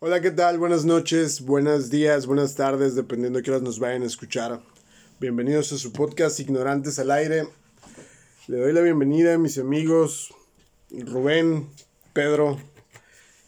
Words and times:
Hola, 0.00 0.20
¿qué 0.20 0.30
tal? 0.30 0.58
Buenas 0.58 0.84
noches, 0.84 1.40
buenos 1.40 1.90
días, 1.90 2.26
buenas 2.26 2.54
tardes, 2.54 2.94
dependiendo 2.94 3.38
de 3.38 3.42
qué 3.42 3.50
horas 3.50 3.64
nos 3.64 3.80
vayan 3.80 4.02
a 4.02 4.06
escuchar. 4.06 4.60
Bienvenidos 5.18 5.72
a 5.72 5.76
su 5.76 5.92
podcast 5.92 6.38
Ignorantes 6.38 7.00
al 7.00 7.10
Aire. 7.10 7.48
Le 8.46 8.58
doy 8.58 8.72
la 8.72 8.80
bienvenida 8.80 9.34
a 9.34 9.38
mis 9.38 9.58
amigos 9.58 10.32
Rubén, 10.92 11.68
Pedro, 12.12 12.58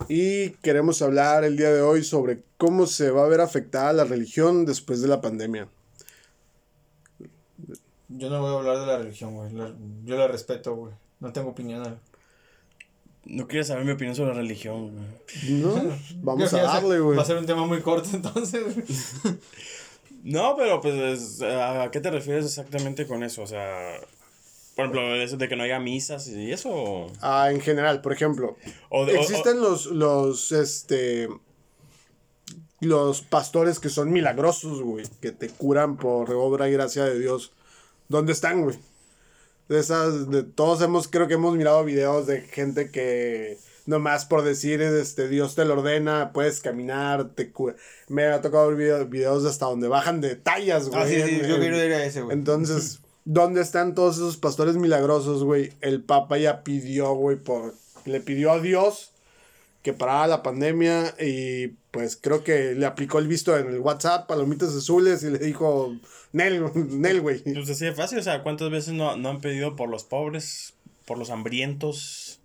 y 0.08 0.50
queremos 0.54 1.02
hablar 1.02 1.44
el 1.44 1.56
día 1.56 1.72
de 1.72 1.82
hoy 1.82 2.02
sobre 2.02 2.42
cómo 2.58 2.86
se 2.86 3.12
va 3.12 3.26
a 3.26 3.28
ver 3.28 3.40
afectada 3.40 3.92
la 3.92 4.02
religión 4.02 4.66
después 4.66 5.00
de 5.02 5.06
la 5.06 5.20
pandemia. 5.20 5.68
Yo 8.08 8.28
no 8.28 8.40
voy 8.40 8.50
a 8.50 8.58
hablar 8.58 8.80
de 8.80 8.86
la 8.86 8.98
religión, 8.98 9.36
güey. 9.36 9.52
Yo 10.04 10.16
la 10.16 10.26
respeto, 10.26 10.74
güey. 10.74 10.94
No 11.20 11.32
tengo 11.32 11.50
opinión. 11.50 12.00
No 13.24 13.46
quieres 13.46 13.68
saber 13.68 13.84
mi 13.84 13.92
opinión 13.92 14.16
sobre 14.16 14.30
la 14.30 14.40
religión, 14.40 14.92
güey. 14.94 15.52
No, 15.60 15.74
vamos 16.22 16.52
a 16.54 16.62
darle, 16.62 16.98
güey. 17.00 17.16
Va 17.16 17.22
a 17.22 17.26
ser 17.26 17.36
un 17.36 17.46
tema 17.46 17.66
muy 17.66 17.80
corto, 17.80 18.08
entonces. 18.14 18.62
güey. 18.74 19.38
No, 20.22 20.54
pero 20.56 20.80
pues, 20.80 20.94
es- 20.94 21.42
¿a 21.42 21.90
qué 21.90 22.00
te 22.00 22.10
refieres 22.10 22.44
exactamente 22.46 23.06
con 23.06 23.22
eso? 23.22 23.42
O 23.42 23.46
sea, 23.46 23.92
por 24.74 24.84
ejemplo, 24.86 25.14
eso 25.16 25.36
de 25.36 25.48
que 25.48 25.56
no 25.56 25.62
haya 25.64 25.78
misas 25.80 26.28
y 26.28 26.50
eso. 26.52 27.06
Ah, 27.20 27.50
en 27.50 27.60
general, 27.60 28.00
por 28.00 28.12
ejemplo, 28.12 28.56
o- 28.88 29.06
existen 29.06 29.60
los, 29.60 29.86
los, 29.86 30.52
este, 30.52 31.28
los 32.80 33.20
pastores 33.22 33.78
que 33.78 33.88
son 33.90 34.10
milagrosos, 34.12 34.82
güey, 34.82 35.04
que 35.20 35.32
te 35.32 35.48
curan 35.48 35.96
por 35.96 36.30
obra 36.32 36.68
y 36.68 36.72
gracia 36.72 37.04
de 37.04 37.18
Dios. 37.18 37.52
¿Dónde 38.08 38.32
están, 38.32 38.62
güey? 38.64 38.76
De 39.70 39.78
esas, 39.78 40.28
de, 40.30 40.42
todos 40.42 40.82
hemos, 40.82 41.06
creo 41.06 41.28
que 41.28 41.34
hemos 41.34 41.56
mirado 41.56 41.84
videos 41.84 42.26
de 42.26 42.40
gente 42.42 42.90
que 42.90 43.56
nomás 43.86 44.24
por 44.24 44.42
decir, 44.42 44.82
este, 44.82 45.28
Dios 45.28 45.54
te 45.54 45.64
lo 45.64 45.74
ordena, 45.74 46.32
puedes 46.32 46.60
caminar, 46.60 47.30
te. 47.30 47.52
Me 48.08 48.24
ha 48.26 48.40
tocado 48.40 48.66
ver 48.68 48.76
video- 48.76 49.06
videos 49.06 49.44
hasta 49.44 49.66
donde 49.66 49.86
bajan 49.86 50.20
de 50.20 50.34
tallas, 50.34 50.88
güey. 50.88 51.00
Ah, 51.00 51.06
sí, 51.06 51.14
sí, 51.14 51.40
en- 51.40 51.48
yo 51.48 51.58
quiero 51.58 51.76
ir 51.84 51.92
a 51.92 52.04
ese, 52.04 52.20
güey. 52.22 52.36
entonces, 52.36 52.98
¿dónde 53.24 53.60
están 53.60 53.94
todos 53.94 54.16
esos 54.16 54.36
pastores 54.36 54.74
milagrosos, 54.76 55.44
güey? 55.44 55.72
El 55.80 56.02
Papa 56.02 56.36
ya 56.36 56.62
pidió, 56.64 57.14
güey, 57.14 57.36
por... 57.36 57.74
Le 58.06 58.20
pidió 58.20 58.50
a 58.52 58.60
Dios 58.60 59.12
que 59.82 59.92
parara 59.92 60.26
la 60.26 60.42
pandemia 60.42 61.14
y 61.20 61.76
pues 61.90 62.16
creo 62.16 62.44
que 62.44 62.74
le 62.74 62.86
aplicó 62.86 63.18
el 63.18 63.28
visto 63.28 63.56
en 63.56 63.68
el 63.68 63.80
WhatsApp, 63.80 64.28
palomitas 64.28 64.74
azules 64.74 65.22
y 65.22 65.30
le 65.30 65.38
dijo, 65.38 65.96
Nel, 66.32 66.64
Nel, 66.74 67.20
güey. 67.20 67.40
Pues 67.40 67.68
así 67.70 67.84
de 67.84 67.92
fácil, 67.92 68.18
o 68.18 68.22
sea, 68.22 68.42
¿cuántas 68.42 68.70
veces 68.70 68.94
no, 68.94 69.16
no 69.16 69.28
han 69.28 69.40
pedido 69.40 69.76
por 69.76 69.88
los 69.88 70.04
pobres, 70.04 70.74
por 71.06 71.18
los 71.18 71.30
hambrientos? 71.30 72.40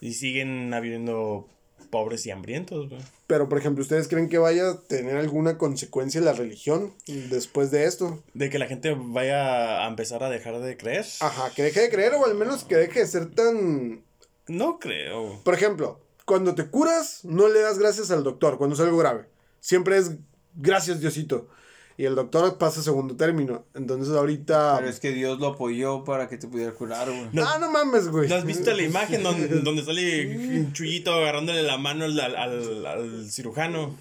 Y 0.00 0.14
siguen 0.14 0.72
habiendo 0.72 1.46
pobres 1.90 2.24
y 2.24 2.30
hambrientos, 2.30 2.88
güey. 2.88 3.02
Pero, 3.26 3.48
por 3.48 3.58
ejemplo, 3.58 3.82
¿ustedes 3.82 4.08
creen 4.08 4.28
que 4.28 4.38
vaya 4.38 4.70
a 4.70 4.80
tener 4.80 5.16
alguna 5.16 5.58
consecuencia 5.58 6.20
la 6.20 6.32
religión 6.32 6.92
después 7.06 7.70
de 7.70 7.84
esto? 7.84 8.22
De 8.32 8.48
que 8.48 8.58
la 8.58 8.66
gente 8.66 8.96
vaya 8.96 9.84
a 9.84 9.88
empezar 9.88 10.24
a 10.24 10.30
dejar 10.30 10.58
de 10.60 10.76
creer. 10.76 11.04
Ajá, 11.20 11.52
que 11.54 11.62
deje 11.62 11.82
de 11.82 11.90
creer 11.90 12.14
o 12.14 12.24
al 12.24 12.34
menos 12.34 12.64
que 12.64 12.76
deje 12.76 13.00
de 13.00 13.06
ser 13.06 13.30
tan 13.30 14.02
No 14.48 14.78
creo. 14.78 15.40
Por 15.44 15.54
ejemplo, 15.54 16.00
cuando 16.30 16.54
te 16.54 16.68
curas, 16.68 17.24
no 17.24 17.48
le 17.48 17.58
das 17.58 17.80
gracias 17.80 18.12
al 18.12 18.22
doctor 18.22 18.56
cuando 18.56 18.74
es 18.74 18.80
algo 18.80 18.96
grave. 18.98 19.26
Siempre 19.58 19.96
es 19.96 20.12
gracias 20.54 21.00
Diosito. 21.00 21.48
Y 21.96 22.04
el 22.04 22.14
doctor 22.14 22.56
pasa 22.56 22.78
a 22.78 22.82
segundo 22.84 23.16
término. 23.16 23.64
Entonces 23.74 24.14
ahorita... 24.14 24.76
Pero 24.78 24.88
es 24.88 25.00
que 25.00 25.10
Dios 25.10 25.40
lo 25.40 25.48
apoyó 25.48 26.04
para 26.04 26.28
que 26.28 26.38
te 26.38 26.46
pudiera 26.46 26.70
curar, 26.70 27.08
güey. 27.08 27.30
No. 27.32 27.42
Ah, 27.44 27.58
no 27.58 27.68
mames, 27.72 28.06
güey. 28.06 28.28
¿No 28.28 28.36
has 28.36 28.44
visto 28.44 28.70
la 28.70 28.80
imagen 28.80 29.24
donde, 29.24 29.48
donde 29.62 29.84
sale 29.84 30.36
un 30.60 30.72
chullito 30.72 31.12
agarrándole 31.12 31.64
la 31.64 31.78
mano 31.78 32.04
al, 32.04 32.20
al, 32.20 32.86
al 32.86 33.28
cirujano? 33.28 33.96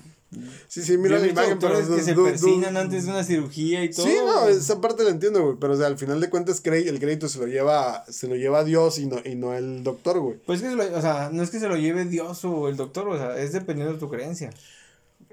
Sí, 0.67 0.83
sí, 0.83 0.97
mira 0.97 1.17
la 1.17 1.27
imagen, 1.27 1.57
pero... 1.59 1.75
que 1.95 2.03
se 2.03 2.13
persinan 2.13 2.77
antes 2.77 3.05
de 3.05 3.11
una 3.11 3.23
cirugía 3.23 3.83
y 3.83 3.89
todo. 3.89 4.05
Sí, 4.05 4.13
no, 4.23 4.47
esa 4.47 4.79
parte 4.79 5.03
la 5.03 5.09
entiendo, 5.09 5.43
güey. 5.43 5.57
Pero 5.59 5.73
o 5.73 5.77
sea, 5.77 5.87
al 5.87 5.97
final 5.97 6.21
de 6.21 6.29
cuentas 6.29 6.61
el 6.63 6.99
crédito 6.99 7.27
se 7.27 7.39
lo 7.39 7.47
lleva, 7.47 8.05
se 8.07 8.27
lo 8.27 8.35
lleva 8.35 8.63
Dios 8.63 8.99
y 8.99 9.07
no, 9.07 9.17
y 9.25 9.35
no 9.35 9.55
el 9.55 9.83
doctor, 9.83 10.19
güey. 10.19 10.37
Pues 10.45 10.61
que 10.61 10.69
se 10.69 10.75
lo- 10.75 10.97
o 10.97 11.01
sea, 11.01 11.29
no 11.33 11.41
es 11.41 11.49
que 11.49 11.59
se 11.59 11.67
lo 11.67 11.77
lleve 11.77 12.05
Dios 12.05 12.45
o 12.45 12.69
el 12.69 12.77
doctor, 12.77 13.09
o 13.09 13.17
sea, 13.17 13.37
es 13.39 13.53
dependiendo 13.53 13.93
de 13.93 13.99
tu 13.99 14.09
creencia. 14.09 14.51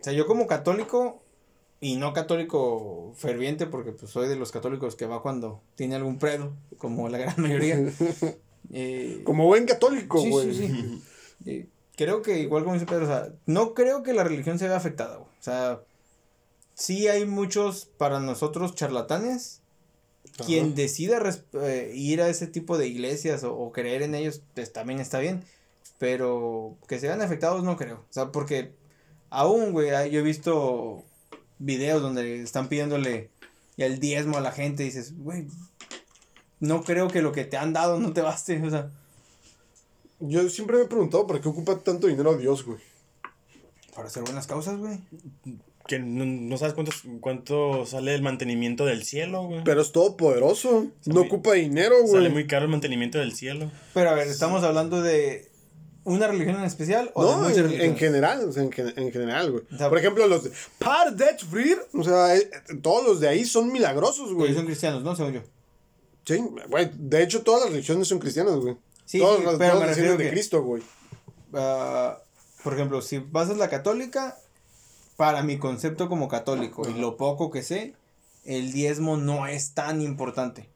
O 0.00 0.02
sea, 0.02 0.12
yo 0.14 0.26
como 0.26 0.46
católico 0.46 1.20
y 1.80 1.96
no 1.96 2.14
católico 2.14 3.12
ferviente, 3.16 3.66
porque 3.66 3.92
pues 3.92 4.10
soy 4.10 4.28
de 4.28 4.36
los 4.36 4.50
católicos 4.50 4.96
que 4.96 5.04
va 5.06 5.20
cuando 5.20 5.60
tiene 5.74 5.96
algún 5.96 6.18
predo, 6.18 6.54
como 6.78 7.08
la 7.10 7.18
gran 7.18 7.34
mayoría. 7.38 7.78
eh, 8.72 9.20
Como 9.24 9.44
buen 9.44 9.66
católico, 9.66 10.20
sí, 10.20 10.30
güey. 10.30 10.54
sí, 10.54 10.68
sí. 10.68 11.02
Eh, 11.44 11.68
creo 11.96 12.22
que 12.22 12.40
igual 12.40 12.62
como 12.62 12.74
dice 12.74 12.86
Pedro, 12.86 13.04
o 13.04 13.08
sea, 13.08 13.32
no 13.46 13.74
creo 13.74 14.02
que 14.02 14.12
la 14.12 14.24
religión 14.24 14.58
se 14.58 14.68
vea 14.68 14.76
afectada, 14.76 15.16
güey. 15.16 15.28
O 15.28 15.42
sea, 15.42 15.80
sí 16.74 17.08
hay 17.08 17.24
muchos 17.24 17.86
para 17.86 18.20
nosotros 18.20 18.74
charlatanes. 18.74 19.62
Quien 20.44 20.74
decida 20.74 21.18
eh, 21.62 21.92
ir 21.94 22.20
a 22.20 22.28
ese 22.28 22.46
tipo 22.46 22.76
de 22.76 22.88
iglesias 22.88 23.42
o, 23.42 23.56
o 23.56 23.72
creer 23.72 24.02
en 24.02 24.14
ellos, 24.14 24.42
pues 24.54 24.70
también 24.72 25.00
está 25.00 25.18
bien. 25.18 25.44
Pero 25.98 26.76
que 26.88 26.98
se 26.98 27.06
vean 27.06 27.22
afectados 27.22 27.64
no 27.64 27.76
creo. 27.76 28.04
O 28.10 28.12
sea, 28.12 28.32
porque 28.32 28.74
aún, 29.30 29.72
güey, 29.72 29.88
yo 30.10 30.20
he 30.20 30.22
visto 30.22 31.04
videos 31.58 32.02
donde 32.02 32.42
están 32.42 32.68
pidiéndole 32.68 33.30
el 33.78 33.98
diezmo 33.98 34.36
a 34.36 34.42
la 34.42 34.52
gente 34.52 34.82
y 34.82 34.86
dices, 34.86 35.16
güey, 35.16 35.46
no 36.60 36.82
creo 36.82 37.08
que 37.08 37.22
lo 37.22 37.32
que 37.32 37.44
te 37.44 37.56
han 37.56 37.72
dado 37.72 37.98
no 37.98 38.12
te 38.12 38.20
baste. 38.20 38.60
O 38.62 38.70
sea, 38.70 38.90
Yo 40.20 40.48
siempre 40.48 40.76
me 40.78 40.84
he 40.84 40.86
preguntado 40.88 41.26
por 41.26 41.40
qué 41.40 41.48
ocupa 41.48 41.78
tanto 41.80 42.06
dinero 42.06 42.36
Dios, 42.36 42.64
güey. 42.64 42.78
para 43.94 44.08
hacer 44.08 44.22
buenas 44.22 44.46
causas, 44.46 44.78
güey. 44.78 44.98
Que 45.86 45.98
no, 45.98 46.24
no 46.24 46.58
sabes 46.58 46.74
cuánto, 46.74 46.92
cuánto 47.20 47.86
sale 47.86 48.14
el 48.14 48.22
mantenimiento 48.22 48.84
del 48.84 49.04
cielo, 49.04 49.44
güey. 49.44 49.62
Pero 49.64 49.80
es 49.82 49.92
todopoderoso. 49.92 50.86
No 51.06 51.14
muy- 51.20 51.26
ocupa 51.26 51.52
dinero, 51.52 51.94
Sale 52.06 52.20
güey. 52.20 52.32
muy 52.32 52.46
caro 52.46 52.64
el 52.64 52.70
mantenimiento 52.70 53.18
del 53.18 53.34
cielo. 53.34 53.70
Pero 53.94 54.10
a 54.10 54.14
ver, 54.14 54.26
¿estamos 54.28 54.64
hablando 54.64 55.00
de 55.00 55.48
una 56.04 56.26
religión 56.28 56.56
en 56.56 56.64
especial 56.64 57.10
o 57.14 57.24
de 57.24 57.30
No, 57.32 57.38
muchas 57.38 57.56
en, 57.58 57.64
en 57.64 57.68
religiones? 57.70 57.98
general, 58.00 58.48
o 58.48 58.52
sea, 58.52 58.62
en, 58.64 58.72
gen- 58.72 58.94
en 58.96 59.12
general, 59.12 59.50
güey. 59.52 59.64
O 59.72 59.76
sea, 59.78 59.88
Por 59.88 59.98
ejemplo, 59.98 60.26
los 60.26 60.44
de 60.44 60.50
Par 60.78 61.14
det 61.14 61.38
Frir, 61.50 61.78
o 61.94 62.02
sea, 62.02 62.36
eh, 62.36 62.50
todos 62.82 63.04
los 63.04 63.20
de 63.20 63.28
ahí 63.28 63.44
son 63.44 63.70
milagrosos, 63.72 64.32
güey. 64.34 64.54
son 64.54 64.66
cristianos, 64.66 65.02
¿no? 65.04 65.14
Según 65.14 65.34
yo. 65.34 65.40
Sí, 66.24 66.42
güey. 66.68 66.90
De 66.94 67.22
hecho, 67.22 67.42
todas 67.42 67.62
las 67.62 67.70
religiones 67.70 68.08
son 68.08 68.18
cristianas, 68.18 68.56
güey. 68.56 68.76
Sí, 69.06 69.18
todos 69.18 69.38
sí, 69.38 69.44
los- 69.44 69.54
pero 69.56 69.74
todos 69.80 69.96
me 69.96 70.16
de 70.16 70.30
Cristo, 70.30 70.62
güey. 70.62 70.82
Ah, 71.54 72.18
por 72.62 72.74
ejemplo, 72.74 73.00
si 73.00 73.18
vas 73.18 73.48
a 73.48 73.54
la 73.54 73.70
católica, 73.70 74.36
para 75.16 75.42
mi 75.42 75.58
concepto 75.58 76.08
como 76.10 76.28
católico 76.28 76.86
y 76.88 76.92
lo 76.92 77.16
poco 77.16 77.50
que 77.50 77.62
sé, 77.62 77.94
el 78.44 78.72
diezmo 78.72 79.16
no 79.16 79.46
es 79.46 79.72
tan 79.72 80.02
importante. 80.02 80.68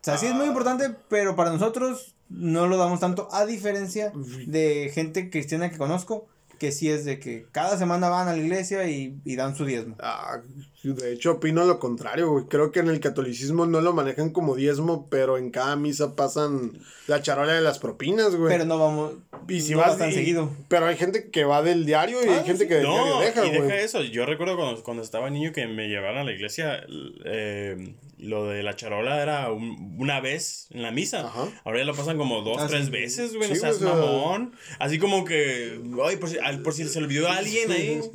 O 0.00 0.04
sea, 0.04 0.18
sí 0.18 0.26
es 0.26 0.34
muy 0.34 0.44
Ah. 0.44 0.48
importante, 0.48 0.90
pero 1.08 1.34
para 1.34 1.50
nosotros 1.50 2.14
no 2.28 2.66
lo 2.66 2.76
damos 2.76 3.00
tanto, 3.00 3.28
a 3.32 3.46
diferencia 3.46 4.12
de 4.46 4.90
gente 4.92 5.30
cristiana 5.30 5.70
que 5.70 5.78
conozco, 5.78 6.26
que 6.58 6.72
sí 6.72 6.90
es 6.90 7.04
de 7.04 7.18
que 7.18 7.46
cada 7.52 7.76
semana 7.78 8.08
van 8.08 8.28
a 8.28 8.32
la 8.32 8.38
iglesia 8.38 8.88
y, 8.88 9.18
y 9.24 9.36
dan 9.36 9.56
su 9.56 9.64
diezmo. 9.64 9.96
Ah, 10.00 10.40
de 10.82 11.12
hecho, 11.12 11.32
opino 11.32 11.64
lo 11.64 11.78
contrario, 11.78 12.30
güey. 12.30 12.44
Creo 12.46 12.70
que 12.70 12.80
en 12.80 12.88
el 12.88 13.00
catolicismo 13.00 13.64
no 13.66 13.80
lo 13.80 13.92
manejan 13.94 14.30
como 14.30 14.54
diezmo, 14.54 15.08
pero 15.08 15.38
en 15.38 15.50
cada 15.50 15.76
misa 15.76 16.14
pasan 16.14 16.72
la 17.06 17.22
charola 17.22 17.54
de 17.54 17.62
las 17.62 17.78
propinas, 17.78 18.34
güey. 18.36 18.52
Pero 18.52 18.66
no 18.66 18.78
vamos, 18.78 19.14
y 19.48 19.60
si 19.62 19.72
no 19.72 19.78
vas 19.78 19.96
tan 19.96 20.10
y- 20.10 20.14
seguido. 20.14 20.50
Pero 20.68 20.86
hay 20.86 20.96
gente 20.96 21.30
que 21.30 21.44
va 21.44 21.62
del 21.62 21.86
diario 21.86 22.18
y 22.24 22.28
Ah, 22.28 22.38
hay 22.40 22.44
gente 22.44 22.64
sí. 22.64 22.68
que 22.68 22.74
del 22.74 22.84
diario 22.86 23.14
No, 23.14 23.20
deja, 23.20 23.46
y 23.46 23.50
deja 23.50 23.64
güey. 23.64 23.78
eso. 23.78 24.02
Yo 24.02 24.26
recuerdo 24.26 24.56
cuando, 24.56 24.82
cuando 24.82 25.02
estaba 25.02 25.30
niño 25.30 25.52
que 25.52 25.66
me 25.66 25.88
llevaron 25.88 26.18
a 26.18 26.24
la 26.24 26.32
iglesia, 26.32 26.84
eh, 27.24 27.94
lo 28.18 28.46
de 28.46 28.62
la 28.62 28.76
charola 28.76 29.20
era 29.22 29.50
un- 29.52 29.96
una 29.98 30.20
vez 30.20 30.68
en 30.70 30.82
la 30.82 30.90
misa. 30.90 31.26
Ajá. 31.26 31.48
Ahora 31.64 31.78
ya 31.78 31.84
lo 31.84 31.94
pasan 31.94 32.16
como 32.16 32.42
dos, 32.42 32.58
Ah, 32.60 32.66
tres 32.68 32.90
veces, 32.90 33.34
güey. 33.34 33.48
Sí, 33.48 33.54
no 33.54 33.60
seas 33.60 33.76
o 33.76 33.78
sea- 33.80 33.88
mamón. 33.94 34.52
Así 34.78 34.98
como 34.98 35.24
que, 35.24 35.80
ay, 36.06 36.16
por 36.16 36.28
si, 36.30 36.38
al- 36.44 36.62
por 36.62 36.74
si 36.74 36.86
se 36.88 36.98
olvidó 36.98 37.28
a 37.28 37.36
alguien 37.38 37.70
ahí. 37.72 38.00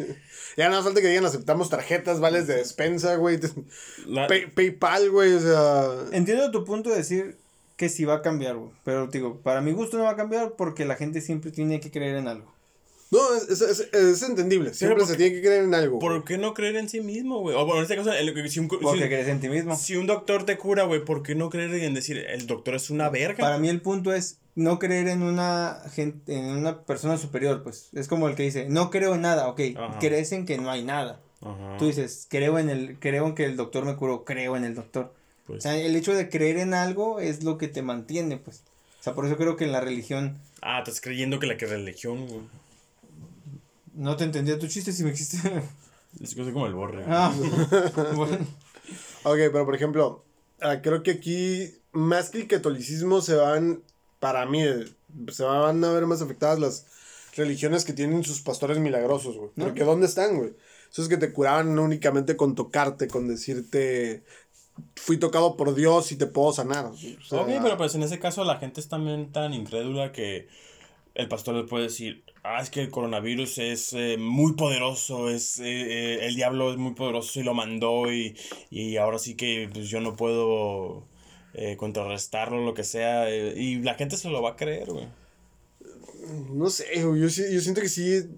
Ya 0.58 0.68
no 0.68 0.84
falta 0.84 1.00
que 1.00 1.08
digan 1.08 1.26
aceptamos 1.26 1.70
tarjetas, 1.70 2.20
vales 2.20 2.46
de 2.48 2.56
despensa, 2.56 3.16
güey. 3.16 3.40
La- 4.08 4.28
Pay- 4.28 4.48
PayPal, 4.54 5.10
güey, 5.10 5.34
o 5.34 5.40
sea. 5.40 5.86
Entiendo 6.12 6.52
tu 6.52 6.66
punto 6.66 6.90
de 6.90 6.98
decir 6.98 7.38
que 7.78 7.88
sí 7.88 8.04
va 8.04 8.16
a 8.16 8.22
cambiar, 8.22 8.58
güey. 8.58 8.72
Pero 8.84 9.08
digo, 9.08 9.40
para 9.42 9.62
mi 9.62 9.72
gusto 9.72 9.98
no 9.98 10.04
va 10.04 10.12
a 10.12 10.16
cambiar 10.18 10.54
porque 10.58 10.84
la 10.86 10.96
gente 10.96 11.22
siempre 11.22 11.52
tiene 11.52 11.80
que 11.80 11.92
creer 11.92 12.18
en 12.18 12.28
algo. 12.28 12.54
No, 13.12 13.20
es, 13.36 13.50
es, 13.50 13.62
es- 13.62 13.94
es 13.94 14.22
entendible. 14.24 14.74
Siempre 14.74 14.98
porque- 14.98 15.12
se 15.14 15.18
tiene 15.18 15.36
que 15.36 15.42
creer 15.42 15.64
en 15.64 15.74
algo. 15.74 15.98
¿Por 16.00 16.26
qué 16.26 16.38
no 16.38 16.54
creer 16.54 16.76
en 16.76 16.90
sí 16.90 17.00
mismo, 17.00 17.40
güey? 17.40 17.56
O 17.56 17.66
bueno, 17.66 17.78
en 17.78 17.84
este 17.84 17.96
caso, 17.96 18.12
el- 18.12 18.34
si, 18.50 18.60
un, 18.60 18.70
si 18.70 18.78
Porque 18.78 19.04
un- 19.04 19.08
crees 19.08 19.28
en 19.30 19.40
ti 19.40 19.48
mismo. 19.50 19.78
si 19.78 19.96
un 19.96 20.08
doctor 20.08 20.46
te 20.46 20.58
cura, 20.58 20.84
güey, 20.84 21.06
¿por 21.06 21.24
qué 21.24 21.36
no 21.36 21.50
creer 21.50 21.74
en 21.76 21.94
decir, 21.94 22.18
el 22.18 22.48
doctor 22.48 22.76
es 22.76 22.90
una 22.90 23.10
verga? 23.10 23.38
Para 23.46 23.60
mí 23.60 23.70
el 23.70 23.82
punto 23.82 24.14
es 24.14 24.40
no 24.60 24.78
creer 24.78 25.08
en 25.08 25.24
una 25.24 25.82
gente, 25.94 26.38
en 26.38 26.46
una 26.58 26.82
persona 26.82 27.18
superior, 27.18 27.64
pues. 27.64 27.90
Es 27.94 28.08
como 28.10 28.28
el 28.28 28.36
que 28.36 28.44
dice, 28.44 28.68
no 28.70 28.90
creo 28.90 29.16
en 29.16 29.22
nada, 29.22 29.48
ok. 29.48 29.62
Ajá. 29.78 30.00
Crees 30.00 30.34
en 30.34 30.46
que 30.46 30.58
no 30.58 30.70
hay 30.70 30.84
nada. 30.84 31.22
Ajá. 31.42 31.78
Tú 31.78 31.86
dices, 31.86 32.28
creo 32.30 32.60
en 32.60 32.70
el, 32.70 33.00
creo 33.00 33.26
en 33.26 33.36
que 33.36 33.46
el 33.46 33.56
doctor 33.56 33.86
me 33.86 33.96
curó, 33.96 34.26
creo 34.26 34.58
en 34.58 34.66
el 34.66 34.76
doctor. 34.76 35.14
Pues, 35.48 35.60
O 35.60 35.62
sea, 35.62 35.78
el 35.78 35.96
hecho 35.96 36.14
de 36.14 36.28
creer 36.30 36.58
en 36.58 36.74
algo 36.74 37.22
es 37.22 37.44
lo 37.44 37.58
que 37.58 37.70
te 37.70 37.82
mantiene, 37.82 38.36
pues. 38.36 38.64
O 39.00 39.04
sea, 39.04 39.14
por 39.14 39.26
eso 39.26 39.38
creo 39.38 39.56
que 39.56 39.64
en 39.64 39.72
la 39.72 39.80
religión 39.80 40.38
ah, 40.62 40.80
estás 40.80 41.00
creyendo 41.00 41.40
que 41.40 41.48
la 41.48 41.56
que 41.56 41.66
religión, 41.66 42.28
güey. 42.28 42.42
No 43.94 44.18
te 44.18 44.26
entendía 44.26 44.60
tu 44.60 44.68
chiste 44.68 44.92
si 44.92 45.04
me 45.04 45.10
existe. 45.12 45.40
Es 46.22 46.34
que 46.34 46.44
soy 46.44 46.52
como 46.52 46.66
el 46.66 46.74
borre. 46.74 47.06
ah, 47.08 47.32
bueno. 48.16 48.40
Ok, 49.24 49.38
pero 49.54 49.64
por 49.64 49.76
ejemplo, 49.76 50.26
ah, 50.60 50.82
creo 50.82 51.04
que 51.04 51.12
aquí, 51.12 51.72
más 51.92 52.30
que 52.32 52.40
el 52.40 52.48
catolicismo, 52.48 53.22
se 53.22 53.36
van, 53.36 53.84
para 54.20 54.46
mí, 54.46 54.64
eh, 54.64 54.86
se 55.32 55.44
van 55.44 55.84
a 55.84 55.92
ver 55.92 56.06
más 56.06 56.22
afectadas 56.22 56.60
las 56.60 56.86
religiones 57.36 57.86
que 57.86 57.94
tienen 57.94 58.24
sus 58.24 58.42
pastores 58.42 58.78
milagrosos, 58.80 59.38
güey. 59.38 59.50
¿No? 59.56 59.66
Porque 59.66 59.84
¿dónde 59.84 60.08
están, 60.08 60.38
güey? 60.38 60.54
Esos 60.92 61.08
que 61.08 61.18
te 61.18 61.32
curaban 61.32 61.76
no 61.76 61.84
únicamente 61.84 62.36
con 62.36 62.56
tocarte, 62.56 63.08
con 63.08 63.28
decirte, 63.28 64.24
fui 64.96 65.18
tocado 65.18 65.56
por 65.56 65.76
Dios 65.76 66.12
y 66.12 66.16
te 66.16 66.26
puedo 66.26 66.52
sanar. 66.52 66.86
O 66.86 66.96
sea, 66.96 67.42
ok, 67.42 67.50
pero 67.62 67.78
pues 67.78 67.96
en 67.96 68.04
ese 68.04 68.20
caso 68.20 68.44
la 68.44 68.58
gente 68.58 68.82
es 68.82 68.88
también 68.88 69.32
tan 69.32 69.54
incrédula 69.54 70.12
que 70.12 70.48
el 71.16 71.28
pastor 71.28 71.56
le 71.56 71.64
puede 71.64 71.84
decir, 71.86 72.24
ah, 72.44 72.62
es 72.62 72.70
que 72.70 72.82
el 72.82 72.90
coronavirus 72.90 73.58
es 73.58 73.94
eh, 73.94 74.18
muy 74.18 74.54
poderoso, 74.54 75.30
es 75.30 75.60
eh, 75.60 75.66
eh, 75.66 76.26
el 76.26 76.36
diablo 76.36 76.72
es 76.72 76.78
muy 76.78 76.94
poderoso 76.94 77.40
y 77.40 77.44
lo 77.44 77.54
mandó 77.54 78.12
y, 78.12 78.36
y 78.70 78.98
ahora 78.98 79.20
sí 79.20 79.36
que 79.36 79.70
pues, 79.72 79.90
yo 79.90 80.00
no 80.02 80.16
puedo 80.16 81.08
eh, 81.54 81.78
contrarrestarlo, 81.78 82.64
lo 82.64 82.74
que 82.74 82.84
sea, 82.84 83.30
eh, 83.30 83.54
y 83.56 83.80
la 83.82 83.96
gente 83.96 84.18
se 84.18 84.30
lo 84.30 84.42
va 84.42 84.52
a 84.52 84.56
creer, 84.56 84.92
güey. 84.92 85.08
No 86.52 86.70
sé, 86.70 86.86
yo, 86.96 87.16
yo 87.16 87.30
siento 87.30 87.82
que 87.82 87.90
sí 87.90 88.30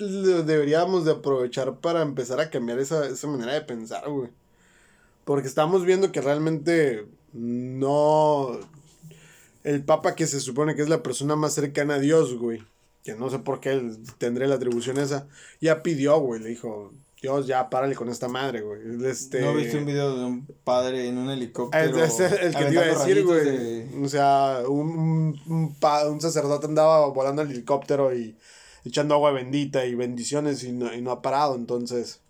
lo 0.00 0.42
deberíamos 0.42 1.04
de 1.04 1.12
aprovechar 1.12 1.78
para 1.78 2.02
empezar 2.02 2.40
a 2.40 2.50
cambiar 2.50 2.78
esa, 2.78 3.06
esa 3.06 3.26
manera 3.26 3.52
de 3.52 3.60
pensar, 3.62 4.08
güey. 4.08 4.30
Porque 5.24 5.48
estamos 5.48 5.84
viendo 5.84 6.12
que 6.12 6.20
realmente 6.20 7.06
no... 7.32 8.58
El 9.62 9.84
Papa 9.84 10.14
que 10.14 10.26
se 10.26 10.40
supone 10.40 10.74
que 10.74 10.82
es 10.82 10.88
la 10.88 11.02
persona 11.02 11.36
más 11.36 11.54
cercana 11.54 11.96
a 11.96 11.98
Dios, 11.98 12.34
güey. 12.38 12.62
Que 13.04 13.14
no 13.14 13.28
sé 13.28 13.38
por 13.40 13.60
qué 13.60 13.72
él 13.72 13.98
tendría 14.18 14.48
la 14.48 14.54
atribución 14.54 14.98
esa. 14.98 15.28
Ya 15.60 15.82
pidió, 15.82 16.18
güey. 16.18 16.40
Le 16.40 16.48
dijo, 16.48 16.92
Dios, 17.22 17.46
ya 17.46 17.68
párale 17.68 17.94
con 17.94 18.08
esta 18.08 18.28
madre, 18.28 18.62
güey. 18.62 18.80
Este... 19.06 19.42
¿No 19.42 19.54
viste 19.54 19.76
un 19.76 19.84
video 19.84 20.16
de 20.16 20.24
un 20.24 20.46
padre 20.64 21.06
en 21.08 21.18
un 21.18 21.28
helicóptero? 21.30 22.02
Es, 22.02 22.18
es 22.18 22.32
el 22.32 22.54
que 22.54 22.64
te 22.64 22.72
iba 22.72 22.82
a 22.82 22.86
decir, 22.86 23.24
güey. 23.24 23.44
de- 23.44 24.00
O 24.02 24.08
sea, 24.08 24.62
un, 24.66 24.88
un, 24.98 25.40
un 25.52 25.74
pa- 25.74 26.08
un 26.08 26.20
sacerdote 26.20 26.66
andaba 26.66 27.06
volando 27.08 27.42
el 27.42 27.50
helicóptero 27.50 28.14
y 28.16 28.36
echando 28.86 29.14
agua 29.14 29.32
bendita 29.32 29.84
y 29.84 29.94
bendiciones 29.94 30.64
y 30.64 30.72
no, 30.72 30.94
y 30.94 31.02
no 31.02 31.10
ha 31.10 31.20
parado. 31.20 31.56
Entonces, 31.56 32.20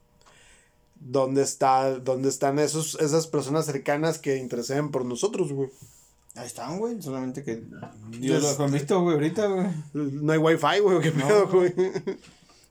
¿dónde, 0.98 1.42
está, 1.42 1.98
dónde 2.00 2.28
están 2.28 2.58
esos, 2.58 2.96
esas 3.00 3.26
personas 3.28 3.66
cercanas 3.66 4.18
que 4.18 4.36
interceden 4.38 4.90
por 4.90 5.04
nosotros, 5.04 5.52
güey? 5.52 5.70
Ahí 6.34 6.46
están, 6.46 6.78
güey. 6.78 7.00
Solamente 7.00 7.42
que 7.44 7.62
Dios 8.18 8.42
Yes. 8.42 8.58
lo 8.58 8.64
han 8.64 8.72
visto, 8.72 9.00
güey, 9.02 9.14
ahorita, 9.14 9.46
güey. 9.46 9.66
No 9.94 10.32
hay 10.32 10.38
wifi, 10.38 10.80
güey. 10.80 11.00
¿Qué 11.00 11.10
No, 11.12 11.26
pedo, 11.28 11.44
no. 11.46 11.52
güey? 11.52 11.72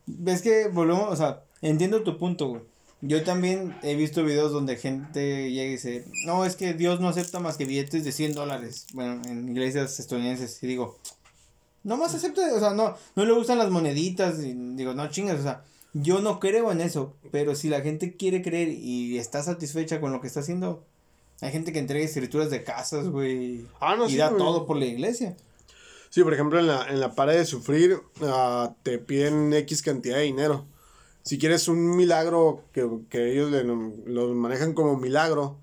Ves 0.05 0.41
que 0.41 0.67
volvemos, 0.69 1.07
o 1.11 1.15
sea, 1.15 1.43
entiendo 1.61 2.03
tu 2.03 2.17
punto, 2.17 2.47
güey. 2.47 2.61
Yo 3.01 3.23
también 3.23 3.75
he 3.81 3.95
visto 3.95 4.25
videos 4.25 4.51
donde 4.51 4.75
gente 4.75 5.51
llega 5.51 5.69
y 5.69 5.71
dice, 5.71 6.05
no, 6.25 6.43
es 6.43 6.57
que 6.57 6.73
Dios 6.73 6.99
no 6.99 7.07
acepta 7.07 7.39
más 7.39 7.55
que 7.55 7.63
billetes 7.63 8.03
de 8.03 8.11
100 8.11 8.33
dólares. 8.33 8.87
Bueno, 8.93 9.21
en 9.25 9.47
iglesias 9.47 9.99
estadounidenses. 9.99 10.61
Y 10.61 10.67
digo, 10.67 10.97
no 11.83 11.95
más 11.95 12.13
acepta, 12.13 12.41
o 12.53 12.59
sea, 12.59 12.71
no, 12.71 12.95
no 13.15 13.25
le 13.25 13.31
gustan 13.31 13.57
las 13.57 13.69
moneditas. 13.69 14.39
Y 14.43 14.53
digo, 14.53 14.93
no 14.93 15.09
chingas, 15.09 15.39
o 15.39 15.43
sea, 15.43 15.63
yo 15.93 16.19
no 16.19 16.41
creo 16.41 16.73
en 16.73 16.81
eso. 16.81 17.15
Pero 17.31 17.55
si 17.55 17.69
la 17.69 17.79
gente 17.79 18.17
quiere 18.17 18.41
creer 18.41 18.67
y 18.69 19.17
está 19.17 19.43
satisfecha 19.43 20.01
con 20.01 20.11
lo 20.11 20.19
que 20.19 20.27
está 20.27 20.41
haciendo, 20.41 20.83
hay 21.39 21.51
gente 21.51 21.71
que 21.71 21.79
entrega 21.79 22.03
escrituras 22.03 22.49
de 22.49 22.63
casas, 22.63 23.07
güey. 23.07 23.65
Ah, 23.79 23.95
no, 23.95 24.07
y 24.07 24.11
sí, 24.11 24.17
da 24.17 24.27
güey. 24.27 24.39
todo 24.39 24.65
por 24.65 24.75
la 24.75 24.85
iglesia. 24.85 25.37
Sí, 26.09 26.21
por 26.23 26.33
ejemplo, 26.33 26.59
en 26.59 26.67
la, 26.67 26.85
en 26.89 26.99
la 26.99 27.15
pared 27.15 27.37
de 27.37 27.45
sufrir, 27.45 28.01
ah, 28.23 28.73
te 28.83 28.97
piden 28.97 29.53
X 29.53 29.81
cantidad 29.81 30.17
de 30.17 30.23
dinero. 30.23 30.65
Si 31.23 31.37
quieres 31.37 31.67
un 31.67 31.95
milagro 31.95 32.63
que, 32.73 32.87
que 33.09 33.31
ellos 33.33 33.51
le, 33.51 33.63
lo 33.63 34.33
manejan 34.33 34.73
como 34.73 34.97
milagro, 34.97 35.57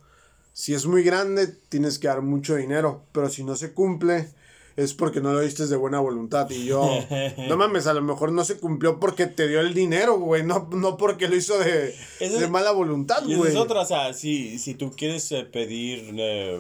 si 0.53 0.75
es 0.75 0.87
muy 0.87 1.03
grande, 1.03 1.49
tienes 1.69 1.99
que 1.99 2.09
dar 2.09 2.23
mucho 2.23 2.55
dinero. 2.57 3.03
Pero 3.13 3.29
si 3.29 3.43
no 3.45 3.57
se 3.57 3.73
cumple, 3.73 4.29
es 4.77 4.93
porque 4.95 5.21
no 5.21 5.33
lo 5.33 5.41
diste 5.41 5.67
de 5.67 5.77
buena 5.77 5.99
voluntad. 6.01 6.49
Y 6.51 6.67
yo, 6.67 6.89
no 7.49 7.57
mames, 7.57 7.87
a 7.87 7.95
lo 7.95 8.03
mejor 8.03 8.33
no 8.33 8.45
se 8.45 8.59
cumplió 8.59 9.01
porque 9.01 9.27
te 9.27 9.49
dio 9.49 9.61
el 9.61 9.75
dinero, 9.75 10.19
güey. 10.19 10.45
No, 10.45 10.69
no 10.73 10.97
porque 10.97 11.29
lo 11.29 11.37
hizo 11.37 11.59
de, 11.59 11.95
Eso- 12.21 12.39
de 12.39 12.49
mala 12.49 12.71
voluntad, 12.73 13.23
güey. 13.25 13.51
es 13.51 13.57
otra, 13.57 13.81
o 13.81 13.87
sea, 13.87 14.13
si, 14.13 14.59
si 14.59 14.75
tú 14.75 14.93
quieres 14.93 15.31
eh, 15.33 15.45
pedir, 15.51 16.15
eh, 16.17 16.59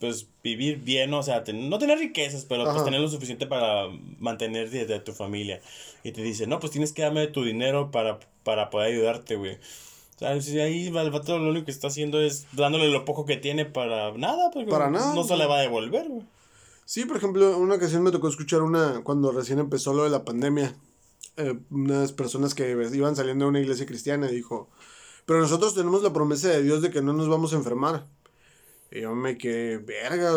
pues 0.00 0.26
vivir 0.42 0.78
bien, 0.78 1.12
o 1.14 1.22
sea, 1.22 1.44
ten- 1.44 1.68
no 1.70 1.78
tener 1.78 1.98
riquezas, 1.98 2.44
pero 2.44 2.64
pues 2.64 2.84
tener 2.84 3.00
lo 3.00 3.08
suficiente 3.08 3.46
para 3.46 3.86
mantener 4.18 4.70
de, 4.70 4.86
de 4.86 5.00
tu 5.00 5.12
familia. 5.12 5.60
Y 6.02 6.12
te 6.12 6.22
dice, 6.22 6.46
no, 6.46 6.58
pues 6.60 6.72
tienes 6.72 6.92
que 6.92 7.02
darme 7.02 7.26
tu 7.28 7.44
dinero 7.44 7.90
para, 7.90 8.18
para 8.42 8.70
poder 8.70 8.92
ayudarte, 8.92 9.36
güey. 9.36 9.54
O 9.54 10.18
sea, 10.18 10.40
si 10.40 10.60
ahí 10.60 10.86
el 10.88 11.10
vato 11.10 11.38
lo 11.38 11.50
único 11.50 11.64
que 11.64 11.70
está 11.72 11.88
haciendo 11.88 12.20
es 12.20 12.46
dándole 12.52 12.88
lo 12.88 13.04
poco 13.04 13.24
que 13.24 13.36
tiene 13.36 13.64
para 13.64 14.12
nada, 14.12 14.50
porque 14.52 14.70
Para 14.70 14.90
nada, 14.90 15.14
no 15.14 15.24
se 15.24 15.36
le 15.36 15.46
va 15.46 15.58
a 15.58 15.62
devolver, 15.62 16.08
güey. 16.08 16.22
Sí, 16.84 17.04
por 17.06 17.16
ejemplo, 17.16 17.56
una 17.58 17.76
ocasión 17.76 18.02
me 18.02 18.10
tocó 18.10 18.28
escuchar 18.28 18.62
una, 18.62 19.00
cuando 19.02 19.32
recién 19.32 19.58
empezó 19.58 19.92
lo 19.94 20.04
de 20.04 20.10
la 20.10 20.24
pandemia, 20.24 20.74
eh, 21.36 21.58
unas 21.70 22.12
personas 22.12 22.54
que 22.54 22.70
iban 22.92 23.16
saliendo 23.16 23.46
de 23.46 23.48
una 23.48 23.60
iglesia 23.60 23.86
cristiana 23.86 24.30
y 24.30 24.34
dijo, 24.34 24.68
pero 25.26 25.40
nosotros 25.40 25.74
tenemos 25.74 26.02
la 26.02 26.12
promesa 26.12 26.48
de 26.48 26.62
Dios 26.62 26.82
de 26.82 26.90
que 26.90 27.00
no 27.00 27.12
nos 27.14 27.28
vamos 27.28 27.52
a 27.54 27.56
enfermar. 27.56 28.06
Y 28.90 29.00
yo 29.00 29.14
me 29.14 29.36
quedé, 29.36 29.78
verga, 29.78 30.30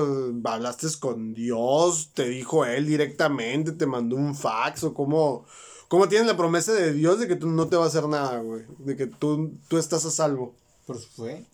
hablaste 0.46 0.88
con 1.00 1.34
Dios, 1.34 2.12
te 2.14 2.28
dijo 2.28 2.66
él 2.66 2.88
directamente, 2.88 3.72
te 3.72 3.86
mandó 3.86 4.16
un 4.16 4.36
fax 4.36 4.84
o 4.84 4.94
cómo, 4.94 5.46
cómo 5.88 6.08
tienes 6.10 6.28
la 6.28 6.36
promesa 6.38 6.74
de 6.74 6.92
Dios 6.94 7.20
de 7.20 7.28
que 7.28 7.36
tú 7.36 7.48
no 7.50 7.68
te 7.68 7.76
va 7.76 7.84
a 7.84 7.88
hacer 7.88 8.08
nada, 8.08 8.40
güey, 8.40 8.64
de 8.80 8.96
que 8.96 9.06
tú, 9.06 9.52
tú 9.68 9.78
estás 9.78 10.06
a 10.06 10.12
salvo. 10.12 10.56
Por 10.88 10.98
su 10.98 11.26
fe. 11.26 11.46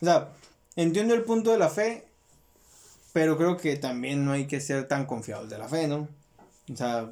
O 0.00 0.04
sea, 0.04 0.32
entiendo 0.76 1.14
el 1.14 1.22
punto 1.22 1.50
de 1.52 1.58
la 1.58 1.70
fe, 1.70 2.04
pero 3.12 3.36
creo 3.38 3.56
que 3.56 3.76
también 3.76 4.24
no 4.24 4.32
hay 4.32 4.46
que 4.46 4.60
ser 4.60 4.88
tan 4.88 5.06
confiados 5.06 5.48
de 5.48 5.58
la 5.58 5.68
fe, 5.68 5.86
¿no? 5.88 6.08
O 6.72 6.76
sea, 6.76 7.10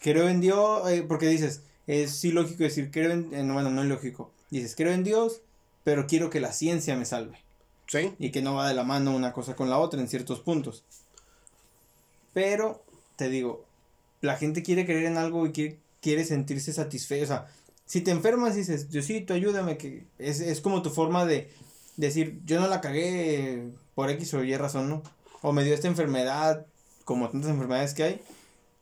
creo 0.00 0.28
en 0.28 0.40
Dios, 0.40 0.88
eh, 0.90 1.04
porque 1.08 1.26
dices, 1.28 1.62
es 1.86 2.22
ilógico 2.24 2.64
decir, 2.64 2.90
creo 2.90 3.10
en, 3.12 3.32
en- 3.34 3.52
bueno, 3.52 3.70
no 3.70 3.82
es 3.82 3.88
lógico. 3.88 4.30
Dices, 4.50 4.74
creo 4.76 4.92
en 4.92 5.04
Dios, 5.04 5.40
pero 5.84 6.06
quiero 6.06 6.28
que 6.30 6.40
la 6.40 6.52
ciencia 6.52 6.96
me 6.96 7.04
salve. 7.06 7.38
¿Sí? 7.86 8.14
Y 8.18 8.30
que 8.30 8.42
no 8.42 8.54
va 8.54 8.68
de 8.68 8.74
la 8.74 8.84
mano 8.84 9.14
una 9.14 9.32
cosa 9.32 9.54
con 9.54 9.70
la 9.70 9.78
otra 9.78 10.00
en 10.00 10.08
ciertos 10.08 10.40
puntos. 10.40 10.84
Pero, 12.32 12.82
te 13.16 13.28
digo, 13.28 13.64
la 14.20 14.36
gente 14.36 14.62
quiere 14.62 14.84
creer 14.84 15.04
en 15.06 15.18
algo 15.18 15.46
y 15.46 15.52
quiere, 15.52 15.78
quiere 16.00 16.24
sentirse 16.24 16.72
satisfecho. 16.72 17.24
O 17.24 17.26
sea, 17.28 17.46
si 17.86 18.00
te 18.00 18.10
enfermas 18.10 18.54
y 18.54 18.58
dices, 18.58 18.90
Diosito, 18.90 19.34
ayúdame, 19.34 19.78
que 19.78 20.06
es, 20.18 20.40
es 20.40 20.60
como 20.60 20.82
tu 20.82 20.90
forma 20.90 21.24
de 21.24 21.50
decir, 21.96 22.40
yo 22.44 22.60
no 22.60 22.68
la 22.68 22.80
cagué 22.80 23.70
por 23.94 24.10
X 24.10 24.34
o 24.34 24.44
Y 24.44 24.56
razón, 24.56 24.88
¿no? 24.88 25.02
O 25.42 25.52
me 25.52 25.64
dio 25.64 25.74
esta 25.74 25.88
enfermedad, 25.88 26.66
como 27.04 27.30
tantas 27.30 27.50
enfermedades 27.50 27.94
que 27.94 28.02
hay, 28.02 28.20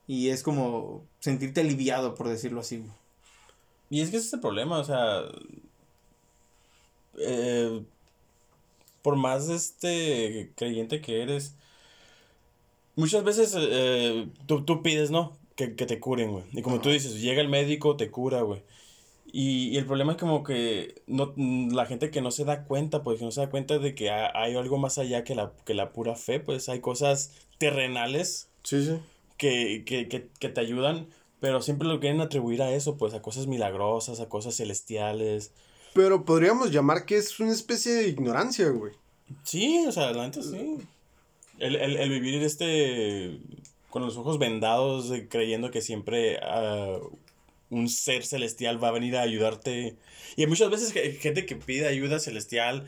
y 0.07 0.31
es 0.31 0.43
como 0.43 1.05
sentirte 1.21 1.61
aliviado, 1.61 2.15
por 2.15 2.29
decirlo 2.29 2.61
así. 2.61 2.85
Y 3.91 4.01
es 4.01 4.11
que 4.11 4.17
ese 4.17 4.29
es 4.29 4.33
el 4.33 4.41
problema, 4.41 4.79
o 4.79 4.85
sea. 4.85 5.23
eh, 7.19 7.85
por 9.05 9.17
más 9.17 9.49
este 9.51 10.53
creyente 10.57 11.03
que 11.03 11.23
eres, 11.23 11.57
muchas 12.97 13.25
veces 13.25 13.55
eh, 13.59 14.29
tú, 14.47 14.65
tú 14.65 14.83
pides, 14.83 15.11
¿no? 15.11 15.39
Que, 15.57 15.75
que 15.77 15.87
te 15.87 16.01
curen, 16.01 16.33
güey. 16.33 16.45
Y 16.53 16.63
como 16.63 16.81
tú 16.81 16.91
dices, 16.91 17.21
llega 17.21 17.41
el 17.41 17.49
médico, 17.49 17.97
te 17.97 18.11
cura, 18.11 18.43
güey. 18.43 18.63
Y, 19.33 19.71
y 19.71 19.79
el 19.79 19.87
problema 19.87 20.13
es 20.13 20.19
como 20.19 20.45
que 20.45 21.03
no, 21.07 21.35
la 21.37 21.87
gente 21.87 22.11
que 22.11 22.23
no 22.23 22.31
se 22.33 22.45
da 22.45 22.65
cuenta, 22.65 23.03
pues 23.03 23.19
que 23.21 23.25
no 23.27 23.33
se 23.33 23.43
da 23.43 23.51
cuenta 23.51 23.79
de 23.79 23.95
que 23.95 24.11
ha- 24.11 24.33
hay 24.35 24.57
algo 24.57 24.79
más 24.79 24.99
allá 24.99 25.25
que 25.25 25.35
la, 25.37 25.53
que 25.67 25.75
la 25.75 25.93
pura 25.93 26.17
fe, 26.17 26.41
pues 26.41 26.69
hay 26.71 26.81
cosas 26.81 27.33
terrenales 27.59 28.51
Sí, 28.63 28.85
sí. 28.85 28.99
que, 29.39 29.85
que, 29.87 30.09
que, 30.09 30.31
que 30.41 30.49
te 30.49 30.61
ayudan, 30.61 31.09
pero 31.41 31.63
siempre 31.63 31.89
lo 31.89 32.01
quieren 32.01 32.21
atribuir 32.21 32.63
a 32.63 32.73
eso, 32.75 32.97
pues 32.99 33.15
a 33.15 33.23
cosas 33.23 33.47
milagrosas, 33.47 34.21
a 34.21 34.29
cosas 34.29 34.57
celestiales. 34.57 35.53
Pero 35.95 36.25
podríamos 36.25 36.71
llamar 36.71 37.07
que 37.07 37.17
es 37.17 37.39
una 37.41 37.53
especie 37.53 37.93
de 37.93 38.09
ignorancia, 38.09 38.69
güey. 38.69 38.93
Sí, 39.45 39.85
o 39.87 39.93
sea, 39.93 40.11
la 40.13 40.25
neta 40.25 40.43
sí. 40.43 40.77
El, 41.59 41.77
el, 41.77 41.97
el 41.97 42.11
vivir 42.11 42.43
este 42.43 43.39
con 43.91 44.03
los 44.03 44.17
ojos 44.17 44.39
vendados, 44.41 45.11
eh, 45.13 45.29
creyendo 45.31 45.71
que 45.71 45.81
siempre 45.81 46.39
ah, 46.43 46.99
un 47.71 47.89
ser 47.89 48.25
celestial 48.27 48.83
va 48.83 48.89
a 48.89 48.93
venir 48.93 49.17
a 49.17 49.23
ayudarte. 49.23 49.95
Y 50.37 50.47
muchas 50.47 50.69
veces 50.69 50.93
gente 51.21 51.47
que 51.47 51.55
pide 51.55 51.87
ayuda 51.87 52.19
celestial, 52.19 52.87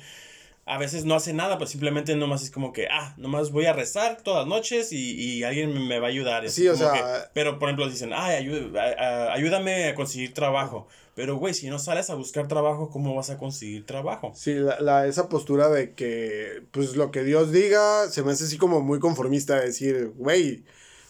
a 0.64 0.78
veces 0.78 1.04
no 1.04 1.14
hace 1.14 1.32
nada, 1.32 1.58
pues 1.58 1.70
simplemente 1.70 2.16
nomás 2.16 2.42
es 2.42 2.50
como 2.50 2.72
que, 2.72 2.88
ah, 2.90 3.14
nomás 3.18 3.52
voy 3.52 3.66
a 3.66 3.72
rezar 3.72 4.20
todas 4.24 4.40
las 4.40 4.48
noches 4.48 4.92
y, 4.92 5.12
y 5.14 5.44
alguien 5.44 5.72
me- 5.72 5.78
me 5.86 6.00
va 6.00 6.08
a 6.08 6.10
ayudar. 6.10 6.44
Es 6.44 6.54
Sí, 6.54 6.66
o 6.66 6.74
sea- 6.76 6.92
que- 6.92 7.28
pero 7.34 7.60
por 7.60 7.68
ejemplo 7.68 7.88
dicen, 7.88 8.10
ay, 8.12 8.44
ayú- 8.44 8.76
a- 8.76 9.28
a- 9.28 9.32
ayúdame 9.32 9.84
a 9.88 9.94
conseguir 9.94 10.34
trabajo. 10.34 10.88
Pero, 11.16 11.36
güey, 11.38 11.54
si 11.54 11.68
no 11.70 11.78
sales 11.78 12.10
a 12.10 12.14
buscar 12.14 12.46
trabajo, 12.46 12.90
¿cómo 12.90 13.14
vas 13.14 13.30
a 13.30 13.38
conseguir 13.38 13.86
trabajo? 13.86 14.32
Sí, 14.36 14.52
la, 14.54 14.78
la- 14.80 15.06
esa 15.06 15.28
postura 15.30 15.70
de 15.70 15.92
que, 15.94 16.62
pues 16.72 16.94
lo 16.94 17.10
que 17.10 17.24
Dios 17.24 17.50
diga, 17.50 18.08
se 18.10 18.22
me 18.22 18.32
hace 18.32 18.44
así 18.44 18.58
como 18.58 18.82
muy 18.82 18.98
conformista, 19.00 19.58
de 19.58 19.64
decir, 19.66 20.12
güey, 20.16 20.62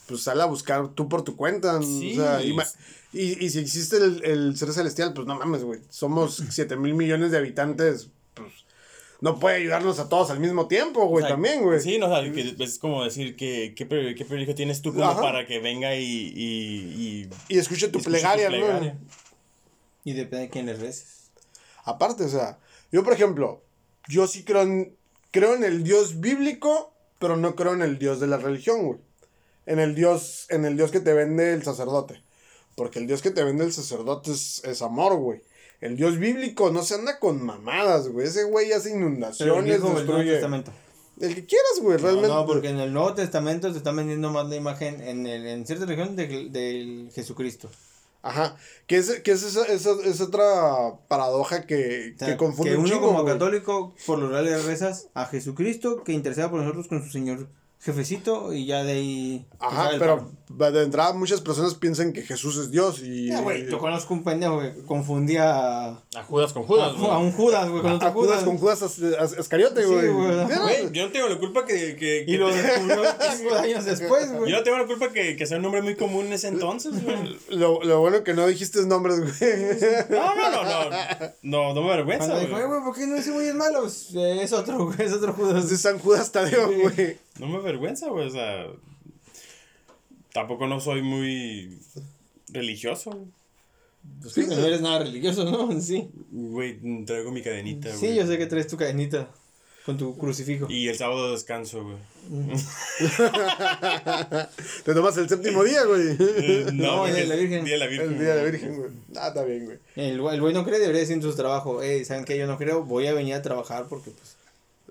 pues 0.07 0.23
sal 0.23 0.41
a 0.41 0.45
buscar 0.47 0.91
tú 0.95 1.09
por 1.09 1.23
tu 1.25 1.35
cuenta. 1.35 1.83
Sí. 1.83 2.13
O 2.13 2.23
sea, 2.23 2.41
y, 2.41 2.57
y, 3.13 3.45
y 3.45 3.51
si 3.51 3.59
existe 3.59 3.97
el, 3.97 4.25
el 4.25 4.57
ser 4.57 4.73
celestial, 4.73 5.13
pues 5.13 5.27
no 5.27 5.37
mames, 5.37 5.65
güey. 5.65 5.81
Somos 5.91 6.41
7 6.51 6.77
mil 6.77 6.95
millones 6.95 7.33
de 7.33 7.39
habitantes, 7.39 8.09
pues 8.35 8.53
no 9.21 9.41
puede 9.41 9.57
ayudarnos 9.57 9.99
a 9.99 10.09
todos 10.09 10.31
al 10.31 10.39
mismo 10.39 10.69
tiempo, 10.69 11.07
güey, 11.09 11.25
O 11.25 11.27
sea, 11.27 11.35
también, 11.35 11.63
güey. 11.65 11.81
Sí, 11.81 11.99
no, 11.99 12.07
o 12.07 12.09
sea, 12.11 12.33
que 12.33 12.55
es 12.63 12.79
como 12.79 13.03
decir 13.03 13.35
que 13.35 13.75
qué, 13.75 13.87
pri- 13.87 14.15
qué 14.15 14.25
privilegio 14.25 14.55
tienes 14.55 14.83
tú 14.83 14.93
como 14.93 15.05
Ajá. 15.07 15.21
para 15.21 15.47
que 15.47 15.59
venga 15.59 15.97
y, 15.97 16.05
y, 16.05 17.29
y 17.49 17.55
Y 17.57 17.59
escuche 17.59 17.89
tu 17.89 17.99
escuche 17.99 18.11
plegaria, 18.19 18.51
tu 18.51 18.57
¿no? 18.57 18.93
Y 20.07 20.13
depende 20.13 20.45
de 20.45 20.51
quién 20.51 20.67
le 20.67 20.75
reces. 20.75 21.33
Aparte, 21.83 22.23
o 22.23 22.29
sea, 22.29 22.61
yo 22.93 23.03
por 23.03 23.13
ejemplo, 23.13 23.65
yo 24.09 24.29
sí 24.29 24.45
creo 24.45 24.63
en, 24.63 24.97
creo 25.33 25.57
en 25.57 25.65
el 25.65 25.83
Dios 25.83 26.21
bíblico, 26.21 26.95
pero 27.19 27.37
no 27.37 27.57
creo 27.57 27.75
en 27.75 27.83
el 27.83 27.99
Dios 27.99 28.21
de 28.21 28.29
la 28.29 28.37
religión, 28.37 28.85
güey. 28.87 29.01
En 29.67 29.81
el 29.81 29.97
Dios, 29.97 30.47
en 30.49 30.65
el 30.65 30.77
Dios 30.77 30.93
que 30.93 31.01
te 31.01 31.13
vende 31.13 31.53
el 31.53 31.65
sacerdote. 31.65 32.23
Porque 32.77 33.01
el 33.01 33.09
Dios 33.09 33.21
que 33.21 33.33
te 33.33 33.43
vende 33.43 33.65
el 33.65 33.73
sacerdote 33.73 34.31
es, 34.31 34.63
es 34.65 34.81
amor, 34.81 35.17
güey. 35.17 35.43
El 35.81 35.97
Dios 35.97 36.19
bíblico 36.19 36.71
no 36.71 36.85
se 36.85 36.95
anda 36.95 37.19
con 37.19 37.45
mamadas, 37.45 38.07
güey. 38.07 38.29
Ese 38.29 38.45
güey 38.45 38.71
hace 38.71 38.91
Pero 38.91 39.07
el 39.07 39.09
inundaciones, 39.09 39.57
o 39.57 39.59
el 39.59 39.81
Nuevo 39.81 39.99
destruye. 39.99 40.33
Testamento. 40.35 40.73
El 41.21 41.35
que 41.35 41.47
quieras, 41.47 41.81
güey, 41.83 41.97
No, 41.97 42.03
realmente. 42.05 42.29
No, 42.29 42.47
porque 42.47 42.69
en 42.69 42.79
el 42.79 42.93
Nuevo 42.93 43.13
Testamento 43.15 43.73
se 43.73 43.79
está 43.79 43.91
vendiendo 43.91 44.31
más 44.31 44.49
la 44.49 44.55
imagen 44.55 45.01
en, 45.01 45.27
el, 45.27 45.45
en 45.49 45.67
cierta 45.67 45.85
religión 45.85 46.15
del 46.15 46.53
del 46.53 47.11
Jesucristo. 47.13 47.69
Ajá. 48.29 48.57
Que 48.87 48.97
es, 48.99 49.21
que 49.21 49.33
es, 49.33 49.43
esa, 49.43 49.65
esa- 49.67 50.03
es 50.05 50.21
otra 50.21 50.45
paradoja 51.09 51.67
que, 51.67 52.13
O 52.15 52.19
sea, 52.19 52.29
que 52.29 52.37
confunde 52.37 52.71
que 52.73 52.77
un 52.77 52.85
uno 52.85 52.93
chingo, 52.95 53.07
como 53.09 53.23
güey. 53.23 53.35
católico, 53.35 53.95
por 54.07 54.19
lo 54.19 54.43
le 54.43 54.57
rezas 54.63 55.09
a 55.15 55.27
Jesucristo 55.27 56.03
que 56.05 56.13
interceda 56.13 56.51
por 56.51 56.61
nosotros 56.61 56.89
con 56.89 57.03
su 57.05 57.11
Señor 57.11 57.49
jefecito 57.79 58.53
y 58.53 58.67
ya 58.67 58.83
de 58.83 58.93
ahí... 58.93 59.47
pues, 59.59 59.73
Ajá, 59.73 59.91
pero 59.99 60.31
paro. 60.59 60.73
de 60.73 60.83
entrada 60.83 61.13
muchas 61.13 61.41
personas 61.41 61.75
piensan 61.75 62.13
que 62.13 62.23
Jesús 62.23 62.57
es 62.57 62.71
Dios 62.71 63.01
y... 63.03 63.29
Ya, 63.29 63.41
güey, 63.43 63.69
yo 63.71 63.79
conozco 63.79 64.13
un 64.15 64.25
pendejo 64.25 64.61
que 64.61 64.73
confundía 64.87 65.55
a, 65.55 66.03
A 66.17 66.23
Judas 66.25 66.53
con 66.53 66.65
Judas, 66.65 66.95
a, 66.97 66.99
güey. 66.99 67.11
a 67.13 67.19
un 67.19 67.31
Judas, 67.33 67.69
güey, 67.69 67.83
con 67.83 67.93
otro 67.93 68.09
a 68.09 68.13
Judas 68.13 68.43
con 68.43 68.59
Judas 68.59 68.83
As- 68.83 68.99
As- 69.21 69.39
Iscariote, 69.39 69.83
Sí, 69.83 69.89
güey. 69.93 70.09
güey. 70.09 70.45
Güey, 70.45 70.93
yo 70.93 71.07
no 71.07 71.13
tengo 71.13 71.29
la 71.29 71.39
culpa 71.39 71.65
que... 71.65 71.95
que, 71.97 72.25
Y 72.27 72.37
lo 72.37 72.49
descubrió 72.53 73.03
cinco 73.37 73.55
años 73.55 73.85
después, 73.85 74.33
güey. 74.33 74.51
Yo 74.51 74.57
no 74.59 74.63
tengo 74.65 74.79
la 74.79 74.87
culpa 74.87 75.13
que, 75.13 75.37
que 75.37 75.47
sea 75.47 75.59
un 75.59 75.63
nombre 75.63 75.83
muy 75.83 75.95
común 75.95 76.27
en 76.27 76.33
ese 76.33 76.49
entonces, 76.49 77.05
güey. 77.05 77.39
Lo, 77.51 77.83
lo 77.85 78.01
bueno 78.01 78.25
que 78.25 78.35
no 78.35 78.47
dijiste 78.49 78.85
nombres, 78.87 79.21
güey. 79.21 79.53
No, 80.11 80.35
no, 80.35 80.51
no, 80.51 80.65
no. 80.65 80.97
No, 81.43 81.75
no 81.75 81.83
me 81.83 81.93
avergüenza, 81.93 82.27
Cuando 82.27 82.47
dijo, 82.47 82.59
"Eh, 82.59 82.67
güey. 82.67 82.81
¿por 82.83 82.95
qué 82.95 83.07
no 83.07 83.17
ese 83.17 83.31
güey 83.33 83.49
es 83.49 83.55
malo? 83.55 83.87
Es, 83.87 84.15
eh, 84.15 84.43
es 84.43 84.53
otro, 84.53 84.87
güey, 84.87 85.03
es 85.03 85.13
otro 85.13 85.33
Judas. 85.33 85.65
Es 85.65 85.71
de 85.71 85.77
San 85.79 85.99
Judas 85.99 86.31
Tadeo, 86.33 86.67
güey. 86.71 87.19
No 87.39 87.49
me 87.49 87.57
avergüenza, 87.57 88.09
güey. 88.09 88.27
O 88.27 88.31
sea, 88.31 88.67
tampoco 90.33 90.67
no 90.67 90.81
soy 90.81 91.03
muy 91.03 91.79
religioso, 92.49 93.11
güey. 93.11 93.27
Pues 94.21 94.35
sí, 94.35 94.43
que 94.49 94.55
no 94.55 94.65
eres 94.65 94.81
nada 94.81 95.01
religioso, 95.01 95.45
¿no? 95.45 95.81
Sí. 95.81 96.09
Güey, 96.31 96.79
traigo 97.05 97.33
mi 97.33 97.43
cadenita, 97.43 97.89
güey. 97.89 97.99
Sí, 98.01 98.15
yo 98.15 98.27
sé 98.27 98.39
que 98.39 98.47
traes 98.47 98.69
tu 98.69 98.77
cadenita 98.77 99.29
con 99.87 99.97
tu 99.97 100.19
crucifijo. 100.19 100.67
Y 100.69 100.89
el 100.89 100.97
sábado 100.99 101.31
descanso, 101.33 101.83
güey. 101.85 101.97
Te 104.85 104.95
tomas 104.95 105.17
el 105.17 105.29
séptimo 105.29 105.63
día, 105.65 105.85
güey. 105.85 106.17
Eh, 106.19 106.67
No, 106.73 107.07
el 107.07 107.15
de 107.15 107.23
es 107.23 107.29
la 107.29 107.37
Virgen. 107.37 107.65
Día 107.65 107.75
de 107.75 107.79
la 107.81 107.87
Virgen. 107.87 108.13
El 108.13 108.19
día 108.19 108.29
de 108.29 108.35
la 108.35 108.41
güey. 108.43 108.51
Virgen, 108.53 108.77
güey. 108.77 108.91
Ah, 109.17 109.29
está 109.29 109.45
bien, 109.45 109.65
güey. 109.65 109.79
El, 109.95 110.21
güey- 110.21 110.35
el 110.35 110.41
güey 110.41 110.53
no 110.55 110.65
cree, 110.65 110.79
debería 110.79 111.01
decir 111.01 111.15
en 111.17 111.23
su 111.23 111.35
trabajo, 111.35 111.83
eh, 111.83 112.05
¿saben 112.05 112.25
qué? 112.25 112.37
Yo 112.37 112.47
no 112.47 112.59
creo, 112.59 112.83
voy 112.85 113.07
a 113.07 113.15
venir 113.15 113.35
a 113.35 113.43
trabajar 113.43 113.87
porque, 113.89 114.11
pues, 114.11 114.37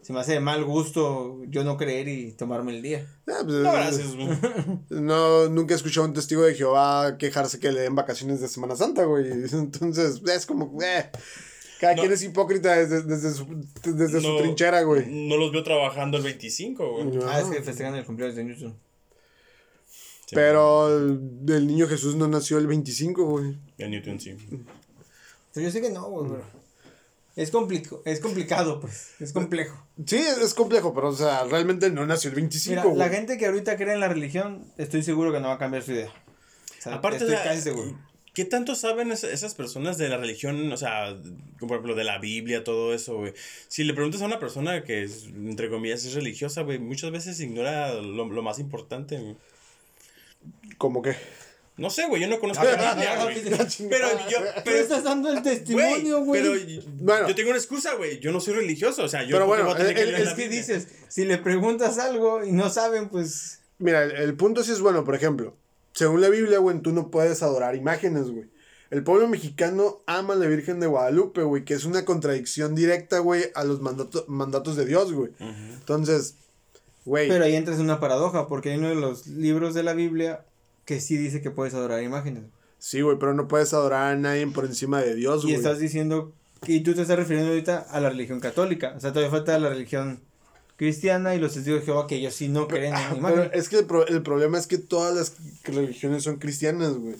se 0.01 0.13
me 0.13 0.19
hace 0.19 0.33
de 0.33 0.39
mal 0.39 0.63
gusto 0.63 1.41
yo 1.49 1.63
no 1.63 1.77
creer 1.77 2.07
y 2.07 2.31
tomarme 2.31 2.75
el 2.75 2.81
día. 2.81 3.05
Ah, 3.27 3.39
pues, 3.43 3.55
No, 3.57 3.71
gracias, 3.73 4.15
güey. 4.15 4.29
No, 4.89 5.49
nunca 5.49 5.73
he 5.73 5.77
escuchado 5.77 6.05
a 6.05 6.07
un 6.09 6.13
testigo 6.13 6.43
de 6.43 6.55
Jehová 6.55 7.17
quejarse 7.17 7.59
que 7.59 7.71
le 7.71 7.81
den 7.81 7.95
vacaciones 7.95 8.39
de 8.39 8.47
Semana 8.47 8.75
Santa, 8.75 9.03
güey. 9.03 9.25
Entonces, 9.51 10.21
es 10.25 10.45
como, 10.45 10.81
eh. 10.81 11.09
Cada 11.79 11.95
No. 11.95 12.01
quien 12.01 12.13
es 12.13 12.23
hipócrita 12.23 12.75
desde, 12.75 13.01
desde, 13.03 13.31
su, 13.33 13.45
desde 13.83 14.21
su 14.21 14.37
trinchera, 14.37 14.81
güey. 14.83 15.05
No 15.07 15.37
los 15.37 15.51
veo 15.51 15.63
trabajando 15.63 16.17
el 16.17 16.23
25, 16.23 16.91
güey. 16.93 17.05
No. 17.05 17.27
Ah, 17.29 17.41
es 17.41 17.47
que 17.47 17.61
festejan 17.61 17.95
el 17.95 18.05
cumpleaños 18.05 18.35
de 18.35 18.43
Newton. 18.45 18.77
Sí, 20.25 20.33
Pero 20.35 20.87
el, 20.97 21.19
el 21.47 21.67
niño 21.67 21.87
Jesús 21.87 22.15
no 22.15 22.27
nació 22.27 22.57
el 22.57 22.67
25, 22.67 23.25
güey. 23.25 23.57
El 23.77 23.91
Newton, 23.91 24.19
sí. 24.19 24.35
Pero 25.53 25.65
yo 25.67 25.71
sé 25.71 25.81
que 25.81 25.89
no, 25.89 26.03
güey, 26.09 26.31
pero 26.31 26.43
es, 27.35 27.51
complico, 27.51 28.01
es 28.05 28.19
complicado, 28.21 28.79
pues, 28.79 29.09
es 29.19 29.33
complejo. 29.33 29.77
Sí, 30.05 30.17
es, 30.17 30.53
complejo, 30.53 30.93
pero, 30.93 31.09
o 31.09 31.15
sea, 31.15 31.43
realmente 31.43 31.89
no 31.91 32.05
nació 32.05 32.29
el 32.29 32.35
25, 32.37 32.71
Mira, 32.71 32.83
güey. 32.85 32.97
la 32.97 33.09
gente 33.09 33.37
que 33.37 33.45
ahorita 33.45 33.75
cree 33.75 33.93
en 33.93 33.99
la 33.99 34.07
religión, 34.07 34.63
estoy 34.77 35.03
seguro 35.03 35.31
que 35.33 35.39
no 35.41 35.49
va 35.49 35.55
a 35.55 35.57
cambiar 35.57 35.83
su 35.83 35.91
idea. 35.91 36.07
O 36.07 36.81
sea, 36.81 36.95
Aparte, 36.95 37.17
estoy 37.17 37.35
casi 37.35 37.61
seguro. 37.61 37.97
¿Qué 38.35 38.45
tanto 38.45 38.75
saben 38.75 39.11
es- 39.11 39.23
esas 39.23 39.55
personas 39.55 39.97
de 39.97 40.09
la 40.09 40.17
religión? 40.17 40.71
O 40.71 40.77
sea, 40.77 41.15
como 41.59 41.69
por 41.69 41.77
ejemplo 41.77 41.95
de 41.95 42.03
la 42.03 42.19
Biblia, 42.19 42.63
todo 42.63 42.93
eso, 42.93 43.17
güey. 43.17 43.33
Si 43.67 43.83
le 43.83 43.93
preguntas 43.95 44.21
a 44.21 44.25
una 44.25 44.39
persona 44.39 44.83
que, 44.83 45.01
es, 45.03 45.23
entre 45.33 45.69
comillas, 45.69 46.05
es 46.05 46.13
religiosa, 46.13 46.61
güey, 46.61 46.77
muchas 46.77 47.09
veces 47.11 47.39
ignora 47.39 47.93
lo, 47.95 48.25
lo 48.29 48.43
más 48.43 48.59
importante, 48.59 49.17
güey. 49.17 49.35
Como 50.77 51.01
que. 51.01 51.15
No 51.77 51.89
sé, 51.89 52.05
güey, 52.07 52.21
yo 52.21 52.29
no 52.29 52.39
conozco 52.39 52.63
la 52.63 52.93
Biblia, 52.93 53.21
güey. 53.23 53.35
Pero 53.89 54.07
yo, 54.29 54.37
Pero 54.63 54.77
estás 54.77 55.03
dando 55.03 55.29
el 55.29 55.41
testimonio, 55.41 56.21
güey. 56.23 56.41
pero 56.41 56.83
Bueno. 57.01 57.27
yo 57.27 57.35
tengo 57.35 57.49
una 57.49 57.57
excusa, 57.59 57.95
güey. 57.95 58.19
Yo 58.19 58.31
no 58.31 58.39
soy 58.39 58.53
religioso, 58.53 59.03
o 59.03 59.09
sea, 59.09 59.23
yo 59.23 59.31
Pero 59.35 59.45
¿por 59.45 59.57
qué 59.57 59.63
bueno, 59.63 59.79
el- 59.89 59.93
que 59.95 60.05
leer 60.05 60.21
Es 60.21 60.33
que 60.35 60.47
dices, 60.47 60.87
si 61.09 61.25
le 61.25 61.37
preguntas 61.37 61.97
algo 61.97 62.45
y 62.45 62.51
no 62.53 62.69
saben, 62.69 63.09
pues... 63.09 63.59
Mira, 63.77 64.03
el, 64.03 64.11
el 64.11 64.35
punto 64.35 64.63
sí 64.63 64.71
es 64.71 64.79
bueno, 64.79 65.03
por 65.03 65.15
ejemplo. 65.15 65.53
Según 65.95 66.21
la 66.21 66.29
Biblia, 66.29 66.59
güey, 66.59 66.79
tú 66.81 66.91
no 66.91 67.09
puedes 67.09 67.41
adorar 67.41 67.75
imágenes, 67.75 68.29
güey. 68.29 68.45
El 68.91 69.03
pueblo 69.03 69.27
mexicano 69.27 70.01
ama 70.05 70.35
a 70.35 70.37
la 70.37 70.45
Virgen 70.45 70.79
de 70.79 70.87
Guadalupe, 70.87 71.41
güey, 71.41 71.65
que 71.65 71.73
es 71.73 71.85
una 71.85 72.05
contradicción 72.05 72.75
directa, 72.75 73.17
güey, 73.19 73.45
a 73.55 73.63
los 73.63 73.81
mandato- 73.81 74.25
mandatos 74.27 74.75
de 74.75 74.85
Dios, 74.85 75.11
güey. 75.11 75.31
Entonces, 75.39 76.35
güey. 77.05 77.27
Pero 77.29 77.43
ahí 77.45 77.55
entras 77.55 77.77
en 77.79 77.85
una 77.85 77.99
paradoja, 77.99 78.47
porque 78.47 78.71
hay 78.71 78.77
uno 78.77 78.89
de 78.89 78.95
los 78.95 79.25
libros 79.27 79.73
de 79.73 79.83
la 79.83 79.93
Biblia 79.93 80.45
que 80.85 81.01
sí 81.01 81.17
dice 81.17 81.41
que 81.41 81.49
puedes 81.49 81.73
adorar 81.73 82.03
imágenes. 82.03 82.43
Sí, 82.77 83.01
güey, 83.01 83.17
pero 83.17 83.33
no 83.33 83.47
puedes 83.47 83.73
adorar 83.73 84.13
a 84.13 84.15
nadie 84.17 84.45
por 84.47 84.65
encima 84.65 85.01
de 85.01 85.15
Dios, 85.15 85.43
Y 85.43 85.47
güey. 85.47 85.55
estás 85.55 85.79
diciendo, 85.79 86.33
que- 86.61 86.73
y 86.73 86.81
tú 86.81 86.93
te 86.93 87.01
estás 87.01 87.17
refiriendo 87.17 87.49
ahorita 87.49 87.87
a 87.89 87.99
la 87.99 88.09
religión 88.09 88.39
católica. 88.39 88.93
O 88.95 88.99
sea, 88.99 89.11
todavía 89.11 89.31
falta 89.31 89.57
la 89.57 89.69
religión 89.69 90.19
cristiana 90.77 91.35
y 91.35 91.39
los 91.39 91.53
testigos 91.53 91.79
de 91.81 91.85
Jehová 91.85 92.07
que 92.07 92.15
ellos 92.15 92.33
sí 92.35 92.47
no 92.49 92.67
creen 92.67 92.93
Ah, 92.93 93.13
en 93.15 93.21
pero 93.23 93.43
es 93.53 93.69
que 93.69 93.77
el, 93.79 93.85
pro- 93.85 94.05
el 94.07 94.21
problema 94.21 94.57
es 94.57 94.67
que 94.67 94.77
todas 94.77 95.15
las 95.15 95.33
religiones 95.63 96.23
son 96.23 96.37
cristianas, 96.37 96.93
güey. 96.97 97.15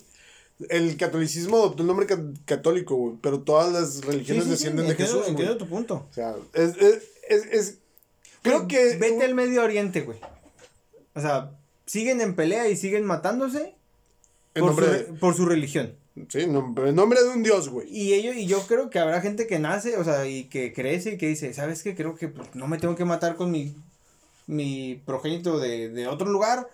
El 0.70 0.96
catolicismo 0.98 1.58
adoptó 1.58 1.84
el 1.84 1.88
nombre 1.88 2.06
ca- 2.06 2.22
católico, 2.46 2.96
güey, 2.96 3.16
pero 3.22 3.40
todas 3.42 3.72
las 3.74 4.06
religiones 4.06 4.44
sí, 4.44 4.50
sí, 4.50 4.52
descienden 4.52 4.86
de 4.86 4.92
entiendo, 4.92 5.14
Jesús, 5.14 5.20
güey. 5.22 5.30
entiendo 5.32 5.58
tu 5.58 5.68
punto. 5.68 6.08
O 6.10 6.14
sea, 6.14 6.36
es, 6.54 6.76
es, 6.78 7.04
es, 7.30 7.46
es- 7.52 7.78
creo 8.42 8.68
que... 8.68 8.96
Vete 8.98 9.24
al 9.26 9.36
Medio 9.36 9.64
Oriente, 9.64 10.02
güey. 10.02 10.20
O 11.14 11.22
sea, 11.22 11.52
siguen 11.86 12.22
en 12.22 12.36
pelea 12.36 12.70
y 12.70 12.76
siguen 12.78 13.06
matándose 13.06 13.76
en 14.54 14.62
por, 14.62 14.70
nombre 14.70 14.86
su, 14.86 14.92
de- 14.92 14.98
re- 15.00 15.14
por 15.20 15.36
su 15.36 15.46
religión. 15.46 15.94
Sí, 16.30 16.48
nombre, 16.48 16.94
nombre 16.94 17.22
de 17.22 17.30
un 17.30 17.44
dios, 17.44 17.68
güey. 17.70 17.88
Y 17.90 18.14
ellos, 18.14 18.36
y 18.38 18.48
yo 18.48 18.62
creo 18.68 18.90
que 18.90 19.00
habrá 19.00 19.20
gente 19.20 19.48
que 19.48 19.60
nace, 19.60 19.98
o 19.98 20.04
sea, 20.04 20.26
y 20.26 20.46
que 20.46 20.72
crece 20.72 21.14
y 21.14 21.18
que 21.18 21.28
dice, 21.28 21.54
¿sabes 21.54 21.84
qué? 21.84 21.94
Creo 21.94 22.16
que 22.16 22.30
pues, 22.30 22.56
no 22.56 22.68
me 22.68 22.78
tengo 22.78 22.96
que 22.96 23.04
matar 23.04 23.36
con 23.36 23.52
mi, 23.52 23.76
mi 24.48 25.02
progénito 25.06 25.60
de, 25.60 25.90
de 25.90 26.08
otro 26.08 26.30
lugar 26.30 26.70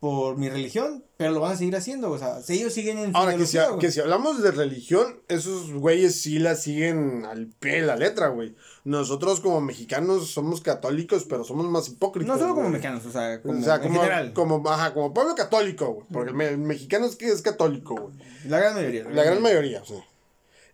por 0.00 0.38
mi 0.38 0.48
religión, 0.48 1.04
pero 1.18 1.32
lo 1.32 1.40
van 1.40 1.52
a 1.52 1.56
seguir 1.56 1.76
haciendo, 1.76 2.10
o 2.10 2.18
sea, 2.18 2.40
si 2.40 2.54
ellos 2.54 2.72
siguen 2.72 2.96
en 2.98 3.14
Ahora, 3.14 3.36
que 3.36 3.44
si, 3.44 3.58
que 3.78 3.92
si 3.92 4.00
hablamos 4.00 4.42
de 4.42 4.50
religión, 4.50 5.20
esos 5.28 5.70
güeyes 5.74 6.20
sí 6.22 6.38
la 6.38 6.54
siguen 6.56 7.26
al 7.26 7.48
pie 7.60 7.82
de 7.82 7.86
la 7.86 7.96
letra, 7.96 8.28
güey. 8.28 8.56
Nosotros 8.84 9.40
como 9.40 9.60
mexicanos 9.60 10.30
somos 10.30 10.62
católicos, 10.62 11.26
pero 11.28 11.44
somos 11.44 11.66
más 11.66 11.86
hipócritas. 11.88 12.34
No 12.34 12.38
solo 12.42 12.54
como 12.54 12.70
mexicanos, 12.70 13.04
o 13.04 13.12
sea, 13.12 13.42
como, 13.42 13.60
o 13.60 13.62
sea, 13.62 13.74
en 13.74 13.82
como, 13.82 14.00
general. 14.00 14.32
como, 14.32 14.70
ajá, 14.70 14.94
como 14.94 15.12
pueblo 15.12 15.34
católico, 15.34 15.92
güey. 15.92 16.06
Porque 16.10 16.30
el, 16.30 16.36
me- 16.36 16.48
el 16.48 16.56
mexicano 16.58 17.04
es 17.04 17.14
que 17.16 17.28
es 17.28 17.42
católico, 17.42 17.94
güey. 17.96 18.14
La 18.48 18.58
gran 18.58 18.74
mayoría. 18.74 19.04
La 19.10 19.22
gran 19.22 19.42
mayoría, 19.42 19.82
o 19.82 19.84
sea. 19.84 20.02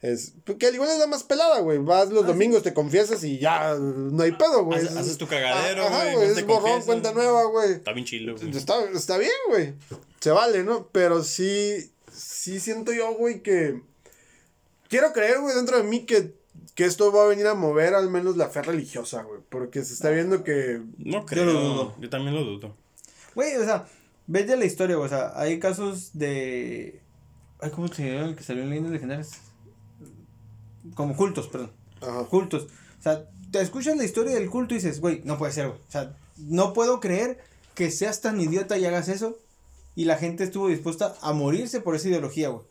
Es, 0.03 0.35
porque 0.45 0.67
al 0.67 0.75
igual 0.75 0.91
es 0.91 0.99
la 0.99 1.07
más 1.07 1.23
pelada, 1.25 1.61
güey. 1.61 1.79
Vas 1.79 2.09
Ah, 2.09 2.13
los 2.13 2.27
domingos, 2.27 2.63
te 2.63 2.75
confiesas 2.75 3.25
y 3.25 3.39
ya 3.39 3.75
no 3.79 4.23
hay 4.23 4.33
pedo, 4.33 4.65
güey. 4.65 4.79
Haces- 4.79 4.91
Es- 4.91 4.97
haces 4.97 5.19
tu 5.19 5.27
cagadero, 5.27 5.85
Ajá, 5.87 6.05
güey, 6.05 6.15
güey. 6.17 6.29
no 6.29 6.35
Es 6.39 6.47
borrón, 6.47 6.83
cuenta 6.83 7.13
nueva, 7.13 7.45
güey. 7.47 7.73
Está 7.73 7.93
bien 7.93 8.05
chilo, 8.07 8.37
güey. 8.37 8.51
Está, 8.57 8.83
está 8.95 9.17
bien, 9.19 9.31
güey. 9.49 9.75
Se 10.21 10.31
vale, 10.31 10.65
¿no? 10.65 10.89
Pero 10.93 11.25
sí, 11.25 11.91
sí 12.13 12.61
siento 12.61 12.93
yo, 12.93 13.15
güey, 13.15 13.43
que... 13.43 13.81
Quiero 14.89 15.13
creer, 15.13 15.41
güey, 15.41 15.55
dentro 15.57 15.79
de 15.79 15.83
mí 15.83 16.05
que, 16.07 16.35
que 16.75 16.85
esto 16.85 17.11
va 17.11 17.25
a 17.25 17.29
venir 17.29 17.47
a 17.47 17.55
mover 17.55 17.95
al 17.95 18.11
menos 18.11 18.37
la 18.37 18.49
fe 18.51 18.63
religiosa, 18.63 19.23
güey. 19.23 19.41
Porque 19.49 19.83
se 19.85 19.95
está 19.95 20.11
viendo 20.11 20.45
que... 20.45 20.81
No 20.99 21.25
creo. 21.27 21.45
lo 21.47 22.01
Yo, 22.01 22.09
también 22.11 22.35
lo 22.35 22.45
dudo. 22.45 22.77
Güey, 23.35 23.57
o 23.57 23.65
sea, 23.65 23.87
vete 24.27 24.57
la 24.57 24.65
historia, 24.67 24.97
güey, 24.97 25.07
o 25.07 25.09
sea, 25.11 25.33
hay 25.35 25.59
casos 25.59 26.11
de... 26.13 27.01
Ay, 27.61 27.71
¿cómo 27.71 27.89
se 27.89 28.13
llama 28.13 28.27
el 28.29 28.37
que 28.37 28.45
salió 28.45 28.63
en 28.63 28.69
Leyendas 28.71 28.93
Legendarias? 28.93 29.31
Como 30.95 31.17
cultos, 31.17 31.49
perdón. 31.49 31.73
Ajá. 32.01 32.25
cultos. 32.25 32.69
O 32.99 33.03
sea, 33.03 33.25
te 33.51 33.61
escuchas 33.61 33.97
la 33.97 34.05
historia 34.05 34.35
del 34.35 34.51
culto 34.51 34.75
y 34.75 34.79
dices, 34.79 35.01
güey, 35.01 35.23
no 35.25 35.39
puede 35.39 35.53
ser, 35.53 35.69
güey. 35.69 35.79
O 35.79 35.91
sea, 35.91 36.17
no 36.37 36.73
puedo 36.73 37.01
creer 37.01 37.39
que 37.75 37.91
seas 37.91 38.21
tan 38.21 38.41
idiota 38.41 38.79
y 38.79 38.85
hagas 38.85 39.09
eso 39.09 39.39
y 39.95 40.05
la 40.05 40.17
gente 40.17 40.45
estuvo 40.45 40.69
dispuesta 40.69 41.15
a 41.23 41.33
morirse 41.33 41.81
por 41.81 41.97
esa 41.97 42.09
ideología, 42.09 42.49
güey. 42.49 42.65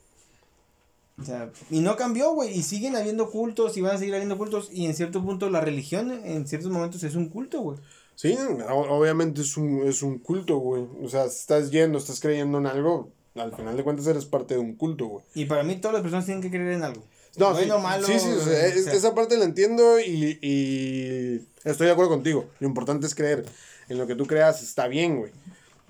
O 1.18 1.24
sea, 1.24 1.50
y 1.70 1.80
no 1.80 1.96
cambió, 1.96 2.34
güey, 2.34 2.58
y 2.58 2.62
siguen 2.62 2.96
habiendo 2.96 3.32
cultos 3.32 3.78
y 3.78 3.82
van 3.82 3.96
a 3.96 3.98
seguir 3.98 4.14
habiendo 4.14 4.38
cultos 4.38 4.70
y 4.72 4.86
en 4.86 4.94
cierto 4.94 5.24
punto 5.24 5.50
la 5.50 5.62
religión 5.62 6.12
en 6.12 6.46
ciertos 6.46 6.72
momentos 6.72 7.04
es 7.04 7.16
un 7.16 7.30
culto, 7.30 7.62
güey. 7.62 7.80
Sí, 8.16 8.38
obviamente 8.70 9.42
es 9.42 9.58
un, 9.58 9.88
es 9.88 10.02
un 10.02 10.20
culto, 10.20 10.58
güey. 10.58 10.86
O 11.02 11.10
sea, 11.10 11.26
estás 11.26 11.72
yendo, 11.72 11.98
estás 11.98 12.20
creyendo 12.20 12.58
en 12.58 12.68
algo, 12.68 13.10
al 13.36 13.54
final 13.56 13.76
de 13.76 13.84
cuentas 13.84 14.08
eres 14.08 14.26
parte 14.26 14.56
de 14.56 14.60
un 14.60 14.76
culto, 14.76 15.06
güey. 15.06 15.26
Y 15.36 15.46
para 15.46 15.64
mí 15.64 15.76
todas 15.78 15.94
las 15.94 16.02
personas 16.02 16.26
tienen 16.26 16.42
que 16.42 16.50
creer 16.50 16.74
en 16.74 16.84
algo. 16.84 17.04
No, 17.38 17.54
bueno, 17.54 17.78
sí, 17.78 17.84
malo. 17.84 18.08
Sí, 18.08 18.20
sí, 18.20 18.90
esa 18.92 19.14
parte 19.14 19.38
la 19.38 19.46
entiendo 19.46 20.00
y, 20.00 20.40
y 20.42 21.42
estoy 21.64 21.88
de 21.88 21.94
acuerdo 21.94 22.12
contigo. 22.12 22.50
Lo 22.60 22.68
importante 22.68 23.06
es 23.08 23.16
creer. 23.16 23.46
En 23.88 23.98
lo 23.98 24.08
que 24.08 24.16
tú 24.16 24.26
creas 24.26 24.64
está 24.64 24.88
bien, 24.88 25.18
güey. 25.18 25.32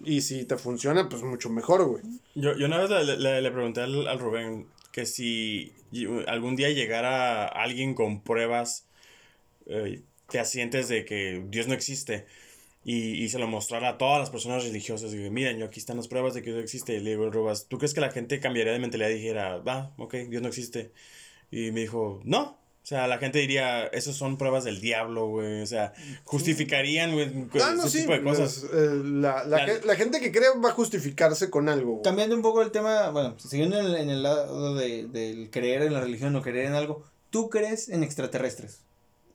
Y 0.03 0.21
si 0.21 0.43
te 0.45 0.57
funciona, 0.57 1.07
pues 1.07 1.23
mucho 1.23 1.49
mejor, 1.49 1.85
güey. 1.85 2.03
Yo, 2.35 2.57
yo 2.57 2.65
una 2.65 2.79
vez 2.79 2.89
le, 2.89 3.41
le, 3.41 3.51
pregunté 3.51 3.81
al, 3.81 4.07
al, 4.07 4.19
Rubén 4.19 4.67
que 4.91 5.05
si 5.05 5.73
algún 6.27 6.55
día 6.55 6.69
llegara 6.69 7.45
alguien 7.45 7.93
con 7.93 8.21
pruebas 8.21 8.85
eh, 9.67 10.01
fehacientes 10.27 10.89
de 10.89 11.05
que 11.05 11.45
Dios 11.49 11.67
no 11.67 11.73
existe 11.73 12.25
y, 12.83 13.23
y, 13.23 13.29
se 13.29 13.39
lo 13.39 13.47
mostrara 13.47 13.89
a 13.89 13.97
todas 13.97 14.19
las 14.19 14.29
personas 14.29 14.63
religiosas 14.63 15.13
y 15.13 15.17
miren, 15.29 15.57
yo 15.57 15.65
aquí 15.65 15.79
están 15.79 15.97
las 15.97 16.07
pruebas 16.07 16.33
de 16.33 16.43
que 16.43 16.51
Dios 16.51 16.63
existe. 16.63 16.95
Y 16.95 16.99
le 16.99 17.11
digo, 17.11 17.31
Rubas, 17.31 17.67
¿tú 17.67 17.77
crees 17.77 17.93
que 17.93 18.01
la 18.01 18.11
gente 18.11 18.39
cambiaría 18.39 18.73
de 18.73 18.79
mentalidad 18.79 19.09
y 19.09 19.15
dijera, 19.15 19.57
va, 19.57 19.93
ok, 19.97 20.13
Dios 20.29 20.41
no 20.41 20.49
existe? 20.49 20.91
Y 21.51 21.71
me 21.71 21.81
dijo, 21.81 22.21
no. 22.23 22.57
O 22.85 22.87
sea, 22.87 23.07
la 23.07 23.17
gente 23.17 23.39
diría, 23.39 23.87
esas 23.87 24.15
son 24.15 24.37
pruebas 24.37 24.63
del 24.63 24.79
diablo, 24.79 25.27
güey. 25.27 25.63
O 25.63 25.65
sea, 25.65 25.93
justificarían, 26.23 27.13
güey, 27.13 27.47
ah, 27.59 27.73
ese 27.83 28.01
tipo 28.01 28.11
de 28.11 28.21
cosas. 28.21 28.63
Eh, 28.71 29.01
la, 29.03 29.43
la, 29.43 29.65
la, 29.83 29.95
gente 29.95 30.19
que 30.19 30.31
cree 30.31 30.49
va 30.63 30.69
a 30.69 30.73
justificarse 30.73 31.49
con 31.49 31.67
algo. 31.67 32.03
Cambiando 32.03 32.35
un 32.35 32.43
poco 32.43 32.61
el 32.61 32.69
tema, 32.69 33.09
bueno, 33.09 33.39
siguiendo 33.39 33.79
en 33.79 33.85
el, 33.87 33.95
en 33.95 34.09
el 34.11 34.21
lado 34.21 34.75
de, 34.75 35.07
del 35.07 35.49
creer 35.49 35.81
en 35.81 35.93
la 35.93 36.01
religión 36.01 36.35
o 36.35 36.43
creer 36.43 36.67
en 36.67 36.75
algo, 36.75 37.03
¿tú 37.31 37.49
crees 37.49 37.89
en 37.89 38.03
extraterrestres? 38.03 38.81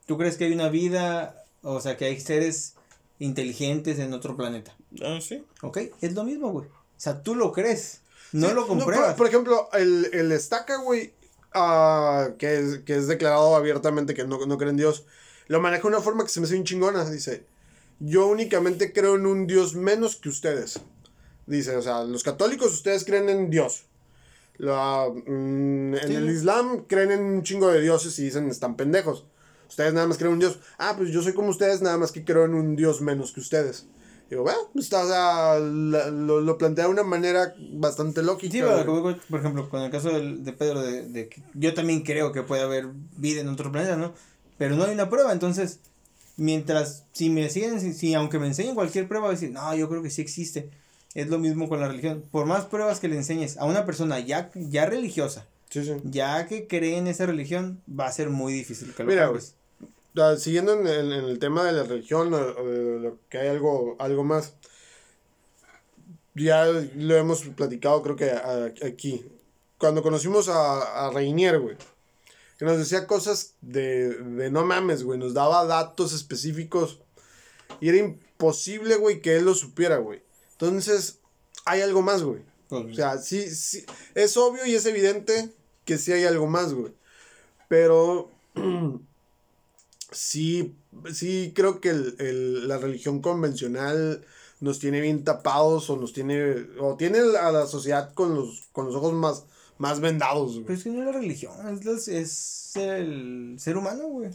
¿Tú 0.06 0.16
crees 0.16 0.36
que 0.36 0.44
hay 0.44 0.52
una 0.52 0.68
vida, 0.68 1.44
o 1.62 1.80
sea, 1.80 1.96
que 1.96 2.04
hay 2.04 2.20
seres 2.20 2.74
inteligentes 3.18 3.98
en 3.98 4.12
otro 4.12 4.36
planeta? 4.36 4.76
Ah, 5.02 5.18
sí. 5.20 5.44
Ok, 5.62 5.78
es 6.00 6.14
lo 6.14 6.22
mismo, 6.22 6.52
güey. 6.52 6.68
O 6.68 7.00
sea, 7.02 7.20
tú 7.24 7.34
lo 7.34 7.50
crees, 7.50 8.02
no 8.30 8.54
lo 8.54 8.68
compruebas. 8.68 9.16
por, 9.16 9.26
ejemplo, 9.26 9.68
el, 9.72 10.08
el 10.12 10.30
estaca, 10.30 10.76
güey, 10.76 11.14
uh, 11.54 12.36
que, 12.36 12.58
es, 12.58 12.78
que 12.80 12.96
es 12.96 13.06
declarado 13.06 13.56
abiertamente 13.56 14.14
que 14.14 14.24
no, 14.24 14.44
no 14.46 14.58
cree 14.58 14.70
en 14.70 14.76
Dios, 14.76 15.04
lo 15.48 15.60
maneja 15.60 15.82
de 15.82 15.88
una 15.88 16.00
forma 16.00 16.24
que 16.24 16.30
se 16.30 16.40
me 16.40 16.44
hace 16.44 16.54
bien 16.54 16.64
chingona. 16.64 17.08
Dice, 17.08 17.44
yo 17.98 18.26
únicamente 18.26 18.92
creo 18.92 19.16
en 19.16 19.26
un 19.26 19.46
Dios 19.46 19.74
menos 19.74 20.16
que 20.16 20.28
ustedes. 20.28 20.80
Dice, 21.46 21.76
o 21.76 21.82
sea, 21.82 22.04
los 22.04 22.22
católicos 22.22 22.72
ustedes 22.72 23.04
creen 23.04 23.28
en 23.28 23.50
Dios. 23.50 23.84
La, 24.58 25.08
mm, 25.08 25.94
en 25.94 26.12
el 26.12 26.30
Islam 26.30 26.84
creen 26.86 27.10
en 27.10 27.20
un 27.20 27.42
chingo 27.42 27.68
de 27.68 27.80
dioses 27.80 28.18
y 28.18 28.24
dicen 28.24 28.48
están 28.48 28.76
pendejos. 28.76 29.24
Ustedes 29.68 29.92
nada 29.92 30.06
más 30.06 30.18
creen 30.18 30.30
en 30.30 30.34
un 30.34 30.40
Dios. 30.40 30.58
Ah, 30.78 30.94
pues 30.96 31.10
yo 31.10 31.22
soy 31.22 31.32
como 31.32 31.48
ustedes, 31.48 31.82
nada 31.82 31.96
más 31.96 32.12
que 32.12 32.24
creo 32.24 32.44
en 32.44 32.54
un 32.54 32.76
Dios 32.76 33.00
menos 33.00 33.32
que 33.32 33.40
ustedes. 33.40 33.86
Digo, 34.30 34.44
bueno, 34.44 34.60
pues, 34.72 34.84
está, 34.84 35.58
lo, 35.58 36.40
lo, 36.40 36.56
plantea 36.56 36.84
de 36.84 36.90
una 36.90 37.02
manera 37.02 37.52
bastante 37.72 38.22
lógica. 38.22 38.52
Sí, 38.52 38.62
por 39.28 39.40
ejemplo, 39.40 39.68
con 39.68 39.82
el 39.82 39.90
caso 39.90 40.08
de, 40.08 40.52
Pedro, 40.52 40.82
de, 40.82 41.02
de, 41.02 41.28
que 41.28 41.42
yo 41.54 41.74
también 41.74 42.02
creo 42.02 42.30
que 42.30 42.44
puede 42.44 42.62
haber 42.62 42.86
vida 43.16 43.40
en 43.40 43.48
otro 43.48 43.72
planeta, 43.72 43.96
¿no? 43.96 44.14
Pero 44.56 44.76
no 44.76 44.84
hay 44.84 44.92
una 44.94 45.10
prueba, 45.10 45.32
entonces, 45.32 45.80
mientras, 46.36 47.06
si 47.12 47.28
me 47.28 47.50
siguen, 47.50 47.80
si, 47.92 48.14
aunque 48.14 48.38
me 48.38 48.46
enseñen 48.46 48.76
cualquier 48.76 49.08
prueba, 49.08 49.26
a 49.26 49.32
decir, 49.32 49.50
no, 49.50 49.74
yo 49.74 49.88
creo 49.88 50.02
que 50.02 50.10
sí 50.10 50.22
existe. 50.22 50.70
Es 51.14 51.28
lo 51.28 51.40
mismo 51.40 51.68
con 51.68 51.80
la 51.80 51.88
religión. 51.88 52.22
Por 52.30 52.46
más 52.46 52.66
pruebas 52.66 53.00
que 53.00 53.08
le 53.08 53.16
enseñes 53.16 53.56
a 53.56 53.64
una 53.64 53.84
persona 53.84 54.20
ya, 54.20 54.52
ya 54.54 54.86
religiosa, 54.86 55.44
ya 56.04 56.46
que 56.46 56.68
cree 56.68 56.98
en 56.98 57.08
esa 57.08 57.26
religión, 57.26 57.82
va 57.88 58.06
a 58.06 58.12
ser 58.12 58.30
muy 58.30 58.52
difícil 58.52 58.94
que 58.94 59.02
lo 59.02 59.08
Mira, 59.08 59.32
siguiendo 60.38 60.74
en 60.74 60.86
el, 60.86 61.12
en 61.12 61.24
el, 61.24 61.38
tema 61.38 61.64
de 61.64 61.72
la 61.72 61.82
religión, 61.84 62.32
o, 62.34 63.18
que 63.28 63.38
hay 63.38 63.48
algo, 63.48 63.96
algo 63.98 64.24
más, 64.24 64.54
ya 66.34 66.66
lo 66.66 67.16
hemos 67.16 67.42
platicado 67.42 68.02
creo 68.02 68.16
que 68.16 68.30
aquí. 68.86 69.24
Cuando 69.78 70.02
conocimos 70.02 70.48
a, 70.48 71.06
a 71.06 71.10
Reinier, 71.10 71.58
güey, 71.58 71.76
que 72.58 72.64
nos 72.66 72.78
decía 72.78 73.06
cosas 73.06 73.54
de, 73.62 74.10
de 74.10 74.50
no 74.50 74.64
mames, 74.64 75.02
güey, 75.02 75.18
nos 75.18 75.32
daba 75.32 75.64
datos 75.64 76.12
específicos 76.12 77.00
y 77.80 77.88
era 77.88 77.98
imposible, 77.98 78.96
güey, 78.96 79.22
que 79.22 79.36
él 79.36 79.44
lo 79.44 79.54
supiera, 79.54 79.96
güey. 79.96 80.22
Entonces, 80.52 81.20
hay 81.64 81.80
algo 81.80 82.02
más, 82.02 82.22
güey. 82.22 82.42
O 82.68 82.94
sea, 82.94 83.18
sí, 83.18 83.48
sí, 83.54 83.84
es 84.14 84.36
obvio 84.36 84.64
y 84.66 84.74
es 84.74 84.86
evidente 84.86 85.50
que 85.84 85.98
sí 85.98 86.12
hay 86.12 86.24
algo 86.24 86.46
más, 86.46 86.72
güey. 86.72 86.92
Pero 87.68 88.30
sí, 90.10 90.74
sí 91.12 91.52
creo 91.54 91.80
que 91.80 91.90
el, 91.90 92.16
el, 92.18 92.68
la 92.68 92.78
religión 92.78 93.20
convencional 93.20 94.24
nos 94.60 94.78
tiene 94.78 95.00
bien 95.00 95.24
tapados 95.24 95.88
o 95.90 95.96
nos 95.96 96.12
tiene, 96.12 96.66
o 96.78 96.96
tiene 96.96 97.18
a 97.40 97.50
la 97.50 97.66
sociedad 97.66 98.12
con 98.14 98.34
los, 98.34 98.68
con 98.72 98.86
los 98.86 98.94
ojos 98.94 99.12
más, 99.12 99.46
más 99.78 100.00
vendados, 100.00 100.52
güey. 100.52 100.64
Pero 100.64 100.78
es 100.78 100.84
que 100.84 100.90
no 100.90 101.00
es 101.00 101.06
la 101.06 101.12
religión, 101.12 101.52
es, 101.82 102.08
es 102.08 102.76
el 102.76 103.56
ser 103.58 103.76
humano, 103.76 104.06
güey. 104.08 104.30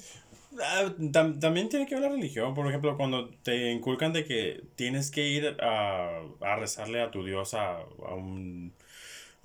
Ah, 0.62 0.94
también 1.12 1.68
tiene 1.68 1.86
que 1.86 1.96
ver 1.96 2.06
la 2.06 2.10
religión, 2.10 2.54
por 2.54 2.68
ejemplo, 2.68 2.96
cuando 2.96 3.30
te 3.44 3.72
inculcan 3.72 4.14
de 4.14 4.26
que 4.26 4.64
tienes 4.76 5.12
que 5.12 5.28
ir 5.28 5.58
a, 5.62 6.22
a 6.42 6.56
rezarle 6.56 7.02
a 7.02 7.12
tu 7.12 7.26
Dios 7.26 7.54
a, 7.54 7.80
a 7.80 8.16
un 8.16 8.74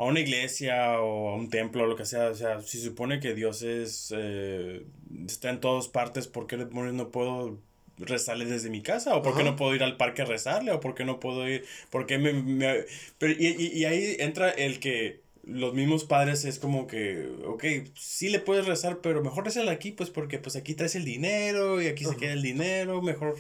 a 0.01 0.05
una 0.05 0.21
iglesia 0.21 0.99
o 1.03 1.29
a 1.29 1.35
un 1.35 1.51
templo 1.51 1.85
o 1.85 1.87
lo 1.87 1.95
que 1.95 2.07
sea, 2.07 2.31
o 2.31 2.35
sea, 2.35 2.63
si 2.63 2.79
se 2.79 2.85
supone 2.85 3.21
que 3.21 3.35
Dios 3.35 3.61
es, 3.61 4.15
eh, 4.17 4.83
está 5.27 5.51
en 5.51 5.61
todas 5.61 5.89
partes, 5.89 6.27
¿por 6.27 6.47
qué 6.47 6.57
no 6.57 7.11
puedo 7.11 7.59
rezarle 7.99 8.47
desde 8.47 8.71
mi 8.71 8.81
casa? 8.81 9.15
¿O 9.15 9.21
por 9.21 9.37
qué 9.37 9.45
no 9.45 9.57
puedo 9.57 9.75
ir 9.75 9.83
al 9.83 9.99
parque 9.99 10.23
a 10.23 10.25
rezarle? 10.25 10.73
¿O 10.73 10.81
por 10.81 10.95
qué 10.95 11.05
no 11.05 11.21
puedo 11.21 11.47
ir? 11.47 11.67
Porque 11.91 12.17
me... 12.17 12.33
me 12.33 12.87
pero, 13.19 13.35
y, 13.35 13.47
y, 13.47 13.85
ahí 13.85 14.17
entra 14.21 14.49
el 14.49 14.81
que 14.81 15.21
los 15.45 15.75
mismos 15.75 16.05
padres 16.05 16.47
es 16.47 16.59
como 16.59 16.87
que, 16.87 17.29
ok, 17.45 17.65
sí 17.95 18.31
le 18.31 18.41
puedes 18.41 18.65
rezar, 18.65 19.01
pero 19.03 19.23
mejor 19.23 19.45
rezarle 19.45 19.71
aquí, 19.71 19.93
pues 19.93 20.09
porque 20.09 20.39
pues 20.39 20.57
aquí 20.57 20.73
traes 20.73 20.95
el 20.95 21.05
dinero 21.05 21.83
y 21.83 21.89
aquí 21.89 22.07
se 22.07 22.17
queda 22.17 22.33
el 22.33 22.43
dinero, 22.43 23.03
mejor, 23.03 23.37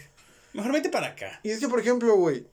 mejor 0.52 0.72
vete 0.72 0.90
para 0.90 1.06
acá. 1.06 1.40
Y 1.42 1.48
es 1.48 1.58
que, 1.58 1.68
por 1.68 1.80
ejemplo, 1.80 2.14
güey, 2.16 2.44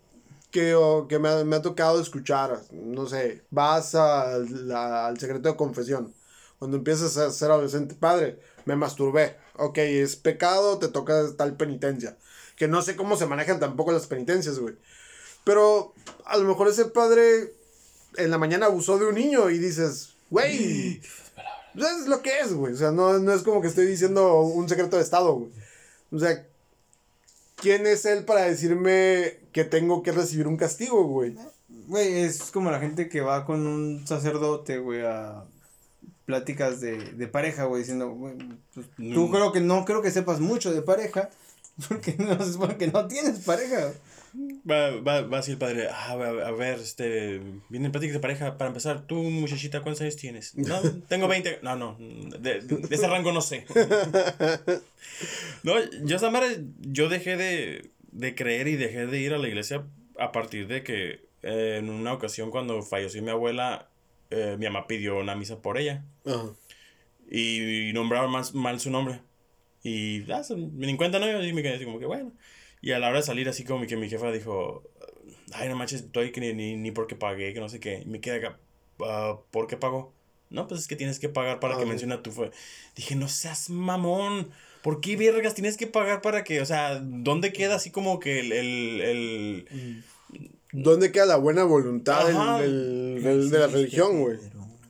que, 0.58 1.06
que 1.08 1.20
me, 1.20 1.44
me, 1.44 1.56
ha 1.58 1.62
tocado 1.62 2.02
escuchar, 2.02 2.60
no 2.72 3.06
sé, 3.06 3.44
vas 3.52 3.94
al 3.94 5.20
secreto 5.20 5.50
de 5.50 5.56
confesión, 5.56 6.16
cuando 6.58 6.78
empiezas 6.78 7.16
a 7.18 7.30
ser 7.30 7.52
adolescente, 7.52 7.94
padre, 7.94 8.40
me 8.66 8.76
masturbé, 8.76 9.38
ok, 9.58 9.78
es 9.78 10.16
pecado, 10.16 10.80
te 10.80 10.88
toca 10.88 11.28
tal 11.38 11.58
penitencia, 11.58 12.18
que 12.56 12.68
no 12.68 12.82
sé 12.82 12.96
cómo 12.96 13.18
se 13.18 13.28
manejan 13.28 13.60
tampoco 13.60 13.92
las 13.92 14.08
penitencias, 14.08 14.58
güey, 14.58 14.76
pero 15.44 15.94
a 16.26 16.38
lo 16.38 16.46
mejor 16.46 16.70
ese 16.70 16.86
padre 16.86 17.54
en 18.16 18.32
la 18.32 18.40
mañana 18.40 18.66
abusó 18.66 18.98
de 18.98 19.06
un 19.06 19.14
niño 19.14 19.52
y 19.52 19.60
dices, 19.60 20.16
güey, 20.32 21.00
es 21.76 22.08
lo 22.08 22.24
que 22.24 22.40
es, 22.40 22.52
güey, 22.52 22.74
o 22.74 22.78
sea, 22.78 22.90
no, 22.90 23.20
no 23.20 23.32
es 23.32 23.44
como 23.44 23.62
que 23.62 23.68
estoy 23.68 23.86
diciendo 23.86 24.42
un 24.42 24.68
secreto 24.68 24.98
de 24.98 25.04
estado, 25.04 25.36
güey, 25.36 25.52
o 26.12 26.18
sea, 26.18 26.48
¿quién 27.58 27.86
es 27.86 28.06
él 28.06 28.24
para 28.24 28.44
decirme 28.44 29.40
que 29.52 29.66
tengo 29.66 30.04
que 30.04 30.14
recibir 30.14 30.48
un 30.48 30.58
castigo, 30.58 31.04
güey? 31.04 31.36
Güey, 31.88 32.20
es 32.20 32.52
como 32.52 32.72
la 32.72 32.80
gente 32.80 33.10
que 33.10 33.22
va 33.22 33.46
con 33.46 33.68
un 33.68 34.08
sacerdote, 34.08 34.78
güey, 34.78 35.02
a 35.06 35.44
pláticas 36.26 36.82
de, 36.82 36.98
de 36.98 37.28
pareja, 37.28 37.66
güey, 37.66 37.82
diciendo, 37.82 38.10
güey, 38.12 38.36
pues, 38.74 38.88
tú 38.96 39.32
creo 39.32 39.52
que 39.52 39.62
no 39.62 39.86
creo 39.86 40.02
que 40.02 40.12
sepas 40.12 40.40
mucho 40.40 40.74
de 40.74 40.82
pareja, 40.82 41.30
porque 41.90 42.16
no 42.18 42.44
se 42.44 42.54
supone 42.54 42.78
que 42.78 42.88
no 42.88 43.08
tienes 43.08 43.40
pareja. 43.40 43.92
Va, 44.70 44.92
va, 45.02 45.22
va 45.22 45.40
así 45.40 45.52
el 45.52 45.58
padre, 45.58 45.88
ah, 45.90 46.12
a 46.12 46.52
ver, 46.52 46.80
este, 46.80 47.42
vienen 47.70 47.92
pláticas 47.92 48.14
de 48.14 48.20
pareja, 48.20 48.58
para 48.58 48.68
empezar, 48.68 49.08
tú, 49.08 49.16
muchachita, 49.16 49.82
¿cuántos 49.82 50.02
años 50.02 50.18
tienes? 50.18 50.56
No, 50.56 50.80
tengo 51.08 51.28
20, 51.28 51.60
no, 51.64 51.76
no, 51.76 51.98
de, 51.98 52.62
de, 52.62 52.96
ese 52.96 53.08
rango 53.08 53.32
no 53.32 53.42
sé. 53.42 53.66
no, 55.64 55.74
yo, 56.04 56.20
Samara, 56.20 56.48
yo 56.82 57.10
dejé 57.10 57.38
de, 57.38 57.90
de 58.12 58.36
creer 58.36 58.68
y 58.68 58.76
dejé 58.76 59.08
de 59.08 59.20
ir 59.20 59.34
a 59.34 59.38
la 59.38 59.48
iglesia 59.48 59.86
a 60.20 60.32
partir 60.32 60.68
de 60.68 60.84
que 60.84 61.28
eh, 61.44 61.78
en 61.80 61.90
una 61.90 62.14
ocasión 62.14 62.52
cuando 62.52 62.82
falleció 62.82 63.22
mi 63.24 63.30
abuela, 63.30 63.88
eh, 64.30 64.56
mi 64.60 64.66
mamá 64.66 64.88
pidió 64.88 65.18
una 65.18 65.36
misa 65.36 65.62
por 65.62 65.78
ella. 65.78 66.04
Y, 67.30 67.92
nombraron 67.94 68.32
mal, 68.32 68.44
mal 68.54 68.80
su 68.80 68.90
nombre. 68.90 69.22
Y 69.84 70.30
ah, 70.32 70.42
me 70.56 70.88
di 70.88 70.98
cuenta, 70.98 71.20
¿no? 71.20 71.44
Y 71.44 71.54
me 71.54 71.62
quedé 71.62 71.76
así 71.76 71.86
como 71.86 72.00
que, 72.00 72.06
bueno. 72.06 72.32
Y 72.82 72.92
a 72.92 73.00
la 73.00 73.10
hora 73.10 73.18
de 73.18 73.24
salir, 73.24 73.50
así 73.50 73.64
como 73.64 73.86
que 73.88 73.98
mi 73.98 74.10
jefa 74.10 74.32
dijo, 74.32 74.84
ay, 75.54 75.68
no 75.70 75.76
manches, 75.76 76.02
estoy 76.02 76.32
que 76.32 76.42
ni, 76.42 76.54
ni, 76.54 76.76
ni 76.76 76.92
porque 76.92 77.16
pagué, 77.16 77.54
que 77.54 77.60
no 77.60 77.70
sé 77.70 77.80
qué. 77.80 78.02
Y 78.06 78.06
me 78.10 78.20
quedé 78.22 78.38
acá, 78.38 78.60
uh, 79.00 79.40
¿por 79.52 79.68
qué 79.68 79.78
pago? 79.78 80.14
No, 80.50 80.68
pues 80.68 80.82
es 80.82 80.88
que 80.88 80.96
tienes 80.96 81.20
que 81.20 81.28
pagar 81.28 81.60
para 81.60 81.76
que 81.78 81.86
mencione 81.90 82.14
a 82.14 82.22
tu 82.24 82.32
fue. 82.32 82.52
Dije, 82.96 83.16
no 83.16 83.28
seas 83.28 83.70
mamón. 83.70 84.50
¿Por 84.82 85.02
qué 85.02 85.18
vergas 85.18 85.54
tienes 85.56 85.76
que 85.76 85.88
pagar 85.88 86.22
para 86.22 86.44
que, 86.46 86.62
o 86.62 86.66
sea, 86.66 87.00
dónde 87.04 87.52
queda 87.52 87.76
así 87.76 87.92
como 87.92 88.20
que 88.22 88.40
el, 88.40 88.52
el, 88.54 89.02
el 89.02 90.04
¿Dónde 90.72 91.12
queda 91.12 91.26
la 91.26 91.36
buena 91.38 91.64
voluntad 91.64 92.26
del- 92.60 93.24
del- 93.24 93.50
de 93.50 93.60
la 93.60 93.68
religión, 93.68 94.22
güey? 94.22 94.38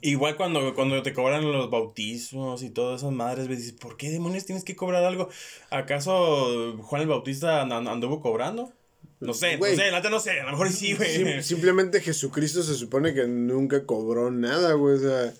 Igual 0.09 0.35
cuando, 0.37 0.73
cuando 0.75 1.01
te 1.03 1.11
cobran 1.13 1.51
los 1.51 1.69
bautismos 1.69 2.63
y 2.63 2.69
todas 2.69 3.01
esas 3.01 3.11
madres, 3.11 3.47
ves, 3.47 3.57
dices, 3.59 3.73
¿por 3.73 3.97
qué 3.97 4.09
demonios 4.09 4.45
tienes 4.45 4.63
que 4.63 4.75
cobrar 4.75 5.03
algo? 5.03 5.29
¿Acaso 5.69 6.77
Juan 6.83 7.01
el 7.01 7.07
Bautista 7.07 7.61
and- 7.61 7.73
anduvo 7.87 8.21
cobrando? 8.21 8.71
No 9.19 9.33
sé, 9.33 9.57
no 9.57 9.65
sé, 9.65 9.91
neta 9.91 10.09
no 10.11 10.19
sé, 10.19 10.39
a 10.41 10.45
lo 10.45 10.51
mejor 10.51 10.69
sí, 10.69 10.93
güey. 10.93 11.09
Sim- 11.17 11.41
simplemente 11.41 12.01
Jesucristo 12.01 12.61
se 12.61 12.75
supone 12.75 13.13
que 13.13 13.25
nunca 13.27 13.85
cobró 13.85 14.29
nada, 14.31 14.73
güey. 14.73 14.95
O 14.95 14.99
sea, 14.99 15.33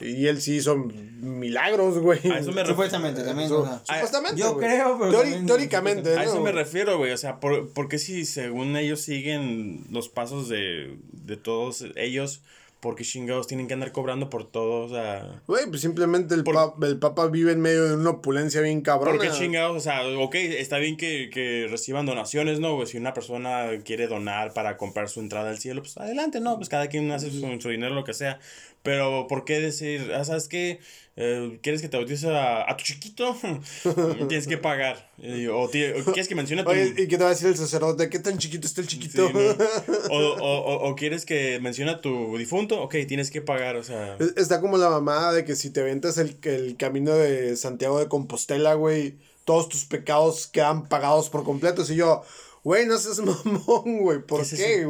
y 0.00 0.26
él 0.26 0.40
sí 0.40 0.56
hizo 0.56 0.76
milagros, 0.76 1.98
güey. 1.98 2.18
A 2.30 2.38
eso 2.38 2.52
me 2.52 2.62
refiero. 2.62 2.68
Supuestamente 2.68 3.22
también. 3.22 3.46
Eso- 3.46 3.62
o 3.62 3.66
sea, 3.66 3.82
supuestamente. 3.84 4.40
yo 4.40 4.56
creo, 4.58 4.98
pero 4.98 5.10
Teori- 5.10 5.22
también- 5.22 5.46
teóricamente, 5.46 6.10
A 6.16 6.22
eso 6.24 6.36
¿no? 6.36 6.42
me 6.42 6.52
refiero, 6.52 6.98
güey. 6.98 7.12
O 7.12 7.16
sea, 7.18 7.40
por, 7.40 7.72
porque 7.72 7.98
si 7.98 8.24
según 8.24 8.76
ellos 8.76 9.00
siguen 9.00 9.84
los 9.90 10.08
pasos 10.08 10.48
de, 10.48 10.96
de 11.12 11.36
todos 11.36 11.84
ellos, 11.96 12.42
porque 12.86 13.04
chingados 13.04 13.46
tienen 13.46 13.66
que 13.68 13.74
andar 13.74 13.92
cobrando 13.92 14.30
por 14.30 14.50
todo? 14.50 14.84
O 14.86 14.88
sea, 14.88 15.42
Güey, 15.46 15.66
pues 15.68 15.80
simplemente 15.80 16.34
el, 16.34 16.44
Por- 16.44 16.74
el 16.82 16.98
Papa 16.98 17.26
vive 17.26 17.52
en 17.52 17.60
medio 17.60 17.84
de 17.84 17.94
una 17.96 18.10
opulencia 18.10 18.60
bien 18.60 18.80
cabrona. 18.80 19.18
¿por 19.18 19.26
qué 19.26 19.32
chingados? 19.32 19.76
O 19.76 19.80
sea, 19.80 20.06
ok, 20.06 20.34
está 20.36 20.78
bien 20.78 20.96
que, 20.96 21.28
que 21.30 21.66
reciban 21.68 22.06
donaciones, 22.06 22.60
¿no? 22.60 22.74
güey? 22.76 22.86
si 22.86 22.96
una 22.96 23.12
persona 23.12 23.68
quiere 23.84 24.06
donar 24.06 24.52
para 24.54 24.76
comprar 24.76 25.08
su 25.08 25.20
entrada 25.20 25.50
al 25.50 25.58
cielo, 25.58 25.82
pues 25.82 25.96
adelante, 25.98 26.40
¿no? 26.40 26.56
Pues 26.56 26.68
cada 26.68 26.86
quien 26.86 27.10
hace 27.10 27.30
su, 27.30 27.60
su 27.60 27.68
dinero, 27.68 27.94
lo 27.94 28.04
que 28.04 28.14
sea. 28.14 28.38
Pero, 28.86 29.26
¿por 29.28 29.44
qué 29.44 29.60
decir, 29.60 30.12
ah, 30.14 30.24
¿sabes 30.24 30.48
qué? 30.48 30.78
Eh, 31.18 31.58
¿Quieres 31.62 31.80
que 31.82 31.88
te 31.88 31.96
bautice 31.96 32.28
a, 32.28 32.70
a 32.70 32.76
tu 32.76 32.84
chiquito? 32.84 33.36
Tienes 34.28 34.46
que 34.46 34.58
pagar. 34.58 35.10
Eh, 35.20 35.48
o, 35.48 35.68
quieres 35.70 36.28
que 36.28 36.34
mencione 36.34 36.62
a 36.62 36.64
tu... 36.64 36.70
Oye, 36.70 36.94
¿y 36.96 37.08
qué 37.08 37.16
te 37.16 37.24
va 37.24 37.30
a 37.30 37.32
decir 37.32 37.48
el 37.48 37.56
sacerdote? 37.56 38.08
¿Qué 38.10 38.18
tan 38.18 38.38
chiquito 38.38 38.66
está 38.66 38.80
el 38.82 38.88
Sí, 38.88 38.98
chiquito? 38.98 39.30
¿no? 39.30 39.40
o, 40.10 40.18
o, 40.18 40.88
o, 40.88 40.94
quieres 40.94 41.24
que 41.26 41.58
mencione 41.60 41.90
a 41.90 42.00
tu 42.00 42.36
difunto, 42.38 42.80
ok, 42.82 42.94
tienes 43.08 43.30
que 43.30 43.40
pagar, 43.42 43.76
o 43.76 43.82
sea... 43.82 44.16
Es- 44.20 44.36
Está 44.36 44.60
como 44.60 44.76
la 44.78 44.88
mamada 44.90 45.32
de 45.32 45.44
que 45.44 45.56
si 45.56 45.70
te 45.70 45.82
ventas 45.82 46.18
el, 46.18 46.36
el 46.42 46.76
camino 46.76 47.14
de 47.14 47.56
Santiago 47.56 47.98
de 47.98 48.08
Compostela, 48.08 48.74
güey, 48.74 49.16
todos 49.44 49.68
tus 49.68 49.84
pecados 49.86 50.46
quedan 50.46 50.88
pagados 50.88 51.30
por 51.30 51.44
completo. 51.44 51.82
Y 51.88 51.96
yo, 51.96 52.22
güey, 52.62 52.84
no 52.86 52.98
seas 52.98 53.20
mamón, 53.20 53.98
güey. 54.00 54.18
¿Por 54.20 54.46
¿Qué 54.46 54.54
es 54.54 54.86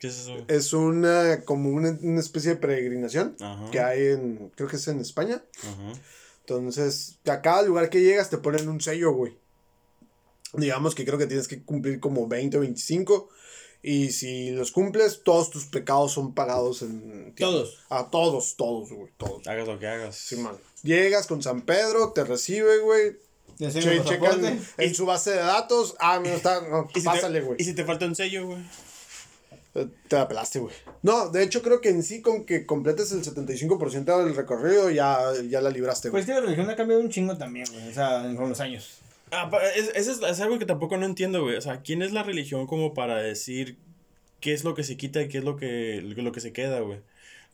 qué, 0.00 0.08
es 0.08 0.18
eso? 0.18 0.36
Es 0.48 0.72
una, 0.72 1.42
como 1.44 1.70
una, 1.70 1.96
una 2.02 2.20
especie 2.20 2.50
de 2.52 2.56
peregrinación 2.56 3.36
Ajá. 3.40 3.70
que 3.70 3.80
hay 3.80 4.06
en, 4.06 4.50
creo 4.56 4.68
que 4.68 4.76
es 4.76 4.88
en 4.88 5.00
España. 5.00 5.42
Ajá. 5.58 5.92
Entonces, 6.40 7.18
a 7.26 7.40
cada 7.42 7.62
lugar 7.62 7.90
que 7.90 8.00
llegas 8.00 8.28
te 8.30 8.38
ponen 8.38 8.68
un 8.68 8.80
sello, 8.80 9.12
güey. 9.12 9.38
Digamos 10.52 10.96
que 10.96 11.04
creo 11.04 11.18
que 11.18 11.26
tienes 11.26 11.46
que 11.46 11.62
cumplir 11.62 12.00
como 12.00 12.26
20 12.26 12.56
o 12.56 12.60
25. 12.60 13.28
Y 13.82 14.10
si 14.10 14.50
los 14.50 14.72
cumples, 14.72 15.22
todos 15.22 15.50
tus 15.50 15.66
pecados 15.66 16.12
son 16.12 16.34
pagados 16.34 16.82
en... 16.82 17.32
tiempo. 17.34 17.52
Todos. 17.54 17.78
A 17.88 18.10
todos, 18.10 18.56
todos, 18.56 18.90
güey, 18.92 19.10
todos. 19.16 19.46
Hagas 19.46 19.68
lo 19.68 19.78
que 19.78 19.86
hagas. 19.86 20.16
Sí, 20.16 20.36
man. 20.36 20.56
Llegas 20.82 21.26
con 21.26 21.42
San 21.42 21.62
Pedro, 21.62 22.12
te 22.12 22.24
recibe, 22.24 22.78
güey. 22.78 23.16
Che- 23.58 24.02
checan 24.04 24.60
en 24.78 24.94
su 24.94 25.06
base 25.06 25.30
de 25.32 25.36
datos. 25.36 25.94
Ah, 25.98 26.18
no 26.22 26.30
está. 26.30 26.62
No, 26.62 26.88
¿Y 26.94 27.00
si 27.00 27.06
pásale, 27.06 27.40
te, 27.40 27.46
güey. 27.46 27.56
¿Y 27.60 27.64
si 27.64 27.74
te 27.74 27.84
falta 27.84 28.06
un 28.06 28.14
sello, 28.14 28.46
güey? 28.46 28.58
Te 29.72 29.88
la 30.16 30.26
pelaste, 30.26 30.58
güey. 30.58 30.74
No, 31.02 31.28
de 31.30 31.42
hecho, 31.44 31.62
creo 31.62 31.80
que 31.80 31.90
en 31.90 32.02
sí, 32.02 32.20
con 32.22 32.44
que 32.44 32.66
completes 32.66 33.12
el 33.12 33.22
75% 33.22 34.24
del 34.24 34.34
recorrido, 34.34 34.90
ya, 34.90 35.18
ya 35.48 35.60
la 35.60 35.70
libraste, 35.70 36.08
güey. 36.10 36.22
Pues 36.22 36.26
que 36.26 36.40
la 36.40 36.44
religión 36.44 36.68
ha 36.70 36.76
cambiado 36.76 37.00
un 37.02 37.08
chingo 37.10 37.36
también, 37.38 37.66
güey. 37.72 37.88
O 37.88 37.92
sea, 37.94 38.22
con 38.36 38.48
los 38.48 38.60
años. 38.60 38.98
Ah, 39.30 39.48
pa- 39.48 39.64
es- 39.76 39.92
eso 39.94 40.10
es, 40.12 40.20
es 40.28 40.40
algo 40.40 40.58
que 40.58 40.66
tampoco 40.66 40.96
no 40.96 41.06
entiendo, 41.06 41.42
güey. 41.42 41.56
O 41.56 41.60
sea, 41.60 41.82
¿quién 41.82 42.02
es 42.02 42.12
la 42.12 42.24
religión 42.24 42.66
como 42.66 42.94
para 42.94 43.18
decir 43.22 43.76
qué 44.40 44.52
es 44.52 44.64
lo 44.64 44.74
que 44.74 44.82
se 44.82 44.96
quita 44.96 45.22
y 45.22 45.28
qué 45.28 45.38
es 45.38 45.44
lo 45.44 45.56
que, 45.56 46.02
lo 46.02 46.32
que 46.32 46.40
se 46.40 46.52
queda, 46.52 46.80
güey? 46.80 46.98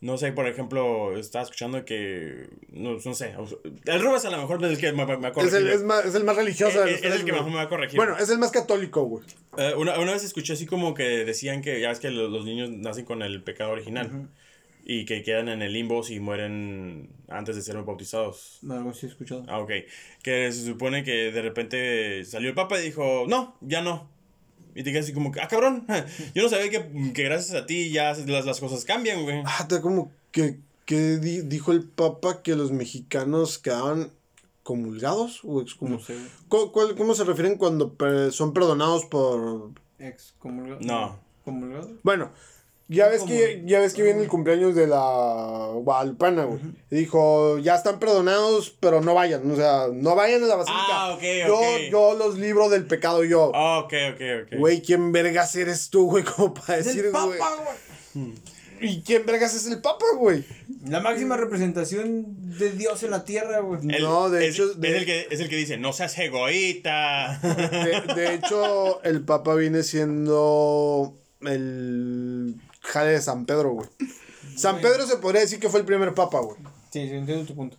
No 0.07 0.17
sé, 0.19 0.31
por 0.31 0.47
ejemplo, 0.47 1.19
estaba 1.19 1.43
escuchando 1.43 1.85
que. 1.85 2.49
No, 2.71 2.97
no 3.05 3.15
sé. 3.15 3.35
El 3.87 4.01
Rubens 4.01 4.25
a 4.25 4.31
lo 4.31 4.39
mejor 4.39 4.65
es 4.65 4.71
el 4.71 4.79
que 4.79 4.93
me, 4.93 5.05
me 5.05 5.17
va 5.17 5.29
a 5.29 5.45
es, 5.45 5.53
el, 5.53 5.67
es, 5.67 5.83
más, 5.83 6.05
es 6.05 6.15
el 6.15 6.23
más 6.23 6.37
religioso 6.37 6.81
de 6.81 6.93
los 6.93 7.03
es 7.03 7.13
el 7.13 7.25
que 7.25 7.33
mejor 7.33 7.51
me 7.51 7.57
va 7.57 7.63
a 7.63 7.69
corregir. 7.69 7.97
Bueno, 7.97 8.17
es 8.17 8.31
el 8.31 8.39
más 8.39 8.53
católico, 8.53 9.03
güey. 9.03 9.25
Eh, 9.59 9.75
una, 9.77 9.99
una 9.99 10.13
vez 10.13 10.23
escuché 10.23 10.53
así 10.53 10.65
como 10.65 10.95
que 10.95 11.25
decían 11.25 11.61
que 11.61 11.81
ya 11.81 11.89
ves 11.89 11.99
que 11.99 12.13
los, 12.13 12.31
los 12.31 12.45
niños 12.45 12.71
nacen 12.71 13.05
con 13.05 13.21
el 13.21 13.43
pecado 13.43 13.73
original. 13.73 14.29
Y 14.85 15.07
que 15.07 15.25
quedan 15.25 15.49
en 15.49 15.63
el 15.63 15.73
limbo 15.73 16.05
si 16.05 16.21
mueren 16.21 17.09
antes 17.29 17.57
de 17.57 17.63
ser 17.63 17.77
bautizados. 17.83 18.61
Algo 18.71 18.95
sí 18.95 19.07
he 19.07 19.09
escuchado. 19.09 19.45
Ah, 19.49 19.59
ok. 19.59 19.73
Que 20.23 20.53
se 20.53 20.65
supone 20.65 21.03
que 21.03 21.33
de 21.33 21.43
repente 21.43 22.25
salió 22.25 22.51
el 22.51 22.55
Papa 22.55 22.79
y 22.79 22.85
dijo, 22.85 23.25
no, 23.27 23.57
ya 23.61 23.83
no. 23.83 24.09
Y 24.77 24.83
te 24.85 24.93
quedas 24.93 25.07
así 25.07 25.13
como, 25.15 25.33
que, 25.33 25.41
ah, 25.41 25.49
cabrón, 25.49 25.87
yo 26.35 26.43
no 26.43 26.49
sabía 26.49 26.71
que, 26.71 27.13
que 27.13 27.23
gracias 27.25 27.61
a 27.61 27.67
ti 27.67 27.91
ya 27.91 28.13
las, 28.27 28.45
las 28.47 28.61
cosas 28.61 28.85
cambian, 28.85 29.23
güey. 29.25 29.43
Ah, 29.47 29.67
te 29.69 29.81
como 29.81 30.13
que, 30.31 30.59
que 30.85 31.17
di- 31.19 31.41
dijo 31.43 31.73
el 31.73 31.83
Papa 31.85 32.43
que 32.43 32.55
los 32.55 32.71
mexicanos 32.73 33.59
quedaban 33.59 34.13
comulgados 34.63 35.41
o 35.45 35.61
excomulgados. 35.63 36.09
No 36.11 36.15
sé. 36.17 36.31
¿Cómo, 36.49 36.73
cuál- 36.73 36.95
cómo 36.97 37.15
se 37.15 37.25
refieren 37.25 37.57
cuando 37.57 37.97
son 38.33 38.53
perdonados 38.53 39.05
por 39.07 39.71
Ex 39.99 40.35
comulgado. 40.39 40.81
No. 40.83 41.19
¿Comulgado? 41.45 41.91
Bueno, 42.03 42.31
ya 42.89 43.09
ves 43.09 43.23
que 43.23 43.63
ya 43.67 43.81
ves 43.81 43.95
que 43.95 44.03
viene 44.03 44.23
el 44.23 44.29
cumpleaños 44.29 44.75
de 44.75 44.87
la 44.87 45.71
Guadalupana, 45.75 46.45
güey. 46.45 46.61
Dijo, 46.91 47.59
ya 47.59 47.75
están 47.75 47.99
perdonados, 47.99 48.71
pero 48.81 49.01
no 49.01 49.15
vayan, 49.15 49.51
o 49.51 49.57
sea, 49.57 49.87
no 49.93 50.15
vayan 50.15 50.43
a 50.45 50.47
la 50.47 50.57
basílica. 50.57 50.85
Ah, 50.89 51.15
ok, 51.15 51.23
yo, 51.47 51.59
ok. 51.59 51.65
yo 51.91 52.15
los 52.15 52.39
libro 52.39 52.69
del 52.69 52.87
pecado 52.87 53.25
yo. 53.25 53.51
Ah, 53.55 53.81
ok, 53.81 53.93
ok, 54.15 54.21
ok. 54.53 54.59
Güey, 54.59 54.83
¿quién 54.83 55.13
vergas 55.13 55.55
eres 55.57 55.91
tú, 55.91 56.07
güey? 56.11 56.25
Como 56.37 56.55
para 56.55 56.79
Es 56.79 56.87
decir, 56.87 57.07
el 57.07 57.13
güey. 57.13 57.39
Papa, 57.39 57.57
güey. 58.15 58.33
¿Y 58.79 59.01
quién 59.01 59.25
vergas 59.25 59.55
es 59.55 59.67
el 59.67 59.81
Papa, 59.81 60.05
güey? 60.19 60.45
La 60.87 61.01
máxima 61.01 61.37
representación 61.39 62.27
de 62.59 62.73
Dios 62.73 63.03
en 63.03 63.11
la 63.11 63.25
tierra, 63.25 63.61
güey. 63.61 63.81
El- 63.89 64.03
No, 64.03 64.29
de 64.29 64.47
es, 64.47 64.55
hecho, 64.55 64.71
Es, 64.71 64.93
el 64.95 65.07
que, 65.07 65.27
es 65.31 65.41
el 65.41 65.49
que 65.49 65.57
dice, 65.57 65.79
no 65.79 65.95
seas 65.95 66.17
egoísta. 66.19 67.41
De, 68.07 68.15
de 68.15 68.35
hecho, 68.35 69.03
el 69.03 69.23
Papa 69.25 69.55
viene 69.55 69.83
siendo 69.83 71.15
el 71.41 72.57
jale 72.87 73.11
de 73.13 73.21
San 73.21 73.47
Pedro, 73.47 73.73
güey. 73.73 73.89
San 74.57 74.81
Pedro 74.81 75.07
se 75.07 75.19
podría 75.19 75.43
decir 75.43 75.61
que 75.61 75.69
fue 75.69 75.81
el 75.81 75.87
primer 75.87 76.15
Papa, 76.15 76.41
güey. 76.41 76.57
Sí, 76.91 77.09
sí, 77.09 77.15
entiendo 77.15 77.45
tu 77.45 77.55
punto. 77.55 77.77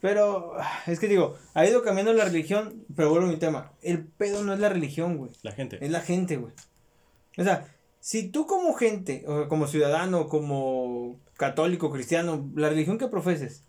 Pero, 0.00 0.52
es 0.86 1.00
que 1.00 1.08
digo, 1.08 1.36
ha 1.54 1.64
ido 1.64 1.82
cambiando 1.82 2.12
la 2.12 2.26
religión, 2.26 2.84
pero 2.94 3.08
vuelvo 3.08 3.28
a 3.28 3.30
mi 3.30 3.38
tema. 3.38 3.72
El 3.80 4.04
pedo 4.04 4.44
no 4.44 4.52
es 4.52 4.60
la 4.60 4.68
religión, 4.68 5.16
güey. 5.16 5.30
La 5.42 5.52
gente. 5.52 5.78
Es 5.80 5.90
la 5.90 6.00
gente, 6.00 6.36
güey. 6.36 6.52
O 7.38 7.42
sea, 7.42 7.74
si 8.00 8.28
tú 8.28 8.46
como 8.46 8.74
gente, 8.74 9.24
o 9.26 9.48
como 9.48 9.66
ciudadano, 9.66 10.28
como 10.28 11.18
católico, 11.38 11.90
cristiano, 11.90 12.50
la 12.54 12.68
religión 12.68 12.98
que 12.98 13.08
profeses, 13.08 13.64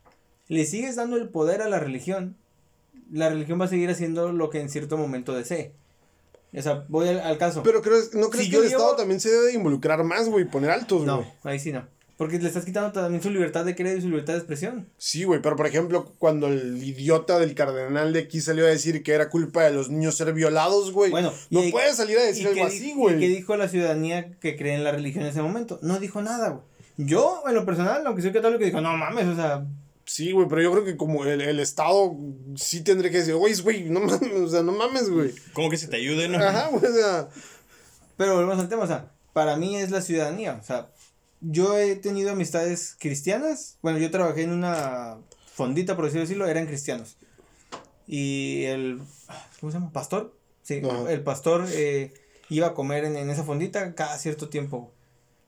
le 0.50 0.66
sigues 0.66 0.98
dando 0.98 1.16
el 1.16 1.30
poder 1.30 1.62
a 1.62 1.70
la 1.70 1.80
religión, 1.80 2.36
la 3.10 3.30
religión 3.30 3.62
va 3.62 3.66
a 3.66 3.70
seguir 3.70 3.90
haciendo 3.90 4.34
lo 4.34 4.50
que 4.50 4.60
en 4.60 4.70
cierto 4.70 4.98
momento 4.98 5.34
desee. 5.34 5.74
O 6.58 6.62
sea, 6.62 6.86
voy 6.88 7.10
al, 7.10 7.20
al 7.20 7.38
caso. 7.38 7.64
Pero 7.64 7.82
crees, 7.82 8.14
¿no 8.14 8.30
crees 8.30 8.46
Si 8.46 8.52
que 8.52 8.58
el 8.58 8.64
llevo- 8.64 8.78
Estado 8.78 8.96
también 8.96 9.20
se 9.20 9.30
debe 9.30 9.48
de 9.48 9.54
involucrar 9.54 10.04
más, 10.04 10.30
güey? 10.30 10.46
Poner 10.46 10.72
altos, 10.72 11.00
güey. 11.04 11.08
no, 11.08 11.26
ahí 11.44 11.60
sí 11.60 11.72
no. 11.72 11.86
Porque 12.18 12.40
le 12.40 12.48
estás 12.48 12.64
quitando 12.64 12.94
también 12.94 13.22
su 13.22 13.30
libertad 13.30 13.66
de 13.66 13.76
creer 13.76 13.98
y 13.98 14.02
su 14.02 14.08
libertad 14.08 14.34
de 14.34 14.40
expresión. 14.40 14.88
Sí, 14.98 15.26
güey, 15.26 15.42
pero 15.42 15.58
por 15.58 15.68
ejemplo, 15.68 16.14
cuando 16.18 16.48
el 16.48 16.82
idiota 16.82 17.40
del 17.40 17.56
cardenal 17.56 18.14
de 18.14 18.20
aquí 18.20 18.40
salió 18.40 18.64
a 18.66 18.70
decir 18.70 19.04
que 19.04 19.12
era 19.12 19.30
culpa 19.30 19.64
de 19.64 19.72
los 19.74 19.90
niños 19.90 20.16
ser 20.16 20.32
violados, 20.32 20.94
güey. 20.94 21.12
Bueno, 21.12 21.34
no 21.50 21.62
y- 21.62 21.72
puedes 21.74 21.98
salir 21.98 22.18
a 22.18 22.24
decir 22.24 22.44
¿Y 22.46 22.48
algo 22.52 22.66
así, 22.68 22.94
güey. 22.94 23.18
¿Y 23.18 23.20
qué 23.20 23.28
dijo 23.28 23.58
la 23.58 23.68
ciudadanía 23.68 24.32
que 24.40 24.56
cree 24.56 24.76
en 24.76 24.86
la 24.86 24.94
religión 24.94 25.26
en 25.26 25.32
ese 25.32 25.42
momento? 25.42 25.78
No 25.82 26.00
dijo 26.00 26.22
nada, 26.22 26.50
güey. 26.52 26.62
Yo, 26.98 27.44
en 27.50 27.54
lo 27.56 27.66
personal, 27.66 28.02
aunque 28.08 28.22
soy 28.22 28.32
católico, 28.32 28.64
dijo, 28.64 28.80
no 28.80 28.96
mames, 28.96 29.28
o 29.28 29.36
sea, 29.36 29.66
Sí, 30.16 30.32
güey, 30.32 30.48
pero 30.48 30.62
yo 30.62 30.72
creo 30.72 30.86
que 30.86 30.96
como 30.96 31.26
el, 31.26 31.42
el 31.42 31.60
Estado 31.60 32.16
sí 32.56 32.86
tendría 32.86 33.12
que 33.12 33.18
decir, 33.18 33.36
güey, 33.36 33.54
güey, 33.60 33.90
no 33.90 34.00
mames, 34.00 34.32
o 34.32 34.48
sea, 34.48 34.64
no 34.64 34.72
mames, 34.72 35.10
güey. 35.10 35.36
Como 35.52 35.70
que 35.70 35.76
se 35.76 35.90
te 35.90 35.98
ayude, 35.98 36.30
¿no? 36.30 36.38
Ajá, 36.38 36.70
güey, 36.70 36.86
o 36.86 36.96
sea. 36.96 37.28
Pero 38.16 38.36
volvemos 38.36 38.58
al 38.58 38.70
tema, 38.70 38.84
o 38.84 38.88
sea, 38.88 39.12
para 39.34 39.58
mí 39.58 39.76
es 39.76 39.92
la 39.92 40.00
ciudadanía, 40.00 40.58
o 40.62 40.64
sea, 40.64 40.90
yo 41.42 41.78
he 41.78 41.98
tenido 41.98 42.32
amistades 42.32 42.96
cristianas, 42.98 43.78
bueno, 43.82 44.00
yo 44.00 44.10
trabajé 44.10 44.44
en 44.44 44.54
una 44.54 45.18
fondita, 45.54 45.98
por 45.98 46.06
así 46.06 46.18
decirlo, 46.18 46.48
eran 46.48 46.66
cristianos. 46.66 47.18
Y 48.08 48.64
el, 48.64 49.02
¿cómo 49.60 49.70
se 49.70 49.80
llama? 49.80 49.92
¿Pastor? 49.92 50.34
Sí, 50.62 50.82
Ajá. 50.90 51.12
el 51.12 51.24
pastor 51.24 51.66
eh, 51.74 52.14
iba 52.48 52.68
a 52.68 52.74
comer 52.74 53.04
en, 53.04 53.18
en 53.18 53.30
esa 53.32 53.44
fondita 53.44 53.94
cada 53.96 54.18
cierto 54.18 54.48
tiempo. 54.48 54.94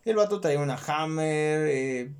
El 0.03 0.17
vato 0.17 0.41
traía 0.41 0.59
una 0.59 0.75
Hammer, 0.75 1.67
eh, 1.69 2.11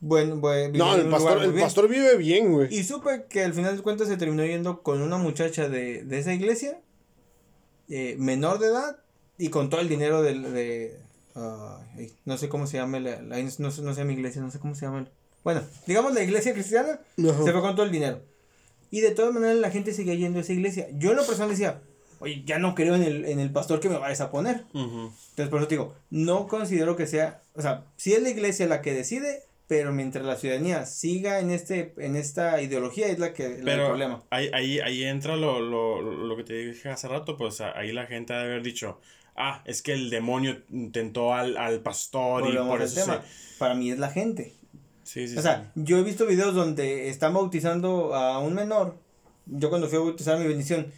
buen, 0.00 0.40
buen, 0.40 0.72
vivía 0.72 0.84
No, 0.84 0.94
el 0.96 1.08
pastor, 1.08 1.42
el 1.42 1.54
pastor 1.54 1.88
vive 1.88 2.16
bien, 2.16 2.52
güey. 2.52 2.74
Y 2.74 2.84
supe 2.84 3.24
que 3.28 3.42
al 3.44 3.54
final 3.54 3.76
de 3.76 3.82
cuentas 3.82 4.08
se 4.08 4.16
terminó 4.16 4.44
yendo 4.44 4.82
con 4.82 5.02
una 5.02 5.18
muchacha 5.18 5.68
de, 5.68 6.04
de 6.04 6.18
esa 6.18 6.32
iglesia, 6.34 6.80
eh, 7.88 8.16
menor 8.18 8.58
de 8.58 8.66
edad, 8.68 8.98
y 9.38 9.48
con 9.50 9.70
todo 9.70 9.80
el 9.80 9.88
dinero 9.88 10.22
del, 10.22 10.42
de... 10.52 10.96
ay, 11.34 12.12
no 12.24 12.36
sé 12.38 12.48
cómo 12.48 12.66
se 12.66 12.76
llama, 12.76 12.98
la, 13.00 13.22
la- 13.22 13.38
no, 13.58 13.70
sé, 13.70 13.82
no 13.82 13.94
sé 13.94 14.04
mi 14.04 14.14
iglesia, 14.14 14.40
no 14.42 14.50
sé 14.50 14.58
cómo 14.58 14.74
se 14.74 14.86
llama. 14.86 15.00
el- 15.00 15.08
bueno, 15.44 15.62
digamos 15.86 16.12
la 16.14 16.22
iglesia 16.22 16.52
cristiana, 16.52 17.00
Ajá. 17.18 17.44
se 17.44 17.52
fue 17.52 17.60
con 17.60 17.74
todo 17.76 17.86
el 17.86 17.92
dinero. 17.92 18.20
Y 18.90 19.00
de 19.00 19.10
todas 19.12 19.32
maneras 19.32 19.56
la 19.56 19.70
gente 19.70 19.92
seguía 19.92 20.14
yendo 20.14 20.38
a 20.38 20.42
esa 20.42 20.52
iglesia. 20.52 20.88
Yo 20.94 21.10
en 21.10 21.16
lo 21.16 21.24
personal 21.26 21.50
decía, 21.50 21.80
oye, 22.18 22.42
ya 22.44 22.58
no 22.58 22.74
creo 22.74 22.94
en 22.96 23.02
el, 23.02 23.24
en 23.26 23.38
el 23.38 23.52
pastor 23.52 23.80
que 23.80 23.88
me 23.88 23.98
vayas 23.98 24.20
a 24.20 24.30
poner. 24.30 24.64
Ujú. 24.74 25.12
Entonces, 25.30 25.48
por 25.48 25.58
eso 25.60 25.68
te 25.68 25.74
digo, 25.76 25.94
no 26.10 26.48
considero 26.48 26.96
que 26.96 27.06
sea, 27.06 27.42
o 27.54 27.62
sea, 27.62 27.84
sí 27.96 28.12
es 28.14 28.22
la 28.22 28.30
iglesia 28.30 28.66
la 28.66 28.82
que 28.82 28.92
decide, 28.94 29.42
pero 29.68 29.92
mientras 29.92 30.24
la 30.24 30.34
ciudadanía 30.36 30.84
siga 30.86 31.38
en 31.40 31.50
este 31.50 31.94
en 31.98 32.16
esta 32.16 32.60
ideología 32.60 33.06
es 33.08 33.18
la 33.20 33.32
que 33.34 33.60
Pero 33.64 33.86
problema. 33.88 34.22
ahí, 34.30 34.50
ahí, 34.52 34.80
ahí 34.80 35.04
entra 35.04 35.36
lo, 35.36 35.60
lo, 35.60 36.00
lo 36.02 36.36
que 36.36 36.42
te 36.44 36.54
dije 36.54 36.88
hace 36.88 37.06
rato, 37.06 37.36
pues 37.36 37.60
a- 37.60 37.78
ahí 37.78 37.92
la 37.92 38.06
gente 38.06 38.32
ha 38.32 38.38
de 38.38 38.44
haber 38.46 38.62
dicho, 38.62 38.98
ah, 39.36 39.62
es 39.66 39.82
que 39.82 39.92
el 39.92 40.10
demonio 40.10 40.56
tentó 40.92 41.34
al, 41.34 41.56
al 41.58 41.80
pastor 41.82 42.48
y 42.52 42.56
por 42.56 42.82
eso 42.82 43.02
tema. 43.02 43.22
se... 43.22 43.58
Para 43.58 43.74
mí 43.74 43.90
es 43.90 43.98
la 43.98 44.10
gente. 44.10 44.54
Sí, 45.04 45.28
sí, 45.28 45.36
O 45.38 45.42
sea, 45.42 45.70
yo 45.74 45.98
he 45.98 46.02
visto 46.02 46.26
videos 46.26 46.54
donde 46.54 47.08
están 47.08 47.32
bautizando 47.34 48.14
a 48.14 48.38
un 48.40 48.54
menor. 48.54 48.96
Yo 49.46 49.70
cuando 49.70 49.88
fui 49.88 49.96
a 49.98 50.00
bautizar 50.02 50.38
mi 50.38 50.46
bendición, 50.46 50.92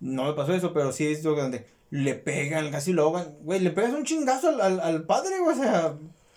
no 0.00 0.24
me 0.24 0.32
pasó 0.32 0.54
eso, 0.54 0.72
pero 0.72 0.92
sí 0.92 1.04
he 1.04 1.08
visto 1.08 1.34
donde 1.34 1.66
le 1.90 2.14
pegan, 2.14 2.70
casi 2.70 2.92
lo 2.92 3.02
ahogan. 3.02 3.34
Güey, 3.42 3.60
le 3.60 3.70
pegas 3.70 3.92
un 3.92 4.04
chingazo 4.04 4.48
al, 4.48 4.60
al, 4.60 4.80
al 4.80 5.04
padre, 5.04 5.38
güey, 5.40 5.58
o 5.58 5.62
sea, 5.62 5.94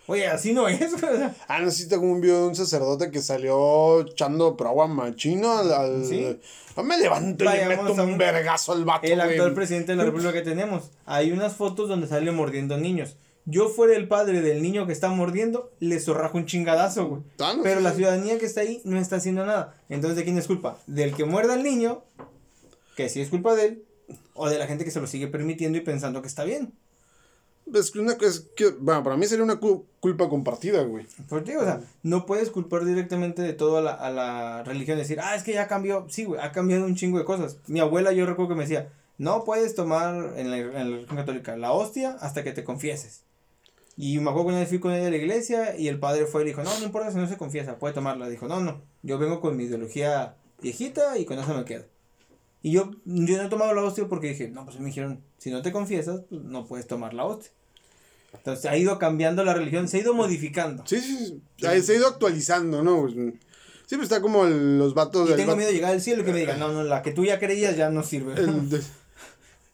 oye, 0.07 0.27
así 0.27 0.53
no 0.53 0.67
es, 0.67 0.79
Ah, 1.47 1.59
no 1.59 1.71
si 1.71 1.87
tengo 1.87 2.03
un 2.05 2.21
video 2.21 2.41
de 2.41 2.47
un 2.49 2.55
sacerdote 2.55 3.11
que 3.11 3.21
salió 3.21 4.01
echando 4.01 4.55
pero 4.57 4.69
agua 4.69 4.87
machino 4.87 5.57
al. 5.57 5.71
al- 5.73 6.05
Sí. 6.05 6.39
Me 6.83 6.97
levanto 6.97 7.43
y 7.45 7.47
le 7.49 7.67
meto 7.67 7.93
un 7.93 7.99
un- 7.99 8.17
vergazo 8.17 8.71
al 8.73 8.83
vato. 8.83 9.05
el 9.05 9.15
güey. 9.15 9.29
actual 9.31 9.53
presidente 9.53 9.91
de 9.91 9.95
la 9.97 10.03
república 10.05 10.33
que 10.33 10.41
tenemos. 10.41 10.89
Hay 11.05 11.31
unas 11.31 11.53
fotos 11.55 11.87
donde 11.87 12.07
sale 12.07 12.31
mordiendo 12.31 12.77
niños. 12.77 13.15
Yo 13.45 13.67
fuera 13.69 13.95
el 13.95 14.07
padre 14.07 14.41
del 14.41 14.61
niño 14.61 14.87
que 14.87 14.93
está 14.93 15.09
mordiendo, 15.09 15.69
le 15.79 15.99
zorrajo 15.99 16.37
un 16.37 16.45
chingadazo, 16.45 17.05
güey. 17.07 17.21
Ah, 17.39 17.53
no, 17.57 17.61
Pero 17.61 17.77
sí, 17.79 17.83
la 17.83 17.89
sí. 17.91 17.97
ciudadanía 17.97 18.39
que 18.39 18.45
está 18.45 18.61
ahí 18.61 18.81
no 18.85 18.97
está 18.97 19.17
haciendo 19.17 19.45
nada. 19.45 19.75
Entonces, 19.89 20.15
¿de 20.17 20.23
quién 20.23 20.37
es 20.37 20.47
culpa? 20.47 20.77
¿Del 20.87 21.13
que 21.13 21.25
muerda 21.25 21.53
al 21.53 21.61
niño? 21.61 22.03
Que 22.95 23.09
sí 23.09 23.19
es 23.21 23.29
culpa 23.29 23.53
de 23.53 23.65
él. 23.65 23.83
O 24.33 24.49
de 24.49 24.57
la 24.57 24.65
gente 24.65 24.85
que 24.85 24.91
se 24.91 24.99
lo 25.01 25.07
sigue 25.07 25.27
permitiendo 25.27 25.77
y 25.77 25.81
pensando 25.81 26.21
que 26.21 26.27
está 26.27 26.43
bien. 26.43 26.73
Es 27.71 27.95
una 27.95 28.13
es 28.13 28.49
que, 28.55 28.69
bueno, 28.71 29.03
para 29.03 29.15
mí 29.17 29.25
sería 29.25 29.43
una 29.43 29.59
cu- 29.59 29.85
culpa 29.99 30.27
compartida, 30.29 30.83
güey. 30.83 31.07
Pues 31.29 31.45
digo, 31.45 31.61
o 31.61 31.63
sea, 31.63 31.81
no 32.03 32.25
puedes 32.25 32.49
culpar 32.49 32.83
directamente 32.85 33.41
de 33.41 33.53
todo 33.53 33.77
a 33.77 33.81
la, 33.81 33.93
a 33.93 34.09
la 34.11 34.63
religión. 34.63 34.97
Decir, 34.97 35.19
ah, 35.21 35.35
es 35.35 35.43
que 35.43 35.53
ya 35.53 35.67
cambió. 35.67 36.05
Sí, 36.09 36.25
güey, 36.25 36.41
ha 36.41 36.51
cambiado 36.51 36.85
un 36.85 36.95
chingo 36.95 37.17
de 37.19 37.25
cosas. 37.25 37.57
Mi 37.67 37.79
abuela, 37.79 38.11
yo 38.11 38.25
recuerdo 38.25 38.49
que 38.49 38.55
me 38.55 38.63
decía, 38.63 38.91
no 39.17 39.43
puedes 39.45 39.75
tomar 39.75 40.33
en 40.37 40.51
la, 40.51 40.57
en 40.57 40.73
la 40.73 40.83
religión 40.83 41.15
católica 41.17 41.55
la 41.55 41.71
hostia 41.71 42.17
hasta 42.19 42.43
que 42.43 42.51
te 42.51 42.63
confieses. 42.63 43.23
Y 43.95 44.17
me 44.19 44.29
acuerdo 44.31 44.47
que 44.47 44.53
una 44.53 44.59
vez 44.59 44.69
fui 44.69 44.79
con 44.79 44.91
ella 44.91 45.07
a 45.07 45.11
la 45.11 45.17
iglesia 45.17 45.77
y 45.77 45.87
el 45.87 45.99
padre 45.99 46.25
fue 46.25 46.41
y 46.41 46.45
le 46.45 46.49
dijo, 46.51 46.63
no, 46.63 46.79
no 46.79 46.85
importa 46.85 47.11
si 47.11 47.17
no 47.17 47.27
se 47.27 47.37
confiesa, 47.37 47.77
puede 47.77 47.93
tomarla. 47.93 48.27
Dijo, 48.27 48.47
no, 48.47 48.59
no, 48.59 48.81
yo 49.03 49.17
vengo 49.19 49.39
con 49.39 49.55
mi 49.55 49.65
ideología 49.65 50.35
viejita 50.61 51.17
y 51.17 51.25
con 51.25 51.37
eso 51.39 51.53
me 51.53 51.63
quedo. 51.63 51.85
Y 52.63 52.71
yo, 52.71 52.89
yo 53.05 53.37
no 53.37 53.43
he 53.43 53.49
tomado 53.49 53.73
la 53.75 53.83
hostia 53.83 54.07
porque 54.07 54.29
dije, 54.29 54.47
no, 54.49 54.65
pues 54.65 54.79
me 54.79 54.85
dijeron, 54.87 55.21
si 55.37 55.51
no 55.51 55.61
te 55.61 55.71
confiesas, 55.71 56.21
pues 56.29 56.41
no 56.43 56.65
puedes 56.65 56.87
tomar 56.87 57.13
la 57.13 57.25
hostia. 57.25 57.51
Entonces 58.33 58.65
ha 58.65 58.75
ido 58.77 58.97
cambiando 58.97 59.43
la 59.43 59.53
religión, 59.53 59.87
se 59.87 59.97
ha 59.97 59.99
ido 59.99 60.13
modificando. 60.15 60.83
Sí, 60.87 60.99
sí, 60.99 61.17
sí. 61.17 61.41
Se 61.57 61.67
ha 61.67 61.95
ido 61.97 62.07
actualizando, 62.07 62.81
¿no? 62.81 63.01
Pues, 63.01 63.13
Sí, 63.85 63.97
pues 63.97 64.03
está 64.03 64.21
como 64.21 64.45
el- 64.45 64.79
los 64.79 64.93
vatos 64.95 65.25
Y 65.27 65.31
del. 65.31 65.37
tengo 65.41 65.55
miedo 65.57 65.67
de 65.69 65.75
llegar 65.75 65.91
al 65.91 66.01
cielo 66.01 66.23
y 66.23 66.25
que 66.25 66.31
me 66.31 66.39
digan, 66.39 66.57
no, 66.57 66.71
no, 66.71 66.83
la 66.83 67.01
que 67.03 67.11
tú 67.11 67.25
ya 67.25 67.37
creías 67.37 67.75
ya 67.75 67.89
no 67.89 68.01
sirve. 68.01 68.33
el 68.39 68.69
de- 68.69 68.81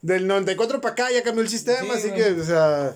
del 0.02 0.28
94 0.28 0.82
para 0.82 0.94
acá 0.94 1.12
ya 1.14 1.22
cambió 1.24 1.44
el 1.44 1.50
sistema, 1.50 1.82
Sí, 1.84 1.90
así 1.94 2.10
güey. 2.10 2.22
que, 2.36 2.42
o 2.42 2.44
sea. 2.44 2.96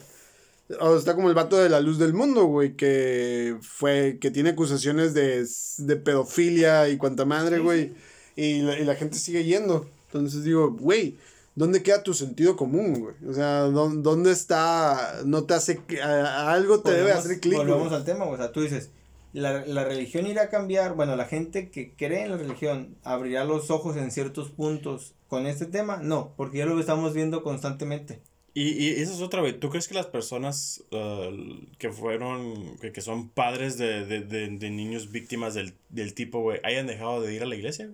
o 0.79 0.97
está 0.97 1.13
como 1.13 1.29
el 1.29 1.35
vato 1.35 1.57
de 1.57 1.69
la 1.69 1.81
luz 1.81 1.99
del 1.99 2.13
mundo, 2.13 2.45
güey, 2.45 2.75
que 2.75 3.55
fue, 3.61 4.17
que 4.19 4.31
tiene 4.31 4.49
acusaciones 4.51 5.13
de, 5.13 5.45
de 5.77 5.95
pedofilia 5.97 6.89
y 6.89 6.97
cuanta 6.97 7.25
madre, 7.25 7.59
güey, 7.59 7.93
y, 8.35 8.61
la, 8.61 8.77
y 8.79 8.83
la 8.85 8.95
gente 8.95 9.17
sigue 9.17 9.43
yendo. 9.43 9.87
Entonces 10.07 10.43
digo, 10.43 10.71
güey, 10.71 11.17
¿dónde 11.55 11.81
queda 11.83 12.03
tu 12.03 12.13
sentido 12.13 12.55
común, 12.55 12.99
güey? 12.99 13.15
O 13.29 13.33
sea, 13.33 13.61
¿dó- 13.63 13.89
¿dónde 13.89 14.31
está, 14.31 15.21
no 15.25 15.43
te 15.45 15.53
hace, 15.55 15.79
que- 15.87 16.01
a- 16.01 16.25
a 16.49 16.53
algo 16.53 16.81
te 16.81 16.91
debe 16.91 17.11
Volvemos- 17.13 17.25
hacer 17.25 17.39
clic, 17.39 17.57
Volvemos 17.57 17.83
güey? 17.89 17.95
al 17.95 18.05
tema, 18.05 18.25
o 18.25 18.37
sea, 18.37 18.51
tú 18.51 18.61
dices, 18.61 18.89
la, 19.33 19.65
la 19.65 19.83
religión 19.83 20.27
irá 20.27 20.43
a 20.43 20.49
cambiar, 20.49 20.93
bueno, 20.95 21.15
la 21.15 21.25
gente 21.25 21.69
que 21.71 21.93
cree 21.95 22.23
en 22.23 22.31
la 22.31 22.37
religión 22.37 22.95
abrirá 23.03 23.43
los 23.45 23.71
ojos 23.71 23.97
en 23.97 24.11
ciertos 24.11 24.49
puntos 24.49 25.13
con 25.27 25.47
este 25.47 25.65
tema, 25.65 25.97
no, 25.97 26.33
porque 26.37 26.59
ya 26.59 26.65
lo 26.67 26.79
estamos 26.79 27.13
viendo 27.15 27.41
constantemente. 27.41 28.19
Y, 28.55 28.69
y 28.73 28.89
esa 29.01 29.13
es 29.15 29.21
otra, 29.21 29.41
güey. 29.41 29.59
¿Tú 29.59 29.71
crees 29.71 29.87
que 29.87 29.95
las 29.95 30.05
personas 30.05 30.83
uh, 30.91 31.65
que 31.79 31.91
fueron, 31.91 32.77
que, 32.77 32.91
que 32.91 33.01
son 33.01 33.29
padres 33.29 33.79
de, 33.79 34.05
de, 34.05 34.19
de, 34.21 34.47
de 34.49 34.69
niños 34.69 35.11
víctimas 35.11 35.55
del, 35.55 35.73
del 35.89 36.13
tipo, 36.13 36.41
güey, 36.41 36.59
hayan 36.63 36.85
dejado 36.85 37.19
de 37.21 37.33
ir 37.33 37.41
a 37.41 37.47
la 37.47 37.55
iglesia? 37.55 37.89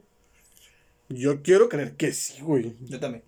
Yo 1.09 1.41
quiero 1.41 1.69
creer 1.69 1.95
que 1.95 2.11
sí, 2.13 2.41
güey. 2.41 2.73
Yo 2.87 2.99
también. 2.99 3.23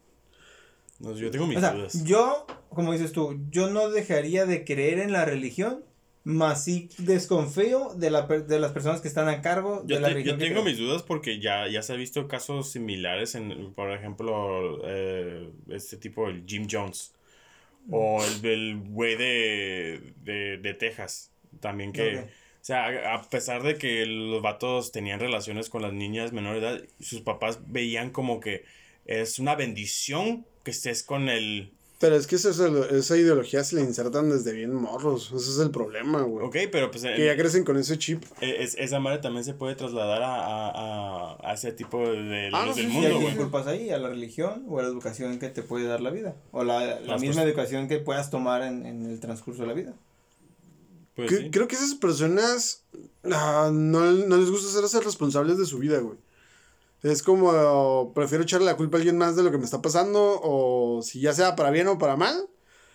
No, 0.99 1.15
yo 1.17 1.31
tengo 1.31 1.47
mis 1.47 1.57
O 1.57 1.61
sea, 1.61 1.71
dudas. 1.73 2.03
yo, 2.05 2.45
como 2.69 2.93
dices 2.93 3.11
tú, 3.11 3.39
yo 3.49 3.69
no 3.71 3.89
dejaría 3.89 4.45
de 4.45 4.63
creer 4.63 4.99
en 4.99 5.11
la 5.11 5.25
religión, 5.25 5.83
más 6.23 6.63
sí 6.65 6.89
desconfío 6.99 7.93
de, 7.95 8.11
la, 8.11 8.27
per- 8.27 8.45
de 8.45 8.59
las 8.59 8.71
personas 8.71 9.01
que 9.01 9.07
están 9.07 9.27
a 9.27 9.41
cargo 9.41 9.81
de 9.83 9.99
la 9.99 10.09
te- 10.09 10.13
religión. 10.13 10.39
yo 10.39 10.45
tengo 10.47 10.63
mis 10.63 10.77
dudas 10.77 11.01
porque 11.01 11.39
ya, 11.39 11.67
ya 11.67 11.81
se 11.81 11.93
ha 11.93 11.95
visto 11.95 12.27
casos 12.27 12.69
similares 12.71 13.33
en, 13.33 13.73
por 13.73 13.91
ejemplo, 13.91 14.79
eh, 14.85 15.49
este 15.69 15.97
tipo, 15.97 16.27
el 16.29 16.43
Jim 16.45 16.67
Jones. 16.69 17.13
O 17.89 18.23
el 18.23 18.41
del 18.43 18.77
güey 18.77 19.15
de, 19.17 20.13
de, 20.23 20.57
de 20.59 20.73
Texas. 20.75 21.31
También 21.59 21.91
que... 21.91 22.25
O 22.61 22.63
sea, 22.63 23.15
a 23.15 23.21
pesar 23.29 23.63
de 23.63 23.75
que 23.75 24.05
los 24.05 24.41
vatos 24.43 24.91
tenían 24.91 25.19
relaciones 25.19 25.69
con 25.69 25.81
las 25.81 25.93
niñas 25.93 26.31
menores 26.31 26.61
de 26.61 26.67
edad, 26.67 26.81
sus 26.99 27.21
papás 27.21 27.59
veían 27.67 28.11
como 28.11 28.39
que 28.39 28.63
es 29.05 29.39
una 29.39 29.55
bendición 29.55 30.45
que 30.63 30.69
estés 30.71 31.01
con 31.03 31.27
el... 31.29 31.71
Pero 31.99 32.15
es 32.15 32.25
que 32.27 32.35
esa, 32.35 32.49
esa 32.49 33.17
ideología 33.17 33.63
se 33.63 33.75
la 33.75 33.81
insertan 33.81 34.29
desde 34.31 34.53
bien 34.53 34.73
morros. 34.73 35.27
Ese 35.35 35.51
es 35.51 35.59
el 35.59 35.69
problema, 35.71 36.21
güey. 36.23 36.45
Ok, 36.45 36.55
pero 36.71 36.89
pues... 36.91 37.03
Que 37.03 37.25
ya 37.25 37.35
crecen 37.37 37.63
con 37.63 37.77
ese 37.77 37.97
chip. 37.99 38.23
e- 38.41 38.63
es- 38.63 38.75
esa 38.79 38.99
madre 38.99 39.19
también 39.19 39.43
se 39.43 39.53
puede 39.53 39.75
trasladar 39.75 40.21
a, 40.23 40.35
a, 40.35 40.69
a, 41.35 41.37
a 41.49 41.53
ese 41.53 41.71
tipo 41.73 41.99
de, 42.09 42.23
de 42.23 42.49
Ah, 42.53 42.65
los 42.65 42.75
no, 42.77 42.81
del 42.81 42.85
sí, 42.85 42.91
sí, 42.91 42.99
¿Y 43.01 43.05
a 43.05 43.09
mundo, 43.09 43.21
güey. 43.21 43.35
culpas 43.37 43.67
ahí? 43.67 43.89
¿A 43.91 43.97
la 43.99 44.09
religión 44.09 44.65
o 44.67 44.79
a 44.79 44.83
la 44.83 44.87
educación 44.89 45.37
que 45.39 45.49
te 45.49 45.61
puede 45.63 45.85
dar 45.85 46.01
la 46.01 46.09
vida? 46.09 46.35
¿O 46.51 46.63
la, 46.63 46.99
la 47.01 47.17
misma 47.19 47.43
educación 47.43 47.87
que 47.87 47.97
puedas 47.99 48.29
tomar 48.31 48.63
en, 48.63 48.83
en 48.85 49.05
el 49.05 49.19
transcurso 49.19 49.61
de 49.61 49.67
la 49.67 49.73
vida? 49.73 49.93
Pues 51.15 51.29
Que- 51.29 51.37
sí. 51.37 51.51
Creo 51.51 51.67
que 51.67 51.75
esas 51.75 51.95
personas 51.95 52.83
ah, 53.31 53.69
no, 53.71 54.11
no 54.11 54.37
les 54.37 54.49
gusta 54.49 54.67
hacerse 54.69 54.99
responsables 55.01 55.57
de 55.57 55.65
su 55.65 55.77
vida, 55.79 55.99
güey. 55.99 56.17
Es 57.03 57.23
como, 57.23 57.49
oh, 57.51 58.11
prefiero 58.13 58.43
echarle 58.43 58.65
la 58.67 58.77
culpa 58.77 58.97
a 58.97 58.99
alguien 58.99 59.17
más 59.17 59.35
de 59.35 59.41
lo 59.43 59.51
que 59.51 59.57
me 59.57 59.65
está 59.65 59.81
pasando, 59.81 60.39
o 60.43 61.01
si 61.01 61.19
ya 61.19 61.33
sea 61.33 61.55
para 61.55 61.71
bien 61.71 61.87
o 61.87 61.97
para 61.97 62.15
mal, 62.15 62.35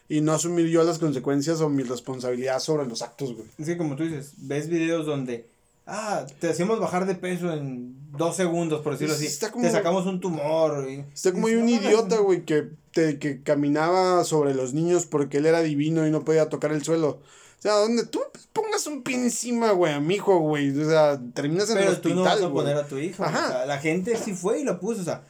y 0.09 0.21
no 0.21 0.33
asumir 0.33 0.69
yo 0.69 0.85
las 0.85 1.01
consecuencias 1.01 1.61
o 1.61 1.69
mi 1.69 1.83
responsabilidad 1.83 2.61
sobre 2.61 2.87
los 2.87 3.03
actos, 3.03 3.35
güey. 3.35 3.49
Es 3.59 3.67
que 3.67 3.77
como 3.77 3.97
tú 3.97 4.05
dices, 4.05 4.35
ves 4.37 4.69
videos 4.69 5.07
donde, 5.07 5.49
ah, 5.87 6.25
te 6.39 6.49
hacemos 6.49 6.79
bajar 6.79 7.07
de 7.07 7.17
peso 7.17 7.53
en 7.53 7.97
dos 8.17 8.37
segundos, 8.37 8.81
por 8.83 8.93
decirlo 8.93 9.15
así. 9.15 9.27
Está 9.27 9.51
como- 9.51 9.65
Te 9.65 9.73
sacamos 9.73 10.07
un 10.07 10.21
tumor. 10.21 10.89
Y, 10.89 11.05
Está 11.13 11.33
como 11.33 11.47
un 11.49 11.69
idiota, 11.69 12.19
güey, 12.19 12.45
que, 12.45 12.69
te- 12.93 13.19
que 13.19 13.43
caminaba 13.43 14.23
sobre 14.23 14.55
los 14.55 14.73
niños 14.73 15.05
porque 15.07 15.39
él 15.39 15.47
era 15.47 15.63
divino 15.63 16.07
y 16.07 16.13
no 16.13 16.25
podía 16.25 16.49
tocar 16.49 16.71
el 16.71 16.85
suelo. 16.85 17.19
O 17.59 17.63
sea, 17.63 17.73
donde 17.75 18.07
tú 18.07 18.21
pongas 18.53 18.87
un 18.87 19.03
pie 19.03 19.17
encima, 19.17 19.73
güey, 19.73 19.93
a 19.93 20.01
mi 20.01 20.17
hijo, 20.17 20.39
güey. 20.39 20.71
O 20.79 20.89
sea, 20.89 21.21
terminas 21.35 21.71
en 21.71 21.79
el 21.79 21.85
Pero 21.85 21.93
hospital, 21.93 22.13
tú 22.13 22.17
no 22.19 22.23
vas 22.25 22.37
a 22.37 22.47
güey. 22.47 22.53
poner 22.53 22.77
a 22.77 22.87
tu 22.87 22.99
hijo. 22.99 23.25
Ajá. 23.25 23.47
O 23.47 23.51
sea, 23.53 23.67
la 23.67 23.79
gente 23.79 24.17
sí 24.17 24.35
fue 24.35 24.61
y 24.61 24.65
lo 24.65 24.79
puso. 24.79 25.01
O 25.01 25.05
sea, 25.05 25.23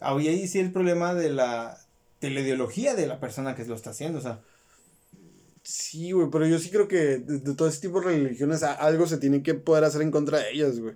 había 0.00 0.30
ahí 0.30 0.48
sí 0.48 0.58
el 0.58 0.72
problema 0.72 1.14
de 1.14 1.30
la, 1.30 1.78
de 2.20 2.30
la 2.30 2.40
ideología 2.40 2.94
de 2.94 3.06
la 3.06 3.20
persona 3.20 3.54
que 3.54 3.64
lo 3.66 3.74
está 3.74 3.90
haciendo. 3.90 4.18
O 4.18 4.22
sea, 4.22 4.40
Sí, 5.62 6.12
güey, 6.12 6.28
pero 6.30 6.46
yo 6.46 6.60
sí 6.60 6.70
creo 6.70 6.86
que 6.86 7.18
de, 7.18 7.38
de 7.40 7.54
todo 7.56 7.66
ese 7.66 7.80
tipo 7.80 8.00
de 8.00 8.06
religiones 8.06 8.62
a- 8.62 8.72
algo 8.74 9.06
se 9.08 9.18
tiene 9.18 9.42
que 9.42 9.54
poder 9.54 9.82
hacer 9.82 10.00
en 10.02 10.12
contra 10.12 10.38
de 10.38 10.52
ellas, 10.52 10.78
güey. 10.78 10.94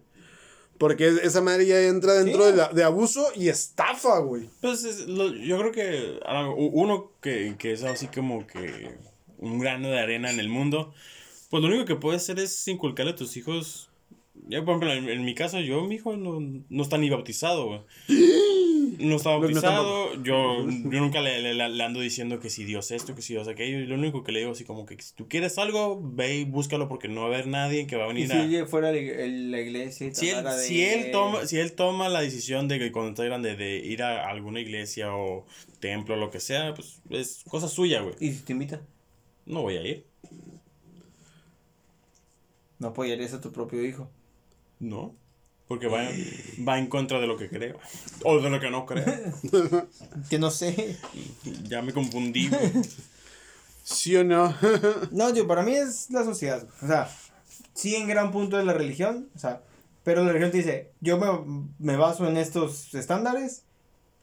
Porque 0.78 1.08
es- 1.08 1.18
esa 1.24 1.40
madre 1.40 1.66
ya 1.66 1.80
entra 1.82 2.14
dentro 2.14 2.44
Sí. 2.44 2.50
de, 2.52 2.56
la- 2.56 2.68
de 2.68 2.84
abuso 2.84 3.26
y 3.34 3.48
estafa, 3.48 4.20
güey. 4.20 4.48
Pues 4.60 4.84
es 4.84 5.08
lo- 5.08 5.34
yo 5.34 5.58
creo 5.58 5.72
que 5.72 6.20
uno 6.56 7.10
que, 7.20 7.56
que 7.58 7.72
es 7.72 7.82
así 7.82 8.06
como 8.06 8.46
que 8.46 8.96
un 9.40 9.58
grano 9.58 9.88
de 9.90 9.98
arena 9.98 10.30
en 10.30 10.38
el 10.38 10.48
mundo, 10.48 10.94
pues 11.50 11.62
lo 11.62 11.68
único 11.68 11.84
que 11.84 11.96
puedes 11.96 12.22
hacer 12.22 12.38
es 12.38 12.66
inculcarle 12.68 13.12
a 13.12 13.16
tus 13.16 13.36
hijos. 13.36 13.88
Ya, 14.48 14.64
por 14.64 14.76
ejemplo, 14.76 14.92
en, 14.92 15.08
en 15.08 15.24
mi 15.24 15.34
caso, 15.34 15.60
yo, 15.60 15.84
mi 15.84 15.96
hijo 15.96 16.16
no, 16.16 16.38
no 16.68 16.82
está 16.82 16.96
ni 16.98 17.10
bautizado, 17.10 17.66
güey. 17.66 17.80
No 18.98 19.16
está 19.16 19.30
No, 19.30 19.36
no 19.36 19.40
bautizado, 19.40 20.22
yo, 20.24 20.66
yo 20.68 21.00
nunca 21.00 21.22
le, 21.22 21.40
le- 21.54 21.68
le 21.70 21.82
ando 21.84 22.00
diciendo 22.00 22.38
que 22.38 22.50
si 22.50 22.64
Dios 22.64 22.90
esto, 22.90 23.14
que 23.14 23.22
si 23.22 23.32
Dios 23.32 23.48
aquello, 23.48 23.78
y 23.78 23.86
lo 23.86 23.94
único 23.94 24.22
que 24.22 24.30
le 24.32 24.40
digo 24.40 24.52
así 24.52 24.64
como 24.64 24.84
que 24.84 25.00
si 25.00 25.14
tú 25.14 25.26
quieres 25.26 25.56
algo, 25.56 25.98
ve 26.02 26.38
y 26.40 26.44
búscalo 26.44 26.86
porque 26.86 27.08
no 27.08 27.22
va 27.22 27.28
a 27.28 27.30
haber 27.30 27.46
nadie 27.46 27.86
que 27.86 27.96
va 27.96 28.04
a 28.04 28.08
y 28.08 28.12
venir 28.26 28.28
si 28.30 28.56
a... 28.58 28.66
fuera 28.66 28.88
a 28.88 28.92
la 28.92 28.98
ig- 28.98 29.48
la 29.50 29.60
iglesia 29.60 30.08
y 30.08 30.14
Si 30.14 30.28
él, 30.28 30.44
de- 30.44 30.52
si, 30.58 30.82
él 30.82 31.10
toma, 31.12 31.46
si 31.46 31.56
él 31.58 31.72
toma 31.72 32.10
la 32.10 32.20
decisión 32.20 32.68
de 32.68 32.78
que 32.78 32.92
cuando 32.92 33.10
está 33.12 33.24
grande 33.24 33.56
de 33.56 33.76
ir 33.78 34.02
a 34.02 34.28
alguna 34.28 34.60
iglesia 34.60 35.14
o 35.14 35.46
templo 35.78 36.14
o 36.16 36.18
lo 36.18 36.30
que 36.30 36.40
sea, 36.40 36.74
pues 36.74 37.00
es 37.08 37.42
cosa 37.48 37.68
suya, 37.68 38.02
güey. 38.02 38.16
Y 38.20 38.32
si 38.32 38.42
te 38.42 38.52
invita, 38.52 38.82
No 39.50 39.62
voy 39.62 39.76
a 39.76 39.82
ir. 39.82 40.06
no 42.78 42.88
apoyarías 42.88 43.34
a 43.34 43.40
tu 43.40 43.52
propio 43.52 43.84
hijo. 43.84 44.08
No. 44.78 45.14
Porque 45.68 45.86
va, 45.86 46.08
va 46.66 46.78
en 46.78 46.86
contra 46.86 47.20
de 47.20 47.26
lo 47.26 47.36
que 47.36 47.48
creo. 47.48 47.78
O 48.24 48.40
de 48.40 48.48
lo 48.48 48.58
que 48.58 48.70
no 48.70 48.86
creo. 48.86 49.04
Que 50.30 50.38
no 50.38 50.50
sé. 50.50 50.96
Ya 51.64 51.82
me 51.82 51.92
confundí, 51.92 52.48
güey. 52.48 52.72
¿Sí 53.84 54.16
o 54.16 54.24
no? 54.24 54.54
No, 55.10 55.32
tío, 55.32 55.46
para 55.46 55.62
mí 55.62 55.74
es 55.74 56.10
la 56.10 56.24
sociedad. 56.24 56.66
O 56.82 56.86
sea, 56.86 57.10
sí 57.74 57.94
en 57.96 58.08
gran 58.08 58.32
punto 58.32 58.58
es 58.58 58.64
la 58.64 58.72
religión. 58.72 59.28
O 59.34 59.38
sea, 59.38 59.62
pero 60.04 60.24
la 60.24 60.32
religión 60.32 60.52
te 60.52 60.58
dice, 60.58 60.92
yo 61.00 61.18
me, 61.18 61.66
me 61.78 61.96
baso 61.96 62.26
en 62.26 62.36
estos 62.36 62.94
estándares. 62.94 63.64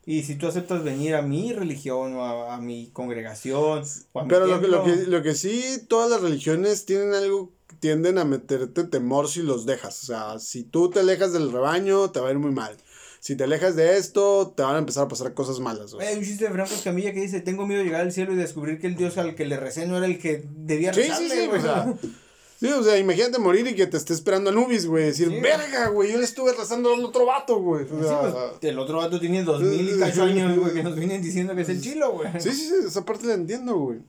Y 0.10 0.24
si 0.24 0.36
tú 0.36 0.48
aceptas 0.48 0.86
venir 0.86 1.16
a 1.16 1.22
mi 1.22 1.52
religión 1.52 2.16
o 2.16 2.24
a, 2.24 2.56
a 2.56 2.62
mi 2.62 2.90
congregación 2.94 3.84
o 4.14 4.20
a 4.22 4.24
mi 4.24 4.30
Pero 4.30 4.48
lo 4.48 4.62
que, 4.62 4.68
lo, 4.70 4.82
que, 4.86 4.96
lo 5.06 5.22
que 5.22 5.36
sí, 5.36 5.84
todas 5.90 6.10
las 6.10 6.22
religiones 6.22 6.86
tienen 6.86 7.14
algo, 7.14 7.52
tienden 7.82 8.18
a 8.18 8.24
meterte 8.24 8.86
temor 8.86 9.28
si 9.28 9.42
los 9.42 9.66
dejas. 9.66 10.02
O 10.04 10.06
sea, 10.06 10.40
si 10.40 10.64
tú 10.64 10.90
te 10.90 11.02
alejas 11.02 11.34
del 11.34 11.52
rebaño, 11.52 12.10
te 12.12 12.22
va 12.22 12.30
a 12.30 12.32
ir 12.32 12.40
muy 12.40 12.52
mal. 12.52 12.78
Si 13.20 13.36
te 13.36 13.44
alejas 13.44 13.76
de 13.76 13.98
esto, 13.98 14.54
te 14.56 14.64
van 14.64 14.76
a 14.76 14.80
empezar 14.80 15.04
a 15.04 15.08
pasar 15.10 15.34
cosas 15.34 15.60
malas. 15.60 15.94
güey. 15.94 16.08
Hay 16.08 16.16
un 16.16 16.24
chiste 16.24 16.46
de 16.46 16.52
Franco 16.52 16.74
Escamilla 16.74 17.12
que 17.12 17.20
dice, 17.20 17.42
tengo 17.42 17.68
miedo 17.68 17.80
de 17.80 17.86
llegar 17.86 18.00
al 18.00 18.14
cielo 18.14 18.32
y 18.32 18.38
descubrir 18.38 18.80
que 18.80 18.88
el 18.88 18.96
Dios 18.96 19.18
al 19.18 19.36
que 19.36 19.44
le 19.46 19.58
recé 19.58 19.88
no 19.88 19.98
era 19.98 20.06
el 20.06 20.20
que 20.20 20.48
debía 20.56 20.94
Sí, 20.94 21.02
rezarle, 21.02 21.30
sí, 21.30 21.42
sí, 21.42 21.50
o 21.52 21.62
sea, 21.62 21.94
sí, 22.60 22.68
o 22.68 22.84
sea, 22.84 22.98
imagínate 22.98 23.40
morir 23.40 23.66
y 23.68 23.76
que 23.76 23.88
te 23.88 23.98
esté 23.98 24.14
esperando 24.14 24.50
Anubis, 24.50 24.86
güey. 24.86 25.06
Decir, 25.06 25.30
Sí. 25.30 25.40
verga, 25.40 25.88
güey, 25.90 26.12
yo 26.12 26.18
le 26.18 26.26
estuve 26.26 26.54
rezando 26.54 26.94
al 26.94 27.04
otro 27.06 27.26
vato, 27.26 27.60
güey. 27.62 27.86
O 27.86 27.88
Sí, 27.88 28.16
pues, 28.22 28.34
el 28.62 28.80
otro 28.80 28.98
vato 28.98 29.20
tiene 29.20 29.44
dos 29.44 29.62
mil 29.62 29.96
y 29.96 30.00
cacho 30.00 30.24
años, 30.24 30.58
güey, 30.60 30.74
que 30.74 30.84
nos 30.84 30.96
vienen 30.96 31.22
diciendo 31.22 31.56
que 31.56 31.62
es 31.62 31.70
el 31.70 31.82
chilo, 31.82 32.12
güey. 32.14 32.30
sí, 32.40 32.52
sí, 32.52 32.68
sí, 32.68 32.74
esa 32.88 33.06
parte 33.06 33.26
la 33.28 33.34
entiendo, 33.36 33.76
güey. 33.78 34.00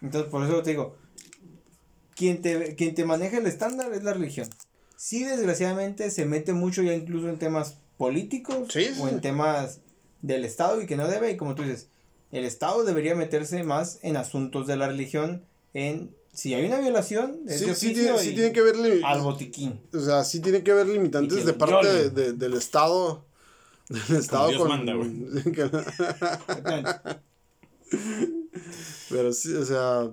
Entonces, 0.00 0.30
por 0.30 0.44
eso 0.44 0.62
te 0.62 0.70
digo, 0.70 0.96
quien 2.14 2.42
te, 2.42 2.74
quien 2.76 2.94
te 2.94 3.04
maneja 3.04 3.38
el 3.38 3.46
estándar 3.46 3.92
es 3.92 4.02
la 4.04 4.12
religión. 4.14 4.48
Sí, 4.96 5.24
desgraciadamente, 5.24 6.10
se 6.10 6.24
mete 6.26 6.52
mucho 6.52 6.82
ya 6.82 6.94
incluso 6.94 7.28
en 7.28 7.38
temas 7.38 7.78
políticos 7.96 8.68
Sí, 8.72 8.88
o 9.00 9.08
en 9.08 9.20
temas 9.20 9.80
del 10.22 10.44
Estado 10.44 10.80
y 10.80 10.86
que 10.86 10.96
no 10.96 11.08
debe, 11.08 11.30
y 11.32 11.36
como 11.36 11.54
tú 11.54 11.62
dices, 11.62 11.88
el 12.30 12.44
Estado 12.44 12.84
debería 12.84 13.14
meterse 13.14 13.62
más 13.64 13.98
en 14.02 14.16
asuntos 14.16 14.66
de 14.66 14.76
la 14.76 14.86
religión, 14.88 15.44
en 15.74 16.14
si 16.32 16.54
hay 16.54 16.64
una 16.66 16.80
violación, 16.80 17.40
es 17.46 17.60
Sí, 17.60 17.66
de 17.66 17.74
sí, 17.74 17.92
tiene, 17.94 18.18
sí 18.18 18.30
y 18.30 18.34
tiene 18.34 18.52
que 18.52 18.62
limi- 18.62 19.02
al 19.04 19.20
botiquín. 19.20 19.80
o 19.94 20.00
sea, 20.00 20.24
sí 20.24 20.40
tiene 20.40 20.64
que 20.64 20.72
haber 20.72 20.88
Y 20.88 20.92
limitantes 20.94 21.38
que 21.38 21.44
de 21.44 21.52
parte 21.52 22.10
de- 22.10 22.32
del 22.32 22.54
Estado. 22.54 23.24
Del 23.88 24.16
Estado 24.18 24.48
Dios 24.48 24.60
con. 24.62 24.68
manda, 24.68 24.94
pero 29.10 29.32
sí, 29.32 29.52
o 29.54 29.64
sea. 29.64 30.10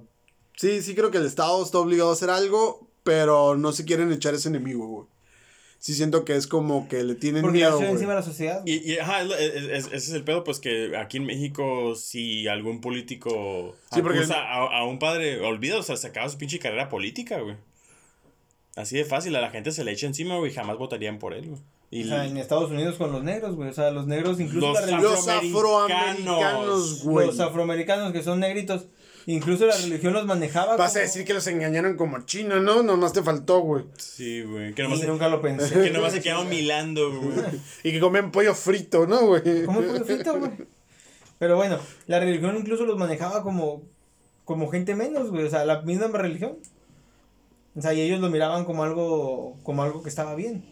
Sí, 0.57 0.81
sí 0.81 0.95
creo 0.95 1.11
que 1.11 1.19
el 1.19 1.25
Estado 1.25 1.63
está 1.63 1.77
obligado 1.77 2.09
a 2.09 2.13
hacer 2.13 2.29
algo, 2.29 2.89
pero 3.03 3.55
no 3.55 3.71
se 3.71 3.85
quieren 3.85 4.11
echar 4.11 4.33
ese 4.33 4.49
enemigo, 4.49 4.87
güey. 4.87 5.07
Sí 5.81 5.93
siento 5.93 6.25
que 6.25 6.35
es 6.35 6.45
como 6.45 6.89
que 6.89 7.03
le 7.03 7.15
tienen 7.15 7.41
Porque 7.41 7.59
miedo, 7.59 7.81
encima 7.81 8.09
de 8.11 8.19
la 8.19 8.21
sociedad. 8.21 8.61
Y, 8.65 8.91
y 8.91 8.97
ajá, 8.99 9.21
es 9.21 9.27
lo- 9.27 9.37
es- 9.37 9.53
es- 9.63 9.85
ese 9.87 9.95
es 9.95 10.09
el 10.11 10.23
pedo, 10.25 10.43
pues 10.43 10.59
que 10.59 10.97
aquí 10.97 11.17
en 11.17 11.25
México, 11.25 11.95
si 11.95 12.47
algún 12.49 12.81
político 12.81 13.75
Sí, 13.93 14.01
porque- 14.01 14.19
acusa 14.19 14.39
a, 14.39 14.79
a 14.79 14.83
un 14.85 14.99
padre, 14.99 15.39
olvida, 15.39 15.77
o 15.77 15.83
sea, 15.83 15.95
se 15.95 16.07
acaba 16.07 16.27
su 16.27 16.37
pinche 16.37 16.59
carrera 16.59 16.89
política, 16.89 17.39
güey. 17.39 17.55
Así 18.75 18.97
de 18.97 19.05
fácil, 19.05 19.35
a 19.37 19.41
la 19.41 19.49
gente 19.51 19.71
se 19.71 19.83
le 19.85 19.91
echa 19.91 20.05
encima, 20.07 20.35
güey, 20.37 20.51
y 20.51 20.53
jamás 20.53 20.77
votarían 20.77 21.17
por 21.17 21.33
él, 21.33 21.47
güey. 21.47 21.61
Y 21.91 22.03
O 22.03 22.07
sea, 22.07 22.25
en 22.27 22.37
Estados 22.37 22.69
Unidos 22.69 22.95
con 22.97 23.11
los 23.11 23.23
negros, 23.23 23.55
güey. 23.55 23.69
O 23.69 23.73
sea, 23.73 23.89
los 23.89 24.05
negros, 24.05 24.39
incluso 24.39 24.67
Los 24.67 24.75
la 24.75 24.81
religión. 24.85 25.03
Los 25.03 25.27
afroamericanos, 25.27 27.03
güey. 27.03 27.27
Los 27.27 27.39
afroamericanos 27.39 28.13
que 28.13 28.21
son 28.23 28.39
negritos. 28.39 28.85
Incluso 29.25 29.65
la 29.65 29.75
religión 29.75 30.13
los 30.13 30.25
manejaba. 30.25 30.75
Vas 30.77 30.95
a 30.95 30.99
decir 30.99 31.25
que 31.25 31.33
los 31.33 31.45
engañaron 31.47 31.97
como 31.97 32.19
chino, 32.25 32.59
¿no? 32.59 32.83
Nomás 32.83 33.13
te 33.13 33.21
faltó, 33.21 33.59
güey. 33.59 33.85
Sí, 33.97 34.41
güey, 34.43 34.73
que 34.73 34.81
Y 34.81 34.85
nomás, 34.85 34.99
se- 35.01 35.07
nunca 35.07 35.27
lo 35.29 35.41
pensé. 35.41 35.73
que 35.83 35.91
nomás 35.91 36.13
se 36.13 36.21
quedaron 36.21 36.49
milando, 36.49 37.11
güey. 37.11 37.37
Y 37.83 37.91
que 37.91 37.99
comen 37.99 38.31
pollo 38.31 38.55
frito, 38.55 39.05
¿no, 39.07 39.27
güey? 39.27 39.65
¿Cómo 39.65 39.81
pollo 39.81 40.05
frito, 40.05 40.37
güey? 40.37 40.51
Pero 41.37 41.55
bueno, 41.55 41.79
la 42.07 42.19
religión 42.19 42.55
incluso 42.57 42.85
los 42.85 42.97
manejaba 42.97 43.43
como, 43.43 43.83
como 44.45 44.69
gente 44.69 44.95
menos, 44.95 45.29
güey. 45.31 45.45
O 45.45 45.49
sea, 45.49 45.65
la 45.65 45.81
misma 45.81 46.07
religión. 46.07 46.57
O 47.75 47.81
sea, 47.81 47.93
y 47.93 48.01
ellos 48.01 48.19
lo 48.19 48.29
miraban 48.29 48.65
como 48.65 48.83
algo, 48.83 49.57
como 49.63 49.83
algo 49.83 50.01
que 50.03 50.09
estaba 50.09 50.35
bien. 50.35 50.65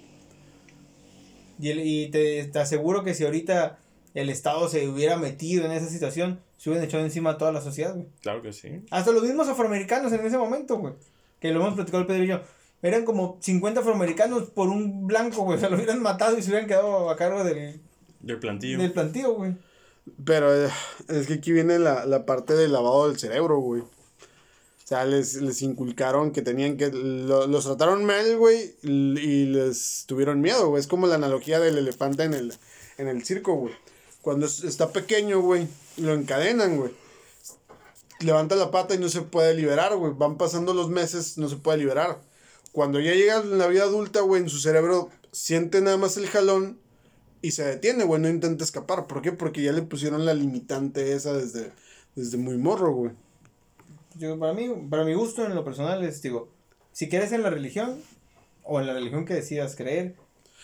Y, 1.60 1.70
el- 1.72 1.80
y 1.86 2.10
te, 2.10 2.46
te 2.46 2.60
aseguro 2.60 3.04
que 3.04 3.14
si 3.14 3.24
ahorita 3.26 3.80
el 4.14 4.30
Estado 4.30 4.68
se 4.70 4.88
hubiera 4.88 5.18
metido 5.18 5.66
en 5.66 5.72
esa 5.72 5.88
situación, 5.88 6.40
se 6.58 6.70
hubieran 6.70 6.88
echado 6.88 7.04
encima 7.04 7.32
a 7.32 7.38
toda 7.38 7.52
la 7.52 7.62
sociedad, 7.62 7.94
güey. 7.94 8.08
Claro 8.22 8.42
que 8.42 8.52
sí. 8.54 8.82
Hasta 8.90 9.12
los 9.12 9.24
mismos 9.24 9.48
afroamericanos 9.48 10.12
en 10.14 10.26
ese 10.26 10.38
momento, 10.38 10.78
güey. 10.78 10.94
Que 11.40 11.52
lo 11.52 11.60
hemos 11.62 11.76
platicado 11.76 12.02
el 12.02 12.08
Pedro 12.08 12.24
y 12.24 12.28
yo. 12.28 12.42
Eran 12.82 13.06
como 13.06 13.38
50 13.42 13.80
afroamericanos 13.82 14.50
por 14.52 14.70
un 14.70 15.06
blanco, 15.08 15.44
güey. 15.44 15.58
O 15.58 15.60
sea, 15.60 15.70
lo 15.70 15.76
hubieran 15.78 16.02
matado 16.02 16.38
y 16.38 16.42
se 16.42 16.50
hubieran 16.50 16.68
quedado 16.68 17.10
a 17.10 17.16
cargo 17.16 17.44
del, 17.44 17.80
Del 18.22 18.40
plantillo. 18.40 18.80
del 18.80 18.92
plantío, 18.92 19.34
güey. 19.34 19.54
Pero 20.24 20.66
eh, 20.66 20.70
es 21.10 21.28
que 21.28 21.34
aquí 21.36 21.52
viene 21.52 21.80
la, 21.80 22.06
la 22.06 22.26
parte 22.26 22.54
del 22.56 22.72
lavado 22.72 23.08
del 23.10 23.20
cerebro, 23.20 23.60
güey. 23.60 23.84
O 24.88 24.90
sea, 24.90 25.04
les, 25.04 25.34
les 25.42 25.62
inculcaron 25.64 26.32
que 26.32 26.42
tenían 26.42 26.78
que... 26.78 26.88
lo- 26.90 27.46
los 27.46 27.66
trataron 27.66 28.06
mal, 28.06 28.38
güey, 28.38 28.78
y 28.84 29.44
les 29.48 30.06
tuvieron 30.08 30.40
miedo, 30.40 30.70
güey. 30.70 30.80
Es 30.80 30.88
como 30.88 31.08
la 31.08 31.16
analogía 31.16 31.60
del 31.60 31.78
elefante 31.78 32.24
en 32.24 32.34
el, 32.34 32.54
en 32.98 33.10
el 33.10 33.26
circo, 33.26 33.56
güey. 33.56 33.74
Cuando 34.22 34.46
es- 34.46 34.64
está 34.64 34.94
pequeño, 34.94 35.42
güey, 35.42 35.68
lo 35.98 36.14
encadenan, 36.14 36.78
güey. 36.78 36.92
Levanta 38.22 38.56
la 38.56 38.72
pata 38.72 38.96
y 38.96 38.98
no 38.98 39.10
se 39.10 39.24
puede 39.24 39.54
liberar, 39.56 39.94
güey. 39.98 40.14
Van 40.16 40.38
pasando 40.38 40.74
los 40.74 40.90
meses, 40.90 41.38
no 41.38 41.50
se 41.50 41.58
puede 41.58 41.80
liberar. 41.80 42.22
Cuando 42.72 43.02
ya 43.02 43.12
llega 43.14 43.42
en 43.42 43.58
la 43.58 43.68
vida 43.68 43.84
adulta, 43.84 44.22
güey, 44.22 44.42
en 44.42 44.50
su 44.50 44.60
cerebro 44.60 45.10
siente 45.34 45.82
nada 45.82 45.98
más 45.98 46.16
el 46.16 46.28
jalón 46.30 46.80
y 47.42 47.52
se 47.52 47.66
detiene, 47.66 48.06
güey, 48.06 48.22
no 48.22 48.30
intenta 48.30 48.64
escapar. 48.64 49.06
¿Por 49.08 49.22
qué? 49.22 49.34
Porque 49.34 49.62
ya 49.62 49.74
le 49.74 49.82
pusieron 49.82 50.26
la 50.26 50.34
limitante 50.34 51.12
esa 51.12 51.34
desde, 51.34 51.74
desde 52.16 52.38
muy 52.38 52.56
morro, 52.58 52.94
güey. 52.94 53.12
Yo, 54.18 54.38
para 54.40 54.54
mí, 54.54 54.70
para 54.90 55.04
mi 55.04 55.14
gusto 55.14 55.46
en 55.46 55.54
lo 55.56 55.64
personal 55.64 56.04
es, 56.04 56.22
digo, 56.22 56.50
si 56.92 57.10
crees 57.10 57.32
en 57.32 57.44
la 57.44 57.50
religión, 57.50 58.02
o 58.64 58.80
en 58.82 58.88
la 58.88 58.94
religión 58.94 59.26
que 59.26 59.34
decidas 59.34 59.76
creer, 59.76 60.16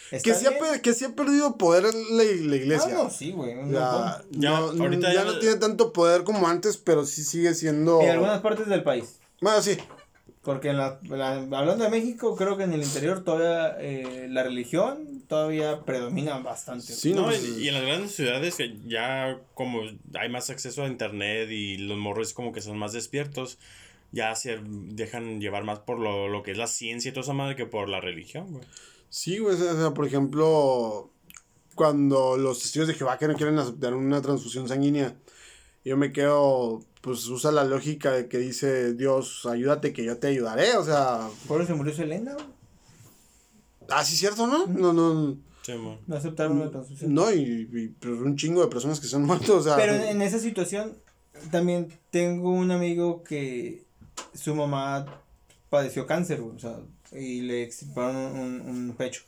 Que 0.09 0.33
sí, 0.33 0.45
ha, 0.45 0.81
que 0.81 0.93
sí 0.93 1.05
ha 1.05 1.15
perdido 1.15 1.57
poder 1.57 1.83
la, 1.83 1.91
la 2.23 2.55
iglesia. 2.55 2.89
Ah, 2.91 3.03
no, 3.03 3.09
sí, 3.09 3.31
güey. 3.31 3.55
Ya, 3.71 4.21
no, 4.31 4.55
ahorita 4.57 5.07
ya 5.13 5.23
ya- 5.23 5.23
no 5.25 5.39
tiene 5.39 5.55
tanto 5.55 5.93
poder 5.93 6.23
como 6.23 6.47
antes, 6.47 6.77
pero 6.77 7.05
sí 7.05 7.23
sigue 7.23 7.53
siendo... 7.55 8.01
En 8.01 8.09
algunas 8.09 8.41
partes 8.41 8.67
del 8.67 8.83
país. 8.83 9.19
Bueno, 9.41 9.61
sí. 9.61 9.77
Porque 10.41 10.69
en 10.71 10.77
la, 10.77 10.99
la- 11.09 11.35
hablando 11.57 11.83
de 11.85 11.89
México, 11.89 12.35
creo 12.35 12.57
que 12.57 12.63
en 12.63 12.73
el 12.73 12.83
interior 12.83 13.23
todavía 13.23 13.77
eh, 13.79 14.27
la 14.29 14.43
religión 14.43 15.12
todavía 15.27 15.83
predomina 15.83 16.37
bastante. 16.39 16.93
Sí, 16.93 17.13
No, 17.13 17.25
pues, 17.25 17.43
y 17.57 17.67
en 17.67 17.73
las 17.73 17.83
grandes 17.83 18.15
ciudades 18.15 18.55
que 18.55 18.77
ya 18.85 19.39
como 19.53 19.81
hay 20.13 20.29
más 20.29 20.49
acceso 20.49 20.83
a 20.83 20.87
internet 20.87 21.49
y 21.51 21.77
los 21.77 21.97
morros 21.97 22.33
como 22.33 22.51
que 22.51 22.61
son 22.61 22.77
más 22.77 22.93
despiertos, 22.93 23.57
ya 24.11 24.35
se 24.35 24.59
dejan 24.63 25.41
llevar 25.41 25.63
más 25.63 25.79
por 25.79 25.99
lo, 25.99 26.29
lo 26.29 26.43
que 26.43 26.51
es 26.51 26.57
la 26.57 26.67
ciencia 26.67 27.09
y 27.09 27.11
toda 27.13 27.23
esa 27.23 27.33
madre 27.33 27.55
que 27.55 27.65
por 27.65 27.89
la 27.89 27.99
religión, 27.99 28.51
güey. 28.51 28.63
Sí, 29.09 29.39
güey, 29.39 29.55
o 29.55 29.57
sea, 29.57 29.93
por 29.93 30.07
ejemplo, 30.07 31.11
cuando 31.75 32.37
los 32.37 32.61
testigos 32.61 32.87
de 32.87 32.93
Jehová 32.93 33.17
que 33.17 33.27
no 33.27 33.35
quieren 33.35 33.57
aceptar 33.59 33.93
una 33.93 34.21
transfusión 34.21 34.67
sanguínea, 34.67 35.15
yo 35.85 35.97
me 35.97 36.11
quedo, 36.11 36.83
pues 37.01 37.27
usa 37.27 37.51
la 37.51 37.63
lógica 37.63 38.11
de 38.11 38.27
que 38.27 38.37
dice 38.37 38.93
Dios, 38.93 39.45
ayúdate 39.45 39.93
que 39.93 40.05
yo 40.05 40.17
te 40.17 40.27
ayudaré, 40.27 40.77
o 40.77 40.83
sea, 40.83 41.27
Por 41.47 41.61
eso 41.61 41.71
se 41.71 41.73
murió 41.75 41.93
Selena, 41.93 42.33
güey. 42.33 42.62
Ah, 43.97 44.03
sí, 44.03 44.15
cierto, 44.15 44.47
¿no? 44.47 44.67
No, 44.67 44.93
no, 44.93 45.37
Sí. 45.63 45.71
No 46.07 46.15
aceptaron 46.17 46.59
la 46.59 46.69
transfusión. 46.69 47.13
no, 47.13 47.31
y, 47.31 47.69
y 47.71 47.87
pues, 47.87 48.19
un 48.19 48.35
chingo 48.35 48.61
de 48.61 48.67
personas 48.67 48.99
que 48.99 49.07
se 49.07 49.15
han 49.15 49.23
muerto, 49.23 49.57
o 49.57 49.63
sea, 49.63 49.77
Pero 49.77 49.93
en, 49.93 50.21
esa 50.21 50.37
situación, 50.37 50.97
también 51.51 51.87
tengo 52.11 52.49
un 52.49 52.69
amigo 52.71 53.23
que 53.23 53.85
su 54.33 54.53
mamá 54.55 55.05
padeció 55.69 56.05
cáncer, 56.05 56.41
o 56.41 56.59
sea, 56.59 56.79
y 57.13 57.41
le 57.41 57.63
extirparon 57.63 58.15
un, 58.37 58.61
un 58.61 58.93
pecho. 58.97 59.21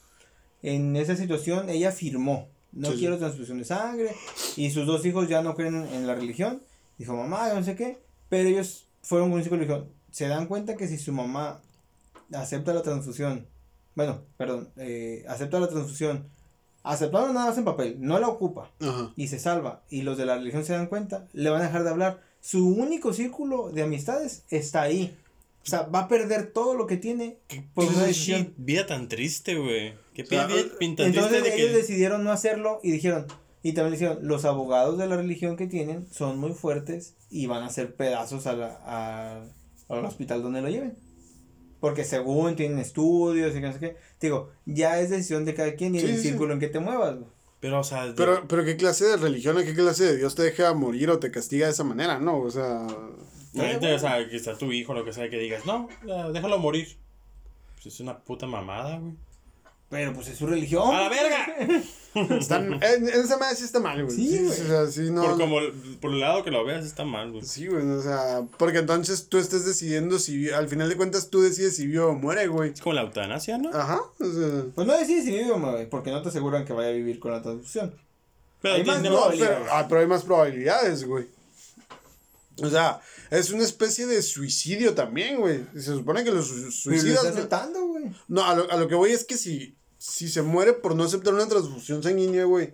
En 0.62 0.98
esa 0.98 1.16
situación, 1.16 1.70
ella 1.70 1.94
firmó, 1.94 2.50
no 2.74 2.90
Sí, 2.90 2.96
sí. 2.96 3.00
quiero 3.00 3.18
transfusión 3.18 3.58
de 3.60 3.64
sangre, 3.66 4.14
y 4.58 4.72
sus 4.72 4.86
dos 4.86 5.06
hijos 5.06 5.30
ya 5.30 5.42
no 5.42 5.56
creen 5.56 5.88
en 5.94 6.06
la 6.06 6.16
religión. 6.16 6.62
Dijo, 6.98 7.16
mamá, 7.16 7.48
yo 7.48 7.56
no 7.56 7.64
sé 7.64 7.78
qué, 7.78 7.98
pero 8.28 8.50
ellos 8.50 8.88
fueron 9.02 9.30
con 9.30 9.38
un 9.38 9.44
psicólogo 9.44 9.64
y 9.64 9.68
dijeron, 9.68 9.90
se 10.12 10.28
dan 10.28 10.48
cuenta 10.48 10.76
que 10.76 10.88
si 10.90 10.98
su 10.98 11.14
mamá 11.14 11.62
acepta 12.34 12.74
la 12.74 12.82
transfusión, 12.82 13.48
bueno, 13.96 14.22
perdón, 14.38 14.70
eh, 14.78 15.24
acepta 15.28 15.60
la 15.60 15.68
transfusión, 15.68 16.28
aceptaron 16.84 17.34
nada 17.34 17.48
más 17.48 17.58
en 17.58 17.66
papel, 17.66 17.98
no 18.00 18.20
la 18.20 18.28
ocupa, 18.28 18.72
ajá. 18.80 19.12
y 19.16 19.28
se 19.28 19.40
salva 19.40 19.84
y 19.90 20.02
los 20.04 20.18
de 20.18 20.26
la 20.26 20.36
religión 20.36 20.64
se 20.66 20.74
dan 20.74 20.88
cuenta, 20.88 21.28
le 21.34 21.50
van 21.50 21.62
a 21.62 21.66
dejar 21.66 21.84
de 21.84 21.90
hablar. 21.90 22.22
Su 22.42 22.68
único 22.68 23.12
círculo 23.14 23.72
de 23.72 23.82
amistades 23.84 24.44
está 24.50 24.84
ahí. 24.84 25.18
O 25.66 25.68
sea, 25.68 25.82
va 25.84 26.02
a 26.02 26.08
perder 26.08 26.52
todo 26.52 26.76
lo 26.76 26.86
que 26.86 26.96
tiene 26.98 27.40
por 27.74 27.86
una 27.86 27.94
Pinche 27.94 28.08
decisión. 28.08 28.54
vida 28.58 28.86
tan 28.86 29.08
triste, 29.08 29.56
güey. 29.56 29.96
Qué 30.14 30.22
O 30.22 30.26
sea, 30.28 30.46
vida 30.46 30.60
Entonces 30.80 31.42
de 31.44 31.56
ellos 31.56 31.72
que... 31.72 31.78
decidieron 31.78 32.24
no 32.24 32.32
hacerlo 32.32 32.80
y 32.84 32.92
dijeron, 32.92 33.26
y 33.64 33.74
también 33.74 33.94
dijeron, 33.94 34.20
los 34.22 34.46
abogados 34.46 35.00
de 35.00 35.08
la 35.08 35.16
religión 35.16 35.58
que 35.58 35.66
tienen 35.66 36.06
son 36.12 36.38
muy 36.38 36.52
fuertes 36.54 37.16
y 37.32 37.48
van 37.48 37.64
a 37.64 37.66
hacer 37.66 37.96
pedazos 37.96 38.46
a 38.46 38.54
la, 38.54 38.80
a- 38.86 39.44
al 39.90 40.06
hospital 40.06 40.44
donde 40.44 40.62
lo 40.62 40.70
lleven. 40.70 40.96
Porque 41.80 42.04
según 42.04 42.56
tienen 42.56 42.80
estudios 42.80 43.52
y 43.52 43.56
que 43.62 43.68
no 43.68 43.74
sé 43.74 43.80
qué. 43.80 43.98
Digo, 44.20 44.52
ya 44.66 45.00
es 45.00 45.10
decisión 45.10 45.46
de 45.46 45.54
cada 45.54 45.76
quien 45.76 45.96
y 45.96 46.00
Sí, 46.00 46.06
el 46.06 46.12
sí, 46.16 46.22
sí. 46.22 46.28
círculo 46.30 46.54
en 46.54 46.60
que 46.60 46.68
te 46.68 46.80
muevas. 46.80 47.16
güey. 47.16 47.28
Pero, 47.60 47.80
o 47.80 47.84
sea, 47.84 48.06
de- 48.08 48.14
Pero, 48.14 48.48
pero 48.48 48.64
¿qué 48.64 48.76
clase 48.78 49.06
de 49.06 49.18
religión, 49.18 49.58
qué 49.64 49.74
clase 49.74 50.04
de 50.06 50.18
Dios 50.18 50.36
te 50.36 50.44
deja 50.44 50.74
morir 50.74 51.10
o 51.10 51.20
te 51.20 51.32
castiga 51.32 51.66
de 51.68 51.74
esa 51.74 51.84
manera, 51.84 52.20
no? 52.20 52.40
O 52.40 52.52
sea... 52.52 52.86
la 53.54 53.64
gente, 53.66 53.94
o 53.94 54.00
sea, 54.00 54.28
que 54.30 54.36
está 54.36 54.58
tu 54.58 54.72
hijo, 54.72 54.94
lo 54.94 55.04
que 55.06 55.14
sea, 55.14 55.30
que 55.30 55.38
digas, 55.40 55.66
no, 55.66 55.88
déjalo 56.34 56.58
morir. 56.60 56.98
Pues 57.76 57.88
es 57.88 58.00
una 58.00 58.18
puta 58.20 58.46
mamada, 58.48 58.98
güey. 59.00 59.14
Pero 59.96 60.14
pues 60.14 60.28
es 60.28 60.38
su 60.38 60.46
religión. 60.46 60.94
¡A 60.94 61.04
la 61.04 61.10
verga! 61.10 61.82
Están, 62.38 62.74
en, 62.74 62.82
en 62.82 63.08
esa 63.08 63.38
manera 63.38 63.56
sí 63.58 63.64
está 63.66 63.80
mal, 63.80 64.04
güey. 64.04 64.16
Sí, 64.16 64.30
Sí, 64.30 64.38
güey. 64.40 64.50
o 64.62 64.66
sea, 64.68 64.88
sí, 64.88 65.10
no... 65.12 65.22
por, 65.24 65.38
como, 65.38 65.58
por 66.02 66.12
el 66.12 66.20
lado 66.20 66.44
que 66.44 66.52
lo 66.52 66.64
veas, 66.66 66.86
está 66.86 67.04
mal, 67.06 67.32
güey. 67.32 67.44
Sí, 67.44 67.68
güey, 67.68 67.86
o 67.90 68.02
sea, 68.02 68.44
porque 68.58 68.80
entonces 68.80 69.28
tú 69.30 69.38
estás 69.38 69.66
decidiendo 69.66 70.18
si, 70.20 70.50
al 70.50 70.68
final 70.70 70.88
de 70.90 70.96
cuentas 70.98 71.30
tú 71.30 71.42
decides 71.42 71.76
si 71.78 71.88
vive 71.88 72.00
o 72.00 72.14
muere, 72.14 72.48
güey. 72.48 72.72
Es 72.72 72.82
como 72.82 72.94
la 72.94 73.02
eutanasia, 73.04 73.58
¿no? 73.58 73.70
Ajá, 73.74 74.02
o 74.20 74.26
sea... 74.26 74.64
Pues 74.76 74.86
no 74.88 74.98
decides 74.98 75.26
si 75.26 75.32
vive 75.32 75.52
o 75.52 75.58
muere, 75.60 75.86
porque 75.88 76.12
no 76.12 76.22
te 76.22 76.30
aseguran 76.30 76.64
que 76.66 76.74
vaya 76.74 76.90
a 76.90 76.94
vivir 76.94 77.20
con 77.20 77.32
la 77.32 77.42
transfusión. 77.42 77.94
Pero 78.62 78.76
Hay 78.76 78.84
más 78.86 79.02
No, 79.02 79.10
probabilidades. 79.12 79.58
pero, 79.60 79.74
ah, 79.74 79.86
pero 79.90 80.02
hay 80.02 80.08
más 80.08 80.24
probabilidades, 80.24 81.06
güey. 81.06 81.26
O 82.62 82.70
sea, 82.70 83.02
es 83.30 83.50
una 83.52 83.64
especie 83.64 84.06
de 84.08 84.22
suicidio 84.22 84.94
también, 84.94 85.38
güey. 85.42 85.66
Se 85.74 85.82
supone 85.94 86.24
que 86.24 86.32
los 86.32 86.48
su- 86.48 86.54
Pero 86.54 86.66
lo 86.66 86.72
suicidas... 86.72 87.16
está 87.18 87.24
no- 87.30 87.36
aceptando, 87.36 87.88
güey. 87.88 88.06
No, 88.30 88.46
a 88.46 88.56
lo, 88.56 88.72
a 88.72 88.78
lo 88.78 88.88
que 88.88 88.96
voy 88.96 89.12
es 89.12 89.26
que 89.26 89.36
si, 89.38 89.76
si 90.08 90.30
se 90.30 90.42
muere 90.42 90.74
por 90.74 90.96
no 90.96 91.04
aceptar 91.04 91.34
una 91.34 91.48
transfusión 91.48 92.04
sanguínea, 92.04 92.46
güey, 92.46 92.74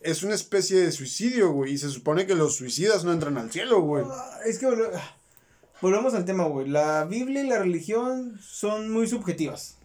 es 0.00 0.22
una 0.22 0.34
especie 0.34 0.78
de 0.80 0.92
suicidio, 0.92 1.50
güey. 1.52 1.72
Y 1.72 1.78
se 1.78 1.88
supone 1.90 2.26
que 2.26 2.34
los 2.34 2.56
suicidas 2.56 3.04
no 3.04 3.12
entran 3.12 3.38
al 3.38 3.50
cielo, 3.50 3.80
güey. 3.82 4.04
Ah, 4.08 4.38
Es 4.46 4.58
que 4.58 4.66
ah, 4.66 5.16
volvemos 5.80 6.14
al 6.14 6.24
tema, 6.24 6.44
güey. 6.44 6.68
La 6.68 7.04
Biblia 7.04 7.42
y 7.42 7.48
la 7.48 7.58
religión 7.58 8.38
son 8.42 8.90
muy 8.90 9.06
subjetivas. 9.08 9.76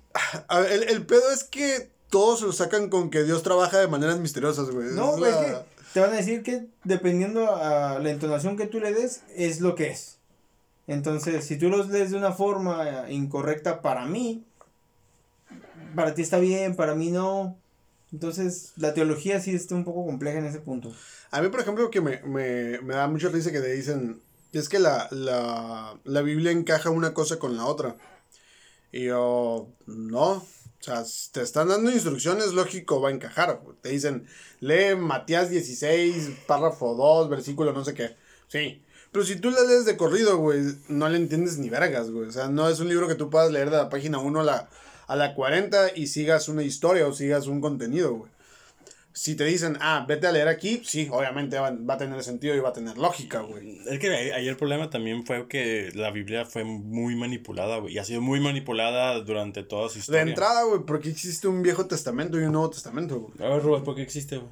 A 0.48 0.60
ver, 0.60 0.72
el, 0.72 0.84
el 0.84 1.06
pedo 1.06 1.32
es 1.32 1.44
que 1.44 1.90
todos 2.10 2.40
se 2.40 2.46
lo 2.46 2.54
sacan 2.54 2.90
con 2.90 3.10
que 3.10 3.24
Dios 3.24 3.44
trabaja 3.44 3.80
de 3.80 3.88
maneras 3.88 4.20
misteriosas, 4.20 4.70
güey. 4.70 4.90
No, 4.92 5.12
Es 5.14 5.18
güey, 5.20 5.32
la- 5.32 5.42
es 5.42 5.48
que 5.58 5.66
te 5.94 6.00
van 6.02 6.14
a 6.14 6.18
decir 6.18 6.44
que 6.44 6.68
dependiendo 6.84 7.56
a 7.56 8.00
la 8.00 8.10
entonación 8.10 8.58
que 8.58 8.68
tú 8.68 8.80
le 8.80 8.94
des, 8.94 9.22
es 9.36 9.60
lo 9.62 9.76
que 9.76 9.90
es. 9.92 10.18
Entonces, 10.88 11.44
si 11.46 11.58
tú 11.58 11.70
los 11.70 11.90
lees 11.90 12.12
de 12.12 12.18
una 12.18 12.32
forma 12.32 13.08
eh, 13.08 13.14
incorrecta 13.14 13.82
para 13.82 14.06
mí, 14.06 14.46
para 15.96 16.14
ti 16.14 16.22
está 16.22 16.40
bien, 16.40 16.76
para 16.76 16.96
mí 16.96 17.12
no. 17.12 17.58
Entonces, 18.12 18.74
la 18.78 18.94
teología 18.94 19.40
sí 19.40 19.54
está 19.54 19.76
un 19.76 19.84
poco 19.84 20.06
compleja 20.06 20.40
en 20.40 20.46
ese 20.46 20.60
punto. 20.60 20.94
A 21.32 21.42
mí, 21.42 21.50
por 21.50 21.60
ejemplo, 21.60 21.90
que 21.90 22.02
me, 22.02 22.22
me, 22.22 22.80
me 22.82 22.96
da 22.96 23.08
mucha 23.08 23.30
risa 23.30 23.52
que 23.52 23.60
te 23.60 23.74
dicen, 23.74 24.22
es 24.52 24.70
que 24.70 24.80
la, 24.80 25.08
la, 25.12 26.00
la 26.04 26.22
Biblia 26.22 26.52
encaja 26.52 26.90
una 26.90 27.14
cosa 27.14 27.40
con 27.40 27.58
la 27.58 27.66
otra. 27.66 27.98
Y 28.92 29.06
yo, 29.06 29.68
no. 29.86 30.32
O 30.32 30.46
sea, 30.80 31.04
te 31.32 31.42
están 31.42 31.68
dando 31.68 31.92
instrucciones, 31.92 32.54
lógico, 32.54 33.02
va 33.02 33.10
a 33.10 33.12
encajar. 33.12 33.60
Te 33.82 33.90
dicen, 33.90 34.28
lee 34.60 34.96
Matías 34.96 35.50
16, 35.50 36.32
párrafo 36.48 36.96
2, 36.96 37.30
versículo 37.30 37.74
no 37.74 37.84
sé 37.84 37.94
qué. 37.94 38.16
Sí. 38.48 38.82
Pero 39.12 39.26
si 39.26 39.38
tú 39.38 39.50
la 39.50 39.62
lees 39.64 39.86
de 39.86 39.98
corrido, 39.98 40.38
güey, 40.38 40.62
no 40.88 41.10
le 41.10 41.18
entiendes 41.18 41.58
ni 41.58 41.70
vergas, 41.70 42.12
güey. 42.12 42.28
O 42.28 42.32
sea, 42.32 42.48
no 42.50 42.70
es 42.70 42.80
un 42.80 42.88
libro 42.88 43.08
que 43.08 43.16
tú 43.16 43.30
puedas 43.30 43.52
leer 43.52 43.70
de 43.70 43.78
la 43.78 43.90
página 43.90 44.20
1 44.20 44.40
a 44.40 44.44
la, 44.44 44.70
a 45.08 45.16
la 45.16 45.34
40 45.34 45.96
y 45.96 46.08
sigas 46.08 46.50
una 46.50 46.64
historia 46.64 47.08
o 47.08 47.14
sigas 47.14 47.48
un 47.48 47.62
contenido, 47.62 48.14
güey. 48.14 48.32
Si 49.14 49.36
te 49.36 49.46
dicen, 49.46 49.78
ah, 49.80 50.04
vete 50.06 50.28
a 50.28 50.32
leer 50.34 50.50
aquí, 50.50 50.82
sí, 50.84 51.08
obviamente 51.10 51.58
va, 51.58 51.72
va 51.72 51.94
a 51.94 51.98
tener 51.98 52.22
sentido 52.22 52.54
y 52.54 52.60
va 52.60 52.70
a 52.70 52.74
tener 52.74 52.98
lógica, 52.98 53.40
güey. 53.40 53.80
Es 53.88 53.98
que 53.98 54.10
ahí, 54.10 54.46
el 54.46 54.58
problema 54.58 54.90
también 54.90 55.26
fue 55.26 55.48
que 55.48 55.90
la 55.96 56.12
Biblia 56.12 56.44
fue 56.44 56.66
muy 56.66 57.16
manipulada, 57.16 57.78
güey. 57.78 57.94
Y 57.94 57.98
ha 57.98 58.04
sido 58.04 58.20
muy 58.20 58.42
manipulada 58.42 59.18
durante 59.22 59.64
toda 59.64 59.88
su 59.88 59.96
De 59.96 60.00
historia. 60.02 60.22
entrada, 60.24 60.64
güey, 60.64 60.82
porque 60.86 61.10
existe 61.10 61.48
un 61.48 61.62
Viejo 61.62 61.86
Testamento 61.86 62.38
y 62.38 62.44
un 62.44 62.52
Nuevo 62.52 62.72
Testamento, 62.72 63.20
güey. 63.22 63.34
A 63.48 63.54
ver, 63.54 63.64
Rubén, 63.64 63.86
¿por 63.86 63.96
qué 63.96 64.02
existe, 64.02 64.36
güey? 64.36 64.50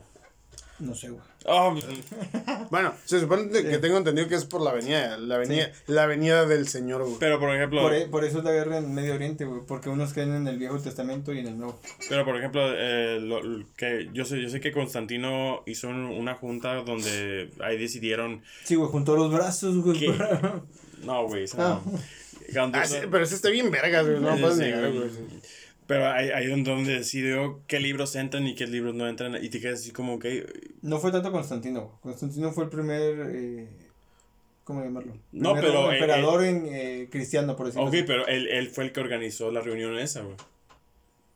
No 0.80 0.96
sé, 0.96 1.10
güey. 1.10 1.22
Ah, 1.46 1.74
Bueno, 2.72 2.94
se 3.06 3.20
supone 3.20 3.50
que 3.52 3.78
tengo 3.78 3.98
entendido 3.98 4.28
que 4.28 4.36
es 4.36 4.46
por 4.46 4.62
la 4.62 4.72
venida, 4.74 5.18
la 5.18 5.38
venida, 5.38 5.72
la 5.88 6.06
venida 6.06 6.46
del 6.46 6.68
Señor, 6.68 7.04
güey. 7.04 7.18
pero 7.20 7.40
por 7.40 7.54
ejemplo, 7.56 7.82
Por, 7.82 7.94
e- 7.94 8.08
por 8.08 8.24
eso 8.24 8.40
es 8.40 8.44
la 8.44 8.52
guerra 8.52 8.78
en 8.78 8.94
Medio 8.94 9.14
Oriente, 9.16 9.46
güey. 9.46 9.62
Porque 9.68 9.90
unos 9.90 10.14
creen 10.14 10.34
en 10.34 10.48
el 10.48 10.58
Viejo 10.58 10.80
Testamento 10.80 11.34
y 11.34 11.40
en 11.40 11.48
el 11.48 11.58
Nuevo. 11.58 11.80
pero 12.10 12.24
por 12.26 12.38
ejemplo, 12.38 12.62
eh, 12.76 13.20
lo- 13.22 13.44
lo 13.44 13.66
que 13.76 14.10
yo 14.14 14.26
sé, 14.26 14.42
yo 14.42 14.50
sé 14.50 14.60
que 14.62 14.72
Constantino 14.72 15.64
hizo 15.66 15.90
un- 15.90 16.06
una 16.06 16.36
junta 16.36 16.76
donde 16.84 17.50
ahí 17.62 17.78
decidieron 17.78 18.42
Sí, 18.64 18.76
güey, 18.76 18.90
juntó 18.90 19.16
los 19.16 19.32
brazos, 19.32 19.78
güey. 19.84 20.08
No, 21.04 21.28
güey, 21.28 21.46
Ah. 21.58 21.82
no. 21.86 22.00
Cuando- 22.54 22.78
Ah, 22.78 22.86
sí, 22.86 22.98
pero 23.12 23.24
ese 23.24 23.36
está 23.36 23.50
bien 23.50 23.70
vergas, 23.72 24.06
güey, 24.06 24.20
no 24.20 24.36
Sí, 24.36 24.42
puedes 24.42 24.58
sí, 24.58 24.64
negar, 24.64 24.92
güey. 24.92 25.10
Pero 25.88 26.08
ahí, 26.10 26.30
ahí 26.30 26.52
es 26.52 26.64
donde 26.64 26.94
decidió 26.94 27.62
qué 27.68 27.80
libros 27.80 28.16
entran 28.16 28.48
y 28.48 28.56
qué 28.56 28.68
libros 28.68 28.96
no 28.96 29.08
entran. 29.08 29.38
Y 29.44 29.50
te 29.50 29.60
quedas 29.60 29.80
así 29.82 29.92
como 29.92 30.20
que. 30.20 30.46
No 30.82 31.00
fue 31.00 31.12
tanto 31.12 31.32
Constantino. 31.32 32.00
Constantino 32.02 32.52
fue 32.52 32.66
el 32.66 32.70
primer. 32.70 33.32
Eh, 33.34 33.68
¿Cómo 34.64 34.82
llamarlo? 34.82 35.14
No, 35.34 35.54
pero, 35.56 35.92
eh, 35.92 35.96
Emperador 35.96 36.44
en, 36.46 36.66
eh, 36.68 37.08
cristiano, 37.12 37.56
por 37.58 37.66
decirlo 37.66 37.86
Ok, 37.88 37.94
así. 37.96 38.04
pero 38.08 38.26
él, 38.28 38.48
él 38.48 38.70
fue 38.70 38.86
el 38.86 38.92
que 38.94 39.02
organizó 39.02 39.52
la 39.52 39.60
reunión 39.60 39.98
esa, 40.00 40.22
güey. 40.22 40.38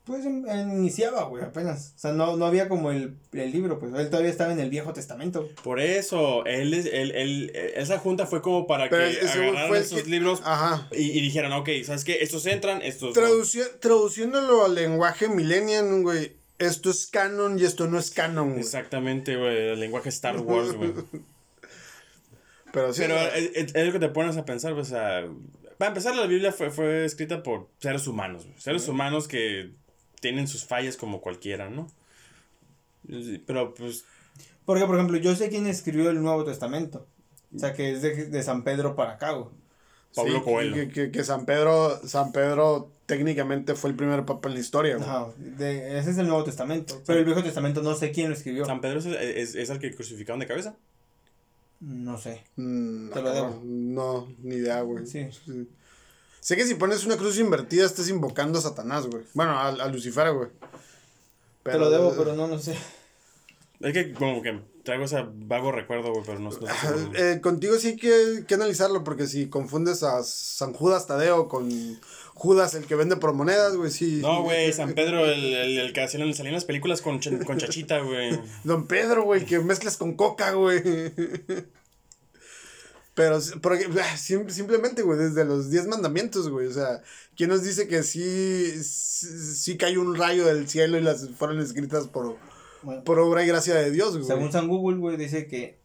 Pues 0.08 0.26
em- 0.26 0.45
iniciaba, 0.72 1.24
güey, 1.26 1.43
apenas. 1.43 1.91
O 1.97 1.99
sea, 1.99 2.14
no, 2.14 2.38
no 2.38 2.45
había 2.45 2.70
como 2.70 2.91
el, 2.91 3.18
el 3.34 3.51
libro, 3.51 3.78
pues. 3.78 3.93
Él 3.93 4.10
todavía 4.10 4.32
estaba 4.32 4.53
en 4.53 4.60
el 4.62 4.70
Viejo 4.70 4.93
Testamento. 4.93 5.49
Por 5.64 5.82
eso, 5.82 6.45
él, 6.45 6.74
es- 6.74 6.86
él, 6.86 7.12
él, 7.12 7.51
esa 7.76 7.99
junta 7.99 8.26
fue 8.26 8.41
como 8.41 8.66
para 8.68 8.89
Pero 8.89 9.03
que 9.12 9.20
agarraran 9.28 9.70
el 9.76 9.82
esos 9.82 10.03
que- 10.03 10.10
libros 10.10 10.41
Ajá. 10.45 10.88
y, 10.93 11.12
y 11.12 11.22
dijeran, 11.22 11.51
ok, 11.51 11.70
¿sabes 11.84 12.05
qué? 12.05 12.20
Estos 12.22 12.45
entran, 12.45 12.82
estos 12.82 13.16
no. 13.16 13.22
Traduci- 13.22 13.80
traduciéndolo 13.82 14.64
al 14.66 14.76
lenguaje 14.76 15.28
millennial, 15.28 16.01
güey, 16.03 16.38
esto 16.58 16.89
es 16.89 17.08
canon 17.08 17.60
y 17.60 17.66
esto 17.66 17.88
no 17.88 17.99
es 17.99 18.10
canon, 18.12 18.51
güey. 18.51 18.62
Exactamente, 18.62 19.36
güey, 19.36 19.72
el 19.74 19.80
lenguaje 19.82 20.08
Star 20.10 20.38
Wars, 20.39 20.72
güey. 20.74 20.93
Pero 22.72 22.93
sí. 22.93 23.01
Pero 23.01 23.18
es, 23.18 23.51
es- 23.55 23.76
es 23.76 23.86
lo 23.86 23.91
que 23.91 23.99
te 23.99 24.10
pones 24.10 24.38
a 24.38 24.45
pensar, 24.45 24.74
pues, 24.74 24.88
o 24.88 24.91
sea, 24.91 25.28
para 25.78 25.89
empezar, 25.89 26.16
la 26.16 26.26
Biblia 26.28 26.51
fue, 26.51 26.70
fue 26.72 27.05
escrita 27.05 27.43
por 27.43 27.68
seres 27.80 28.08
humanos, 28.08 28.45
güey. 28.45 28.60
Seres 28.60 28.88
humanos 28.88 29.28
que 29.28 29.72
tienen 30.20 30.47
sus 30.47 30.65
fallas 30.65 30.97
como 30.97 31.22
cualquiera, 31.22 31.70
¿no? 31.70 31.88
Pero, 33.45 33.74
pues, 33.74 34.05
Porque, 34.65 34.86
por 34.86 34.95
ejemplo, 34.95 35.18
yo 35.18 35.36
sé 35.36 35.49
quién 35.49 35.65
escribió 35.68 36.09
el 36.09 36.22
Nuevo 36.22 36.43
Testamento. 36.43 37.07
O 37.55 37.59
sea, 37.59 37.74
que 37.74 37.91
es 37.93 38.01
de, 38.01 38.26
de 38.26 38.43
San 38.43 38.63
Pedro 38.63 38.95
para 38.95 39.13
acá, 39.13 39.32
güey. 39.32 39.49
Pablo 40.13 40.39
Sí, 40.39 40.43
Coelho. 40.43 40.74
Que, 40.76 40.89
que- 40.89 41.11
que 41.11 41.24
San 41.24 41.45
Pedro, 41.45 42.01
San 42.05 42.32
Pedro 42.34 42.91
técnicamente 43.05 43.76
fue 43.76 43.89
el 43.91 43.95
primer 43.95 44.26
papa 44.26 44.49
en 44.49 44.55
la 44.55 44.59
historia, 44.59 44.97
güey. 44.97 45.07
Ajá, 45.07 45.28
de- 45.38 45.97
ese 45.99 46.11
es 46.11 46.18
el 46.18 46.28
Nuevo 46.28 46.43
Testamento. 46.43 47.01
Pero 47.05 47.20
el 47.20 47.26
Viejo 47.26 47.41
Testamento 47.43 47.82
no 47.82 47.95
sé 47.95 48.11
quién 48.11 48.30
lo 48.30 48.36
escribió. 48.36 48.65
San 48.65 48.82
Pedro 48.82 48.99
es, 48.99 49.05
es, 49.05 49.55
es 49.55 49.70
el 49.70 49.80
que 49.80 49.95
crucificaron 49.95 50.39
de 50.41 50.47
cabeza. 50.47 50.76
No 51.80 52.18
sé. 52.18 52.43
Mm, 52.57 53.11
Te 53.11 53.22
lo 53.22 53.32
debo. 53.34 53.61
No, 53.63 54.28
ni 54.39 54.55
idea, 54.55 54.82
güey. 54.82 55.05
Sí. 55.05 55.28
Sé 56.48 56.56
que 56.56 56.66
si 56.66 56.76
pones 56.76 57.06
una 57.06 57.18
cruz 57.18 57.38
invertida 57.39 57.86
estás 57.86 58.08
invocando 58.08 58.58
a 58.58 58.62
Satanás, 58.62 59.06
güey. 59.06 59.26
Bueno, 59.34 59.52
a, 59.52 59.68
a 59.68 59.88
Lucifer, 59.89 60.32
güey. 60.32 60.48
Te 61.64 61.78
lo 61.78 61.89
debo, 61.89 62.16
pero 62.18 62.38
no, 62.38 62.48
no 62.48 62.58
sé. 62.58 62.74
Es 63.82 63.91
que 63.91 64.14
como 64.14 64.41
que 64.41 64.58
traigo 64.86 65.04
ese 65.04 65.26
vago 65.30 65.74
recuerdo, 65.74 66.14
güey, 66.14 66.24
pero 66.26 66.39
no, 66.39 66.50
no 66.50 66.52
sé 66.52 66.66
eh, 67.16 67.41
contigo 67.41 67.76
sí 67.76 67.88
hay 67.88 67.95
que, 67.98 68.45
que 68.48 68.54
analizarlo, 68.54 69.04
porque 69.04 69.28
si 69.28 69.50
confundes 69.50 70.04
a 70.04 70.24
San 70.24 70.72
Judas 70.72 71.06
Tadeo 71.06 71.50
con 71.50 71.70
Judas, 72.34 72.76
el 72.76 72.86
que 72.86 72.95
vende 72.95 73.18
por 73.18 73.34
monedas, 73.34 73.76
güey, 73.76 73.91
sí. 73.91 74.20
No, 74.22 74.43
güey, 74.43 74.72
San 74.72 74.93
Pedro, 74.93 75.26
el, 75.26 75.54
el, 75.54 75.78
el 75.80 75.91
que 75.91 76.00
hacían, 76.00 76.34
salían 76.34 76.56
las 76.56 76.64
películas 76.64 77.02
con, 77.02 77.20
con 77.45 77.58
Chachita, 77.58 78.00
güey. 78.00 78.39
Don 78.64 78.88
Pedro, 78.88 79.24
güey, 79.24 79.45
que 79.45 79.60
mezclas 79.60 79.98
con 79.98 80.14
coca, 80.14 80.52
güey. 80.52 80.82
Pero, 83.18 83.39
porque, 83.63 83.88
ah, 83.99 84.15
sim- 84.15 84.47
simplemente, 84.47 85.01
güey, 85.01 85.18
desde 85.18 85.43
los 85.43 85.72
10 85.72 85.88
mandamientos, 85.88 86.49
güey. 86.51 86.68
O 86.68 86.72
sea, 86.72 87.01
¿quién 87.36 87.49
nos 87.49 87.63
dice 87.63 87.88
que 87.88 88.03
sí, 88.03 88.72
sí, 88.84 89.28
sí 89.55 89.76
cayó 89.76 90.01
un 90.01 90.15
rayo 90.15 90.45
del 90.45 90.70
cielo 90.70 90.99
y 90.99 91.01
las 91.01 91.28
fueron 91.32 91.59
escritas 91.59 92.05
por, 92.07 92.38
Bueno, 92.84 93.03
por 93.03 93.18
obra 93.20 93.43
y 93.43 93.47
gracia 93.47 93.74
de 93.74 93.89
Dios, 93.89 94.13
güey? 94.15 94.24
según 94.28 94.51
San 94.51 94.68
Google, 94.68 94.99
güey, 94.99 95.18
dice 95.18 95.47
que 95.47 95.80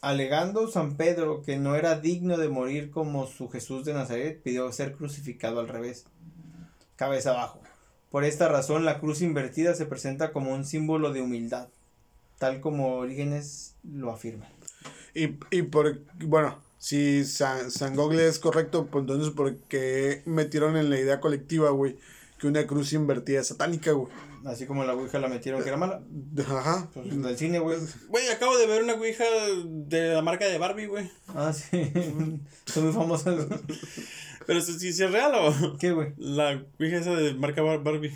alegando 0.00 0.66
San 0.70 0.96
Pedro 0.96 1.42
que 1.42 1.58
no 1.58 1.76
era 1.76 2.00
digno 2.00 2.38
de 2.38 2.48
morir 2.48 2.90
como 2.90 3.26
su 3.26 3.50
Jesús 3.50 3.84
de 3.84 3.92
Nazaret, 3.92 4.40
pidió 4.42 4.72
ser 4.72 4.94
crucificado 4.94 5.60
al 5.60 5.68
revés, 5.68 6.06
cabeza 6.96 7.32
abajo. 7.32 7.60
Por 8.10 8.24
esta 8.24 8.48
razón, 8.48 8.86
la 8.86 9.00
cruz 9.00 9.20
invertida 9.20 9.74
se 9.74 9.84
presenta 9.84 10.32
como 10.32 10.54
un 10.54 10.64
símbolo 10.64 11.12
de 11.12 11.20
humildad, 11.20 11.68
tal 12.38 12.62
como 12.62 12.96
Orígenes 12.96 13.74
lo 13.82 14.10
afirma. 14.10 14.48
Y, 15.14 15.36
y 15.50 15.62
por, 15.62 16.00
bueno, 16.20 16.58
si 16.78 17.24
San, 17.24 17.70
San 17.70 17.94
Google 17.96 18.26
es 18.26 18.38
correcto, 18.38 18.86
pues 18.90 19.02
entonces, 19.02 19.32
¿por 19.32 19.56
qué 19.68 20.22
metieron 20.26 20.76
en 20.76 20.90
la 20.90 20.98
idea 20.98 21.20
colectiva, 21.20 21.70
güey, 21.70 21.96
que 22.38 22.46
una 22.48 22.66
cruz 22.66 22.92
invertida 22.92 23.40
es 23.40 23.46
satánica, 23.48 23.92
güey? 23.92 24.12
Así 24.44 24.66
como 24.66 24.84
la 24.84 24.92
Ouija 24.94 25.18
la 25.20 25.28
metieron 25.28 25.62
que 25.62 25.68
era 25.68 25.78
mala. 25.78 26.02
Ajá. 26.46 26.90
Pues 26.92 27.22
del 27.22 27.38
cine, 27.38 27.60
güey. 27.60 27.78
Güey, 28.08 28.28
acabo 28.28 28.58
de 28.58 28.66
ver 28.66 28.82
una 28.82 28.92
ouija 28.94 29.24
de 29.64 30.08
la 30.14 30.20
marca 30.20 30.44
de 30.46 30.58
Barbie, 30.58 30.84
güey. 30.86 31.10
Ah, 31.28 31.50
sí. 31.54 31.90
Son 32.66 32.84
muy 32.84 32.92
famosas. 32.92 33.46
Pero 34.46 34.60
si, 34.60 34.78
si 34.78 35.02
es 35.02 35.10
real 35.10 35.32
o. 35.34 35.78
¿Qué, 35.78 35.92
güey? 35.92 36.12
La 36.18 36.62
Ouija 36.78 36.98
esa 36.98 37.14
de 37.14 37.32
marca 37.32 37.62
Bar- 37.62 37.82
Barbie. 37.82 38.14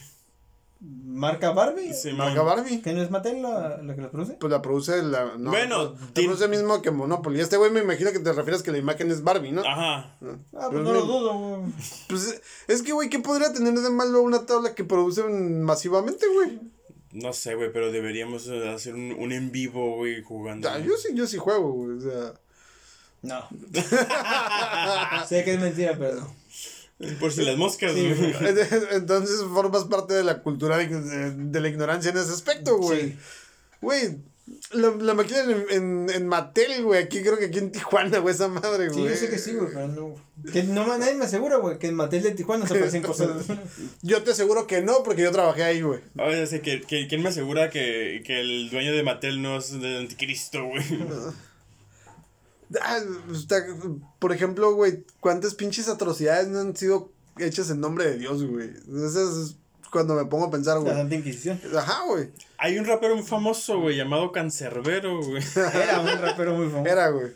¿Marca 0.80 1.50
Barbie? 1.50 1.92
Sí, 1.92 2.12
Marca 2.12 2.42
Barbie. 2.42 2.80
¿Que 2.80 2.92
no 2.92 3.02
es 3.02 3.10
Mattel 3.10 3.42
la, 3.42 3.80
la 3.82 3.94
que 3.96 4.00
la 4.02 4.10
produce? 4.10 4.34
Pues 4.34 4.50
la 4.50 4.62
produce 4.62 5.02
la. 5.02 5.34
No, 5.36 5.50
Bueno, 5.50 5.94
la 5.94 6.06
tiene- 6.12 6.28
produce 6.28 6.46
mismo 6.48 6.80
que 6.82 6.92
Monopoly. 6.92 7.40
Este 7.40 7.56
güey 7.56 7.72
me 7.72 7.80
imagino 7.80 8.12
que 8.12 8.20
te 8.20 8.32
refieres 8.32 8.62
que 8.62 8.70
la 8.70 8.78
imagen 8.78 9.10
es 9.10 9.24
Barbie, 9.24 9.50
¿no? 9.50 9.62
Ajá. 9.62 10.16
Ah, 10.22 10.36
Pues 10.50 10.68
pues 10.70 10.82
no 10.84 10.92
lo 10.92 11.02
dudo, 11.04 11.34
güey. 11.38 11.72
Pues 12.08 12.40
es 12.68 12.82
que, 12.82 12.92
güey, 12.92 13.08
¿qué 13.10 13.18
podría 13.18 13.52
tener 13.52 13.74
de 13.74 13.90
malo 13.90 14.22
una 14.22 14.46
tabla 14.46 14.74
que 14.76 14.84
producen 14.84 15.62
masivamente, 15.64 16.26
güey? 16.32 16.60
No 17.10 17.32
sé, 17.32 17.54
güey, 17.56 17.72
pero 17.72 17.90
deberíamos 17.90 18.46
hacer 18.48 18.94
un, 18.94 19.12
un 19.18 19.32
en 19.32 19.50
vivo, 19.50 19.96
güey, 19.96 20.22
jugando. 20.22 20.68
Ah, 20.70 20.78
Yo 20.78 20.96
sí, 20.96 21.08
yo 21.14 21.26
sí 21.26 21.38
juego, 21.38 21.72
güey. 21.72 21.96
O 21.96 22.00
sea. 22.00 22.34
No. 23.22 23.42
sé 25.26 25.42
que 25.44 25.54
es 25.54 25.60
mentira, 25.60 25.96
pero 25.98 26.20
no. 26.20 26.34
Por 27.20 27.32
si 27.32 27.42
las 27.44 27.56
moscas, 27.56 27.92
Sí, 27.94 28.12
güey. 28.12 28.34
Entonces 28.92 29.42
formas 29.52 29.84
parte 29.84 30.14
de 30.14 30.24
la 30.24 30.42
cultura 30.42 30.76
de, 30.78 30.88
de- 30.88 31.30
de 31.30 31.60
la 31.60 31.68
ignorancia 31.68 32.10
en 32.10 32.18
ese 32.18 32.32
aspecto, 32.32 32.76
güey. 32.78 33.10
Sí. 33.12 33.16
Güey, 33.80 34.16
la, 34.72 34.90
la 34.98 35.14
máquina 35.14 35.40
en, 35.44 35.64
en, 35.70 36.10
en 36.10 36.26
Mattel, 36.26 36.82
güey. 36.82 37.02
Aquí 37.04 37.20
creo 37.20 37.38
que 37.38 37.44
aquí 37.46 37.58
en 37.58 37.70
Tijuana, 37.70 38.18
güey, 38.18 38.34
esa 38.34 38.48
madre, 38.48 38.90
Sí, 38.90 38.98
güey. 38.98 39.10
yo 39.10 39.16
sé 39.16 39.28
que 39.30 39.38
sí, 39.38 39.52
güey, 39.54 39.68
pero 39.72 39.86
no. 39.88 40.14
Que 40.52 40.62
no 40.64 40.86
nadie 40.98 41.14
me 41.14 41.26
asegura, 41.26 41.58
güey, 41.58 41.78
que 41.78 41.86
en 41.88 41.94
Mattel 41.94 42.22
de 42.22 42.30
Tijuana 42.32 42.66
se 42.66 42.74
aparecen 42.74 43.02
cosas. 43.02 43.28
Yo 44.02 44.22
te 44.22 44.30
aseguro 44.32 44.66
que 44.66 44.80
no, 44.82 45.02
porque 45.04 45.22
yo 45.22 45.30
trabajé 45.32 45.64
ahí, 45.64 45.82
güey. 45.82 46.00
Oye, 46.18 46.46
sé 46.46 46.60
que, 46.62 46.80
que, 46.80 47.06
¿quién 47.08 47.22
me 47.22 47.28
asegura 47.28 47.70
que, 47.70 48.22
que 48.24 48.40
el 48.40 48.70
dueño 48.70 48.92
de 48.92 49.02
Mattel 49.02 49.42
no 49.42 49.58
es 49.58 49.72
del 49.80 49.98
anticristo, 49.98 50.64
güey? 50.64 50.82
Está- 50.82 51.34
por 54.18 54.32
ejemplo, 54.32 54.74
güey, 54.74 55.04
¿cuántas 55.20 55.54
pinches 55.54 55.88
atrocidades 55.88 56.48
no 56.48 56.60
han 56.60 56.76
sido 56.76 57.10
hechas 57.38 57.70
en 57.70 57.80
nombre 57.80 58.06
de 58.06 58.18
Dios, 58.18 58.44
güey? 58.44 58.70
Eso 58.70 59.42
es 59.42 59.56
cuando 59.90 60.14
me 60.14 60.24
pongo 60.26 60.46
a 60.46 60.50
pensar, 60.50 60.76
La 60.76 60.82
güey. 60.82 60.94
Santa 60.94 61.14
Inquisición. 61.14 61.60
Ajá, 61.76 62.04
güey. 62.06 62.30
Hay 62.58 62.78
un 62.78 62.84
rapero 62.84 63.14
muy 63.14 63.24
famoso, 63.24 63.80
güey, 63.80 63.96
llamado 63.96 64.32
Cancerbero, 64.32 65.22
güey. 65.22 65.42
Era 65.56 66.00
un 66.00 66.20
rapero 66.20 66.54
muy 66.54 66.68
famoso. 66.68 66.90
Era, 66.90 67.08
güey. 67.08 67.32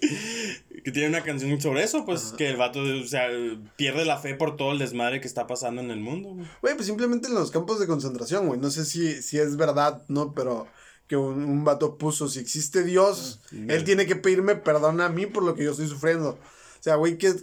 Que 0.84 0.90
tiene 0.90 1.08
una 1.08 1.22
canción 1.22 1.60
sobre 1.60 1.84
eso, 1.84 2.04
pues, 2.04 2.34
que 2.36 2.50
el 2.50 2.56
vato, 2.56 2.80
o 2.80 3.06
sea, 3.06 3.28
pierde 3.76 4.04
la 4.04 4.18
fe 4.18 4.34
por 4.34 4.56
todo 4.56 4.72
el 4.72 4.78
desmadre 4.78 5.20
que 5.20 5.28
está 5.28 5.46
pasando 5.46 5.80
en 5.80 5.90
el 5.90 6.00
mundo, 6.00 6.30
güey. 6.30 6.46
Güey, 6.60 6.74
pues 6.74 6.86
simplemente 6.86 7.28
en 7.28 7.34
los 7.34 7.50
campos 7.50 7.78
de 7.78 7.86
concentración, 7.86 8.46
güey. 8.46 8.60
No 8.60 8.70
sé 8.70 8.84
si, 8.84 9.22
si 9.22 9.38
es 9.38 9.56
verdad, 9.56 10.02
¿no? 10.08 10.32
Pero 10.32 10.66
que 11.12 11.16
un, 11.18 11.44
un 11.44 11.62
vato 11.62 11.98
puso, 11.98 12.26
si 12.26 12.38
existe 12.40 12.82
Dios, 12.84 13.40
él 13.68 13.84
tiene 13.84 14.06
que 14.06 14.16
pedirme 14.16 14.56
perdón 14.56 15.02
a 15.02 15.10
mí 15.10 15.26
por 15.26 15.42
lo 15.42 15.54
que 15.54 15.62
yo 15.64 15.72
estoy 15.72 15.86
sufriendo. 15.86 16.30
O 16.30 16.82
sea, 16.82 16.94
güey, 16.94 17.18
¿qué, 17.18 17.34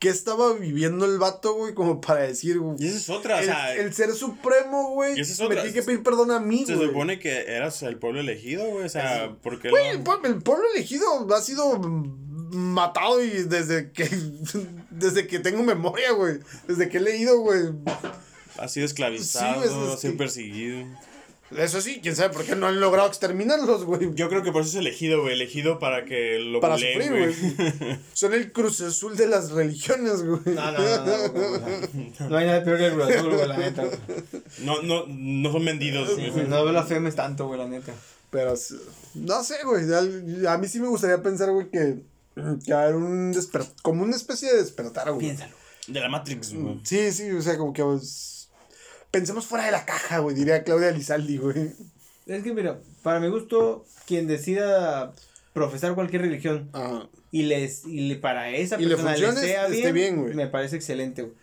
qué 0.00 0.08
estaba 0.08 0.52
viviendo 0.54 1.06
el 1.06 1.16
vato, 1.18 1.54
güey? 1.54 1.74
Como 1.74 2.00
para 2.00 2.22
decir, 2.22 2.58
güey. 2.58 2.74
Y 2.80 2.88
esa 2.88 2.96
es 2.98 3.08
otra, 3.10 3.36
o 3.36 3.38
El, 3.38 3.44
sea, 3.44 3.74
el 3.76 3.94
ser 3.94 4.12
supremo, 4.14 4.94
güey, 4.94 5.16
Y 5.16 5.20
esa 5.20 5.32
es 5.32 5.38
me 5.38 5.44
otra. 5.46 5.62
tiene 5.62 5.74
que 5.78 5.82
pedir 5.84 6.02
perdón 6.02 6.32
a 6.32 6.40
mí, 6.40 6.66
se 6.66 6.74
güey. 6.74 6.88
supone 6.88 7.20
que 7.20 7.42
eras 7.54 7.80
el 7.84 7.98
pueblo 7.98 8.18
elegido, 8.18 8.66
güey, 8.66 8.84
o 8.86 8.88
sea, 8.88 9.36
porque 9.44 9.70
Güey, 9.70 9.90
el, 9.90 10.02
pue- 10.02 10.26
el 10.26 10.42
pueblo 10.42 10.64
elegido 10.74 11.06
ha 11.32 11.40
sido 11.40 11.78
matado 12.50 13.22
y 13.22 13.28
desde 13.44 13.92
que 13.92 14.08
desde 14.90 15.28
que 15.28 15.38
tengo 15.38 15.62
memoria, 15.62 16.10
güey. 16.12 16.40
Desde 16.66 16.88
que 16.88 16.96
he 16.96 17.00
leído, 17.00 17.38
güey. 17.38 17.60
ha 18.58 18.66
sido 18.66 18.86
esclavizado, 18.86 19.62
Sí, 19.62 19.68
ha 19.68 19.94
es 19.94 20.00
sido 20.00 20.12
que- 20.12 20.18
perseguido. 20.18 20.84
Eso 21.56 21.80
sí, 21.80 22.00
quién 22.02 22.14
sabe 22.14 22.34
por 22.34 22.44
qué 22.44 22.54
no 22.56 22.66
han 22.66 22.78
logrado 22.78 23.08
exterminarlos, 23.08 23.84
güey. 23.84 24.14
Yo 24.14 24.28
creo 24.28 24.42
que 24.42 24.52
por 24.52 24.62
eso 24.62 24.70
es 24.70 24.76
elegido, 24.76 25.22
güey, 25.22 25.32
elegido 25.34 25.78
para 25.78 26.04
que 26.04 26.38
lo 26.38 26.60
Para 26.60 26.74
buleen, 26.74 27.02
sufrir, 27.02 27.66
güey. 27.78 27.98
Son 28.12 28.34
el 28.34 28.52
cruz 28.52 28.80
azul 28.82 29.16
de 29.16 29.28
las 29.28 29.50
religiones, 29.52 30.22
güey. 30.22 30.40
No, 30.44 30.72
no, 30.72 30.78
no, 30.78 31.06
no, 31.06 31.28
güey, 31.30 31.54
o 31.54 32.14
sea, 32.16 32.28
no 32.28 32.36
hay 32.36 32.46
nada 32.46 32.62
peor 32.62 32.78
que 32.78 32.86
el 32.86 32.92
Cruz 32.92 33.10
Azul, 33.10 33.34
güey, 33.34 33.48
la 33.48 33.56
neta. 33.56 33.84
güey. 33.84 33.98
No, 34.58 34.82
no, 34.82 35.06
no 35.08 35.52
son 35.52 35.64
vendidos, 35.64 36.14
güey. 36.14 36.46
no 36.48 36.64
blasfemes 36.66 37.14
tanto, 37.14 37.46
güey, 37.46 37.58
la 37.58 37.66
neta. 37.68 37.94
Pero 38.30 38.54
no 39.14 39.42
sé, 39.42 39.54
güey. 39.64 40.46
A 40.46 40.58
mí 40.58 40.68
sí 40.68 40.80
me 40.80 40.88
gustaría 40.88 41.22
pensar, 41.22 41.50
güey, 41.50 41.70
que, 41.70 42.02
que 42.64 42.72
haber 42.74 42.94
un 42.94 43.32
desper 43.32 43.62
como 43.82 44.02
una 44.02 44.16
especie 44.16 44.50
de 44.50 44.58
despertar, 44.58 45.10
güey. 45.12 45.20
Piénsalo. 45.26 45.54
De 45.86 46.00
la 46.00 46.10
Matrix, 46.10 46.52
güey. 46.52 46.78
Sí, 46.84 47.10
sí, 47.12 47.30
o 47.30 47.40
sea, 47.40 47.56
como 47.56 47.72
que 47.72 47.82
pues, 47.82 48.37
pensemos 49.10 49.46
fuera 49.46 49.64
de 49.66 49.72
la 49.72 49.84
caja, 49.84 50.18
güey, 50.18 50.34
diría 50.36 50.64
Claudia 50.64 50.90
Lizaldi, 50.90 51.38
güey. 51.38 51.72
Es 52.26 52.42
que, 52.42 52.52
mira, 52.52 52.78
para 53.02 53.20
mi 53.20 53.28
gusto, 53.28 53.84
quien 54.06 54.26
decida 54.26 55.12
profesar 55.54 55.94
cualquier 55.94 56.22
religión 56.22 56.68
Ajá. 56.72 57.08
y 57.30 57.44
les 57.44 57.84
y 57.86 58.08
le- 58.08 58.16
para 58.16 58.50
esa 58.50 58.78
Y 58.80 58.84
le 58.84 58.90
persona 58.96 59.16
le, 59.16 59.26
funcione, 59.26 59.46
sea 59.48 59.64
esté 59.66 59.92
bien, 59.92 60.14
bien, 60.14 60.22
güey. 60.22 60.34
me 60.34 60.46
parece 60.46 60.76
excelente, 60.76 61.22
güey. 61.22 61.34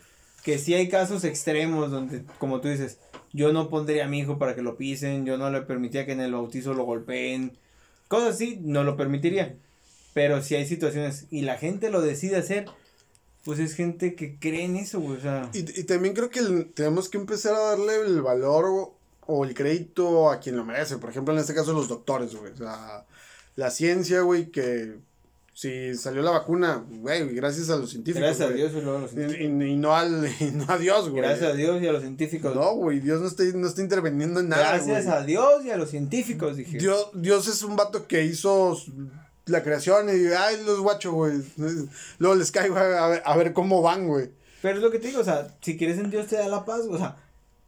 Que 0.43 0.59
sí 0.59 0.76
hay 0.76 0.89
casos 0.89 1.24
extremos 1.24 1.89
donde, 1.89 2.22
como 2.38 2.61
tú 2.61 2.68
dices, 2.68 2.99
yo 3.34 3.51
no 3.51 3.68
pondría 3.70 4.05
a 4.05 4.07
mi 4.07 4.20
hijo 4.20 4.38
para 4.38 4.53
que 4.55 4.61
lo 4.61 4.78
pisen, 4.78 5.26
yo 5.26 5.38
no 5.38 5.49
le 5.49 5.61
permitiría 5.63 6.05
que 6.05 6.11
en 6.11 6.22
el 6.22 6.34
bautizo 6.34 6.74
lo 6.76 6.84
golpeen, 6.84 7.57
cosas 8.07 8.36
así, 8.36 8.59
no 8.61 8.84
lo 8.84 8.95
permitiría. 8.95 9.55
Pero 10.13 10.41
si 10.43 10.53
hay 10.55 10.68
situaciones 10.68 11.26
y 11.32 11.41
la 11.41 11.57
gente 11.57 11.89
lo 11.89 11.99
decide 12.01 12.38
hacer, 12.38 12.66
pues 13.46 13.60
es 13.60 13.74
gente 13.76 14.16
que 14.16 14.38
cree 14.38 14.66
en 14.66 14.76
eso, 14.76 15.00
güey, 15.00 15.18
o 15.18 15.22
sea... 15.22 15.50
Y, 15.54 15.60
y 15.80 15.84
también 15.86 16.14
creo 16.14 16.30
que 16.30 16.39
el- 16.39 16.72
tenemos 16.74 17.08
que 17.08 17.18
empezar 17.18 17.56
a 17.56 17.60
darle 17.60 18.02
el 18.02 18.22
valor 18.22 18.66
o, 18.66 18.96
o 19.28 19.46
el 19.46 19.54
crédito 19.54 20.30
a 20.30 20.39
quien 20.41 20.58
lo 20.58 20.66
merece. 20.66 20.98
Por 20.98 21.12
ejemplo, 21.12 21.34
en 21.34 21.39
este 21.39 21.54
caso, 21.54 21.72
los 21.72 21.88
doctores, 21.88 22.36
güey. 22.36 22.52
O 22.52 22.58
sea, 22.58 23.06
la 23.56 23.70
ciencia, 23.72 24.22
güey, 24.22 24.52
que 24.52 24.96
si 25.54 25.96
salió 25.96 26.22
la 26.22 26.32
vacuna, 26.32 26.84
güey, 26.89 27.34
gracias 27.34 27.70
a 27.70 27.78
los 27.78 27.89
científicos. 27.91 28.28
Gracias 28.28 28.50
a. 28.50 28.54
Dios 28.54 28.72
y 28.74 28.82
luego 28.82 28.98
a 28.98 29.02
los 29.02 29.12
científicos. 29.12 29.46
y- 29.48 29.64
y 29.72 29.76
no 29.78 29.96
al, 29.96 30.28
y 30.41 30.46
no 30.52 30.66
a 30.68 30.78
Dios, 30.78 31.10
güey. 31.10 31.22
Gracias 31.22 31.52
a 31.52 31.54
Dios 31.56 31.82
y 31.82 31.88
a 31.88 31.93
los 31.93 32.02
científicos. 32.02 32.54
No, 32.56 32.74
güey, 32.76 33.00
Dios 33.00 33.22
no 33.22 33.28
está, 33.28 33.43
no 33.54 33.68
está 33.68 33.82
interviniendo 33.82 34.39
en 34.41 34.50
nada, 34.50 34.72
Gracias 34.74 35.06
güey. 35.06 35.18
a 35.18 35.22
Dios 35.24 35.64
y 35.66 35.70
a 35.70 35.78
los 35.78 35.89
científicos, 35.91 36.58
dije. 36.58 36.78
Dios, 36.78 37.10
Dios 37.14 37.48
es 37.48 37.62
un 37.64 37.76
vato 37.76 38.06
que 38.08 38.24
hizo 38.26 38.76
la 39.46 39.64
creación 39.64 40.08
y, 40.10 40.28
ay, 40.34 40.64
los 40.66 40.80
guachos, 40.80 41.14
güey. 41.14 41.34
Luego 42.20 42.36
les 42.36 42.52
caigo 42.52 42.76
a 42.78 43.08
ver, 43.08 43.22
a 43.26 43.38
ver 43.38 43.54
cómo 43.54 43.82
van, 43.82 44.08
güey. 44.08 44.30
Pero 44.62 44.78
es 44.78 44.84
lo 44.84 44.91
que 44.91 45.00
te 45.00 45.08
digo, 45.08 45.22
o 45.22 45.24
sea, 45.24 45.56
si 45.62 45.78
crees 45.78 46.00
en 46.00 46.10
Dios 46.10 46.28
te 46.28 46.38
da 46.38 46.48
la 46.48 46.66
paz, 46.66 46.82
o 46.89 46.98
sea, 46.98 47.18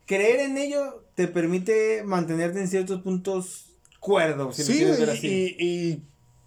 creer 0.05 0.39
en 0.39 0.57
ello 0.57 1.03
te 1.15 1.27
permite 1.27 2.03
mantenerte 2.03 2.59
en 2.59 2.67
ciertos 2.67 3.01
puntos 3.01 3.65
cuerdo, 3.99 4.51
si 4.53 4.63
Sí, 4.63 4.83
así. 4.83 5.27
y, 5.27 5.65
y 5.65 6.03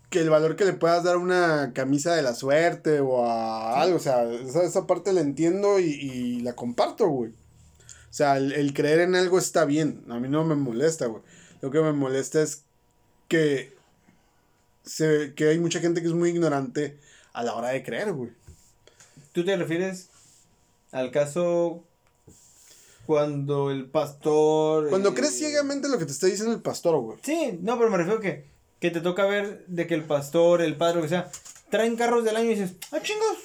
que 0.08 0.20
el 0.20 0.30
valor 0.30 0.56
que 0.56 0.64
le 0.64 0.72
puedas 0.72 1.04
dar 1.04 1.14
a 1.14 1.18
una 1.18 1.72
camisa 1.72 2.14
de 2.16 2.22
la 2.22 2.34
suerte 2.34 2.98
o 2.98 3.24
a 3.24 3.80
algo, 3.80 3.96
o 3.96 4.00
sea, 4.00 4.24
esa, 4.32 4.64
esa 4.64 4.86
parte 4.88 5.12
la 5.12 5.20
entiendo 5.20 5.78
y, 5.78 5.84
y 5.84 6.40
la 6.40 6.54
comparto, 6.54 7.06
güey. 7.08 7.30
O 7.30 8.12
sea, 8.12 8.36
el, 8.38 8.50
el 8.52 8.74
creer 8.74 9.00
en 9.00 9.14
algo 9.14 9.38
está 9.38 9.64
bien, 9.64 10.02
a 10.08 10.18
mí 10.18 10.28
no 10.28 10.44
me 10.44 10.56
molesta, 10.56 11.06
güey. 11.06 11.22
Lo 11.60 11.70
que 11.70 11.80
me 11.80 11.92
molesta 11.92 12.42
es 12.42 12.64
que, 13.28 13.76
se, 14.90 15.34
que 15.34 15.48
hay 15.48 15.58
mucha 15.58 15.78
gente 15.78 16.00
que 16.00 16.08
es 16.08 16.14
muy 16.14 16.30
ignorante 16.30 16.98
a 17.32 17.44
la 17.44 17.54
hora 17.54 17.68
de 17.68 17.84
creer, 17.84 18.12
güey. 18.12 18.30
¿Tú 19.32 19.44
te 19.44 19.56
refieres 19.56 20.08
al 20.90 21.12
caso 21.12 21.84
cuando 23.06 23.70
el 23.70 23.86
pastor... 23.86 24.88
Cuando 24.88 25.10
eh, 25.10 25.14
crees 25.14 25.38
ciegamente 25.38 25.88
lo 25.88 25.98
que 25.98 26.06
te 26.06 26.12
está 26.12 26.26
diciendo 26.26 26.52
el 26.52 26.60
pastor, 26.60 27.00
güey. 27.00 27.18
Sí, 27.22 27.58
no, 27.62 27.78
pero 27.78 27.88
me 27.90 27.98
refiero 27.98 28.20
que, 28.20 28.46
que 28.80 28.90
te 28.90 29.00
toca 29.00 29.26
ver 29.26 29.64
de 29.68 29.86
que 29.86 29.94
el 29.94 30.04
pastor, 30.04 30.60
el 30.60 30.76
padre, 30.76 30.96
lo 30.96 31.02
que 31.02 31.08
sea, 31.08 31.30
traen 31.70 31.94
carros 31.96 32.24
del 32.24 32.34
año 32.34 32.50
y 32.50 32.56
dices, 32.56 32.72
ah, 32.90 33.00
chingos, 33.00 33.36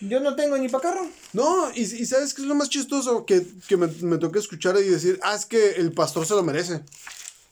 yo 0.00 0.20
no 0.20 0.36
tengo 0.36 0.56
ni 0.56 0.68
para 0.68 0.90
carro. 0.90 1.06
No, 1.32 1.72
y, 1.74 1.80
y 1.80 2.06
¿sabes 2.06 2.32
qué 2.32 2.42
es 2.42 2.48
lo 2.48 2.54
más 2.54 2.68
chistoso? 2.68 3.26
Que, 3.26 3.44
que 3.66 3.76
me, 3.76 3.88
me 3.88 4.18
toca 4.18 4.38
escuchar 4.38 4.76
y 4.76 4.88
decir, 4.88 5.18
ah, 5.22 5.34
es 5.34 5.46
que 5.46 5.72
el 5.72 5.92
pastor 5.92 6.24
se 6.26 6.34
lo 6.34 6.44
merece. 6.44 6.82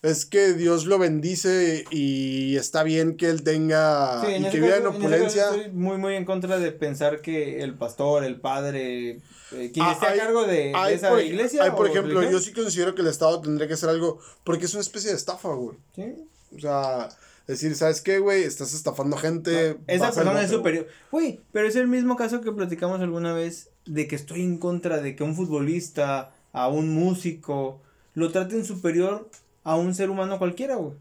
Es 0.03 0.26
que 0.26 0.55
Dios 0.55 0.86
lo 0.86 0.98
bendice 0.98 1.84
y 1.92 2.57
está 2.57 2.82
bien 2.82 3.16
que 3.16 3.30
él 3.30 3.44
tenga 3.44 4.20
Sí, 4.26 4.32
en 4.34 4.46
y 4.46 4.50
que 4.50 4.61
viva 4.61 4.74
en 4.76 4.82
en 4.82 4.86
opulencia. 4.88 5.44
caso 5.44 5.55
estoy 5.61 5.72
muy, 5.72 5.96
muy 5.96 6.16
en 6.16 6.24
contra 6.24 6.59
de 6.59 6.72
pensar 6.72 7.20
que 7.20 7.62
el 7.62 7.74
pastor, 7.74 8.24
el 8.24 8.40
padre, 8.40 9.11
eh, 9.53 9.70
quien 9.72 9.86
Ah, 9.86 9.92
esté 9.92 10.07
hay- 10.09 10.18
a 10.18 10.22
cargo 10.24 10.44
de, 10.44 10.72
esa 10.92 11.09
por, 11.11 11.22
iglesia. 11.22 11.62
hay, 11.62 11.70
por 11.70 11.86
ejemplo, 11.86 12.14
religión. 12.18 12.32
yo 12.32 12.44
sí 12.44 12.53
considero 12.53 12.96
que 12.96 13.03
el 13.03 13.07
Estado 13.09 13.40
tendría 13.40 13.68
que 13.68 13.74
hacer 13.74 13.90
algo 13.90 14.18
porque 14.42 14.64
es 14.64 14.74
una 14.74 14.80
especie 14.80 15.11
de 15.11 15.16
estafa, 15.16 15.50
güey. 15.50 15.76
Sí. 15.94 16.14
O 16.57 16.59
sea, 16.59 17.09
decir, 17.46 17.76
¿sabes 17.76 18.00
qué, 18.00 18.18
güey? 18.18 18.42
Estás 18.42 18.74
estafando 18.74 19.16
gente. 19.16 19.78
Esa 19.86 20.11
persona 20.11 20.42
es 20.42 20.50
superior. 20.50 20.88
Güey, 21.12 21.38
pero 21.53 21.68
es 21.68 21.76
el 21.76 21.86
mismo 21.86 22.16
caso 22.16 22.40
que 22.40 22.50
platicamos 22.50 23.00
alguna 23.00 23.34
vez 23.34 23.68
de 23.86 24.09
que 24.09 24.16
estoy 24.16 24.42
en 24.42 24.59
contra 24.59 25.00
de 25.00 25.14
que 25.14 25.22
un 25.22 25.36
futbolista, 25.36 26.34
a 26.53 26.66
un 26.66 26.88
músico, 26.92 27.80
lo 28.14 28.32
traten 28.32 28.64
superior 28.64 29.30
a 29.64 29.76
un 29.76 29.94
ser 29.94 30.10
humano 30.10 30.38
cualquiera, 30.38 30.76
güey. 30.76 30.94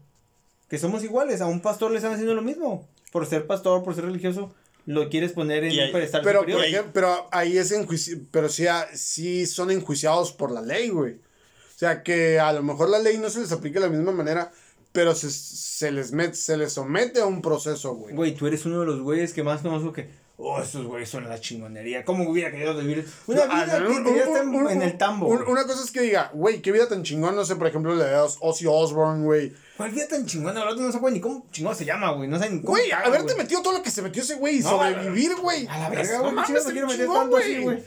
Que 0.68 0.78
somos 0.78 1.04
iguales, 1.04 1.40
a 1.40 1.46
un 1.46 1.60
pastor 1.60 1.90
le 1.90 1.98
están 1.98 2.12
haciendo 2.12 2.34
lo 2.34 2.42
mismo. 2.42 2.88
Por 3.10 3.26
ser 3.26 3.46
pastor, 3.46 3.82
por 3.84 3.94
ser 3.94 4.04
religioso, 4.06 4.54
lo 4.86 5.08
quieres 5.08 5.32
poner 5.32 5.64
en 5.64 5.86
un 5.86 5.92
pedestal 5.92 6.22
Pero, 6.24 6.40
superior. 6.40 6.60
por 6.60 6.68
ejemplo, 6.68 6.90
pero 6.92 7.28
ahí 7.30 7.58
es 7.58 7.70
enjuici 7.72 8.26
pero 8.30 8.48
sí, 8.48 8.66
ah, 8.66 8.86
sí 8.94 9.46
son 9.46 9.70
enjuiciados 9.70 10.32
por 10.32 10.50
la 10.50 10.62
ley, 10.62 10.88
güey. 10.88 11.12
O 11.14 11.78
sea, 11.82 12.02
que 12.02 12.38
a 12.40 12.52
lo 12.52 12.62
mejor 12.62 12.88
la 12.88 12.98
ley 12.98 13.18
no 13.18 13.28
se 13.28 13.40
les 13.40 13.52
aplica 13.52 13.80
de 13.80 13.86
la 13.86 13.92
misma 13.92 14.12
manera, 14.12 14.50
pero 14.92 15.14
se, 15.14 15.30
se 15.30 15.90
les 15.90 16.12
met, 16.12 16.34
se 16.34 16.56
les 16.56 16.72
somete 16.72 17.20
a 17.20 17.26
un 17.26 17.42
proceso, 17.42 17.94
güey. 17.94 18.14
Güey, 18.14 18.34
tú 18.34 18.46
eres 18.46 18.64
uno 18.66 18.80
de 18.80 18.86
los 18.86 19.00
güeyes 19.00 19.32
que 19.32 19.42
más 19.42 19.60
conozco 19.62 19.92
que 19.92 20.08
oh, 20.42 20.60
esos 20.60 20.86
güeyes 20.86 21.08
son 21.08 21.28
la 21.28 21.40
chingonería. 21.40 22.04
¿Cómo 22.04 22.28
hubiera 22.28 22.50
querido 22.50 22.76
vivir 22.76 23.06
una 23.26 23.44
vida 23.46 23.78
no, 23.80 23.88
que 23.88 23.92
un- 23.92 24.54
un- 24.54 24.70
en- 24.70 24.82
el 24.82 24.98
tambo? 24.98 25.26
un- 25.28 25.38
güey? 25.38 25.50
una 25.50 25.64
cosa 25.64 25.82
es 25.84 25.90
que 25.90 26.00
diga, 26.02 26.30
güey, 26.34 26.60
qué 26.60 26.72
vida 26.72 26.88
tan 26.88 27.02
chingón, 27.02 27.34
no 27.36 27.44
sé, 27.44 27.56
por 27.56 27.66
ejemplo, 27.66 27.94
la 27.94 28.04
de 28.04 28.16
Os- 28.16 28.38
Ozzy 28.40 28.66
Osbourne, 28.66 29.24
güey. 29.24 29.52
¿Cuál 29.76 29.90
vida 29.90 30.06
tan 30.08 30.26
chingona? 30.26 30.62
El 30.62 30.68
otro 30.68 30.84
no 30.84 30.92
sabe 30.92 31.10
ni 31.12 31.20
cómo 31.20 31.46
chingón 31.50 31.74
se 31.74 31.84
llama, 31.84 32.12
güey. 32.12 32.28
No 32.28 32.38
sabe 32.38 32.50
ni 32.50 32.60
cómo. 32.60 32.72
Güey, 32.72 32.92
haberte 32.92 33.32
güey. 33.34 33.36
metido 33.38 33.62
todo 33.62 33.72
lo 33.78 33.82
que 33.82 33.90
se 33.90 34.02
metió 34.02 34.22
ese 34.22 34.34
güey 34.34 34.56
y 34.58 34.60
No, 34.60 34.70
sobrevivir, 34.70 35.34
güey. 35.36 35.66
A 35.66 35.78
la 35.78 35.88
verga, 35.90 36.18
No 36.18 36.32
güey. 36.32 36.44
quiero 36.72 36.86
meter 36.86 37.06
tanto 37.08 37.36
así, 37.36 37.58
güey. 37.62 37.82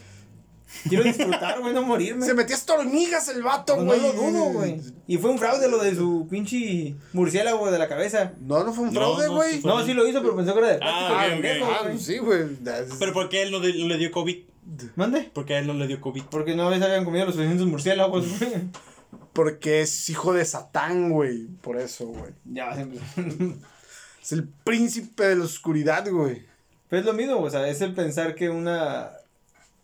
Quiero 0.89 1.03
disfrutar, 1.03 1.59
güey, 1.61 1.73
no 1.73 1.83
morirme. 1.83 2.25
Se 2.25 2.33
metía 2.33 2.55
hasta 2.55 2.73
hormigas 2.73 3.27
el 3.29 3.43
vato, 3.43 3.75
Pues 3.75 3.85
güey. 3.85 3.99
no 4.01 4.07
lo 4.07 4.13
dudo, 4.13 4.43
güey. 4.53 4.81
Y 5.07 5.17
fue 5.17 5.29
un 5.31 5.37
fraude 5.39 5.69
lo 5.69 5.77
de 5.81 5.95
su 5.95 6.27
pinche 6.29 6.95
murciélago 7.13 7.71
de 7.71 7.79
la 7.79 7.87
cabeza. 7.87 8.33
No, 8.41 8.63
no 8.63 8.73
fue 8.73 8.85
un 8.85 8.93
fraude, 8.93 9.27
güey. 9.27 9.61
No, 9.63 9.85
sí 9.85 9.93
lo 9.93 10.07
hizo, 10.07 10.21
pero 10.21 10.35
pensó 10.35 10.53
que 10.53 10.59
era 10.59 10.67
de 10.69 10.79
Ah, 10.81 11.07
plástico. 11.09 11.15
ok, 11.15 11.21
ok. 11.37 11.41
pendejo, 11.41 11.71
Ah, 11.71 11.83
güey. 11.83 11.99
sí, 11.99 12.17
güey. 12.17 12.43
Pero 12.99 13.13
¿por 13.13 13.29
qué 13.29 13.41
él 13.43 13.51
no, 13.51 13.59
de- 13.59 13.73
no 13.73 13.87
le 13.87 13.97
dio 13.97 14.11
COVID? 14.11 14.37
¿Mande? 14.95 15.21
¿Por 15.33 15.45
qué 15.45 15.55
a 15.55 15.59
él 15.59 15.67
no 15.67 15.73
le 15.75 15.87
dio 15.87 16.01
COVID? 16.01 16.23
Porque 16.31 16.55
no 16.55 16.69
les 16.71 16.81
habían 16.81 17.05
comido 17.05 17.25
los 17.25 17.35
suficientes 17.35 17.65
murciélagos, 17.67 18.39
güey. 18.39 18.51
Porque 19.33 19.81
es 19.81 20.09
hijo 20.09 20.33
de 20.33 20.43
Satán, 20.45 21.09
güey. 21.11 21.47
Por 21.61 21.77
eso, 21.79 22.07
güey. 22.07 22.31
Ya 22.45 22.71
empezar. 22.73 23.25
Es 24.21 24.31
el 24.31 24.47
príncipe 24.63 25.27
de 25.27 25.35
la 25.35 25.43
oscuridad, 25.45 26.09
güey. 26.09 26.43
Pero 26.89 26.99
es 27.01 27.05
lo 27.05 27.13
mismo, 27.13 27.39
o 27.39 27.49
sea, 27.49 27.67
es 27.67 27.79
el 27.81 27.93
pensar 27.93 28.33
que 28.35 28.49
una. 28.49 29.11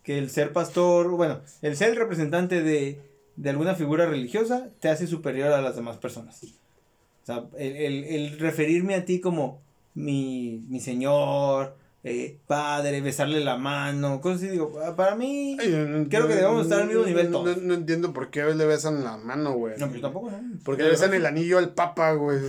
Que 0.02 0.18
el 0.18 0.30
ser 0.30 0.52
pastor, 0.52 1.08
bueno, 1.10 1.40
el 1.62 1.76
ser 1.76 1.90
el 1.90 1.96
representante 1.96 2.62
de, 2.62 3.00
de 3.36 3.50
alguna 3.50 3.74
figura 3.74 4.06
religiosa 4.06 4.68
te 4.80 4.88
hace 4.88 5.06
superior 5.06 5.52
a 5.52 5.60
las 5.62 5.76
demás 5.76 5.96
personas. 5.98 6.42
O 6.42 7.26
sea, 7.26 7.44
el, 7.56 7.76
el, 7.76 8.04
el 8.04 8.38
referirme 8.38 8.94
a 8.94 9.04
ti 9.04 9.20
como 9.20 9.60
mi, 9.94 10.64
mi 10.68 10.80
señor, 10.80 11.76
eh, 12.02 12.38
padre, 12.48 13.00
besarle 13.00 13.38
la 13.44 13.56
mano, 13.56 14.20
cosas 14.20 14.38
así, 14.42 14.48
digo, 14.50 14.72
para 14.96 15.14
mí. 15.14 15.56
Ay, 15.60 15.68
no- 15.88 16.08
Creo 16.08 16.26
que 16.26 16.34
debemos 16.34 16.64
estar 16.64 16.80
al 16.80 16.88
mismo 16.88 17.04
nivel 17.04 17.30
no, 17.30 17.42
todos. 17.42 17.56
No, 17.58 17.62
no 17.68 17.74
entiendo 17.74 18.12
por 18.12 18.30
qué 18.30 18.42
le 18.44 18.64
besan 18.66 19.04
la 19.04 19.16
mano, 19.18 19.52
güey. 19.52 19.74
No, 19.78 19.86
pero 19.86 19.94
yo 19.94 20.00
tampoco, 20.00 20.30
¿no? 20.32 20.40
Porque 20.64 20.82
le 20.82 20.88
besan 20.90 21.14
el 21.14 21.24
anillo 21.26 21.58
al 21.58 21.74
papa, 21.74 22.12
güey. 22.14 22.40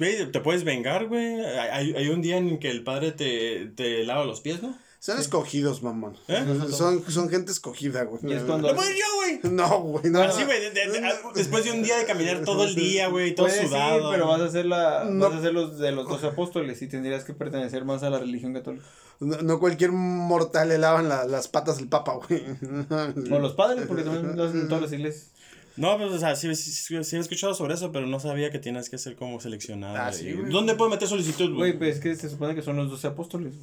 Güey, 0.00 0.32
te 0.32 0.40
puedes 0.40 0.64
vengar, 0.64 1.06
güey. 1.06 1.40
Hay, 1.44 1.68
hay- 1.70 1.94
hay 1.94 2.08
un 2.08 2.20
día 2.22 2.36
en 2.38 2.58
que 2.58 2.70
el 2.70 2.82
padre 2.82 3.12
te, 3.12 3.66
te 3.76 4.02
lava 4.04 4.24
los 4.24 4.40
pies, 4.40 4.60
¿no? 4.62 4.76
Son 5.04 5.18
escogidos, 5.18 5.82
mamón. 5.82 6.16
¿Eh? 6.28 6.42
Son, 6.70 7.04
son 7.10 7.28
gente 7.28 7.52
escogida, 7.52 8.04
güey. 8.04 8.20
Y 8.24 8.32
es 8.32 8.42
cuando- 8.44 8.72
¡No 8.72 8.82
ir 8.88 8.96
yo, 8.96 9.04
güey! 9.42 9.52
No, 9.54 9.80
güey, 9.82 10.10
no. 10.10 10.22
Así, 10.22 10.44
güey, 10.44 10.58
de- 10.62 10.70
de- 10.70 10.88
de- 10.88 11.02
después 11.34 11.62
de 11.64 11.72
un 11.72 11.82
día 11.82 11.98
de 11.98 12.06
caminar 12.06 12.42
todo 12.42 12.64
el 12.64 12.74
día, 12.74 13.08
güey, 13.08 13.34
todo 13.34 13.46
sudado. 13.50 13.98
ir, 13.98 14.14
pero 14.14 14.28
vas 14.28 14.40
a 14.40 14.50
ser 14.50 14.64
la, 14.64 15.04
No. 15.04 15.28
vas 15.28 15.38
a 15.38 15.42
ser 15.42 15.52
los 15.52 15.78
de 15.78 15.92
los 15.92 16.08
dos 16.08 16.24
apóstoles 16.24 16.80
y 16.80 16.86
tendrías 16.86 17.22
que 17.24 17.34
pertenecer 17.34 17.84
más 17.84 18.02
a 18.02 18.08
la 18.08 18.18
religión 18.18 18.54
católica. 18.54 18.86
No, 19.20 19.36
no 19.42 19.60
cualquier 19.60 19.92
mortal 19.92 20.70
le 20.70 20.78
lavan 20.78 21.10
la- 21.10 21.26
las 21.26 21.48
patas 21.48 21.76
al 21.76 21.88
papa, 21.88 22.14
güey. 22.26 22.42
O 23.30 23.38
los 23.40 23.52
padres, 23.52 23.84
porque 23.86 24.04
también 24.04 24.34
lo 24.38 24.44
hacen 24.44 24.60
en 24.62 24.68
todas 24.68 24.84
las 24.84 24.92
iglesias. 24.92 25.32
No, 25.76 25.98
pues, 25.98 26.12
o 26.12 26.18
sea, 26.18 26.34
sí, 26.34 26.54
sí, 26.54 26.70
sí, 26.72 27.04
sí 27.04 27.16
he 27.16 27.18
escuchado 27.18 27.52
sobre 27.52 27.74
eso, 27.74 27.92
pero 27.92 28.06
no 28.06 28.20
sabía 28.20 28.50
que 28.50 28.58
tienes 28.58 28.88
que 28.88 28.96
ser 28.96 29.16
como 29.16 29.38
seleccionado. 29.38 29.96
Ah, 29.98 30.12
sí, 30.14 30.24
güey. 30.24 30.36
güey. 30.36 30.50
¿Dónde 30.52 30.76
puedo 30.76 30.88
meter 30.90 31.08
solicitud, 31.08 31.48
Güey, 31.54 31.72
güey? 31.72 31.78
pues 31.78 31.96
es 31.96 32.00
que 32.02 32.14
se 32.16 32.30
supone 32.30 32.54
que 32.54 32.62
son 32.62 32.76
los 32.76 32.88
doce 32.90 33.06
apóstoles. 33.08 33.54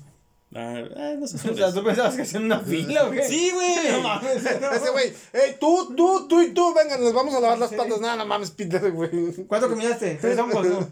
Ah, 0.53 0.79
eh, 0.79 1.15
no 1.19 1.25
sé 1.27 1.37
O 1.49 1.55
sea. 1.55 1.73
¿tú 1.73 1.83
pensabas 1.83 2.15
que 2.15 2.23
hacían 2.23 2.43
una 2.45 2.59
fila 2.65 3.09
qué? 3.11 3.23
Sí, 3.27 3.51
güey. 3.53 3.91
No 3.91 4.01
mames, 4.01 4.43
no. 4.43 4.71
Ese 4.71 4.89
güey, 4.91 5.13
hey, 5.33 5.55
tú, 5.59 5.93
tú, 5.95 6.27
tú 6.27 6.41
y 6.41 6.53
tú, 6.53 6.73
vengan, 6.73 7.03
les 7.03 7.13
vamos 7.13 7.33
a 7.35 7.39
lavar 7.39 7.57
las 7.57 7.71
patas. 7.73 8.01
Nada, 8.01 8.17
no 8.17 8.25
mames, 8.25 8.51
Peter, 8.51 8.91
güey. 8.91 9.09
¿Cuánto 9.47 9.69
caminaste? 9.69 10.15
Tres 10.19 10.37
hongos, 10.37 10.67
¿no? 10.67 10.87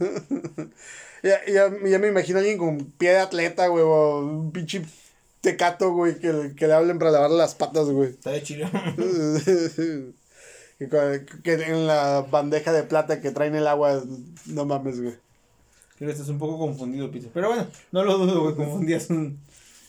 Ya, 1.21 1.39
ya, 1.45 1.69
ya 1.85 1.99
me 1.99 2.07
imagino 2.07 2.37
a 2.37 2.41
alguien 2.41 2.57
con 2.57 2.77
pie 2.91 3.09
de 3.11 3.19
atleta, 3.19 3.67
güey, 3.67 3.83
o 3.85 4.19
un 4.19 4.51
pinche 4.53 4.81
tecato, 5.41 5.91
güey, 5.91 6.17
que, 6.19 6.31
le- 6.31 6.55
que 6.55 6.65
le 6.67 6.73
hablen 6.73 6.97
para 6.97 7.11
lavar 7.11 7.31
las 7.31 7.55
patas, 7.55 7.87
güey. 7.89 8.11
Está 8.11 8.31
de 8.31 8.41
chile. 8.43 8.69
que, 10.77 11.25
que 11.43 11.53
en 11.53 11.87
la 11.87 12.21
bandeja 12.29 12.71
de 12.71 12.83
plata 12.83 13.19
que 13.21 13.31
traen 13.31 13.55
el 13.55 13.67
agua, 13.67 14.01
no 14.45 14.65
mames, 14.65 15.01
güey. 15.01 15.15
Creo 15.97 16.07
que 16.07 16.13
estás 16.13 16.29
un 16.29 16.39
poco 16.39 16.57
confundido, 16.57 17.11
Peter. 17.11 17.29
Pero 17.33 17.49
bueno, 17.49 17.67
no 17.91 18.03
lo 18.05 18.17
dudo, 18.17 18.43
güey. 18.43 18.55
Confundías 18.55 19.09
un, 19.09 19.37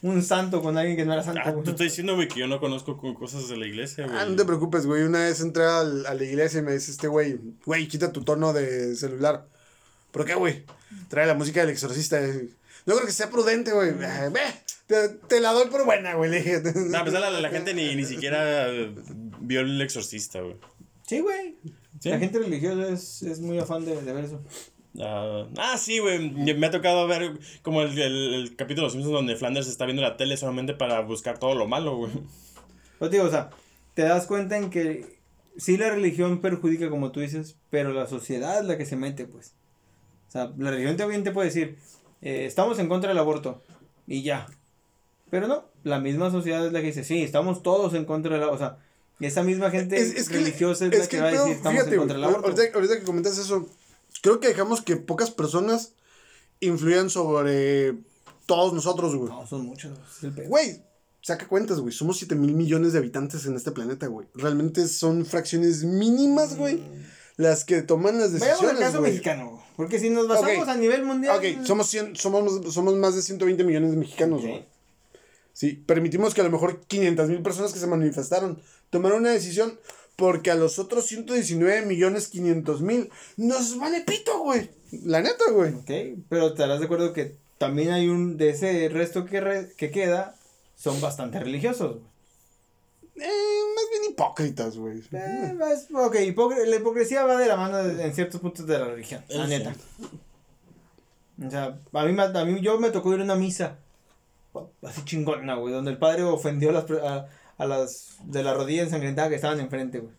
un 0.02 0.22
santo 0.22 0.62
con 0.62 0.78
alguien 0.78 0.96
que 0.96 1.04
no 1.04 1.12
era 1.12 1.22
santo, 1.22 1.40
Ah, 1.44 1.50
güey. 1.50 1.64
te 1.64 1.70
estoy 1.70 1.86
diciendo, 1.88 2.14
güey, 2.14 2.26
que 2.28 2.40
yo 2.40 2.46
no 2.46 2.58
conozco 2.60 2.96
con 2.96 3.14
cosas 3.14 3.48
de 3.48 3.56
la 3.56 3.66
iglesia, 3.66 4.06
güey. 4.06 4.16
Ah, 4.18 4.24
no 4.26 4.34
te 4.36 4.44
preocupes, 4.44 4.86
güey. 4.86 5.02
Una 5.02 5.20
vez 5.20 5.40
entré 5.40 5.64
al- 5.64 6.06
a 6.06 6.14
la 6.14 6.24
iglesia 6.24 6.60
y 6.60 6.62
me 6.62 6.72
dice 6.72 6.90
este 6.90 7.08
güey, 7.08 7.38
güey, 7.66 7.86
quita 7.88 8.12
tu 8.12 8.22
tono 8.24 8.52
de 8.52 8.96
celular. 8.96 9.46
¿Por 10.10 10.24
qué, 10.24 10.34
güey? 10.34 10.64
Trae 11.08 11.26
la 11.26 11.34
música 11.34 11.60
del 11.60 11.70
exorcista. 11.70 12.20
No 12.86 12.94
creo 12.94 13.06
que 13.06 13.12
sea 13.12 13.30
prudente, 13.30 13.72
güey. 13.72 13.90
Ah, 14.02 14.30
Ve, 14.32 14.40
te, 14.86 15.08
te 15.28 15.40
la 15.40 15.52
doy 15.52 15.68
por 15.68 15.84
buena, 15.84 16.14
güey. 16.14 16.30
Le 16.30 16.38
dije. 16.38 16.62
No, 16.74 17.00
pues 17.02 17.12
la, 17.12 17.30
la 17.30 17.48
gente 17.50 17.74
ni, 17.74 17.94
ni 17.94 18.04
siquiera 18.06 18.66
vio 19.40 19.60
el 19.60 19.80
exorcista, 19.82 20.40
güey. 20.40 20.56
Sí, 21.06 21.20
güey. 21.20 21.56
Sí. 22.00 22.08
La 22.08 22.18
gente 22.18 22.38
religiosa 22.38 22.88
es, 22.88 23.22
es 23.22 23.40
muy 23.40 23.58
afán 23.58 23.84
de, 23.84 24.00
de 24.00 24.12
ver 24.12 24.24
eso. 24.24 24.42
Ah, 24.98 25.46
ah, 25.56 25.78
sí, 25.78 25.98
güey. 25.98 26.30
Me 26.54 26.66
ha 26.66 26.70
tocado 26.70 27.06
ver 27.06 27.38
como 27.62 27.82
el, 27.82 27.96
el, 27.98 28.34
el 28.34 28.56
capítulo 28.56 28.82
de 28.82 28.86
los 28.86 28.92
Simpsons 28.92 29.14
donde 29.14 29.36
Flanders 29.36 29.68
está 29.68 29.84
viendo 29.84 30.02
la 30.02 30.16
tele 30.16 30.36
solamente 30.36 30.74
para 30.74 31.00
buscar 31.00 31.38
todo 31.38 31.54
lo 31.54 31.68
malo, 31.68 31.96
güey. 31.96 32.12
Pues 32.98 33.10
digo, 33.10 33.24
o 33.24 33.30
sea, 33.30 33.50
te 33.94 34.02
das 34.02 34.26
cuenta 34.26 34.56
en 34.56 34.70
que 34.70 35.18
sí 35.56 35.76
la 35.76 35.90
religión 35.90 36.40
perjudica, 36.40 36.90
como 36.90 37.12
tú 37.12 37.20
dices, 37.20 37.56
pero 37.70 37.92
la 37.92 38.06
sociedad 38.06 38.60
es 38.60 38.66
la 38.66 38.76
que 38.76 38.86
se 38.86 38.96
mete, 38.96 39.26
pues. 39.26 39.54
O 40.28 40.30
sea, 40.32 40.52
la 40.58 40.70
religión 40.70 40.96
también 40.96 41.24
te 41.24 41.32
puede 41.32 41.48
decir, 41.48 41.76
eh, 42.22 42.44
estamos 42.46 42.78
en 42.78 42.88
contra 42.88 43.08
del 43.08 43.18
aborto, 43.18 43.62
y 44.06 44.22
ya. 44.22 44.46
Pero 45.30 45.46
no, 45.46 45.64
la 45.84 46.00
misma 46.00 46.30
sociedad 46.30 46.66
es 46.66 46.72
la 46.72 46.80
que 46.80 46.88
dice, 46.88 47.04
sí, 47.04 47.22
estamos 47.22 47.62
todos 47.62 47.94
en 47.94 48.04
contra 48.04 48.34
del 48.34 48.42
aborto. 48.42 48.64
O 48.64 48.68
sea, 48.68 48.78
esa 49.20 49.42
misma 49.42 49.70
gente 49.70 49.96
Es, 49.96 50.14
es 50.14 50.28
que, 50.28 50.36
religiosa 50.36 50.86
es, 50.86 50.92
es 50.92 50.98
la 51.00 51.08
que, 51.08 51.20
va 51.20 51.28
a 51.28 51.30
decir, 51.30 51.52
estamos 51.52 51.78
fíjate, 51.78 51.94
en 51.94 51.98
contra 51.98 52.16
del 52.16 52.24
aborto. 52.24 52.48
ahorita, 52.48 52.74
ahorita 52.74 52.98
que 52.98 53.04
comentas 53.04 53.38
eso, 53.38 53.68
creo 54.22 54.40
que 54.40 54.48
dejamos 54.48 54.80
que 54.80 54.96
pocas 54.96 55.30
personas 55.30 55.94
influyan 56.60 57.10
sobre 57.10 57.94
todos 58.46 58.72
nosotros, 58.72 59.14
güey. 59.14 59.30
No, 59.30 59.46
son 59.46 59.66
muchos. 59.66 59.92
el. 60.22 60.48
Güey, 60.48 60.82
saca 61.22 61.46
cuentas, 61.48 61.80
güey. 61.80 61.92
Somos 61.92 62.18
7 62.18 62.34
mil 62.34 62.54
millones 62.54 62.92
de 62.92 62.98
habitantes 62.98 63.46
en 63.46 63.56
este 63.56 63.70
planeta, 63.72 64.06
güey. 64.06 64.26
Realmente 64.34 64.86
son 64.88 65.24
fracciones 65.24 65.84
mínimas, 65.84 66.56
güey. 66.56 66.82
Las 67.36 67.64
que 67.64 67.80
toman 67.80 68.18
las 68.18 68.32
Vayamos 68.38 68.42
al 68.42 68.50
decisiones, 68.50 68.80
caso 68.80 68.98
güey. 68.98 69.12
mexicano, 69.12 69.50
güey, 69.50 69.62
porque 69.76 69.98
si 69.98 70.10
nos 70.10 70.28
basamos 70.28 70.68
a 70.68 70.76
nivel 70.76 71.04
mundial... 71.04 71.38
Ok, 71.38 71.64
somos, 71.64 71.86
100 71.86 72.16
somos, 72.16 72.74
somos 72.74 72.94
más 72.96 73.14
de 73.14 73.22
120 73.22 73.64
millones 73.64 73.92
de 73.92 73.96
mexicanos, 73.96 74.42
güey. 74.42 74.66
Sí, 75.54 75.72
permitimos 75.72 76.34
que 76.34 76.42
a 76.42 76.44
lo 76.44 76.50
mejor 76.50 76.80
500 76.86 77.28
mil 77.30 77.40
personas 77.40 77.72
que 77.72 77.78
se 77.78 77.86
manifestaron 77.86 78.60
tomaron 78.90 79.20
una 79.20 79.30
decisión 79.30 79.78
porque 80.20 80.50
a 80.50 80.54
los 80.54 80.78
otros 80.78 81.06
119 81.06 81.86
millones 81.86 82.28
500 82.28 82.82
mil 82.82 83.10
nos 83.38 83.78
vale 83.78 84.02
pito, 84.02 84.38
güey. 84.40 84.70
La 85.04 85.22
neta, 85.22 85.50
güey. 85.50 85.72
Ok, 85.72 85.90
pero 86.28 86.48
estarás 86.48 86.78
de 86.80 86.84
acuerdo 86.84 87.14
que 87.14 87.36
también 87.56 87.90
hay 87.90 88.08
un 88.08 88.36
de 88.36 88.50
ese 88.50 88.88
resto 88.90 89.24
que, 89.24 89.40
re- 89.40 89.72
que 89.78 89.90
queda, 89.90 90.34
son 90.76 91.00
bastante 91.00 91.40
religiosos. 91.40 91.96
güey. 91.96 92.10
Eh, 93.16 93.60
más 93.74 93.84
bien 93.90 94.12
hipócritas, 94.12 94.76
güey. 94.76 95.02
Eh, 95.12 95.56
ok, 95.94 96.14
la 96.66 96.76
hipocresía 96.76 97.24
va 97.24 97.36
de 97.38 97.46
la 97.48 97.56
mano 97.56 97.78
de- 97.78 98.04
en 98.04 98.14
ciertos 98.14 98.40
puntos 98.40 98.66
de 98.66 98.78
la 98.78 98.84
religión, 98.84 99.24
la 99.28 99.46
neta. 99.46 99.74
O 101.46 101.50
sea, 101.50 101.78
a 101.92 102.04
mí, 102.04 102.16
a 102.20 102.44
mí 102.44 102.60
yo 102.60 102.78
me 102.78 102.90
tocó 102.90 103.14
ir 103.14 103.20
a 103.20 103.24
una 103.24 103.34
misa 103.36 103.78
así 104.82 105.04
chingona, 105.04 105.54
güey, 105.54 105.72
donde 105.72 105.90
el 105.92 105.98
padre 105.98 106.24
ofendió 106.24 106.70
a 106.70 106.72
las, 106.72 106.90
a, 106.90 107.28
a 107.60 107.66
las 107.66 108.16
de 108.24 108.42
la 108.42 108.54
rodilla 108.54 108.82
ensangrentada 108.82 109.28
que 109.28 109.34
estaban 109.34 109.60
enfrente, 109.60 109.98
güey. 109.98 110.14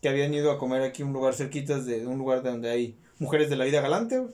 Que 0.00 0.08
habían 0.08 0.32
ido 0.32 0.50
a 0.50 0.58
comer 0.58 0.80
aquí 0.80 1.02
un 1.02 1.12
lugar 1.12 1.34
cerquitas 1.34 1.84
de 1.84 2.06
un 2.06 2.16
lugar 2.16 2.42
de 2.42 2.50
donde 2.50 2.70
hay 2.70 2.96
mujeres 3.18 3.50
de 3.50 3.56
la 3.56 3.66
vida 3.66 3.82
galante, 3.82 4.18
güey. 4.18 4.32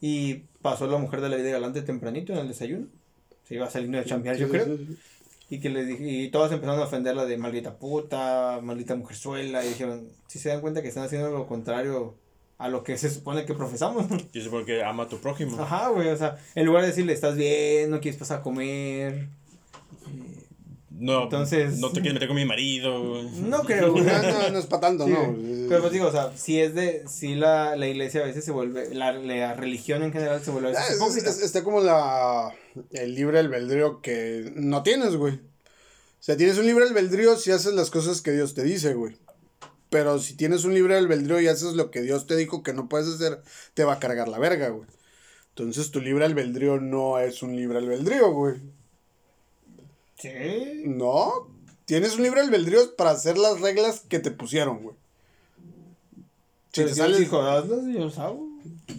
Y 0.00 0.34
pasó 0.62 0.86
la 0.86 0.98
mujer 0.98 1.20
de 1.20 1.28
la 1.28 1.36
vida 1.36 1.50
galante 1.50 1.82
tempranito 1.82 2.32
en 2.32 2.38
el 2.38 2.48
desayuno. 2.48 2.86
Se 3.42 3.56
iba 3.56 3.68
saliendo 3.68 3.98
de 3.98 4.04
chambear, 4.04 4.36
yo 4.36 4.48
creo. 4.48 4.78
Y 5.50 5.58
que 5.58 5.70
le 5.70 5.84
dije, 5.84 6.04
y 6.04 6.30
todas 6.30 6.52
empezaron 6.52 6.80
a 6.80 6.84
ofenderla 6.84 7.26
de 7.26 7.36
maldita 7.36 7.76
puta, 7.76 8.60
maldita 8.62 8.94
mujerzuela, 8.94 9.64
y 9.64 9.68
dijeron, 9.68 10.08
si 10.28 10.38
se 10.38 10.50
dan 10.50 10.60
cuenta 10.60 10.82
que 10.82 10.88
están 10.88 11.04
haciendo 11.04 11.30
lo 11.30 11.48
contrario 11.48 12.14
a 12.58 12.68
lo 12.68 12.84
que 12.84 12.96
se 12.96 13.10
supone 13.10 13.44
que 13.44 13.54
profesamos. 13.54 14.06
Y 14.32 14.38
es 14.38 14.48
porque 14.48 14.84
ama 14.84 15.02
a 15.02 15.08
tu 15.08 15.18
prójimo. 15.18 15.60
Ajá, 15.60 15.88
güey, 15.88 16.08
o 16.08 16.16
sea, 16.16 16.38
en 16.54 16.64
lugar 16.64 16.82
de 16.82 16.88
decirle, 16.88 17.12
estás 17.12 17.34
bien, 17.34 17.90
no 17.90 18.00
quieres 18.00 18.18
pasar 18.18 18.38
a 18.38 18.42
comer. 18.42 19.28
No, 20.98 21.24
Entonces- 21.24 21.78
no 21.78 21.88
te 21.88 21.94
quieres 22.00 22.14
meter 22.14 22.28
con 22.28 22.36
mi 22.36 22.44
marido. 22.44 23.22
No 23.40 23.62
creo, 23.62 23.92
güey. 23.92 24.04
No, 24.06 24.22
no, 24.22 24.50
no 24.50 24.58
es 24.58 24.66
para 24.66 24.80
tanto, 24.82 25.06
Sí, 25.06 25.10
no. 25.12 25.34
Pero 25.68 25.80
pues 25.80 25.92
digo, 25.92 26.06
o 26.06 26.12
sea, 26.12 26.32
si 26.36 26.60
es 26.60 26.74
de, 26.74 27.04
si 27.08 27.34
la, 27.34 27.74
la 27.76 27.88
iglesia 27.88 28.20
a 28.20 28.26
veces 28.26 28.44
se 28.44 28.52
vuelve, 28.52 28.94
la, 28.94 29.12
la 29.12 29.54
religión 29.54 30.02
en 30.02 30.12
general 30.12 30.42
se 30.44 30.50
vuelve 30.50 30.68
a 30.68 30.80
Ah, 30.80 30.84
veces 30.90 31.16
es- 31.16 31.26
es- 31.38 31.42
está 31.42 31.64
como 31.64 31.80
la 31.80 32.52
el 32.92 33.14
libre 33.14 33.38
albedrío 33.38 34.00
que 34.00 34.52
no 34.54 34.82
tienes, 34.82 35.16
güey. 35.16 35.34
O 35.34 36.24
sea, 36.24 36.36
tienes 36.36 36.58
un 36.58 36.66
libre 36.66 36.84
albedrío 36.84 37.36
si 37.36 37.50
haces 37.50 37.72
las 37.74 37.90
cosas 37.90 38.20
que 38.22 38.30
Dios 38.32 38.54
te 38.54 38.62
dice, 38.62 38.94
güey. 38.94 39.16
Pero 39.90 40.18
si 40.20 40.36
tienes 40.36 40.64
un 40.64 40.72
libre 40.74 40.96
albedrío 40.96 41.40
y 41.40 41.48
haces 41.48 41.74
lo 41.74 41.90
que 41.90 42.00
Dios 42.02 42.26
te 42.26 42.36
dijo 42.36 42.62
que 42.62 42.72
no 42.72 42.88
puedes 42.88 43.08
hacer, 43.08 43.42
te 43.74 43.84
va 43.84 43.94
a 43.94 43.98
cargar 43.98 44.28
la 44.28 44.38
verga, 44.38 44.68
güey. 44.68 44.86
Entonces 45.50 45.90
tu 45.90 46.00
libre 46.00 46.24
albedrío 46.24 46.80
no 46.80 47.18
es 47.18 47.42
un 47.42 47.56
libre 47.56 47.78
albedrío, 47.78 48.32
güey. 48.32 48.54
No. 50.84 51.48
Tienes 51.84 52.14
un 52.16 52.22
libre 52.22 52.40
albedrío 52.40 52.94
para 52.96 53.10
hacer 53.10 53.36
las 53.38 53.60
reglas 53.60 54.00
que 54.08 54.18
te 54.18 54.30
pusieron, 54.30 54.82
güey. 54.82 54.96
Si 56.72 56.82
te 56.84 56.88
si 56.88 56.94
sales. 56.94 57.18
dijo, 57.18 57.40
hazlas 57.42 57.80
y 57.86 57.94
yo 57.94 58.06
hago. 58.22 58.48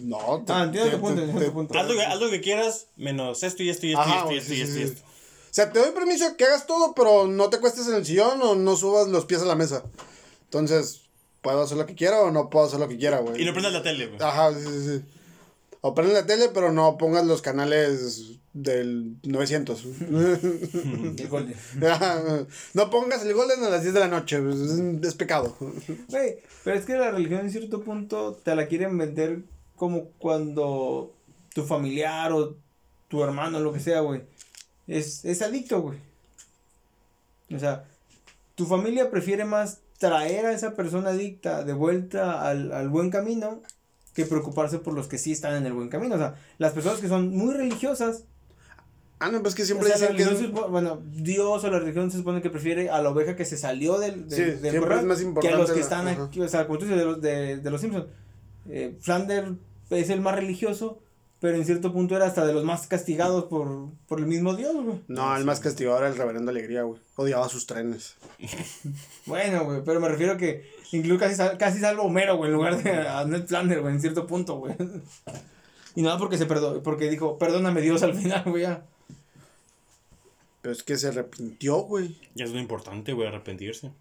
No, 0.00 0.42
te- 0.46 0.52
Ah, 0.52 0.64
entiendo 0.64 0.90
te- 0.90 0.96
tu 0.96 1.00
punto, 1.02 1.16
te- 1.16 1.22
entiendo 1.22 1.40
te- 1.40 1.46
tu 1.46 1.52
punto. 1.52 1.78
Haz 1.78 1.88
lo, 1.88 1.94
que, 1.94 2.02
haz 2.02 2.20
lo 2.20 2.30
que 2.30 2.40
quieras, 2.40 2.86
menos 2.96 3.42
esto 3.42 3.62
y 3.62 3.70
esto 3.70 3.86
y 3.86 3.90
esto 3.90 4.02
Ajá, 4.02 4.32
y 4.32 4.36
esto 4.36 4.36
y 4.36 4.36
esto 4.36 4.52
sí, 4.52 4.58
y 4.58 4.62
esto 4.62 4.74
sí, 4.74 4.80
y 4.80 4.86
sí. 4.86 4.92
esto. 4.92 5.02
O 5.06 5.54
sea, 5.54 5.72
te 5.72 5.78
doy 5.78 5.90
permiso 5.92 6.36
que 6.36 6.44
hagas 6.44 6.66
todo, 6.66 6.94
pero 6.94 7.26
no 7.26 7.48
te 7.50 7.58
cuestes 7.60 7.86
en 7.88 7.94
el 7.94 8.04
sillón 8.04 8.40
o 8.42 8.54
no 8.54 8.76
subas 8.76 9.08
los 9.08 9.24
pies 9.24 9.40
a 9.42 9.44
la 9.46 9.54
mesa. 9.54 9.82
Entonces, 10.44 11.02
¿puedo 11.42 11.62
hacer 11.62 11.76
lo 11.78 11.86
que 11.86 11.94
quiera 11.94 12.20
o 12.22 12.30
no 12.30 12.50
puedo 12.50 12.66
hacer 12.66 12.78
lo 12.80 12.88
que 12.88 12.96
quiera, 12.98 13.20
güey? 13.20 13.40
Y 13.40 13.44
no 13.44 13.52
prendas 13.52 13.72
la 13.72 13.82
tele, 13.82 14.06
güey. 14.08 14.18
Ajá, 14.22 14.52
sí, 14.52 14.60
sí, 14.64 14.84
sí. 14.98 15.04
O 15.86 15.94
prende 15.94 16.14
la 16.14 16.24
tele, 16.24 16.48
pero 16.48 16.72
no 16.72 16.96
pongas 16.96 17.26
los 17.26 17.42
canales 17.42 18.40
del 18.54 19.18
900. 19.22 19.84
El 20.00 21.28
Golden. 21.28 21.54
no 22.72 22.88
pongas 22.88 23.22
el 23.22 23.34
Golden 23.34 23.62
a 23.62 23.68
las 23.68 23.82
10 23.82 23.92
de 23.92 24.00
la 24.00 24.08
noche, 24.08 24.40
pues, 24.40 24.56
es, 24.60 24.80
es 24.80 25.14
pecado. 25.14 25.54
Güey, 26.08 26.38
pero 26.64 26.78
es 26.78 26.86
que 26.86 26.94
la 26.94 27.10
religión 27.10 27.40
en 27.40 27.50
cierto 27.50 27.82
punto 27.82 28.32
te 28.32 28.56
la 28.56 28.66
quieren 28.66 28.96
vender 28.96 29.42
como 29.76 30.06
cuando 30.18 31.12
tu 31.54 31.64
familiar 31.64 32.32
o 32.32 32.56
tu 33.08 33.22
hermano, 33.22 33.60
lo 33.60 33.74
que 33.74 33.80
sea, 33.80 34.00
güey, 34.00 34.22
es, 34.86 35.22
es 35.26 35.42
adicto, 35.42 35.82
güey. 35.82 35.98
O 37.54 37.58
sea, 37.58 37.84
tu 38.54 38.64
familia 38.64 39.10
prefiere 39.10 39.44
más 39.44 39.80
traer 39.98 40.46
a 40.46 40.52
esa 40.54 40.74
persona 40.76 41.10
adicta 41.10 41.62
de 41.62 41.74
vuelta 41.74 42.48
al, 42.48 42.72
al 42.72 42.88
buen 42.88 43.10
camino 43.10 43.60
que 44.14 44.24
preocuparse 44.24 44.78
por 44.78 44.94
los 44.94 45.06
que 45.08 45.18
sí 45.18 45.32
están 45.32 45.54
en 45.56 45.66
el 45.66 45.72
buen 45.72 45.88
camino. 45.88 46.14
O 46.14 46.18
sea, 46.18 46.36
las 46.58 46.72
personas 46.72 47.00
que 47.00 47.08
son 47.08 47.30
muy 47.30 47.52
religiosas 47.54 48.24
Ah, 49.20 49.30
no, 49.30 49.40
pues 49.42 49.54
que 49.54 49.62
o 49.62 49.64
siempre 49.64 49.88
sea, 49.88 50.10
la 50.10 50.16
dicen 50.16 50.36
que 50.36 50.46
supo- 50.48 50.68
bueno, 50.68 51.00
Dios 51.12 51.62
o 51.64 51.70
la 51.70 51.78
religión 51.78 52.10
se 52.10 52.18
supone 52.18 52.42
que 52.42 52.50
prefiere 52.50 52.90
a 52.90 53.00
la 53.00 53.10
oveja 53.10 53.36
que 53.36 53.44
se 53.44 53.56
salió 53.56 53.98
del, 53.98 54.28
del, 54.28 54.36
Sí, 54.36 54.42
del 54.44 54.58
siempre 54.60 54.80
corral 54.80 54.98
es 54.98 55.04
más 55.04 55.18
que 55.18 55.24
a 55.24 55.28
importante 55.28 55.56
los 55.58 55.70
que 55.70 55.76
la- 55.76 55.82
están 55.82 56.08
ajá. 56.08 56.24
aquí, 56.24 56.40
o 56.40 56.48
sea, 56.48 56.66
como 56.66 56.78
tú 56.78 56.84
dices, 56.86 56.98
de 56.98 57.04
los, 57.06 57.20
de, 57.22 57.56
de 57.58 57.70
los 57.70 57.80
Simpsons. 57.80 58.06
Eh, 58.68 58.96
Flander 59.00 59.52
es 59.90 60.10
el 60.10 60.20
más 60.20 60.34
religioso, 60.34 60.98
pero 61.44 61.58
en 61.58 61.66
cierto 61.66 61.92
punto 61.92 62.16
era 62.16 62.24
hasta 62.24 62.46
de 62.46 62.54
los 62.54 62.64
más 62.64 62.86
castigados 62.86 63.44
por, 63.44 63.90
por 64.08 64.18
el 64.18 64.24
mismo 64.24 64.56
Dios, 64.56 64.74
güey. 64.82 65.00
No, 65.08 65.36
el 65.36 65.44
más 65.44 65.60
castigador 65.60 65.98
era 66.00 66.08
el 66.08 66.16
reverendo 66.16 66.50
Alegría, 66.50 66.84
güey. 66.84 66.98
Odiaba 67.16 67.50
sus 67.50 67.66
trenes. 67.66 68.14
Bueno, 69.26 69.66
güey, 69.66 69.82
pero 69.84 70.00
me 70.00 70.08
refiero 70.08 70.32
a 70.32 70.36
que 70.38 70.66
incluso 70.92 71.20
casi, 71.20 71.34
sal- 71.34 71.58
casi 71.58 71.80
salvo 71.80 72.04
Homero, 72.04 72.38
güey, 72.38 72.48
en 72.50 72.56
lugar 72.56 72.82
de 72.82 72.92
a 73.06 73.26
Ned 73.26 73.44
Flander, 73.46 73.82
güey, 73.82 73.92
en 73.92 74.00
cierto 74.00 74.26
punto, 74.26 74.56
güey. 74.56 74.74
Y 75.94 76.00
nada 76.00 76.16
porque 76.16 76.38
se 76.38 76.46
perdonó, 76.46 76.82
porque 76.82 77.10
dijo, 77.10 77.36
perdóname 77.36 77.82
Dios 77.82 78.02
al 78.02 78.14
final, 78.14 78.42
güey, 78.46 78.62
ya. 78.62 78.86
Pero 80.62 80.72
es 80.72 80.82
que 80.82 80.96
se 80.96 81.08
arrepintió, 81.08 81.76
güey. 81.82 82.18
Ya 82.34 82.46
es 82.46 82.52
lo 82.52 82.58
importante, 82.58 83.12
güey, 83.12 83.28
arrepentirse. 83.28 83.92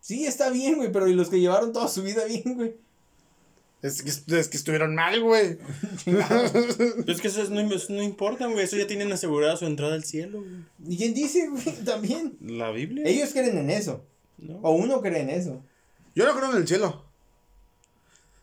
Sí, 0.00 0.24
está 0.24 0.48
bien, 0.48 0.76
güey, 0.76 0.90
pero 0.90 1.08
y 1.08 1.12
los 1.12 1.28
que 1.28 1.40
llevaron 1.40 1.74
toda 1.74 1.88
su 1.88 2.02
vida 2.02 2.24
bien, 2.24 2.54
güey. 2.54 2.74
Es 3.82 4.02
que, 4.02 4.10
es 4.38 4.48
que 4.48 4.56
estuvieron 4.58 4.94
mal, 4.94 5.20
güey. 5.22 5.56
Pero 6.04 6.20
es 7.06 7.20
que 7.20 7.28
eso, 7.28 7.42
es- 7.42 7.50
no, 7.50 7.60
eso 7.60 7.92
no 7.92 8.02
importa, 8.02 8.46
güey. 8.46 8.64
Eso 8.64 8.76
ya 8.76 8.86
tienen 8.86 9.10
asegurada 9.12 9.56
su 9.56 9.64
entrada 9.66 9.94
al 9.94 10.04
cielo, 10.04 10.40
güey. 10.42 10.64
¿Y 10.94 10.96
quién 10.98 11.14
dice, 11.14 11.48
güey? 11.48 11.64
También. 11.84 12.36
La 12.42 12.70
Biblia. 12.70 13.04
Ellos 13.06 13.30
creen 13.32 13.56
en 13.56 13.70
eso. 13.70 14.04
¿no? 14.38 14.58
O 14.62 14.72
uno 14.72 15.00
cree 15.00 15.20
en 15.22 15.30
eso. 15.30 15.62
Yo 16.14 16.24
no 16.26 16.34
creo 16.36 16.50
en 16.50 16.56
el 16.58 16.68
cielo. 16.68 17.04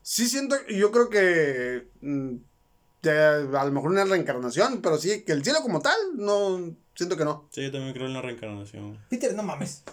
Sí 0.01 0.27
siento, 0.29 0.55
yo 0.69 0.91
creo 0.91 1.09
que 1.09 1.87
mm, 2.01 2.35
de- 3.03 3.11
a 3.57 3.65
lo 3.65 3.71
mejor 3.71 3.91
una 3.91 4.05
reencarnación, 4.05 4.81
pero 4.81 4.97
sí, 4.97 5.21
que 5.23 5.33
el 5.33 5.43
cielo 5.43 5.59
como 5.61 5.81
tal, 5.81 5.97
no, 6.15 6.75
siento 6.95 7.17
que 7.17 7.25
no. 7.25 7.47
Sí, 7.51 7.61
yo 7.63 7.71
también 7.71 7.93
creo 7.93 8.07
en 8.07 8.13
la 8.13 8.21
reencarnación. 8.21 8.97
Peter, 9.09 9.33
no 9.35 9.43
mames. 9.43 9.83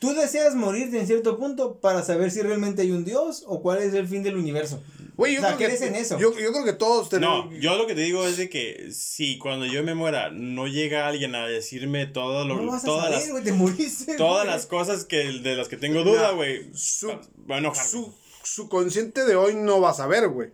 Tú 0.00 0.14
deseas 0.14 0.54
morirte 0.56 0.98
en 0.98 1.06
cierto 1.06 1.38
punto 1.38 1.78
para 1.78 2.02
saber 2.02 2.30
si 2.32 2.40
realmente 2.42 2.82
hay 2.82 2.90
un 2.90 3.04
Dios 3.04 3.44
o 3.46 3.60
cuál 3.62 3.78
es 3.82 3.94
el 3.94 4.08
fin 4.08 4.22
del 4.24 4.36
universo. 4.36 4.82
Güey, 5.16 5.34
yo 5.34 5.40
O 5.40 5.42
sea, 5.44 5.56
creo 5.56 5.68
que, 5.70 5.76
¿crees 5.76 5.82
en 5.90 5.94
eso? 5.94 6.18
Yo, 6.18 6.30
yo 6.38 6.50
creo 6.52 6.64
que 6.64 6.72
todos 6.72 7.10
tenemos... 7.10 7.50
No, 7.52 7.56
yo 7.58 7.76
lo 7.76 7.86
que 7.86 7.94
te 7.94 8.00
digo 8.00 8.26
es 8.26 8.38
de 8.38 8.48
que 8.48 8.88
si 8.92 9.36
cuando 9.38 9.66
yo 9.66 9.84
me 9.84 9.94
muera 9.94 10.30
no 10.30 10.66
llega 10.66 11.06
alguien 11.06 11.34
a 11.34 11.46
decirme 11.46 12.06
todo 12.06 12.46
lo, 12.46 12.56
No 12.56 12.72
vas 12.72 12.82
a 12.84 12.86
todas 12.86 13.04
saber, 13.04 13.18
las 13.20 13.30
güey, 13.30 13.44
te 13.44 13.52
moriste. 13.52 14.16
todas 14.16 14.46
las 14.46 14.64
cosas 14.64 15.04
que 15.04 15.18
de 15.18 15.54
las 15.56 15.68
que 15.68 15.76
tengo 15.76 16.02
duda, 16.02 16.30
güey. 16.32 16.70
su- 16.74 17.08
va- 17.08 17.20
va 17.50 17.56
a 17.56 17.58
enojar. 17.58 17.84
Su, 17.86 18.14
su 18.42 18.70
consciente 18.70 19.26
de 19.26 19.36
hoy 19.36 19.54
no 19.54 19.82
va 19.82 19.90
a 19.90 19.94
saber, 19.94 20.28
güey. 20.28 20.48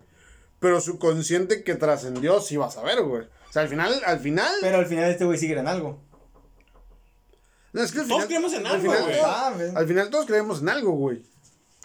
Pero 0.59 0.80
su 0.80 0.99
consciente 0.99 1.62
que 1.62 1.76
trascendió 1.76 2.40
sí 2.40 2.57
va 2.57 2.66
a 2.66 2.70
saber, 2.72 3.03
güey. 3.03 3.22
O 3.49 3.53
sea, 3.53 3.62
al 3.62 3.68
final, 3.68 4.03
al 4.05 4.18
final... 4.18 4.53
Pero 4.61 4.78
al 4.78 4.86
final 4.86 5.09
este 5.09 5.24
güey 5.24 5.38
sigue 5.38 5.57
en 5.57 5.68
algo. 5.68 6.03
No, 7.77 7.83
es 7.85 7.93
que 7.93 8.01
al 8.01 8.09
Todos 8.09 8.24
final- 8.24 8.27
creemos 8.27 8.53
en 8.55 8.66
al 8.66 8.72
algo, 8.74 8.83
final 8.83 9.03
güey. 9.05 9.18
Ah, 9.24 9.55
al 9.77 9.87
final 9.87 10.11
todos 10.11 10.27
creemos 10.27 10.61
en 10.62 10.68
algo, 10.68 10.93
güey. 10.93 11.22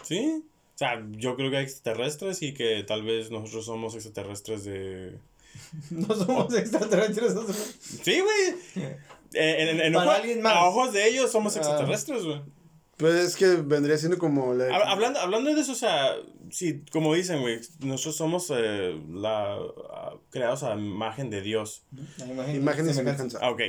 Sí. 0.02 0.42
O 0.74 0.78
sea, 0.78 1.00
yo 1.10 1.36
creo 1.36 1.50
que 1.50 1.58
hay 1.58 1.64
extraterrestres 1.64 2.42
y 2.42 2.54
que 2.54 2.82
tal 2.86 3.02
vez 3.04 3.30
nosotros 3.30 3.64
somos 3.66 3.94
extraterrestres 3.94 4.64
de 4.64 5.18
No 5.90 6.14
somos 6.14 6.52
extraterrestres. 6.54 7.34
nosotros. 7.34 7.74
Sí, 8.02 8.20
güey. 8.20 8.86
Eh, 9.34 9.56
en, 9.62 9.68
en- 9.68 9.80
en 9.80 9.92
Para 9.92 10.06
ojo- 10.06 10.16
alguien 10.16 10.42
más. 10.42 10.54
a 10.56 10.64
ojos 10.64 10.92
de 10.92 11.08
ellos 11.08 11.30
somos 11.30 11.54
Ah. 11.56 11.60
extraterrestres, 11.60 12.24
güey. 12.24 12.40
Pues 12.96 13.14
es 13.14 13.36
que 13.36 13.46
vendría 13.56 13.96
siendo 13.98 14.18
como... 14.18 14.54
la- 14.54 14.68
Hab- 14.68 14.86
Hablando, 14.86 15.18
hablando 15.20 15.54
de 15.54 15.60
eso, 15.60 15.72
o 15.72 15.76
sea, 15.76 16.12
sí, 16.50 16.82
como 16.92 17.14
dicen, 17.14 17.40
güey, 17.40 17.60
nosotros 17.80 18.16
somos 18.16 18.50
eh, 18.54 19.00
la, 19.10 19.54
ah, 19.90 20.14
creados 20.30 20.62
a 20.62 20.74
imagen 20.74 21.28
de 21.30 21.40
Dios. 21.42 21.82
La 22.18 22.26
imagen, 22.26 22.56
Imagen 22.56 22.88
y 22.90 22.94
semejanza. 22.94 23.38
semejanza. 23.38 23.38
Ah, 23.42 23.50
ok. 23.50 23.60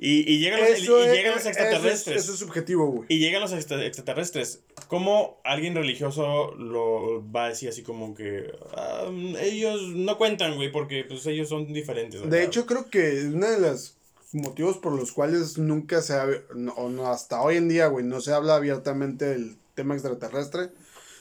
Y, 0.00 0.32
y 0.32 0.38
llegan, 0.38 0.60
los, 0.60 0.78
y 0.78 0.82
es- 0.84 1.46
extraterrestres. 1.46 2.22
Eso 2.22 2.32
es 2.32 2.38
subjetivo, 2.38 2.86
güey. 2.86 3.06
Y 3.08 3.18
llegan 3.18 3.40
los 3.40 3.52
extra- 3.52 3.84
extraterrestres. 3.84 4.60
¿Cómo 4.86 5.40
alguien 5.42 5.74
religioso 5.74 6.54
lo 6.54 7.28
va 7.32 7.46
a 7.46 7.48
decir 7.48 7.68
así 7.68 7.82
como 7.82 8.14
que 8.14 8.52
ah, 8.76 9.10
ellos 9.40 9.82
no 9.96 10.16
cuentan, 10.16 10.54
güey, 10.54 10.70
porque 10.70 11.02
pues 11.04 11.26
ellos 11.26 11.48
son 11.48 11.72
diferentes? 11.72 12.20
De 12.20 12.26
¿verdad? 12.28 12.42
hecho, 12.46 12.64
creo 12.64 12.88
que 12.88 13.24
uno 13.24 13.48
de 13.50 13.58
los 13.58 13.96
motivos 14.32 14.76
por 14.78 14.92
los 14.92 15.10
cuales 15.10 15.58
nunca 15.58 16.00
se 16.00 16.14
ha, 16.14 16.26
no- 16.54 16.74
o 16.74 16.88
no, 16.88 17.08
hasta 17.08 17.42
hoy 17.42 17.56
en 17.56 17.68
día, 17.68 17.88
güey, 17.88 18.04
no 18.04 18.20
se 18.20 18.32
habla 18.32 18.54
abiertamente 18.54 19.24
del 19.24 19.56
tema 19.74 19.94
extraterrestre, 19.94 20.68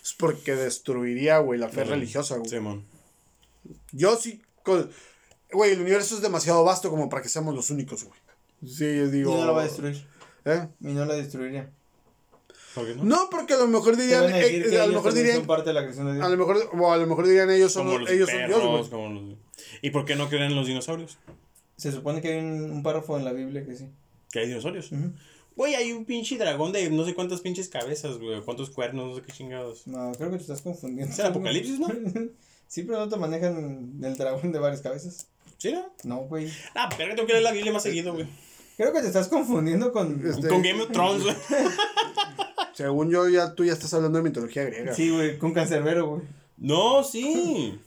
es 0.03 0.13
porque 0.13 0.53
destruiría, 0.55 1.39
güey, 1.39 1.59
la 1.59 1.69
fe 1.69 1.84
religiosa, 1.84 2.38
güey. 2.38 2.47
Simón. 2.49 2.86
Yo 3.91 4.15
sí, 4.17 4.39
güey, 5.51 5.71
el 5.71 5.82
universo 5.82 6.15
es 6.15 6.21
demasiado 6.21 6.63
vasto 6.63 6.91
como 6.91 7.09
para 7.09 7.23
que 7.23 7.30
seamos 7.30 7.55
los 7.55 7.71
únicos, 7.71 8.03
güey. 8.03 8.19
Sí, 8.66 8.86
yo 8.97 9.05
Y 9.05 9.12
digo... 9.12 9.36
no 9.38 9.45
la 9.45 9.51
va 9.51 9.62
a 9.62 9.64
destruir. 9.66 10.05
¿Eh? 10.45 10.68
Y 10.82 10.88
no 10.93 11.05
la 11.05 11.16
destruiría. 11.16 11.70
¿Por 12.74 12.86
qué 12.86 12.95
no? 12.95 13.03
No, 13.03 13.28
porque 13.30 13.53
a 13.53 13.58
lo 13.58 13.68
mejor 13.68 13.97
dirían, 13.97 14.24
a 14.24 14.28
decir 14.28 14.66
eh, 14.66 14.70
que 14.70 14.80
a 14.80 14.86
lo 14.88 14.93
mejor 14.93 15.14
dirían, 15.14 15.38
son 15.38 15.47
parte 15.47 15.70
de 15.70 15.74
la 15.74 15.82
creación 15.82 16.08
de 16.08 16.14
Dios. 16.14 16.26
a 16.26 16.30
lo 16.30 16.38
mejor, 16.38 16.70
o 16.80 16.91
a 16.91 16.97
lo 16.97 17.08
mejor 17.08 17.28
dirían 17.28 17.49
ellos 17.49 17.72
son, 17.72 17.88
Como 17.88 17.99
los 17.99 18.10
ellos 18.10 18.30
son 18.30 18.38
Dios, 18.47 18.60
perros, 18.60 18.89
güey. 18.89 18.89
como 18.89 19.10
los... 19.10 19.38
¿Y 19.82 19.89
por 19.89 20.05
qué 20.05 20.16
no 20.16 20.30
creen 20.30 20.43
en 20.51 20.55
los 20.55 20.68
dinosaurios? 20.68 21.18
Se 21.76 21.91
supone 21.91 22.22
que 22.22 22.34
hay 22.34 22.39
un, 22.39 22.72
un 22.72 22.84
párrafo 22.84 23.18
en 23.18 23.26
la 23.26 23.34
Biblia 23.34 23.66
que 23.66 23.76
sí. 23.76 23.89
Que 24.32 24.39
hay 24.39 24.47
dinosaurios. 24.47 24.91
Ujú. 24.91 25.12
Güey, 25.55 25.74
hay 25.74 25.91
un 25.91 26.05
pinche 26.05 26.38
dragón 26.38 26.72
de 26.72 26.88
no 26.91 27.03
sé 27.03 27.16
cuántas 27.16 27.41
pinches 27.41 27.68
cabezas, 27.68 28.20
güey. 28.20 28.41
Cuántos 28.41 28.70
cuernos, 28.70 29.10
no 29.10 29.16
sé 29.16 29.22
qué 29.24 29.32
chingados. 29.32 29.88
No, 29.88 30.12
creo 30.14 30.30
que 30.30 30.38
te 30.38 30.43
estás 30.43 30.62
confundiendo. 30.62 31.12
Es 31.12 31.20
el 31.20 31.26
apocalipsis, 31.28 31.80
¿no? 31.80 31.88
sí, 32.68 32.84
pero 32.84 32.99
no 32.99 33.10
te 33.10 33.18
manejan 33.18 33.99
el 34.03 34.18
dragón 34.18 34.51
de 34.51 34.60
varias 34.60 34.82
cabezas. 34.82 35.28
¿Sí, 35.58 35.72
no? 35.72 35.91
No, 36.03 36.18
güey. 36.28 36.51
Ah, 36.76 36.89
pero 36.95 37.16
tengo 37.16 37.26
que 37.26 37.34
leer 37.34 37.43
la 37.43 37.51
Biblia 37.53 37.74
más 37.74 37.82
seguido, 37.84 38.14
güey. 38.14 38.28
Creo 38.78 38.93
que 38.93 39.01
te 39.01 39.07
estás 39.07 39.28
confundiendo 39.28 39.91
con. 39.91 40.21
Este- 40.25 40.47
Con 40.47 40.61
Game 40.61 40.82
of 40.84 40.91
Thrones, 40.91 41.23
güey. 41.23 41.36
Según 42.73 43.09
yo, 43.09 43.28
ya 43.28 43.55
tú 43.55 43.65
ya 43.65 43.73
estás 43.73 43.93
hablando 43.95 44.19
de 44.19 44.23
mitología 44.23 44.63
griega. 44.65 44.93
Sí, 44.93 45.09
güey, 45.09 45.38
con 45.39 45.51
cancerbero, 45.53 46.07
güey. 46.07 46.21
No, 46.57 47.03
sí. 47.03 47.80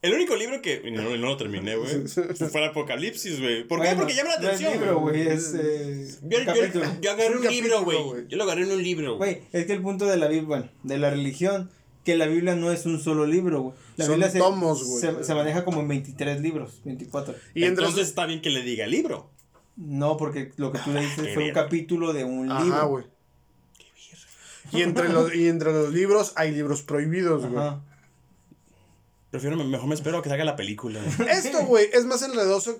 El 0.00 0.12
único 0.14 0.36
libro 0.36 0.60
que. 0.62 0.90
No, 0.92 1.02
no 1.16 1.26
lo 1.26 1.36
terminé, 1.36 1.76
güey. 1.76 2.06
Fue 2.06 2.60
el 2.62 2.68
Apocalipsis, 2.68 3.40
güey. 3.40 3.64
¿Por 3.66 3.80
qué? 3.80 3.86
Bueno, 3.88 4.00
Porque 4.02 4.14
llama 4.14 4.30
la 4.30 4.40
no 4.40 4.46
atención. 4.48 4.72
libro, 4.74 5.00
güey. 5.00 5.26
es. 5.28 5.54
Eh, 5.58 6.08
Yo, 6.22 6.38
yo- 6.40 6.82
yo 7.00 7.10
agarré 7.10 7.36
un 7.36 7.46
un 7.46 7.48
libro, 7.52 7.82
güey. 7.84 8.02
güey. 8.02 8.28
Yo 8.28 8.36
lo 8.36 8.44
agarré 8.44 8.62
en 8.64 8.70
un 8.72 8.82
libro, 8.82 9.16
güey. 9.16 9.34
Güey, 9.36 9.42
es 9.52 9.66
que 9.66 9.72
el 9.72 9.82
punto 9.82 10.06
de 10.06 10.18
la 10.18 10.28
Biblia, 10.28 10.46
bueno, 10.46 10.68
de 10.82 10.98
la 10.98 11.10
religión, 11.10 11.70
que 12.04 12.16
la 12.16 12.26
Biblia 12.26 12.54
no 12.54 12.70
es 12.70 12.84
un 12.86 13.00
solo 13.02 13.26
libro, 13.26 13.62
güey. 13.62 13.74
La 13.96 14.04
Son 14.04 14.14
Biblia 14.16 14.30
se, 14.30 14.38
tomos, 14.38 15.00
se, 15.00 15.24
se 15.24 15.34
maneja 15.34 15.64
como 15.64 15.80
en 15.80 15.88
23 15.88 16.40
libros, 16.42 16.80
24. 16.84 17.34
Y 17.54 17.64
entre 17.64 17.84
Entonces 17.86 18.06
está 18.08 18.26
bien 18.26 18.42
que 18.42 18.50
le 18.50 18.62
diga 18.62 18.86
libro. 18.86 19.30
No, 19.76 20.16
porque 20.16 20.52
lo 20.56 20.70
que 20.72 20.78
tú 20.78 20.92
le 20.92 21.00
dices 21.00 21.24
qué 21.26 21.34
fue 21.34 21.44
un 21.48 21.52
capítulo 21.52 22.12
de 22.12 22.24
un 22.24 22.50
Ajá, 22.50 22.62
libro. 22.64 22.88
güey. 22.88 23.04
Y 24.72 24.82
entre 24.82 25.08
los, 25.08 25.34
y 25.34 25.48
entre 25.48 25.72
los 25.72 25.92
libros 25.92 26.32
hay 26.36 26.52
libros 26.52 26.82
prohibidos, 26.82 27.46
güey. 27.46 27.70
Prefiero, 29.30 29.56
mejor 29.56 29.88
me 29.88 29.94
espero 29.94 30.18
a 30.18 30.22
que 30.22 30.28
salga 30.28 30.44
la 30.44 30.56
película. 30.56 31.00
güey. 31.18 31.28
Esto, 31.28 31.64
güey, 31.66 31.88
es 31.92 32.04
más 32.04 32.22
enredoso 32.22 32.78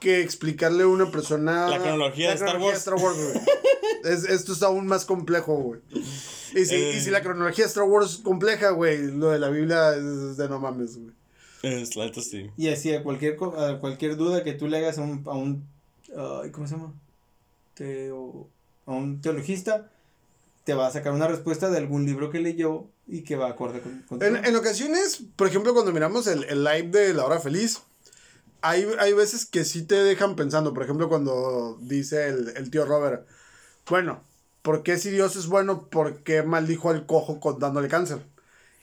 que 0.00 0.20
explicarle 0.22 0.82
a 0.84 0.86
una 0.88 1.10
persona... 1.10 1.68
La 1.68 1.78
cronología 1.78 2.28
de 2.30 2.34
Star 2.34 2.58
Wars. 2.58 2.72
de 2.72 2.78
Star 2.78 2.94
Wars, 2.94 3.16
güey. 3.16 3.44
Es- 4.04 4.24
esto 4.24 4.52
es 4.52 4.62
aún 4.62 4.86
más 4.86 5.04
complejo, 5.04 5.56
güey. 5.56 5.80
Y 6.54 6.64
si, 6.64 6.74
Eh. 6.74 6.94
y 6.96 7.00
si 7.00 7.10
la 7.10 7.20
cronología 7.20 7.64
de 7.64 7.68
Star 7.68 7.82
Wars 7.84 8.12
es 8.12 8.18
compleja, 8.18 8.70
güey, 8.70 9.10
lo 9.10 9.30
de 9.30 9.38
la 9.40 9.48
Biblia 9.50 9.94
es 9.96 10.36
de 10.36 10.48
no 10.48 10.60
mames, 10.60 10.96
güey. 10.98 11.12
Es, 11.62 11.96
la 11.96 12.12
sí. 12.14 12.48
Y 12.56 12.68
así 12.68 12.92
a 12.94 13.02
cualquier, 13.02 13.34
co- 13.36 13.58
a 13.58 13.80
cualquier 13.80 14.16
duda 14.16 14.44
que 14.44 14.52
tú 14.52 14.68
le 14.68 14.76
hagas 14.78 14.98
a 14.98 15.02
un, 15.02 15.24
a 15.26 15.32
un 15.34 15.66
ay, 16.16 16.50
¿cómo 16.50 16.66
se 16.66 16.76
llama? 16.76 16.94
Teo, 17.74 18.48
a 18.86 18.92
un 18.92 19.20
teologista, 19.20 19.90
te 20.64 20.74
va 20.74 20.86
a 20.86 20.90
sacar 20.90 21.12
una 21.12 21.28
respuesta 21.28 21.70
de 21.70 21.78
algún 21.78 22.04
libro 22.06 22.30
que 22.30 22.40
leyó 22.40 22.86
y 23.06 23.22
que 23.22 23.36
va 23.36 23.48
acorde 23.48 23.80
con, 23.80 24.02
con 24.02 24.18
tu- 24.18 24.24
En, 24.24 24.44
en 24.44 24.56
ocasiones, 24.56 25.22
por 25.36 25.46
ejemplo, 25.46 25.72
cuando 25.74 25.92
miramos 25.92 26.26
el, 26.26 26.44
el 26.44 26.64
live 26.64 26.88
de 26.90 27.14
La 27.14 27.24
Hora 27.24 27.40
Feliz, 27.40 27.80
hay, 28.60 28.86
hay 28.98 29.12
veces 29.12 29.46
que 29.46 29.64
sí 29.64 29.82
te 29.84 29.94
dejan 29.94 30.34
pensando. 30.36 30.74
Por 30.74 30.82
ejemplo, 30.82 31.08
cuando 31.08 31.78
dice 31.80 32.28
el, 32.28 32.48
el 32.56 32.70
tío 32.70 32.84
Robert, 32.84 33.26
bueno, 33.88 34.22
¿por 34.62 34.82
qué 34.82 34.98
si 34.98 35.10
Dios 35.10 35.36
es 35.36 35.46
bueno, 35.46 35.88
por 35.88 36.22
qué 36.24 36.42
maldijo 36.42 36.90
al 36.90 37.06
cojo 37.06 37.38
con, 37.40 37.58
dándole 37.58 37.88
cáncer? 37.88 38.18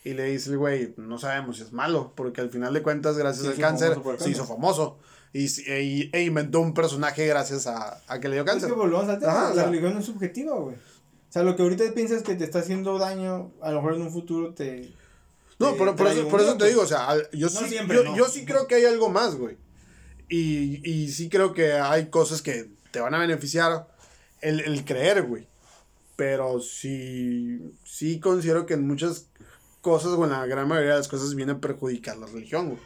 Y 0.04 0.14
le 0.14 0.26
dice 0.26 0.52
el 0.52 0.58
güey, 0.60 0.94
no 0.98 1.18
sabemos 1.18 1.58
si 1.58 1.64
es 1.64 1.74
malo, 1.74 2.14
porque 2.16 2.40
al 2.40 2.50
final 2.50 2.74
de 2.74 2.82
cuentas, 2.84 3.18
gracias 3.18 3.46
al 3.48 3.54
cáncer, 3.62 3.90
se 4.24 4.30
hizo 4.30 4.46
famoso. 4.46 4.98
Y, 5.38 5.46
s- 5.46 5.64
e, 5.68 6.22
inventó 6.24 6.62
un 6.62 6.74
personaje 6.74 7.28
gracias 7.28 7.68
a, 7.68 8.02
a 8.08 8.20
que 8.22 8.30
le 8.30 8.36
dio 8.36 8.44
Es 8.46 8.50
cáncer. 8.52 8.70
que 8.70 8.76
volvemos 8.76 9.10
al 9.10 9.20
tema, 9.20 9.32
Ajá, 9.48 9.54
la 9.54 9.66
religión 9.66 9.94
no 9.94 10.00
es 10.00 10.06
subjetiva, 10.06 10.56
güey. 10.56 10.76
O 10.76 11.32
sea, 11.36 11.44
lo 11.44 11.56
que 11.58 11.64
ahorita 11.64 11.84
piensas 11.94 12.24
que 12.24 12.36
te 12.36 12.46
está 12.46 12.60
haciendo 12.60 12.98
daño, 12.98 13.52
a 13.62 13.72
lo 13.72 13.82
mejor 13.82 13.96
en 13.96 14.04
un 14.04 14.12
futuro 14.12 14.54
te... 14.54 14.94
No, 15.60 15.72
te 15.74 15.78
por, 15.78 16.08
eso, 16.08 16.28
por 16.30 16.40
eso 16.42 16.56
te 16.58 16.68
digo, 16.68 16.82
o 16.84 16.88
sea, 16.88 17.10
yo, 17.34 17.48
No 17.48 17.60
sí, 17.60 17.66
siempre, 17.68 17.98
yo, 17.98 18.04
no. 18.06 18.16
yo 18.16 18.26
sí 18.30 18.46
creo 18.46 18.68
que 18.68 18.76
hay 18.76 18.86
algo 18.86 19.10
más, 19.10 19.36
güey. 19.36 19.58
Y, 20.30 20.90
y 20.90 21.10
sí 21.12 21.28
creo 21.30 21.54
que 21.54 21.74
hay 21.74 22.06
cosas 22.10 22.42
que 22.42 22.70
te 22.92 23.00
van 23.02 23.14
a 23.14 23.20
beneficiar 23.20 23.88
el, 24.42 24.62
el 24.62 24.86
creer, 24.86 25.24
güey. 25.24 25.48
Pero 26.16 26.62
sí, 26.62 27.74
sí 27.84 28.22
considero 28.22 28.66
que 28.66 28.76
en 28.76 28.88
muchas 28.88 29.28
cosas, 29.82 30.12
o 30.14 30.24
en 30.24 30.32
la 30.32 30.46
gran 30.46 30.68
mayoría 30.70 30.92
de 30.92 30.98
las 31.00 31.08
cosas, 31.10 31.36
viene 31.36 31.52
a 31.54 31.60
perjudicar 31.60 32.16
la 32.18 32.28
religión, 32.28 32.68
güey. 32.70 32.80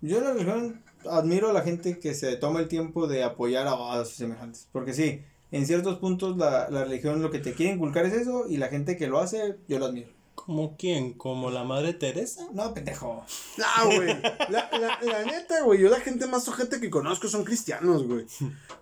Yo 0.00 0.20
la 0.22 0.32
religión 0.32 0.82
admiro 1.08 1.50
a 1.50 1.52
la 1.52 1.62
gente 1.62 1.98
que 1.98 2.14
se 2.14 2.36
toma 2.36 2.60
el 2.60 2.68
tiempo 2.68 3.06
de 3.06 3.22
apoyar 3.22 3.66
a, 3.66 3.92
a 3.92 4.04
sus 4.04 4.16
semejantes. 4.16 4.68
Porque 4.72 4.92
sí, 4.92 5.22
en 5.52 5.66
ciertos 5.66 5.98
puntos 5.98 6.36
la, 6.36 6.68
la 6.70 6.84
religión 6.84 7.22
lo 7.22 7.30
que 7.30 7.38
te 7.38 7.54
quiere 7.54 7.74
inculcar 7.74 8.06
es 8.06 8.14
eso 8.14 8.46
y 8.48 8.56
la 8.56 8.68
gente 8.68 8.96
que 8.96 9.08
lo 9.08 9.18
hace, 9.18 9.56
yo 9.68 9.78
lo 9.78 9.86
admiro. 9.86 10.08
¿Como 10.34 10.76
quién? 10.76 11.12
¿Como 11.12 11.50
la 11.50 11.64
madre 11.64 11.92
Teresa? 11.92 12.48
No, 12.54 12.72
pendejo. 12.72 13.24
No, 13.58 13.86
güey. 13.94 14.08
La, 14.48 14.70
la, 14.72 14.98
la 15.02 15.24
neta, 15.24 15.62
güey. 15.64 15.80
Yo 15.80 15.90
la 15.90 16.00
gente 16.00 16.26
más 16.26 16.48
ojete 16.48 16.80
que 16.80 16.88
conozco 16.88 17.28
son 17.28 17.44
cristianos, 17.44 18.06
güey. 18.06 18.24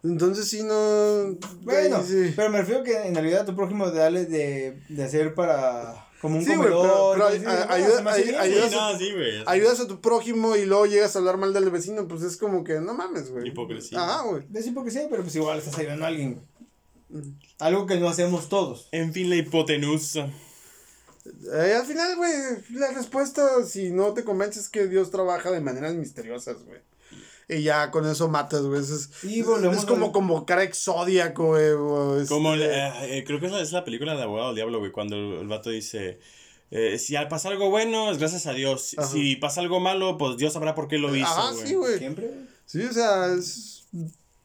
Entonces 0.04 0.48
sí, 0.48 0.62
no. 0.62 1.36
Bueno, 1.62 2.02
sí. 2.04 2.32
pero 2.36 2.50
me 2.50 2.58
refiero 2.58 2.84
que 2.84 2.96
en 3.08 3.14
realidad 3.14 3.44
tu 3.44 3.56
prójimo 3.56 3.90
de 3.90 3.98
darle 3.98 4.26
de, 4.26 4.80
de 4.88 5.04
hacer 5.04 5.34
para 5.34 6.07
como 6.20 6.38
un 6.38 6.44
Sí, 6.44 6.54
güey, 6.56 6.70
comedor. 6.70 6.86
pero- 6.88 7.12
pero 7.14 7.28
y 7.28 7.32
decir, 7.32 7.48
ay- 7.48 7.64
"Ah, 7.68 7.74
ayuda- 7.74 7.96
se 7.96 8.02
me 8.02 8.10
hace 8.10 8.20
ay- 8.20 8.26
bien". 8.28 8.40
ayuda- 8.40 8.68
Sí, 8.68 8.74
no, 8.76 8.98
sí, 8.98 9.12
güey. 9.12 9.42
ayudas 9.46 9.80
a 9.80 9.86
tu 9.86 10.00
prójimo 10.00 10.56
y 10.56 10.64
luego 10.66 10.86
llegas 10.86 11.14
a 11.14 11.18
hablar 11.20 11.36
mal 11.36 11.52
del 11.52 11.70
vecino, 11.70 12.08
pues 12.08 12.22
es 12.22 12.36
como 12.36 12.64
que 12.64 12.80
no 12.80 12.94
mames, 12.94 13.30
güey. 13.30 13.48
Hipocresía. 13.48 14.02
Ajá, 14.02 14.22
güey. 14.24 14.44
Es 14.54 14.66
hipocresía, 14.66 15.06
pero 15.10 15.22
pues 15.22 15.34
igual 15.36 15.58
estás 15.58 15.78
ayudando 15.78 16.04
a 16.04 16.08
alguien. 16.08 16.42
güey. 17.10 17.24
Algo 17.60 17.86
que 17.86 17.96
no 17.98 18.08
hacemos 18.08 18.48
todos. 18.48 18.88
En 18.92 19.12
fin, 19.12 19.30
la 19.30 19.36
hipotenusa. 19.36 20.28
Eh, 21.54 21.74
al 21.78 21.84
final, 21.86 22.16
güey, 22.16 22.32
la 22.70 22.90
respuesta, 22.92 23.62
si 23.64 23.90
no 23.90 24.14
te 24.14 24.24
convences, 24.24 24.64
es 24.64 24.68
que 24.68 24.86
Dios 24.86 25.10
trabaja 25.10 25.50
de 25.50 25.60
maneras 25.60 25.94
misteriosas, 25.94 26.62
güey. 26.64 26.80
Y 27.48 27.62
ya 27.62 27.90
con 27.90 28.06
eso 28.06 28.28
matas, 28.28 28.62
güey. 28.62 28.80
Es, 28.82 29.10
volvemos 29.42 29.78
es 29.78 29.84
como 29.86 30.12
convocar 30.12 30.58
a 30.58 30.64
Exodiaco, 30.64 31.46
güey. 31.46 32.20
este- 32.22 32.28
Como, 32.34 32.54
eh, 32.54 33.24
creo 33.26 33.40
que 33.40 33.46
es 33.46 33.52
la, 33.52 33.60
es 33.62 33.72
la 33.72 33.84
película 33.84 34.14
de 34.14 34.22
Abogado 34.22 34.48
del 34.48 34.56
Diablo, 34.56 34.78
güey, 34.80 34.92
cuando 34.92 35.16
el, 35.16 35.40
el 35.40 35.48
vato 35.48 35.70
dice, 35.70 36.20
eh, 36.70 36.98
si 36.98 37.16
al 37.16 37.28
pasa 37.28 37.48
algo 37.48 37.70
bueno, 37.70 38.10
es 38.10 38.18
gracias 38.18 38.46
a 38.46 38.52
Dios. 38.52 38.94
Ajá. 38.98 39.08
Si 39.08 39.36
pasa 39.36 39.62
algo 39.62 39.80
malo, 39.80 40.18
pues 40.18 40.36
Dios 40.36 40.52
sabrá 40.52 40.74
por 40.74 40.88
qué 40.88 40.98
lo 40.98 41.14
hizo, 41.16 41.26
güey. 41.54 41.66
sí, 41.66 41.74
güey. 41.74 41.98
Siempre, 41.98 42.26
güey. 42.26 42.40
Sí, 42.66 42.82
o 42.82 42.92
sea, 42.92 43.32
es, 43.32 43.86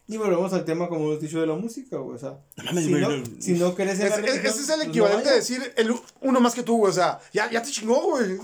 Y 0.07 0.15
volvemos 0.17 0.53
al 0.53 0.63
tema, 0.63 0.87
como 0.87 1.05
hemos 1.07 1.19
dicho, 1.19 1.41
de 1.41 1.47
la 1.47 1.55
música, 1.55 1.97
güey. 1.97 2.15
O 2.15 2.19
sea, 2.19 2.37
No 2.57 2.63
mames, 2.63 2.85
si, 2.85 2.91
no, 2.91 3.23
si 3.39 3.51
no 3.53 3.67
es- 3.67 3.75
es- 4.13 4.15
religión, 4.15 4.45
ese 4.45 4.61
es 4.61 4.69
el 4.69 4.75
pues 4.75 4.77
no 4.77 4.83
equivalente 4.83 5.29
a 5.29 5.31
vayas. 5.33 5.47
decir 5.49 5.73
el 5.75 5.93
uno 6.21 6.39
más 6.39 6.55
que 6.55 6.63
tú, 6.63 6.77
güey. 6.77 6.89
O 6.91 6.93
sea, 6.93 7.19
ya, 7.33 7.51
ya 7.51 7.61
te 7.61 7.69
chingó, 7.69 8.01
güey. 8.11 8.37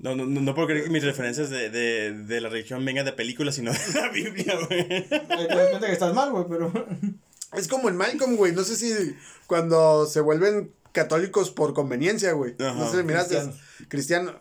No, 0.00 0.16
no, 0.16 0.24
no, 0.26 0.40
no 0.40 0.54
puedo 0.54 0.66
creer 0.68 0.84
que 0.84 0.90
mis 0.90 1.04
referencias 1.04 1.50
de, 1.50 1.68
de, 1.70 2.12
de 2.12 2.40
la 2.40 2.48
religión 2.48 2.84
vengan 2.84 3.04
de 3.04 3.12
películas, 3.12 3.54
sino 3.54 3.70
de 3.72 3.78
la 3.94 4.08
Biblia, 4.10 4.58
güey. 4.66 4.88
Te 4.88 5.18
das 5.28 5.68
cuenta 5.68 5.86
que 5.86 5.92
estás 5.92 6.14
mal, 6.14 6.30
güey, 6.32 6.44
pero... 6.48 6.72
Es 7.52 7.66
como 7.66 7.88
en 7.88 7.96
Malcolm, 7.96 8.36
güey. 8.36 8.52
No 8.52 8.62
sé 8.62 8.76
si 8.76 9.16
cuando 9.48 10.06
se 10.06 10.20
vuelven 10.20 10.72
católicos 10.92 11.50
por 11.50 11.74
conveniencia, 11.74 12.30
güey. 12.32 12.54
Ajá. 12.60 12.74
No 12.74 12.88
sé 12.88 12.98
si 12.98 13.02
miraste. 13.02 13.34
Cristianos. 13.34 13.60
Cristiano. 13.88 14.40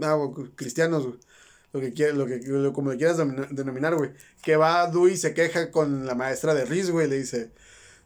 Ah, 0.00 0.14
güey, 0.14 0.48
cristianos, 0.54 1.06
güey. 1.06 1.18
Lo 1.72 1.80
que 1.80 1.92
quiere, 1.92 2.12
lo 2.12 2.26
que, 2.26 2.38
lo- 2.44 2.72
como 2.72 2.92
le 2.92 2.98
quieras 2.98 3.16
denominar, 3.50 3.96
güey. 3.96 4.12
Que 4.42 4.54
va 4.56 4.86
Dewey 4.86 5.14
y 5.14 5.16
se 5.16 5.34
queja 5.34 5.72
con 5.72 6.06
la 6.06 6.14
maestra 6.14 6.54
de 6.54 6.64
Riz, 6.66 6.90
güey. 6.90 7.08
Le 7.08 7.18
dice, 7.18 7.50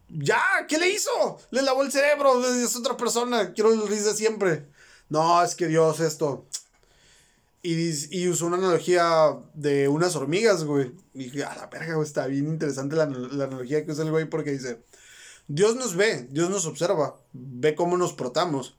ya, 0.09 0.41
¿qué 0.69 0.79
le 0.79 0.89
hizo? 0.89 1.39
Le 1.51 1.61
lavó 1.61 1.83
el 1.83 1.93
cerebro, 1.93 2.43
es 2.47 2.75
otra 2.77 2.97
persona. 2.97 3.53
Quiero 3.53 3.75
el 3.75 3.87
Riz 3.87 4.07
de 4.07 4.15
siempre. 4.15 4.65
No, 5.11 5.43
es 5.45 5.55
que 5.55 5.67
Dios 5.67 6.01
esto. 6.01 6.47
Y, 7.67 7.93
y 8.11 8.29
usó 8.29 8.45
una 8.45 8.59
analogía 8.59 9.39
de 9.55 9.89
unas 9.89 10.15
hormigas, 10.17 10.65
güey. 10.65 10.93
Y 11.15 11.25
dije, 11.25 11.45
a 11.45 11.57
la 11.57 11.69
verga, 11.69 11.95
güey, 11.95 12.07
está 12.07 12.27
bien 12.27 12.47
interesante 12.47 12.95
la, 12.95 13.07
la 13.07 13.45
analogía 13.45 13.87
que 13.87 13.93
usa 13.93 14.05
el 14.05 14.11
güey 14.11 14.29
porque 14.29 14.51
dice, 14.51 14.83
Dios 15.49 15.75
nos 15.75 15.97
ve, 15.97 16.29
Dios 16.31 16.51
nos 16.51 16.67
observa, 16.67 17.17
ve 17.33 17.75
cómo 17.75 17.97
nos 17.97 18.13
portamos, 18.13 18.77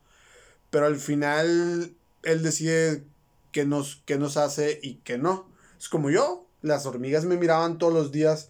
pero 0.70 0.86
al 0.86 0.98
final 0.98 1.96
Él 2.22 2.44
decide 2.44 3.04
qué 3.52 3.66
nos, 3.66 4.04
qué 4.06 4.20
nos 4.20 4.38
hace 4.38 4.80
y 4.84 4.98
qué 4.98 5.18
no. 5.18 5.50
Es 5.80 5.90
como 5.90 6.12
yo, 6.12 6.48
las 6.62 6.86
hormigas 6.86 7.26
me 7.26 7.38
miraban 7.38 7.80
todos 7.80 7.92
los 7.92 8.12
días, 8.12 8.50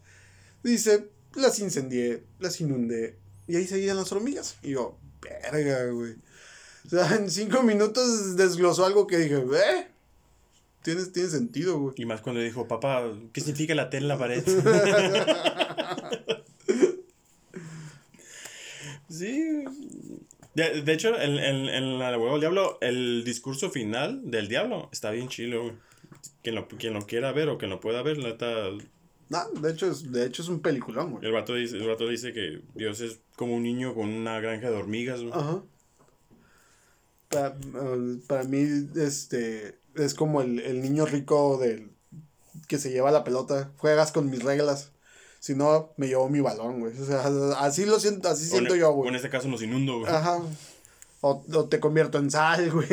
dice, 0.63 1.09
las 1.33 1.59
incendié, 1.59 2.25
las 2.39 2.59
inundé, 2.59 3.17
y 3.47 3.55
ahí 3.55 3.67
seguían 3.67 3.95
las 3.95 4.11
hormigas. 4.11 4.57
Y 4.63 4.71
yo, 4.71 4.97
verga, 5.21 5.85
güey. 5.91 6.15
O 6.85 6.89
sea, 6.89 7.15
en 7.15 7.31
cinco 7.31 7.63
minutos 7.63 8.35
desglosó 8.35 8.85
algo 8.85 9.07
que 9.07 9.17
dije, 9.17 9.35
eh, 9.35 9.94
tiene, 10.85 11.03
tiene 11.07 11.27
sentido, 11.29 11.79
güey. 11.79 11.95
Y 11.97 12.05
más 12.05 12.21
cuando 12.21 12.39
dijo, 12.41 12.67
papá, 12.67 13.03
¿qué 13.33 13.41
significa 13.41 13.73
la 13.75 13.89
T 13.89 13.97
en 13.97 14.07
la 14.07 14.17
pared? 14.17 14.43
sí. 19.09 19.63
De, 20.53 20.81
de 20.81 20.93
hecho, 20.93 21.19
en, 21.19 21.37
en, 21.37 21.67
en 21.69 21.99
la 21.99 22.11
de 22.11 22.17
huevo 22.17 22.31
del 22.33 22.39
diablo, 22.41 22.77
el 22.81 23.23
discurso 23.25 23.69
final 23.69 24.21
del 24.31 24.47
diablo 24.47 24.89
está 24.91 25.11
bien 25.11 25.27
chilo, 25.27 25.63
güey. 25.63 25.73
Quien 26.41 26.55
lo, 26.55 26.67
quien 26.67 26.93
lo 26.93 27.01
quiera 27.05 27.31
ver 27.31 27.49
o 27.49 27.57
quien 27.57 27.71
lo 27.71 27.79
pueda 27.79 28.01
ver, 28.03 28.17
la 28.19 28.29
neta, 28.29 28.69
No, 29.29 29.49
de 29.61 29.71
hecho 29.71 29.89
es, 29.89 30.11
de 30.11 30.25
hecho 30.25 30.43
es 30.43 30.47
un 30.47 30.59
peliculón, 30.61 31.11
güey. 31.11 31.25
el 31.25 31.31
vato, 31.31 31.55
dice, 31.55 31.77
el 31.77 31.87
vato 31.87 32.07
dice 32.07 32.33
que 32.33 32.61
Dios 32.75 33.01
es 33.01 33.19
como 33.35 33.55
un 33.55 33.63
niño 33.63 33.93
con 33.95 34.09
una 34.09 34.39
granja 34.39 34.69
de 34.69 34.75
hormigas, 34.77 35.21
güey. 35.21 35.33
Ajá. 35.33 35.63
Pa- 37.29 37.57
eh, 37.57 38.17
para 38.27 38.43
mí, 38.43 38.63
este, 38.95 39.77
es 39.95 40.13
como 40.13 40.41
el, 40.41 40.59
el 40.59 40.81
niño 40.81 41.05
rico 41.05 41.57
del 41.57 41.89
que 42.67 42.77
se 42.77 42.91
lleva 42.91 43.11
la 43.11 43.23
pelota. 43.23 43.71
Juegas 43.77 44.11
con 44.11 44.29
mis 44.29 44.43
reglas. 44.43 44.91
Si 45.39 45.53
no, 45.53 45.91
me 45.97 46.07
llevo 46.07 46.27
mi 46.29 46.39
balón, 46.39 46.79
güey. 46.79 46.97
O 46.99 47.05
sea, 47.05 47.23
así 47.59 47.85
lo 47.85 47.99
siento, 47.99 48.29
así 48.29 48.45
O 48.47 48.49
siento 48.51 48.73
en- 48.73 48.79
yo, 48.81 48.89
o 48.89 48.93
en 48.93 48.97
güey. 49.03 49.15
este 49.15 49.29
caso 49.29 49.47
nos 49.47 49.61
inundo, 49.61 49.99
güey. 49.99 50.11
Ajá. 50.11 50.39
O, 51.21 51.43
o 51.53 51.65
te 51.65 51.79
convierto 51.79 52.17
en 52.17 52.31
sal, 52.31 52.71
güey. 52.73 52.87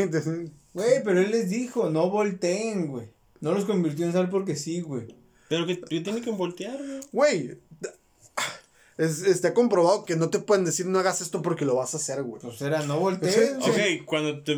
Güey, 0.75 1.03
pero 1.05 1.21
él 1.21 1.31
les 1.31 1.49
dijo, 1.51 1.89
no 1.91 2.11
volteen, 2.11 2.89
güey. 2.89 3.07
No 3.41 3.53
los 3.53 3.65
convirtió 3.65 4.05
en 4.07 4.13
sal 4.13 4.29
porque 4.29 4.55
sí, 4.57 4.81
güey. 4.83 5.15
Pero 5.49 5.67
que, 5.67 5.81
que 5.81 6.01
tiene 6.01 6.21
que 6.21 6.31
voltear, 6.31 6.77
güey. 6.79 7.01
Güey. 7.13 7.59
Es, 8.99 9.23
está 9.23 9.55
comprobado 9.55 10.05
que 10.05 10.17
no 10.17 10.29
te 10.31 10.39
pueden 10.39 10.65
decir 10.65 10.87
no 10.87 10.99
hagas 10.99 11.21
esto 11.21 11.41
porque 11.43 11.65
lo 11.65 11.77
vas 11.77 11.95
a 11.95 11.97
hacer, 11.97 12.23
güey. 12.23 12.43
Pues 12.43 12.61
era, 12.61 12.83
no 12.85 12.99
volteen. 13.01 13.33
Sí. 13.63 13.71
Ok, 13.71 14.05
cuando 14.05 14.43
te... 14.43 14.53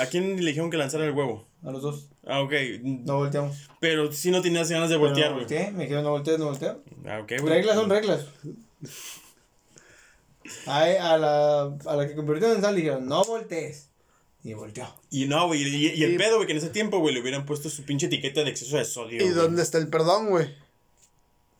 ¿A 0.00 0.06
quién 0.06 0.36
le 0.36 0.48
dijeron 0.50 0.70
que 0.70 0.76
lanzara 0.76 1.04
el 1.04 1.12
huevo? 1.12 1.46
A 1.62 1.70
los 1.70 1.82
dos. 1.82 2.08
Ah, 2.26 2.40
ok. 2.40 2.52
No 2.82 3.18
volteamos. 3.18 3.56
Pero 3.80 4.10
si 4.12 4.30
no 4.30 4.42
tenías 4.42 4.68
ganas 4.68 4.88
de 4.90 4.96
Pero 4.96 5.06
voltear, 5.08 5.28
no 5.30 5.34
güey. 5.36 5.46
volteé, 5.46 5.70
me 5.70 5.84
dijeron 5.84 6.04
no 6.04 6.10
voltees, 6.10 6.38
no 6.38 6.46
voltear. 6.46 6.78
Ah, 7.06 7.20
ok, 7.22 7.32
güey. 7.40 7.54
Reglas 7.54 7.76
son 7.76 7.88
reglas. 7.90 8.26
A, 10.66 10.82
a, 10.82 11.18
la, 11.18 11.62
a 11.86 11.96
la 11.96 12.08
que 12.08 12.16
convirtieron 12.16 12.56
en 12.56 12.62
sal 12.62 12.74
le 12.74 12.80
dijeron, 12.80 13.06
no 13.06 13.22
voltees. 13.24 13.88
Y 14.44 14.54
volteó. 14.54 14.92
Y 15.08 15.26
no, 15.26 15.46
güey. 15.46 15.62
Y, 15.62 15.86
y 15.92 16.02
el 16.02 16.16
pedo, 16.16 16.34
güey, 16.36 16.46
que 16.46 16.52
en 16.52 16.58
ese 16.58 16.70
tiempo, 16.70 16.98
güey, 16.98 17.14
le 17.14 17.20
hubieran 17.20 17.46
puesto 17.46 17.70
su 17.70 17.84
pinche 17.84 18.06
etiqueta 18.06 18.42
de 18.42 18.50
exceso 18.50 18.76
de 18.76 18.84
sodio. 18.84 19.24
¿Y 19.24 19.28
dónde 19.28 19.62
está 19.62 19.78
el 19.78 19.88
perdón, 19.88 20.30
güey? 20.30 20.52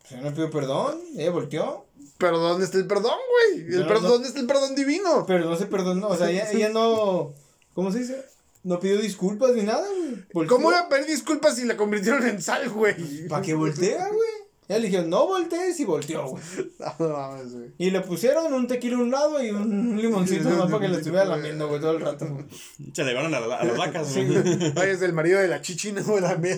Pues 0.09 0.21
no 0.21 0.31
pidió 0.31 0.49
perdón, 0.51 0.99
ella 1.17 1.31
volteó. 1.31 1.85
Pero 2.23 2.39
¿dónde 2.39 2.65
está 2.65 2.77
el 2.77 2.87
perdón, 2.87 3.17
güey? 3.51 3.65
El 3.67 3.81
No, 3.81 3.87
perdón, 3.87 4.03
no. 4.03 4.09
¿Dónde 4.09 4.27
está 4.29 4.39
el 4.39 4.47
perdón 4.47 4.75
divino? 4.75 5.25
Pero 5.27 5.45
no 5.45 5.55
se 5.57 5.65
perdonó, 5.65 6.07
o 6.07 6.15
sea, 6.15 6.29
ella, 6.31 6.49
ella 6.51 6.69
no... 6.69 7.33
¿Cómo 7.73 7.91
se 7.91 7.99
dice? 7.99 8.23
No 8.63 8.79
pidió 8.79 8.97
disculpas 9.01 9.51
ni 9.53 9.63
nada, 9.63 9.85
güey. 10.31 10.47
¿Cómo 10.47 10.69
iba 10.71 10.79
a 10.79 10.87
pedir 10.89 11.05
disculpas 11.07 11.57
si 11.57 11.65
la 11.65 11.75
convirtieron 11.75 12.25
en 12.25 12.41
sal, 12.41 12.69
güey? 12.69 13.27
¿Para 13.27 13.41
qué 13.41 13.53
voltea, 13.55 14.07
güey? 14.07 14.29
Él 14.69 14.81
le 14.81 14.87
dijeron, 14.87 15.09
no 15.09 15.27
voltees 15.27 15.77
y 15.81 15.83
volteó, 15.83 16.25
güey. 16.29 16.43
No 16.99 17.09
mames, 17.09 17.53
güey. 17.53 17.71
Y 17.77 17.89
le 17.91 17.99
pusieron 17.99 18.53
un 18.53 18.65
tequila 18.67 18.95
a 18.95 18.99
un 19.01 19.11
lado 19.11 19.43
y 19.43 19.49
un 19.51 19.97
limoncito 20.01 20.49
más 20.51 20.71
para 20.71 20.79
que 20.79 20.87
le 20.87 20.97
estuviera 20.99 21.25
lamiendo, 21.25 21.67
güey, 21.67 21.81
todo 21.81 21.91
el 21.91 21.99
rato. 21.99 22.25
güey. 22.25 22.45
Se 22.93 23.03
le 23.03 23.09
llevaron 23.09 23.35
a, 23.35 23.41
la- 23.41 23.57
a 23.57 23.65
las 23.65 23.77
vacas, 23.77 24.07
Sí, 24.07 24.23
güey. 24.25 24.39
Oye, 24.77 24.91
es 24.91 25.01
el 25.01 25.11
marido 25.11 25.39
de 25.41 25.49
la 25.49 25.61
chichina, 25.61 26.01
güey, 26.05 26.21
también. 26.23 26.57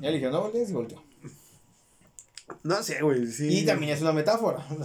Y 0.00 0.04
él 0.06 0.12
le 0.12 0.12
dijeron, 0.12 0.32
no 0.34 0.42
voltees 0.42 0.68
y 0.68 0.72
volteó. 0.74 1.02
No 2.62 2.82
sé, 2.82 3.00
güey, 3.02 3.26
sí. 3.26 3.48
Y 3.60 3.66
también 3.66 3.92
es 3.92 4.00
una 4.02 4.12
metáfora. 4.12 4.64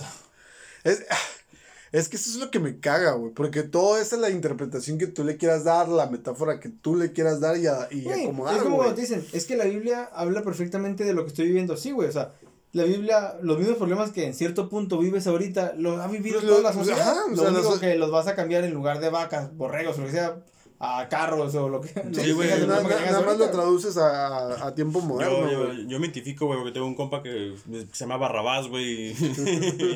Es, 0.83 1.01
es 1.93 2.09
que 2.09 2.17
eso 2.17 2.29
es 2.31 2.35
lo 2.37 2.51
que 2.51 2.59
me 2.59 2.79
caga, 2.79 3.11
güey. 3.13 3.31
Porque 3.33 3.63
todo 3.63 3.97
esa 3.97 4.15
es 4.15 4.21
la 4.21 4.29
interpretación 4.29 4.97
que 4.97 5.07
tú 5.07 5.23
le 5.23 5.37
quieras 5.37 5.63
dar, 5.63 5.87
la 5.87 6.07
metáfora 6.07 6.59
que 6.59 6.67
tú 6.69 6.95
le 6.95 7.13
quieras 7.13 7.39
dar 7.39 7.57
y, 7.57 7.67
a- 7.67 7.87
y 7.91 8.07
acomodar, 8.09 8.57
es 8.57 8.63
como 8.63 8.77
cuando 8.77 8.95
te 8.95 9.01
dicen, 9.01 9.25
es 9.31 9.45
que 9.45 9.55
la 9.55 9.65
Biblia 9.65 10.09
habla 10.13 10.43
perfectamente 10.43 11.03
de 11.05 11.13
lo 11.13 11.23
que 11.23 11.29
estoy 11.29 11.45
viviendo. 11.47 11.77
Sí, 11.77 11.91
güey, 11.91 12.09
o 12.09 12.11
sea, 12.11 12.33
la 12.73 12.83
Biblia, 12.83 13.35
los 13.41 13.59
mismos 13.59 13.77
problemas 13.77 14.09
que 14.11 14.25
en 14.25 14.33
cierto 14.33 14.67
punto 14.67 14.97
vives 14.97 15.27
ahorita, 15.27 15.73
los 15.77 15.99
ha 16.01 16.07
vivido 16.07 16.39
Pues 16.41 16.47
toda 16.47 16.57
lo- 16.61 16.63
la 16.69 16.73
pues, 16.73 16.87
sociedad. 16.87 17.11
ajá, 17.11 17.25
o 17.27 17.29
lo 17.29 17.35
sea, 17.37 17.49
único 17.51 17.69
los- 17.69 17.79
que 17.79 17.95
los 17.95 18.11
vas 18.11 18.27
a 18.27 18.35
cambiar 18.35 18.63
en 18.65 18.73
lugar 18.73 18.99
de 18.99 19.09
vacas, 19.09 19.55
borregos, 19.55 19.97
o 19.97 20.01
lo 20.01 20.07
que 20.07 20.11
sea, 20.13 20.43
a 20.85 21.07
carros 21.07 21.55
o 21.55 21.69
lo 21.69 21.79
que. 21.79 21.93
lo 22.03 22.11
que 22.11 22.33
güey, 22.33 22.49
Nada, 22.67 23.21
más 23.21 23.37
lo 23.37 23.49
traduces 23.49 23.95
a, 23.97 24.67
a, 24.67 24.75
tiempo 24.75 24.99
moderno, 25.01 25.49
Yo, 25.49 25.73
yo, 25.73 25.99
me 25.99 26.07
identifico, 26.07 26.45
güey, 26.45 26.59
porque 26.59 26.73
tengo 26.73 26.85
un 26.87 26.95
compa 26.95 27.23
que 27.23 27.55
se 27.91 27.99
llama 28.03 28.17
Barrabás, 28.17 28.67
güey. 28.67 29.11
y, 29.11 29.15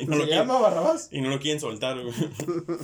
y 0.02 0.06
no 0.06 0.16
lo 0.16 0.22
Se 0.22 0.28
quieren, 0.28 0.46
llama 0.48 0.58
Barrabás. 0.60 1.08
y 1.10 1.20
no 1.20 1.28
lo 1.30 1.38
quieren 1.38 1.60
soltar, 1.60 2.00
güey. 2.02 2.14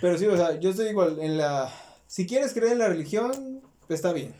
Pero 0.00 0.16
sí, 0.18 0.26
o 0.26 0.36
sea, 0.36 0.58
yo 0.60 0.70
estoy 0.70 0.88
igual 0.88 1.18
en 1.20 1.38
la. 1.38 1.72
Si 2.06 2.26
quieres 2.26 2.52
creer 2.52 2.72
en 2.72 2.78
la 2.78 2.88
religión, 2.88 3.60
está 3.88 4.12
bien. 4.12 4.34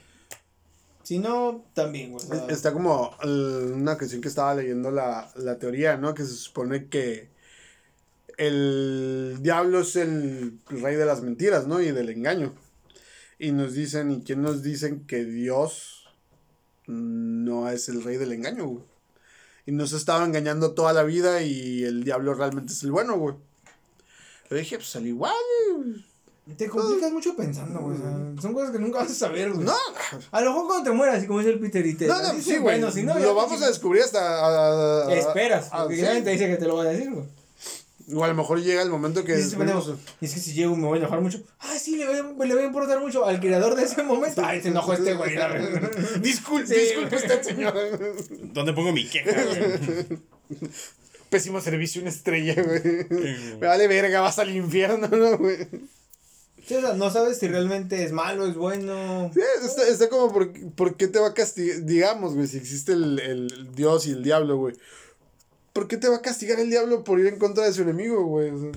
Si 1.02 1.18
no, 1.18 1.64
también, 1.74 2.12
güey. 2.12 2.24
o 2.24 2.28
sea, 2.28 2.46
Está 2.48 2.72
como 2.72 3.14
el- 3.22 3.72
una 3.74 3.94
ocasión 3.94 4.20
que 4.20 4.28
estaba 4.28 4.54
leyendo 4.54 4.90
la, 4.90 5.30
la 5.36 5.58
teoría, 5.58 5.96
¿no? 5.96 6.14
Que 6.14 6.24
se 6.24 6.34
supone 6.34 6.88
que 6.88 7.30
el 8.38 9.38
diablo 9.40 9.80
es 9.80 9.96
el 9.96 10.60
rey 10.68 10.94
de 10.96 11.04
las 11.04 11.22
mentiras, 11.22 11.66
¿no? 11.66 11.80
Y 11.80 11.90
del 11.90 12.08
engaño. 12.08 12.54
Y 13.38 13.52
nos 13.52 13.74
dicen, 13.74 14.10
¿y 14.12 14.22
quién 14.22 14.42
nos 14.42 14.62
dicen 14.62 15.06
que 15.06 15.24
Dios 15.24 16.08
no 16.86 17.68
es 17.68 17.88
el 17.88 18.02
rey 18.02 18.16
del 18.16 18.32
engaño, 18.32 18.66
güey? 18.66 18.84
Y 19.66 19.72
nos 19.72 19.92
estaba 19.92 20.24
engañando 20.24 20.72
toda 20.72 20.92
la 20.92 21.02
vida 21.02 21.42
y 21.42 21.84
el 21.84 22.04
diablo 22.04 22.32
realmente 22.32 22.72
es 22.72 22.82
el 22.84 22.92
bueno, 22.92 23.18
güey. 23.18 23.34
Yo 24.48 24.56
dije, 24.56 24.76
pues 24.76 24.96
al 24.96 25.06
igual. 25.06 25.34
güey. 25.76 26.56
Te 26.56 26.68
complicas 26.68 27.12
mucho 27.12 27.36
pensando, 27.36 27.80
güey. 27.80 27.98
son 28.40 28.54
cosas 28.54 28.70
que 28.70 28.78
nunca 28.78 29.00
vas 29.00 29.10
a 29.10 29.14
saber, 29.14 29.52
güey. 29.52 29.66
No, 29.66 29.74
A 30.30 30.40
lo 30.40 30.52
mejor 30.52 30.66
cuando 30.68 30.90
te 30.90 30.96
mueras, 30.96 31.22
y 31.22 31.26
como 31.26 31.40
dice 31.40 31.50
el 31.52 31.60
Peter 31.60 31.84
y 31.84 31.94
te. 31.94 32.06
no, 32.06 32.22
no, 32.22 32.28
así 32.28 32.42
sí, 32.42 32.52
es 32.52 32.60
güey. 32.62 32.78
Bueno, 32.78 32.90
si 32.92 33.02
no, 33.02 33.18
lo 33.18 33.34
vamos 33.34 33.60
a 33.60 33.66
descubrir 33.66 34.04
hasta. 34.04 35.12
Esperas, 35.12 35.68
porque 35.70 35.96
te 35.96 36.30
dice 36.30 36.48
que 36.48 36.56
te 36.56 36.66
lo 36.66 36.76
van 36.76 36.86
a 36.86 36.90
decir, 36.90 37.10
güey. 37.10 37.26
O 38.14 38.24
a 38.24 38.28
lo 38.28 38.34
mejor 38.34 38.62
llega 38.62 38.80
el 38.80 38.88
momento 38.88 39.22
que 39.22 39.34
pendejo, 39.34 39.96
y 40.20 40.24
es 40.24 40.32
que 40.34 40.40
si 40.40 40.54
llego 40.54 40.74
me 40.76 40.86
voy 40.86 40.96
a 40.98 41.02
enojar 41.02 41.20
mucho. 41.20 41.42
Ah, 41.60 41.76
sí, 41.78 41.96
le 41.96 42.06
voy, 42.06 42.16
a- 42.16 42.44
le 42.46 42.54
voy 42.54 42.62
a 42.62 42.66
importar 42.66 43.00
mucho 43.00 43.26
al 43.26 43.38
creador 43.38 43.74
de 43.74 43.82
ese 43.84 44.02
momento. 44.02 44.40
Ay, 44.44 44.62
se 44.62 44.68
enojó 44.68 44.94
este 44.94 45.12
güey. 45.14 45.36
Disculpe, 46.22 46.66
Sí, 46.66 46.74
disculpe 46.80 47.16
güey. 47.16 47.22
usted, 47.26 47.42
señor. 47.42 47.74
¿Dónde 48.54 48.72
pongo 48.72 48.92
mi 48.92 49.06
queja, 49.06 49.44
güey? 49.44 50.18
Pésimo 51.30 51.60
servicio, 51.60 52.00
una 52.00 52.10
estrella, 52.10 52.54
güey. 52.62 53.06
Me 53.60 53.66
vale 53.66 53.86
verga, 53.86 54.20
vas 54.22 54.38
al 54.38 54.54
infierno, 54.56 55.08
¿no, 55.08 55.36
güey? 55.36 55.68
Sí, 56.66 56.74
o 56.74 56.80
sea, 56.80 56.94
no 56.94 57.10
sabes 57.10 57.38
si 57.38 57.48
realmente 57.48 58.02
es 58.04 58.12
malo, 58.12 58.46
es 58.46 58.54
bueno. 58.54 59.30
Sí, 59.34 59.40
está, 59.64 59.86
está 59.86 60.08
como, 60.08 60.32
por, 60.32 60.50
¿por 60.74 60.96
qué 60.96 61.06
te 61.08 61.18
va 61.18 61.28
a 61.28 61.34
castigar? 61.34 61.82
Digamos, 61.84 62.34
güey, 62.34 62.46
si 62.46 62.56
existe 62.56 62.92
el, 62.92 63.18
el 63.20 63.68
Dios 63.74 64.06
y 64.06 64.12
el 64.12 64.22
diablo, 64.22 64.56
güey. 64.56 64.74
¿Por 65.78 65.86
qué 65.86 65.96
te 65.96 66.08
va 66.08 66.16
a 66.16 66.22
castigar 66.22 66.58
el 66.58 66.70
diablo 66.70 67.04
por 67.04 67.20
ir 67.20 67.28
en 67.28 67.38
contra 67.38 67.64
de 67.64 67.72
su 67.72 67.82
enemigo, 67.82 68.24
güey? 68.24 68.50
O 68.50 68.58
sea, 68.58 68.70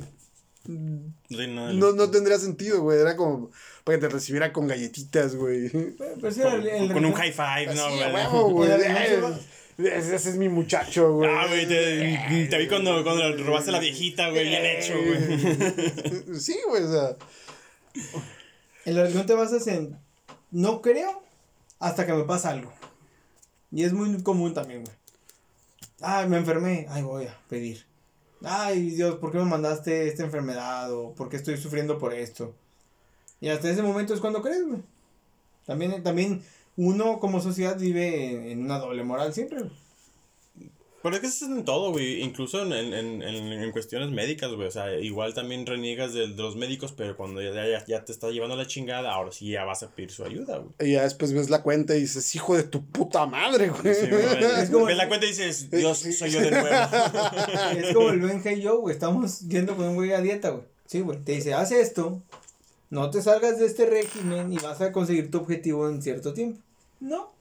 No 0.67 1.73
no, 1.73 1.91
no 1.93 2.11
tendría 2.11 2.37
sentido, 2.37 2.79
güey. 2.83 2.99
Era 2.99 3.15
como 3.17 3.49
para 3.83 3.97
que 3.97 4.01
te 4.05 4.13
recibiera 4.13 4.53
con 4.53 4.67
galletitas, 4.67 5.35
güey. 5.35 5.69
Sí, 5.69 5.95
Pero, 5.97 6.15
pero 6.21 6.31
sí, 6.31 6.41
el- 6.41 6.67
el- 6.67 6.93
Con 6.93 7.03
un 7.05 7.13
high 7.13 7.31
five, 7.31 7.73
no, 7.73 7.85
a 7.85 7.89
güey. 7.89 8.13
huevo, 8.13 9.35
Ese, 9.79 10.15
ese 10.15 10.29
es 10.29 10.35
mi 10.37 10.47
muchacho, 10.47 11.11
güey. 11.13 11.27
Ah, 11.27 11.47
güey, 11.47 11.67
te, 11.67 12.47
te 12.51 12.57
vi 12.59 12.67
cuando, 12.67 13.03
cuando 13.03 13.29
le 13.29 13.43
robaste 13.43 13.71
a 13.71 13.73
la 13.73 13.79
viejita, 13.79 14.29
güey, 14.29 14.47
bien 14.47 14.63
hecho, 14.63 14.93
güey. 15.03 16.39
Sí, 16.39 16.55
güey, 16.67 16.83
o 16.83 16.91
sea. 16.91 17.15
En 18.85 18.95
la 18.95 19.01
religión 19.01 19.25
te 19.25 19.33
basas 19.33 19.65
en. 19.65 19.97
No 20.51 20.83
creo 20.83 21.23
hasta 21.79 22.05
que 22.05 22.13
me 22.13 22.25
pasa 22.25 22.51
algo. 22.51 22.71
Y 23.71 23.85
es 23.85 23.93
muy 23.93 24.21
común 24.21 24.53
también, 24.53 24.83
güey. 24.83 24.95
Ay, 26.01 26.27
me 26.27 26.37
enfermé. 26.37 26.87
Ay, 26.89 27.03
voy 27.03 27.25
a 27.25 27.37
pedir. 27.47 27.85
Ay, 28.43 28.89
Dios, 28.91 29.15
¿por 29.15 29.31
qué 29.31 29.37
me 29.37 29.45
mandaste 29.45 30.07
esta 30.07 30.23
enfermedad? 30.23 30.91
O 30.91 31.13
¿por 31.13 31.29
qué 31.29 31.37
estoy 31.37 31.57
sufriendo 31.57 31.99
por 31.99 32.13
esto? 32.13 32.55
Y 33.39 33.49
hasta 33.49 33.69
ese 33.69 33.83
momento 33.83 34.13
es 34.13 34.19
cuando 34.19 34.41
crees. 34.41 34.63
También, 35.65 36.01
también 36.03 36.43
uno 36.75 37.19
como 37.19 37.39
sociedad 37.39 37.77
vive 37.77 38.51
en, 38.51 38.63
una 38.63 38.79
doble 38.79 39.03
moral 39.03 39.33
siempre. 39.33 39.59
Pero 41.03 41.15
es 41.15 41.21
que 41.21 41.27
eso 41.27 41.45
es 41.45 41.51
en 41.51 41.65
todo, 41.65 41.91
güey. 41.91 42.21
Incluso 42.21 42.61
en, 42.61 42.71
en, 42.73 42.93
en, 42.93 43.21
en- 43.23 43.51
en 43.63 43.71
cuestiones 43.71 44.11
médicas, 44.11 44.51
güey. 44.51 44.67
O 44.67 44.71
sea, 44.71 44.93
igual 44.99 45.33
también 45.33 45.65
reniegas 45.65 46.13
de, 46.13 46.27
de 46.27 46.35
los 46.41 46.55
médicos, 46.55 46.93
pero 46.95 47.17
cuando 47.17 47.41
ya, 47.41 47.51
ya, 47.53 47.83
ya 47.85 48.05
te 48.05 48.11
está 48.11 48.29
llevando 48.29 48.55
la 48.55 48.67
chingada, 48.67 49.11
ahora 49.11 49.31
sí 49.31 49.49
ya 49.49 49.63
vas 49.63 49.81
a 49.83 49.89
pedir 49.89 50.11
su 50.11 50.23
ayuda, 50.23 50.57
güey. 50.59 50.71
Y 50.89 50.93
ya 50.93 51.03
después 51.03 51.33
ves 51.33 51.49
la 51.49 51.63
cuenta 51.63 51.95
y 51.95 52.01
dices, 52.01 52.35
hijo 52.35 52.55
de 52.55 52.63
tu 52.63 52.85
puta 52.85 53.25
madre, 53.25 53.69
güey. 53.69 53.95
Sí, 53.95 54.07
güey. 54.09 54.23
Es 54.63 54.69
como- 54.69 54.85
Ves 54.85 54.97
la 54.97 55.07
cuenta 55.07 55.25
y 55.25 55.29
dices, 55.29 55.71
Dios, 55.71 55.97
soy 55.97 56.29
yo 56.29 56.39
de 56.41 56.51
nuevo. 56.51 56.67
Es 57.77 57.93
como 57.93 58.09
el 58.09 58.19
Ben 58.21 58.41
Hey 58.43 58.61
Yo, 58.61 58.79
güey. 58.79 58.93
Estamos 58.93 59.39
yendo 59.41 59.75
con 59.75 59.87
un 59.87 59.95
güey 59.95 60.11
a 60.13 60.21
dieta, 60.21 60.49
güey. 60.51 60.63
Sí, 60.85 60.99
güey. 60.99 61.19
Te 61.19 61.31
dice, 61.31 61.53
haz 61.53 61.71
esto. 61.71 62.21
No 62.89 63.09
te 63.09 63.21
salgas 63.21 63.57
de 63.57 63.65
este 63.65 63.85
régimen 63.85 64.51
y 64.51 64.57
vas 64.57 64.81
a 64.81 64.91
conseguir 64.91 65.31
tu 65.31 65.37
objetivo 65.39 65.87
en 65.89 66.01
cierto 66.01 66.33
tiempo. 66.33 66.59
No. 66.99 67.31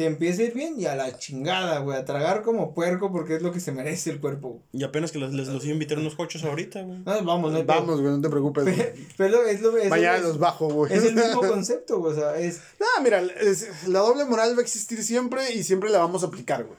Te 0.00 0.06
empieza 0.06 0.40
a 0.40 0.46
ir 0.46 0.54
bien 0.54 0.80
y 0.80 0.86
a 0.86 0.94
la 0.96 1.18
chingada, 1.18 1.80
güey. 1.80 1.98
A 1.98 2.06
tragar 2.06 2.40
como 2.42 2.72
puerco 2.72 3.12
porque 3.12 3.36
es 3.36 3.42
lo 3.42 3.52
que 3.52 3.60
se 3.60 3.70
merece 3.70 4.08
el 4.08 4.18
cuerpo. 4.18 4.62
Y 4.72 4.82
apenas 4.82 5.12
que 5.12 5.18
les, 5.18 5.34
les 5.34 5.48
los 5.48 5.62
iba 5.62 5.72
a 5.72 5.74
invitar 5.74 5.98
unos 5.98 6.14
cochos 6.14 6.42
ahorita, 6.42 6.80
güey. 6.80 7.00
No, 7.00 7.22
vamos, 7.24 7.52
no. 7.52 7.62
Vamos, 7.64 8.00
güey, 8.00 8.14
no 8.14 8.22
te 8.22 8.30
preocupes. 8.30 8.64
Pe- 8.64 8.94
Pero 9.18 9.44
es 9.44 9.60
lo, 9.60 9.74
es, 9.76 9.84
lo- 9.84 9.90
Mañana 9.90 10.16
es- 10.16 10.22
los 10.22 10.38
bajo, 10.38 10.68
güey. 10.70 10.90
es 10.90 11.04
el 11.04 11.14
mismo 11.14 11.40
concepto, 11.46 11.98
güey. 11.98 12.14
O 12.14 12.16
sea, 12.16 12.38
es. 12.38 12.62
No, 12.80 12.86
mira, 13.04 13.20
es- 13.20 13.86
la 13.88 13.98
doble 13.98 14.24
moral 14.24 14.54
va 14.54 14.60
a 14.60 14.62
existir 14.62 15.02
siempre 15.04 15.52
y 15.52 15.62
siempre 15.64 15.90
la 15.90 15.98
vamos 15.98 16.22
a 16.22 16.28
aplicar, 16.28 16.64
güey. 16.64 16.78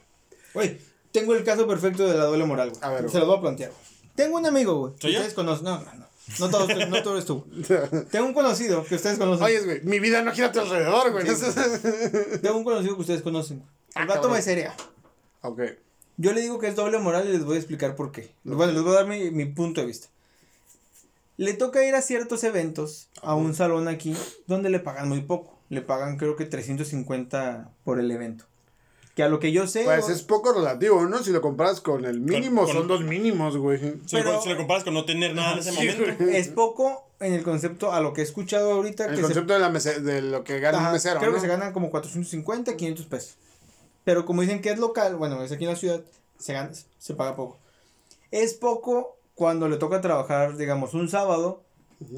Güey, 0.55 0.77
tengo 1.11 1.35
el 1.35 1.43
caso 1.43 1.67
perfecto 1.67 2.07
de 2.07 2.17
la 2.17 2.23
doble 2.23 2.45
moral, 2.45 2.71
güey. 2.71 2.81
A 2.83 2.89
ver, 2.89 3.07
Se 3.07 3.19
lo 3.19 3.27
voy 3.27 3.37
a 3.37 3.41
plantear. 3.41 3.69
güey. 3.69 3.81
Tengo 4.15 4.37
un 4.37 4.47
amigo, 4.47 4.79
güey. 4.79 4.93
Ustedes 4.93 5.35
conocen. 5.35 5.65
No, 5.65 5.77
no, 5.79 6.07
no. 6.39 6.49
Todo, 6.49 6.67
no 6.87 7.03
todo 7.03 7.13
eres 7.15 7.25
tú. 7.25 7.45
Tengo 8.11 8.25
un 8.27 8.33
conocido 8.33 8.83
que 8.85 8.95
ustedes 8.95 9.17
conocen. 9.17 9.45
Oye, 9.45 9.59
güey, 9.61 9.81
mi 9.83 9.99
vida 9.99 10.21
no 10.21 10.31
gira 10.31 10.47
a 10.47 10.51
tu 10.51 10.59
alrededor, 10.59 11.11
güey. 11.11 11.25
Tengo 12.41 12.57
un 12.57 12.63
conocido 12.63 12.95
que 12.95 13.01
ustedes 13.01 13.21
conocen. 13.21 13.63
Ah, 13.95 14.01
El 14.03 14.07
vato 14.07 14.29
me 14.29 14.41
seria. 14.41 14.73
ok. 15.41 15.61
Yo 16.17 16.33
le 16.33 16.41
digo 16.41 16.59
que 16.59 16.67
es 16.67 16.75
doble 16.75 16.99
moral 16.99 17.27
y 17.27 17.31
les 17.31 17.43
voy 17.43 17.55
a 17.55 17.59
explicar 17.59 17.95
por 17.95 18.11
qué. 18.11 18.33
Bueno, 18.43 18.71
les 18.73 18.83
voy 18.83 18.91
a 18.91 18.95
dar 18.97 19.07
mi, 19.07 19.31
mi 19.31 19.45
punto 19.45 19.81
de 19.81 19.87
vista. 19.87 20.07
Le 21.37 21.53
toca 21.53 21.83
ir 21.83 21.95
a 21.95 22.01
ciertos 22.03 22.43
eventos, 22.43 23.09
a 23.23 23.33
un 23.33 23.55
salón 23.55 23.87
aquí, 23.87 24.15
donde 24.45 24.69
le 24.69 24.79
pagan 24.79 25.09
muy 25.09 25.21
poco. 25.21 25.57
Le 25.69 25.81
pagan 25.81 26.17
creo 26.17 26.35
que 26.35 26.45
350 26.45 27.71
por 27.83 27.99
el 27.99 28.11
evento. 28.11 28.45
Que 29.15 29.23
a 29.23 29.27
lo 29.29 29.39
que 29.39 29.51
yo 29.51 29.67
sé... 29.67 29.83
Pues 29.83 30.05
o- 30.05 30.11
es 30.11 30.21
poco 30.23 30.53
relativo, 30.53 31.05
¿no? 31.05 31.21
Si 31.21 31.31
lo 31.31 31.41
comparas 31.41 31.81
con 31.81 32.05
el 32.05 32.21
mínimo, 32.21 32.63
con- 32.63 32.73
son 32.73 32.87
dos 32.87 33.03
mínimos, 33.03 33.57
güey. 33.57 33.77
Si, 34.05 34.17
si 34.17 34.49
lo 34.49 34.57
comparas 34.57 34.83
con 34.85 34.93
no 34.93 35.03
tener 35.05 35.35
nada 35.35 35.53
en 35.53 35.59
ese 35.59 35.71
Sí, 35.71 35.77
momento. 35.89 36.23
güey. 36.23 36.35
es 36.37 36.47
poco 36.47 37.07
en 37.19 37.33
el 37.33 37.43
concepto 37.43 37.91
a 37.91 37.99
lo 37.99 38.13
que 38.13 38.21
he 38.21 38.23
escuchado 38.23 38.71
ahorita. 38.71 39.05
El 39.07 39.15
que 39.15 39.21
concepto 39.21 39.53
de, 39.53 39.59
la 39.59 39.69
mese- 39.69 39.99
de 39.99 40.21
lo 40.21 40.43
que 40.45 40.59
gana 40.61 40.77
Ajá, 40.77 40.87
un 40.87 40.93
mesero, 40.93 41.19
creo 41.19 41.31
¿no? 41.31 41.35
que 41.35 41.41
se 41.41 41.47
ganan 41.47 41.73
como 41.73 41.89
450, 41.91 42.75
500 42.77 43.05
pesos. 43.07 43.35
Pero 44.05 44.25
como 44.25 44.41
dicen 44.43 44.61
que 44.61 44.69
es 44.71 44.79
local, 44.79 45.17
bueno, 45.17 45.43
es 45.43 45.51
aquí 45.51 45.65
en 45.65 45.71
la 45.71 45.75
ciudad, 45.75 46.01
se, 46.39 46.53
gana, 46.53 46.71
se 46.97 47.13
paga 47.13 47.35
poco. 47.35 47.57
Es 48.31 48.53
poco 48.53 49.17
cuando 49.35 49.67
le 49.67 49.75
toca 49.77 49.99
trabajar, 50.01 50.55
digamos, 50.55 50.93
un 50.93 51.09
sábado, 51.09 51.61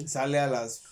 sale 0.06 0.38
a 0.40 0.48
las 0.48 0.84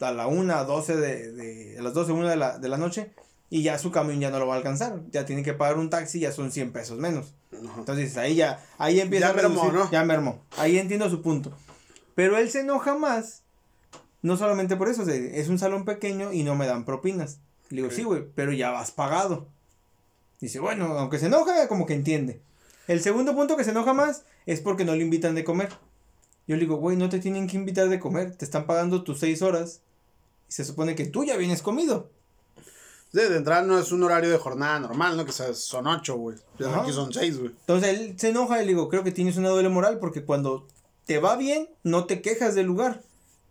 a 0.00 0.10
la 0.12 0.26
1, 0.26 0.64
12 0.64 0.96
de, 0.96 1.32
de 1.32 1.78
a 1.78 1.82
las 1.82 1.94
12, 1.94 2.12
1 2.12 2.28
de 2.28 2.36
la, 2.36 2.58
de 2.58 2.68
la 2.68 2.76
noche 2.76 3.12
y 3.52 3.62
ya 3.62 3.76
su 3.76 3.90
camión 3.90 4.18
ya 4.18 4.30
no 4.30 4.38
lo 4.38 4.46
va 4.46 4.54
a 4.54 4.56
alcanzar. 4.56 5.02
Ya 5.10 5.26
tiene 5.26 5.42
que 5.42 5.52
pagar 5.52 5.76
un 5.76 5.90
taxi, 5.90 6.18
ya 6.18 6.32
son 6.32 6.50
100 6.50 6.72
pesos 6.72 6.98
menos. 6.98 7.34
Ajá. 7.52 7.80
Entonces 7.80 8.16
ahí 8.16 8.34
ya, 8.34 8.64
ahí 8.78 8.98
empieza 8.98 9.26
Ya 9.26 9.32
a 9.32 9.36
mermó, 9.36 9.70
¿no? 9.70 9.90
Ya 9.90 10.04
mermó. 10.04 10.42
Ahí 10.56 10.78
entiendo 10.78 11.10
su 11.10 11.20
punto. 11.20 11.52
Pero 12.14 12.38
él 12.38 12.50
se 12.50 12.60
enoja 12.60 12.96
más, 12.96 13.42
no 14.22 14.38
solamente 14.38 14.74
por 14.76 14.88
eso, 14.88 15.02
o 15.02 15.04
sea, 15.04 15.14
es 15.14 15.50
un 15.50 15.58
salón 15.58 15.84
pequeño 15.84 16.32
y 16.32 16.44
no 16.44 16.54
me 16.54 16.66
dan 16.66 16.86
propinas. 16.86 17.40
Le 17.68 17.82
digo, 17.82 17.90
sí, 17.90 18.04
güey, 18.04 18.24
pero 18.34 18.54
ya 18.54 18.70
vas 18.70 18.90
pagado. 18.90 19.48
Dice, 20.40 20.58
bueno, 20.58 20.86
aunque 20.96 21.18
se 21.18 21.26
enoja, 21.26 21.68
como 21.68 21.84
que 21.84 21.92
entiende. 21.92 22.40
El 22.88 23.02
segundo 23.02 23.34
punto 23.34 23.58
que 23.58 23.64
se 23.64 23.72
enoja 23.72 23.92
más 23.92 24.24
es 24.46 24.60
porque 24.60 24.86
no 24.86 24.96
le 24.96 25.02
invitan 25.02 25.34
de 25.34 25.44
comer. 25.44 25.68
Yo 26.46 26.56
le 26.56 26.62
digo, 26.62 26.76
güey, 26.76 26.96
no 26.96 27.10
te 27.10 27.18
tienen 27.18 27.48
que 27.48 27.58
invitar 27.58 27.90
de 27.90 28.00
comer, 28.00 28.34
te 28.34 28.46
están 28.46 28.64
pagando 28.64 29.04
tus 29.04 29.18
seis 29.18 29.42
horas 29.42 29.82
y 30.48 30.52
se 30.52 30.64
supone 30.64 30.94
que 30.94 31.04
tú 31.04 31.22
ya 31.22 31.36
vienes 31.36 31.60
comido. 31.60 32.08
De, 33.12 33.36
entrada 33.36 33.62
no 33.62 33.78
es 33.78 33.92
un 33.92 34.02
horario 34.02 34.30
de 34.30 34.38
jornada 34.38 34.80
normal, 34.80 35.16
¿no? 35.16 35.24
Que 35.26 35.32
sea- 35.32 35.52
son 35.54 35.86
ocho, 35.86 36.16
güey. 36.16 36.38
Aquí 36.80 36.92
son 36.92 37.12
seis, 37.12 37.38
güey. 37.38 37.50
Entonces 37.50 37.90
él 37.90 38.14
se 38.18 38.30
enoja 38.30 38.62
y 38.62 38.66
le 38.66 38.72
digo, 38.72 38.88
creo 38.88 39.04
que 39.04 39.12
tienes 39.12 39.36
una 39.36 39.50
doble 39.50 39.68
moral 39.68 39.98
porque 39.98 40.24
cuando 40.24 40.66
te 41.04 41.18
va 41.18 41.36
bien, 41.36 41.68
no 41.82 42.06
te 42.06 42.22
quejas 42.22 42.54
del 42.54 42.66
lugar. 42.66 43.02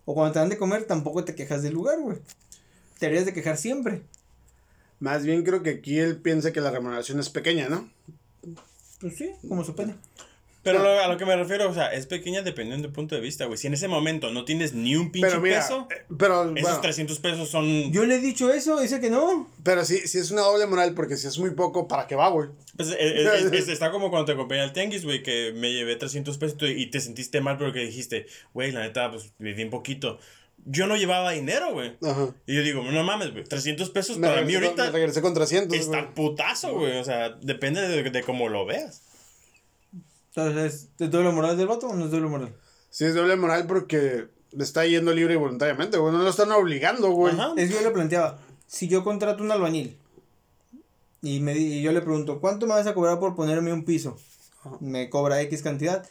O 0.05 0.16
cuando 0.16 0.34
te 0.34 0.39
dan 0.39 0.49
de 0.49 0.57
comer, 0.57 0.86
tampoco 0.86 1.24
te 1.24 1.36
quejas 1.36 1.62
del 1.62 1.74
lugar, 1.74 1.99
güey. 1.99 2.18
Te 2.97 3.05
deberías 3.05 3.26
de 3.26 3.34
quejar 3.34 3.57
siempre. 3.57 4.03
Más 4.99 5.24
bien 5.26 5.43
creo 5.43 5.62
que 5.62 5.72
aquí 5.72 5.99
él 5.99 6.18
piensa 6.18 6.51
que 6.51 6.62
la 6.62 6.72
remuneración 6.72 7.20
es 7.20 7.30
pequeña, 7.30 7.70
¿no? 7.70 7.89
Pues 8.99 9.16
sí, 9.18 9.32
como 9.47 9.64
su. 9.64 9.76
Pero 10.64 10.80
lo- 10.84 10.99
a 10.99 11.07
lo 11.07 11.18
que 11.18 11.26
me 11.26 11.36
refiero, 11.36 11.68
o 11.70 11.74
sea, 11.74 11.91
es 11.91 12.05
pequeña 12.05 12.43
dependiendo 12.43 12.84
del 12.88 12.93
punto 12.93 13.16
de 13.16 13.22
vista, 13.22 13.45
güey. 13.45 13.57
Si 13.57 13.66
en 13.68 13.74
ese 13.74 13.88
momento 13.88 14.30
no 14.32 14.45
tienes 14.45 14.74
ni 14.74 14.95
un 14.95 15.12
pinche 15.12 15.28
Pero 15.30 15.41
mira, 15.41 15.59
peso, 15.62 15.88
eh, 15.89 16.03
pero 16.20 16.43
esos 16.43 16.62
bueno, 16.62 16.82
300 16.82 17.18
pesos 17.20 17.49
son... 17.49 17.91
Yo 17.91 18.05
le 18.05 18.16
he 18.16 18.20
dicho 18.20 18.53
eso, 18.53 18.80
dice 18.80 18.99
que 18.99 19.09
no. 19.09 19.49
pero 19.64 19.84
sí, 19.86 20.07
sí 20.07 20.20
es 20.20 20.30
una 20.30 20.41
doble 20.41 20.68
moral 20.68 20.93
porque 20.93 21.18
si 21.18 21.26
es 21.28 21.39
muy 21.39 21.51
poco, 21.51 21.88
¿para 21.88 22.05
qué 22.05 22.16
va, 22.16 22.30
güey? 22.30 22.49
Pues, 22.78 22.89
eh, 22.91 22.95
eh, 22.99 23.30
es- 23.39 23.51
es- 23.53 23.68
está 23.70 23.89
como 23.91 24.09
cuando 24.12 24.26
te 24.28 24.34
acompañé 24.34 24.62
al 24.62 24.72
tianguis, 24.74 25.03
güey, 25.03 25.24
que 25.24 25.51
me 25.55 25.74
llevé 25.74 25.95
300 25.95 26.38
pesos 26.38 26.57
y 26.62 26.86
te 26.88 26.99
sentiste 26.99 27.41
mal 27.41 27.57
porque 27.57 27.80
dijiste, 27.80 28.28
güey, 28.53 28.72
la 28.72 28.82
neta, 28.82 29.09
pues 29.09 29.32
me 29.39 29.53
di 29.55 29.64
un 29.64 29.72
poquito. 29.72 30.20
Yo 30.64 30.86
no 30.86 30.95
llevaba 30.95 31.32
dinero, 31.32 31.74
güey. 31.74 31.97
Ajá. 32.03 32.36
Y 32.45 32.55
yo 32.55 32.62
digo, 32.62 32.84
no 32.84 33.03
mames, 33.03 33.32
güey, 33.32 33.43
300 33.45 33.89
pesos 33.89 34.20
Me 34.20 34.28
para 34.28 34.41
mí 34.43 34.53
regresé, 34.53 34.59
con, 34.59 34.80
ahorita 34.80 34.84
me 34.86 34.91
regresé 34.99 35.22
con 35.24 35.34
300, 35.34 35.76
está 35.76 36.01
güey. 36.03 36.14
putazo, 36.14 36.74
güey. 36.76 36.97
O 36.99 37.03
sea, 37.03 37.30
depende 37.41 37.82
de, 37.82 38.03
de 38.12 38.22
cómo 38.22 38.47
lo 38.47 38.64
veas. 38.68 39.01
Entonces, 40.36 40.90
¿es 41.00 41.12
doble 41.12 41.32
moral 41.32 41.58
del 41.58 41.68
vato 41.68 41.88
o 41.88 41.96
no 41.96 42.06
es 42.06 42.12
doble 42.12 42.28
moral? 42.28 42.56
Sí 42.90 43.06
es 43.06 43.16
doble 43.16 43.36
moral 43.36 43.68
porque 43.68 44.28
le 44.52 44.64
está 44.64 44.86
yendo 44.86 45.14
libre 45.14 45.34
y 45.34 45.38
voluntariamente, 45.38 45.98
güey. 45.98 46.14
No 46.14 46.20
lo 46.24 46.30
están 46.30 46.52
obligando, 46.52 47.12
güey. 47.12 47.34
Ajá. 47.34 47.54
Es 47.58 47.70
que 47.70 47.76
yo 47.76 47.82
le 47.82 47.92
planteaba, 47.92 48.40
si 48.68 48.88
yo 48.88 49.04
contrato 49.04 49.44
un 49.44 49.52
albañil 49.52 49.98
y, 51.22 51.40
me, 51.40 51.54
di- 51.54 51.80
y 51.80 51.82
yo 51.82 51.92
le 51.92 52.02
pregunto, 52.02 52.40
¿cuánto 52.40 52.66
me 52.68 52.74
vas 52.74 52.88
a 52.88 52.94
cobrar 52.94 53.20
por 53.20 53.36
ponerme 53.36 53.74
un 53.74 53.84
piso? 53.86 54.18
Me 54.80 55.10
cobra 55.10 55.42
X 55.42 55.62
cantidad. 55.62 56.08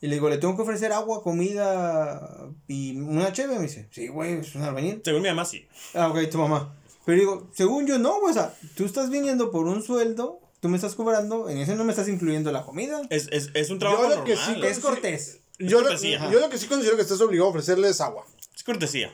Y 0.00 0.08
le 0.08 0.14
digo, 0.16 0.28
¿le 0.28 0.38
tengo 0.38 0.54
que 0.56 0.62
ofrecer 0.62 0.92
agua, 0.92 1.22
comida 1.22 2.48
y 2.68 2.96
una 2.98 3.32
cheve? 3.32 3.56
Me 3.56 3.62
dice, 3.62 3.88
sí, 3.90 4.08
güey, 4.08 4.34
es 4.34 4.54
un 4.54 4.62
albañil. 4.62 5.00
Según 5.04 5.22
mi 5.22 5.28
mamá, 5.28 5.44
sí. 5.44 5.66
Ah, 5.94 6.08
ok, 6.08 6.28
tu 6.30 6.38
mamá. 6.38 6.74
Pero 7.06 7.18
digo, 7.18 7.48
según 7.54 7.86
yo 7.86 7.98
no, 7.98 8.20
güey, 8.20 8.32
o 8.32 8.34
sea, 8.34 8.54
tú 8.76 8.84
estás 8.84 9.10
viniendo 9.10 9.50
por 9.50 9.66
un 9.66 9.82
sueldo, 9.82 10.40
tú 10.60 10.68
me 10.68 10.76
estás 10.76 10.94
cobrando, 10.94 11.48
en 11.48 11.58
ese 11.58 11.74
no 11.76 11.84
me 11.84 11.92
estás 11.92 12.08
incluyendo 12.08 12.50
la 12.52 12.62
comida. 12.64 13.02
Es, 13.10 13.28
es, 13.32 13.50
es 13.54 13.70
un 13.70 13.78
trabajo 13.78 14.02
Yo 14.02 14.08
lo 14.08 14.16
normal. 14.16 14.34
que 14.34 14.36
sí 14.36 14.60
Es 14.66 14.78
cortés. 14.80 15.38
Yo 15.58 15.80
lo, 15.80 15.90
yo 15.94 16.40
lo 16.40 16.50
que 16.50 16.58
sí 16.58 16.66
considero 16.66 16.96
que 16.96 17.02
estás 17.02 17.20
obligado 17.20 17.46
a 17.48 17.50
ofrecerle 17.50 17.88
es 17.88 18.00
agua. 18.00 18.24
Es 18.54 18.62
cortesía. 18.62 19.10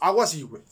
Agua 0.00 0.26
sí, 0.26 0.42
güey. 0.42 0.62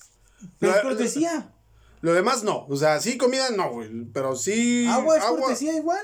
Pero 0.59 0.73
Lo- 0.73 0.79
es 0.79 0.85
cortesía. 0.85 1.53
Lo 2.01 2.13
demás 2.15 2.43
no. 2.45 2.67
O 2.69 2.77
sea, 2.77 3.01
sí 3.01 3.17
comida 3.19 3.51
no, 3.51 3.71
güey. 3.73 3.89
Pero 4.13 4.35
sí. 4.37 4.87
Agua 4.89 5.17
es 5.19 5.25
cortesía 5.25 5.77
igual. 5.77 6.01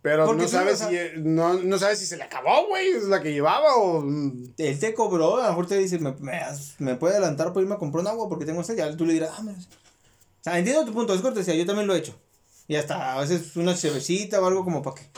Pero 0.00 0.26
Porque 0.26 0.42
no 0.42 0.48
sabes 0.48 0.78
si 0.78 0.86
no, 1.20 1.54
no 1.54 1.78
sabes 1.78 1.98
si 1.98 2.06
se 2.06 2.16
le 2.16 2.22
acabó, 2.22 2.68
güey. 2.68 2.88
Es 2.92 3.04
la 3.04 3.20
que 3.20 3.32
llevaba 3.32 3.74
o. 3.76 4.00
mm, 4.02 4.54
Él 4.56 4.78
te 4.78 4.94
cobró, 4.94 5.36
a 5.38 5.42
lo 5.42 5.48
mejor 5.48 5.66
te 5.66 5.76
dice, 5.76 5.98
me, 5.98 6.12
me, 6.20 6.40
me 6.78 6.94
puede 6.94 7.14
adelantar 7.16 7.52
por 7.52 7.62
irme 7.62 7.74
a 7.74 7.78
comprar 7.78 8.02
un 8.02 8.06
agua 8.08 8.28
porque 8.28 8.44
tengo 8.46 8.62
sed. 8.62 8.76
Ya 8.76 8.96
tú 8.96 9.04
le 9.04 9.12
dirás, 9.14 9.30
ah, 9.36 9.42
mira. 9.42 9.58
O 9.58 10.44
sea, 10.44 10.56
entiendo 10.58 10.84
tu 10.84 10.92
punto, 10.92 11.14
es 11.14 11.20
cortesía, 11.20 11.54
yo 11.56 11.66
también 11.66 11.88
lo 11.88 11.94
he 11.96 11.98
hecho. 11.98 12.14
Y 12.68 12.76
hasta 12.76 13.14
a 13.14 13.20
veces 13.20 13.56
una 13.56 13.74
cervecita 13.74 14.40
o 14.40 14.46
algo 14.46 14.62
como 14.62 14.82
para 14.82 14.96
que, 14.96 15.08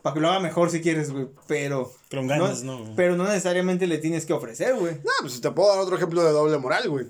para 0.00 0.14
que 0.14 0.20
lo 0.20 0.28
haga 0.28 0.40
mejor 0.40 0.70
si 0.70 0.80
quieres, 0.80 1.10
güey. 1.10 1.26
Pero. 1.46 1.92
Con 2.10 2.26
ganas, 2.26 2.62
¿no? 2.62 2.94
Pero 2.96 3.16
no 3.16 3.24
necesariamente 3.24 3.86
le 3.86 3.98
tienes 3.98 4.24
que 4.26 4.32
ofrecer, 4.32 4.74
güey. 4.76 4.94
No, 5.04 5.10
pues 5.20 5.34
si 5.34 5.40
te 5.40 5.50
puedo 5.50 5.68
dar 5.68 5.78
otro 5.80 5.96
ejemplo 5.96 6.22
de 6.24 6.30
doble 6.30 6.56
moral, 6.58 6.88
güey. 6.88 7.06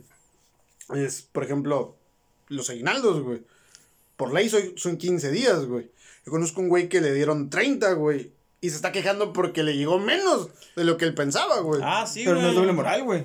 Es, 0.94 1.22
por 1.22 1.44
ejemplo, 1.44 1.96
los 2.48 2.68
aguinaldos, 2.70 3.22
güey. 3.22 3.42
Por 4.16 4.32
ley 4.32 4.48
soy- 4.48 4.74
son 4.76 4.96
15 4.96 5.30
días, 5.30 5.66
güey. 5.66 5.90
Yo 6.26 6.32
conozco 6.32 6.60
un 6.60 6.68
güey 6.68 6.88
que 6.88 7.00
le 7.00 7.12
dieron 7.12 7.48
30, 7.50 7.92
güey. 7.92 8.32
Y 8.60 8.70
se 8.70 8.76
está 8.76 8.92
quejando 8.92 9.32
porque 9.32 9.62
le 9.62 9.76
llegó 9.76 9.98
menos 9.98 10.48
de 10.76 10.84
lo 10.84 10.96
que 10.96 11.04
él 11.06 11.14
pensaba, 11.14 11.60
güey. 11.60 11.80
Ah, 11.84 12.06
sí, 12.06 12.22
pero 12.24 12.36
güey. 12.36 12.42
no 12.44 12.50
es 12.50 12.56
doble 12.56 12.72
moral, 12.72 13.04
güey. 13.04 13.24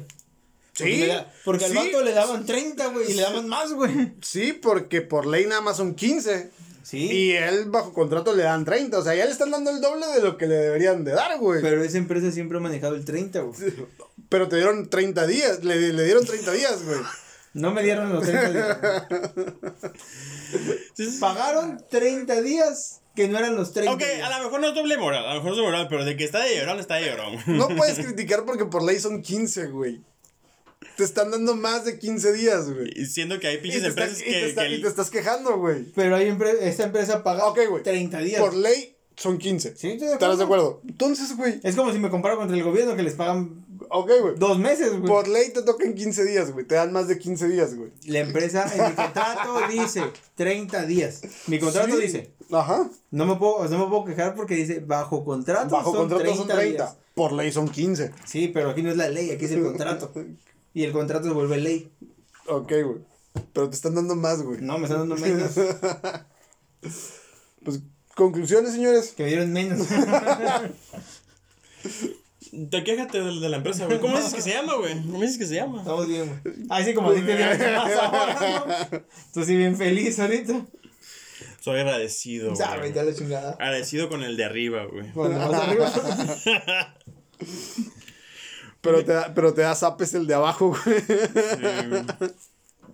Porque, 0.78 1.06
sí. 1.06 1.12
porque 1.46 1.66
al 1.66 1.72
sí, 1.72 1.78
vato 1.78 2.02
le 2.04 2.12
daban 2.12 2.46
30, 2.46 2.88
güey, 2.88 3.12
y 3.12 3.14
le 3.14 3.22
daban 3.22 3.48
más, 3.48 3.72
güey. 3.74 4.14
Sí, 4.22 4.54
porque 4.54 5.02
por 5.02 5.26
ley 5.26 5.46
nada 5.46 5.62
más 5.62 5.78
son 5.78 5.96
15. 5.96 6.52
Sí. 6.84 6.98
Y 7.12 7.32
él 7.32 7.66
bajo 7.68 7.94
contrato 7.94 8.34
le 8.36 8.44
dan 8.44 8.66
30. 8.66 9.00
O 9.00 9.04
sea, 9.04 9.16
ya 9.16 9.26
le 9.26 9.32
están 9.32 9.52
dando 9.52 9.72
el 9.72 9.82
doble 9.82 10.06
de 10.08 10.22
lo 10.22 10.38
que 10.38 10.48
le 10.48 10.56
deberían 10.56 11.04
de 11.04 11.14
dar, 11.14 11.38
güey. 11.40 11.62
Pero, 11.62 11.78
Pero 11.78 11.84
esa 11.84 11.98
empresa 11.98 12.32
siempre 12.32 12.58
ha 12.58 12.62
manejado 12.62 12.96
el 12.96 13.06
30, 13.06 13.40
güey. 13.42 13.56
te 14.30 14.56
dieron 14.56 14.90
30 14.90 15.28
días. 15.28 15.64
Le, 15.64 15.94
le 15.94 16.04
dieron 16.04 16.26
30 16.26 16.52
días, 16.52 16.84
güey. 16.84 17.00
No 17.54 17.72
me 17.72 17.84
dieron 17.84 18.12
los 18.14 18.24
30 18.26 18.52
días. 18.52 18.78
Pagaron 21.20 21.84
30 21.90 22.42
días 22.42 23.02
que 23.16 23.28
no 23.30 23.38
eran 23.38 23.56
los 23.56 23.72
30 23.74 23.94
Ok, 23.94 24.00
días. 24.00 24.24
a 24.24 24.38
lo 24.38 24.44
mejor 24.46 24.60
no 24.60 24.68
es 24.68 24.76
doble 24.76 24.98
moral, 24.98 25.26
a 25.26 25.30
lo 25.34 25.36
mejor 25.36 25.52
es 25.52 25.58
doble 25.58 25.72
moral, 25.72 25.88
pero 25.90 26.04
de 26.04 26.18
que 26.18 26.26
está 26.26 26.44
de 26.44 26.58
llorón, 26.58 26.80
está 26.80 26.96
de 26.96 27.06
llorón. 27.08 27.38
No 27.48 27.70
puedes 27.70 27.98
criticar 27.98 28.44
porque 28.46 28.66
por 28.66 28.84
ley 28.84 29.00
son 29.00 29.22
15, 29.22 29.68
güey. 29.68 30.02
Te 30.98 31.04
están 31.04 31.32
dando 31.32 31.56
más 31.56 31.86
de 31.86 32.00
15 32.00 32.34
días, 32.34 32.70
güey. 32.72 32.90
Y 32.96 33.06
siendo 33.06 33.40
que 33.40 33.48
hay 33.48 33.58
pinches 33.58 33.84
empresas 33.84 34.18
estás- 34.20 34.28
y 34.28 34.32
te 34.32 34.40
que, 34.40 34.46
está- 34.50 34.68
que 34.68 34.76
y 34.76 34.82
te 34.82 34.88
estás 34.88 35.10
quejando, 35.10 35.58
güey. 35.58 35.84
Pero 35.96 36.16
hay 36.16 36.28
empre- 36.30 36.58
esta 36.62 36.84
empresa 36.84 37.24
paga 37.24 37.46
Ok, 37.48 37.60
güey. 37.70 37.84
30 37.84 38.20
días. 38.20 38.40
Por 38.42 38.54
ley 38.56 38.96
son 39.18 39.38
15. 39.38 39.76
Sí, 39.76 39.90
estoy 39.92 40.08
de 40.08 40.14
¿Estarás 40.14 40.38
de 40.38 40.44
acuerdo. 40.46 40.66
acuerdo? 40.80 40.82
Entonces, 40.90 41.36
güey. 41.38 41.60
Es 41.64 41.76
como 41.76 41.92
si 41.92 42.00
me 42.00 42.10
comparo 42.10 42.38
contra 42.38 42.56
el 42.56 42.64
gobierno 42.64 42.96
que 42.96 43.04
les 43.04 43.14
pagan 43.14 43.66
Ok, 43.90 44.12
güey. 44.22 44.36
dos 44.38 44.58
meses, 44.58 44.90
güey. 44.92 45.04
Por 45.04 45.28
ley 45.28 45.52
te 45.54 45.62
tocan 45.62 45.94
15 45.94 46.24
días, 46.26 46.52
güey. 46.52 46.66
Te 46.66 46.76
dan 46.76 46.92
más 46.94 47.08
de 47.08 47.18
15 47.20 47.48
días, 47.48 47.76
güey. 47.76 47.92
La 48.08 48.20
empresa 48.20 48.66
en 48.74 48.90
mi 48.90 48.96
contrato 48.96 49.60
dice 49.72 50.02
30 50.36 50.86
días. 50.86 51.22
Mi 51.48 51.60
contrato 51.60 51.96
Sí. 51.96 52.02
dice, 52.02 52.32
Ajá. 52.52 52.90
no 53.12 53.26
me, 53.26 53.36
puedo, 53.36 53.68
no 53.70 53.78
me 53.80 53.88
puedo 53.90 54.06
quejar 54.06 54.34
porque 54.36 54.56
dice 54.56 54.80
bajo 54.80 55.24
contrato 55.26 55.70
Bajo 55.76 55.92
son 55.92 56.00
contrato 56.10 56.24
30 56.24 56.38
son 56.38 56.48
30. 56.48 56.84
días. 56.86 56.98
Por 57.14 57.32
ley 57.32 57.52
son 57.52 57.70
15. 57.70 58.12
Sí, 58.26 58.50
pero 58.54 58.72
aquí 58.72 58.82
no 58.82 58.90
es 58.92 58.98
la 58.98 59.08
ley, 59.08 59.32
aquí 59.32 59.46
es 59.46 59.52
el 59.52 59.64
contrato. 59.64 60.12
Y 60.76 60.84
el 60.84 60.92
contrato 60.92 61.26
se 61.26 61.34
vuelve 61.34 61.58
ley. 61.58 61.90
Ok, 62.48 62.68
güey. 62.68 63.00
Pero 63.54 63.70
te 63.70 63.76
están 63.76 63.96
dando 63.96 64.16
más, 64.16 64.42
güey. 64.44 64.60
No, 64.62 64.78
me 64.78 64.84
están 64.86 65.08
dando 65.10 65.16
menos. 65.18 65.52
Pues, 67.64 67.80
conclusiones, 68.14 68.74
señores. 68.74 69.14
Que 69.18 69.24
me 69.24 69.30
dieron 69.30 69.52
menos. 69.52 69.88
Te 72.70 72.84
quéjate 72.84 73.22
de, 73.22 73.40
de 73.40 73.50
la 73.50 73.58
empresa, 73.58 73.88
güey. 73.88 74.00
¿Cómo 74.00 74.18
dices 74.18 74.36
que 74.36 74.42
se 74.44 74.52
llama, 74.52 74.76
güey? 74.76 75.02
¿Cómo 75.02 75.22
dices 75.22 75.40
que 75.40 75.48
se 75.48 75.56
llama? 75.56 75.80
Estamos 75.80 76.08
bien, 76.08 76.40
güey. 76.44 76.56
Así 76.70 76.94
como 76.94 77.12
te 77.12 77.22
dieron 77.22 77.58
más 77.58 77.98
ahora, 77.98 78.88
¿no? 78.92 79.02
Tú 79.34 79.44
sí 79.44 79.56
bien 79.56 79.76
feliz 79.76 80.20
ahorita. 80.20 80.64
Soy 81.62 81.80
agradecido, 81.80 82.52
güey. 82.52 82.58
Sabe, 82.58 82.94
ya 82.94 83.02
la 83.04 83.16
chingada. 83.16 83.52
Agradecido 83.54 84.10
con 84.10 84.22
el 84.24 84.38
de 84.38 84.44
arriba, 84.44 84.86
güey. 84.86 85.12
Cuando 85.14 85.40
más 85.40 85.54
arriba. 85.62 85.92
Pero 88.86 89.04
te, 89.04 89.12
da, 89.12 89.34
pero 89.34 89.54
te 89.54 89.62
da 89.62 89.76
zapes 89.76 90.14
el 90.14 90.28
de 90.28 90.36
abajo, 90.36 90.70
güey. 90.70 91.00
Sí, 91.02 91.90
güey. 91.90 92.04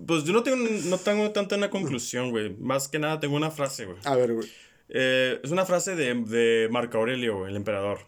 Pues 0.07 0.23
yo 0.23 0.33
no 0.33 0.41
tengo, 0.41 0.57
no 0.57 0.97
tengo 0.97 1.31
tanta 1.31 1.55
una 1.55 1.69
conclusión, 1.69 2.31
güey. 2.31 2.55
Más 2.57 2.87
que 2.87 2.97
nada 2.97 3.19
tengo 3.19 3.35
una 3.35 3.51
frase, 3.51 3.85
güey. 3.85 3.97
A 4.03 4.15
ver, 4.15 4.33
güey. 4.33 4.49
Eh, 4.89 5.39
es 5.43 5.51
una 5.51 5.65
frase 5.65 5.95
de, 5.95 6.15
de 6.15 6.67
Marco 6.71 6.97
Aurelio, 6.97 7.37
güey, 7.37 7.51
el 7.51 7.55
emperador, 7.55 7.99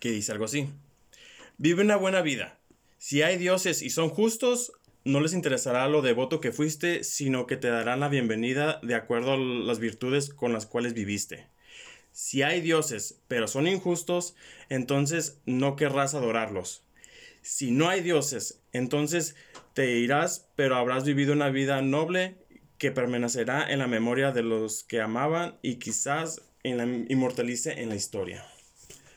que 0.00 0.10
dice 0.10 0.32
algo 0.32 0.46
así. 0.46 0.68
Vive 1.58 1.82
una 1.82 1.96
buena 1.96 2.22
vida. 2.22 2.58
Si 2.98 3.22
hay 3.22 3.36
dioses 3.36 3.82
y 3.82 3.90
son 3.90 4.08
justos, 4.08 4.72
no 5.04 5.20
les 5.20 5.34
interesará 5.34 5.86
lo 5.88 6.00
devoto 6.00 6.40
que 6.40 6.52
fuiste, 6.52 7.04
sino 7.04 7.46
que 7.46 7.56
te 7.56 7.68
darán 7.68 8.00
la 8.00 8.08
bienvenida 8.08 8.80
de 8.82 8.94
acuerdo 8.94 9.34
a 9.34 9.36
las 9.36 9.78
virtudes 9.78 10.32
con 10.32 10.52
las 10.52 10.64
cuales 10.64 10.94
viviste. 10.94 11.46
Si 12.12 12.42
hay 12.42 12.60
dioses, 12.60 13.20
pero 13.28 13.46
son 13.46 13.66
injustos, 13.66 14.34
entonces 14.68 15.40
no 15.46 15.76
querrás 15.76 16.14
adorarlos. 16.14 16.83
Si 17.44 17.72
no 17.72 17.90
hay 17.90 18.00
dioses, 18.00 18.62
entonces 18.72 19.36
te 19.74 19.98
irás, 19.98 20.48
pero 20.56 20.76
habrás 20.76 21.04
vivido 21.04 21.34
una 21.34 21.50
vida 21.50 21.82
noble 21.82 22.38
que 22.78 22.90
permanecerá 22.90 23.70
en 23.70 23.80
la 23.80 23.86
memoria 23.86 24.32
de 24.32 24.42
los 24.42 24.82
que 24.82 25.02
amaban 25.02 25.58
y 25.60 25.76
quizás 25.76 26.40
en 26.62 26.78
la, 26.78 26.84
inmortalice 26.84 27.82
en 27.82 27.90
la 27.90 27.96
historia. 27.96 28.46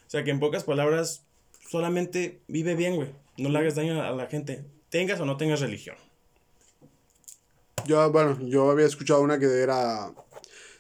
O 0.05 0.09
sea 0.09 0.25
que 0.25 0.31
en 0.31 0.41
pocas 0.41 0.65
palabras, 0.65 1.23
solamente 1.69 2.41
vive 2.49 2.75
bien, 2.75 2.97
güey. 2.97 3.15
No 3.37 3.47
le 3.47 3.59
hagas 3.59 3.75
daño 3.75 4.03
a 4.03 4.11
la 4.11 4.27
gente, 4.27 4.65
tengas 4.89 5.21
o 5.21 5.25
no 5.25 5.37
tengas 5.37 5.61
religión. 5.61 5.95
Yo, 7.85 8.11
bueno, 8.11 8.37
yo 8.41 8.69
había 8.69 8.87
escuchado 8.87 9.21
una 9.21 9.39
que 9.39 9.45
era, 9.45 10.13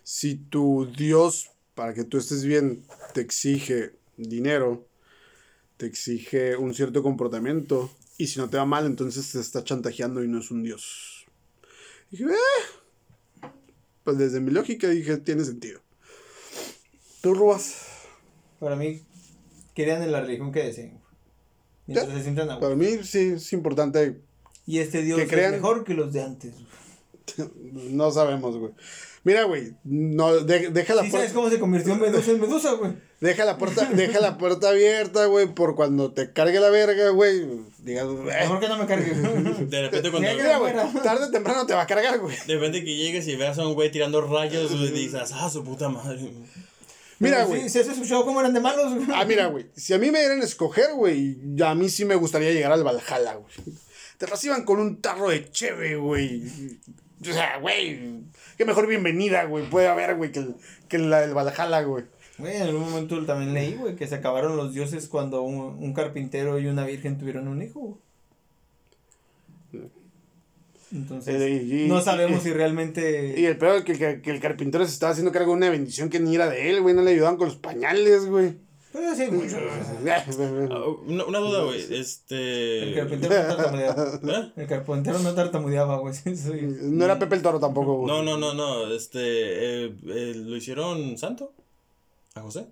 si 0.03 0.35
tu 0.35 0.91
Dios, 0.97 1.51
para 1.75 1.93
que 1.93 2.03
tú 2.03 2.17
estés 2.17 2.43
bien, 2.43 2.83
te 3.13 3.21
exige 3.21 3.93
dinero, 4.17 4.85
te 5.77 5.85
exige 5.85 6.55
un 6.57 6.73
cierto 6.73 7.03
comportamiento, 7.03 7.89
y 8.17 8.27
si 8.27 8.39
no 8.39 8.49
te 8.49 8.57
va 8.57 8.65
mal, 8.65 8.85
entonces 8.85 9.31
te 9.31 9.39
está 9.39 9.63
chantajeando 9.63 10.23
y 10.23 10.27
no 10.27 10.39
es 10.39 10.49
un 10.51 10.63
Dios. 10.63 11.25
dije, 12.11 12.23
eh, 12.25 13.47
pues 14.03 14.17
desde 14.17 14.39
mi 14.39 14.51
lógica 14.51 14.89
dije, 14.89 15.17
tiene 15.17 15.43
sentido. 15.43 15.81
¿Tú, 17.21 17.33
Rubas? 17.33 17.75
Para 18.59 18.75
mí, 18.75 19.01
crean 19.75 20.01
en 20.01 20.11
la 20.11 20.21
religión 20.21 20.51
que 20.51 20.63
deseen. 20.63 20.99
Mientras 21.85 22.07
Ya. 22.09 22.15
se 22.17 22.23
sientan 22.23 22.49
a 22.49 22.59
Para 22.59 22.75
mí 22.75 23.03
sí 23.03 23.33
es 23.35 23.53
importante 23.53 24.21
Y 24.65 24.79
este 24.79 25.01
Dios 25.03 25.17
Que 25.17 25.23
es 25.25 25.29
crean- 25.29 25.51
mejor 25.53 25.83
que 25.83 25.93
los 25.93 26.11
de 26.13 26.21
antes. 26.23 26.53
No 27.73 28.09
sabemos, 28.11 28.57
güey. 28.57 28.71
Mira, 29.27 29.43
güey, 29.43 29.73
no, 29.83 30.39
de- 30.39 30.69
deja 30.69 30.95
la 30.95 31.03
¿Sí 31.03 31.09
puerta. 31.09 31.27
sabes 31.27 31.33
cómo 31.33 31.49
se 31.49 31.59
convirtió 31.59 31.97
Medusa 31.97 32.31
en 32.31 32.39
Medusa, 32.39 32.71
güey? 32.75 32.93
Deja 33.19 33.43
la 33.43 33.57
puerta, 33.57 33.83
deja 33.93 34.21
la 34.21 34.37
puerta 34.37 34.69
abierta, 34.69 35.25
güey, 35.25 35.53
por 35.53 35.75
cuando 35.75 36.13
te 36.13 36.31
cargue 36.31 36.61
la 36.61 36.69
verga, 36.69 37.09
güey. 37.09 37.45
Digas. 37.79 38.05
Mejor 38.07 38.59
que 38.61 38.69
no 38.69 38.77
me 38.77 38.85
cargue. 38.85 39.11
De 39.65 39.81
repente 39.81 40.11
cuando... 40.11 40.29
Mira, 40.31 40.33
Mira, 40.35 40.57
güey, 40.59 40.73
tarde 41.03 41.25
o 41.25 41.29
temprano 41.29 41.65
te 41.65 41.73
va 41.73 41.81
a 41.81 41.87
cargar, 41.87 42.19
güey. 42.19 42.37
De 42.47 42.53
repente 42.53 42.85
que 42.85 42.95
llegues 42.95 43.27
y 43.27 43.35
veas 43.35 43.57
a 43.57 43.67
un 43.67 43.73
güey 43.73 43.91
tirando 43.91 44.21
rayos, 44.21 44.71
güey, 44.71 44.91
dices, 44.91 45.31
ah, 45.33 45.49
su 45.49 45.61
puta 45.65 45.89
madre. 45.89 46.31
Mira, 47.19 47.43
güey. 47.43 47.63
Sí, 47.63 47.69
¿Se 47.69 47.79
has 47.81 47.87
escuchado 47.89 48.23
cómo 48.23 48.39
eran 48.39 48.53
de 48.53 48.61
malos, 48.61 48.93
güey? 48.93 49.07
Ah, 49.13 49.25
mira, 49.25 49.47
güey. 49.47 49.65
Si 49.75 49.93
a 49.93 49.97
mí 49.97 50.09
me 50.09 50.19
dieran 50.19 50.41
escoger, 50.41 50.93
güey, 50.93 51.37
a 51.65 51.75
mí 51.75 51.89
sí 51.89 52.05
me 52.05 52.15
gustaría 52.15 52.53
llegar 52.53 52.71
al 52.71 52.85
Valhalla, 52.85 53.33
güey. 53.35 53.53
Te 54.19 54.25
reciban 54.25 54.63
con 54.63 54.79
un 54.79 55.01
tarro 55.01 55.29
de 55.31 55.49
cheve, 55.51 55.97
güey. 55.97 56.43
O 57.21 57.25
sea, 57.25 57.57
güey. 57.59 58.21
Qué 58.57 58.65
mejor 58.65 58.87
bienvenida, 58.87 59.45
güey. 59.45 59.67
Puede 59.69 59.87
haber, 59.87 60.15
güey, 60.15 60.31
que, 60.31 60.45
que 60.87 60.97
la 60.99 61.21
del 61.21 61.33
Valhalla, 61.33 61.81
güey. 61.81 62.05
Güey, 62.37 62.55
en 62.57 62.61
algún 62.63 62.81
momento 62.89 63.25
también 63.25 63.53
leí, 63.53 63.73
güey, 63.75 63.95
que 63.95 64.07
se 64.07 64.15
acabaron 64.15 64.55
los 64.57 64.73
dioses 64.73 65.07
cuando 65.07 65.41
un, 65.41 65.83
un 65.83 65.93
carpintero 65.93 66.59
y 66.59 66.67
una 66.67 66.85
virgen 66.85 67.17
tuvieron 67.17 67.47
un 67.47 67.61
hijo. 67.63 67.79
güey. 67.79 67.95
Entonces, 70.93 71.41
Eh, 71.41 71.63
y- 71.63 71.87
no 71.89 71.99
sabemos 72.01 72.41
y- 72.41 72.49
si 72.49 72.53
realmente... 72.53 73.33
Y 73.37 73.45
el 73.45 73.57
peor 73.57 73.77
es 73.77 73.83
que, 73.83 73.97
que, 73.97 74.21
que 74.21 74.31
el 74.31 74.39
carpintero 74.39 74.85
se 74.85 74.93
estaba 74.93 75.11
haciendo 75.11 75.31
cargo 75.33 75.51
de 75.51 75.57
una 75.57 75.69
bendición 75.69 76.09
que 76.09 76.19
ni 76.19 76.35
era 76.35 76.47
de 76.49 76.69
él, 76.69 76.81
güey. 76.81 76.95
No 76.95 77.01
le 77.01 77.11
ayudaban 77.11 77.35
con 77.37 77.47
los 77.47 77.57
pañales, 77.57 78.25
güey. 78.27 78.55
Pero 78.93 79.15
sí, 79.15 79.27
mucho. 79.31 79.57
Ah, 80.69 80.83
una, 81.05 81.25
una 81.25 81.39
duda, 81.39 81.63
güey, 81.65 81.81
El 81.83 81.93
este... 81.93 82.93
carpintero 82.95 83.35
no 83.47 83.55
tartamudeaba. 83.55 84.03
¿Eh? 84.23 84.51
El 84.55 84.67
carpintero 84.67 85.19
no 85.19 85.33
tartamudeaba, 85.35 85.97
güey. 85.97 86.13
No 86.81 87.05
era 87.05 87.19
Pepe 87.19 87.35
el 87.35 87.41
Toro 87.41 87.59
tampoco, 87.59 87.97
güey. 87.97 88.07
No, 88.07 88.23
no, 88.23 88.37
no, 88.37 88.53
no, 88.53 88.91
este, 88.93 89.19
eh, 89.19 89.95
eh, 90.07 90.33
¿lo 90.35 90.55
hicieron 90.55 91.17
santo? 91.17 91.53
¿A 92.35 92.41
José? 92.41 92.67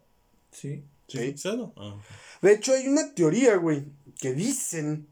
Sí. 0.52 0.84
Sí. 1.08 1.38
¿Sí? 1.38 1.50
no? 1.56 1.74
Ah. 1.78 1.96
De 2.42 2.54
hecho, 2.54 2.74
hay 2.74 2.88
una 2.88 3.14
teoría, 3.14 3.58
güey, 3.58 3.86
que 4.20 4.34
dicen 4.34 5.08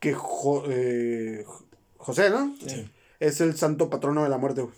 que 0.00 0.14
Jo- 0.14 0.64
eh, 0.68 1.44
José, 1.98 2.30
¿no? 2.30 2.54
Sí. 2.66 2.90
Es 3.20 3.40
el 3.40 3.56
santo 3.56 3.90
patrono 3.90 4.22
de 4.24 4.30
la 4.30 4.38
muerte, 4.38 4.62
güey. 4.62 4.74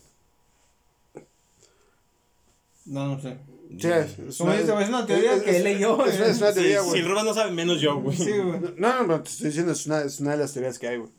No, 2.87 3.07
no 3.15 3.21
sé. 3.21 3.39
Sí, 3.79 3.89
es, 3.89 4.19
es 4.19 4.39
Como 4.39 4.53
dice, 4.53 4.73
güey, 4.73 4.85
es 4.85 4.89
una 4.89 5.07
teoría 5.07 5.43
que 5.43 5.61
leyó, 5.61 6.05
Es, 6.07 6.39
una 6.39 6.53
teoría, 6.53 6.81
si 6.83 6.89
güey. 6.89 7.01
el 7.01 7.09
Rubén 7.09 7.25
no 7.25 7.35
sabe, 7.35 7.53
menos 7.53 7.81
yo, 7.81 8.01
güey. 8.01 8.17
Sí, 8.17 8.31
güey. 8.31 8.61
No, 8.77 8.95
no, 8.95 9.07
no, 9.07 9.23
te 9.23 9.31
estoy 9.31 9.47
diciendo, 9.49 9.73
es 9.73 9.87
una, 9.87 10.03
es 10.03 10.21
una 10.21 10.33
de 10.33 10.37
las 10.39 10.53
teorías 10.53 10.79
que 10.79 10.89
hay, 10.89 10.99
güey. 10.99 11.11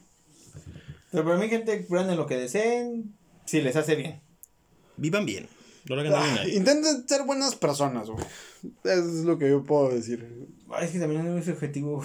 Pero 1.11 1.23
para 1.23 1.37
mí, 1.37 1.47
gente, 1.49 1.85
crean 1.85 2.09
en 2.09 2.17
lo 2.17 2.25
que 2.25 2.37
deseen, 2.37 3.15
si 3.45 3.61
les 3.61 3.75
hace 3.75 3.95
bien. 3.95 4.21
Vivan 4.97 5.25
bien. 5.25 5.47
No 5.87 5.95
lo 5.95 6.01
hagan 6.01 6.13
daño 6.13 6.31
a 6.31 6.35
nadie. 6.35 6.55
Intenten 6.55 7.07
ser 7.07 7.23
buenas 7.23 7.55
personas, 7.55 8.09
güey. 8.09 8.23
Es 8.83 9.03
lo 9.25 9.37
que 9.37 9.49
yo 9.49 9.63
puedo 9.63 9.89
decir. 9.89 10.47
Ay, 10.71 10.85
es 10.85 10.91
que 10.91 10.99
también 10.99 11.25
es 11.27 11.45
muy 11.45 11.53
objetivo. 11.53 12.03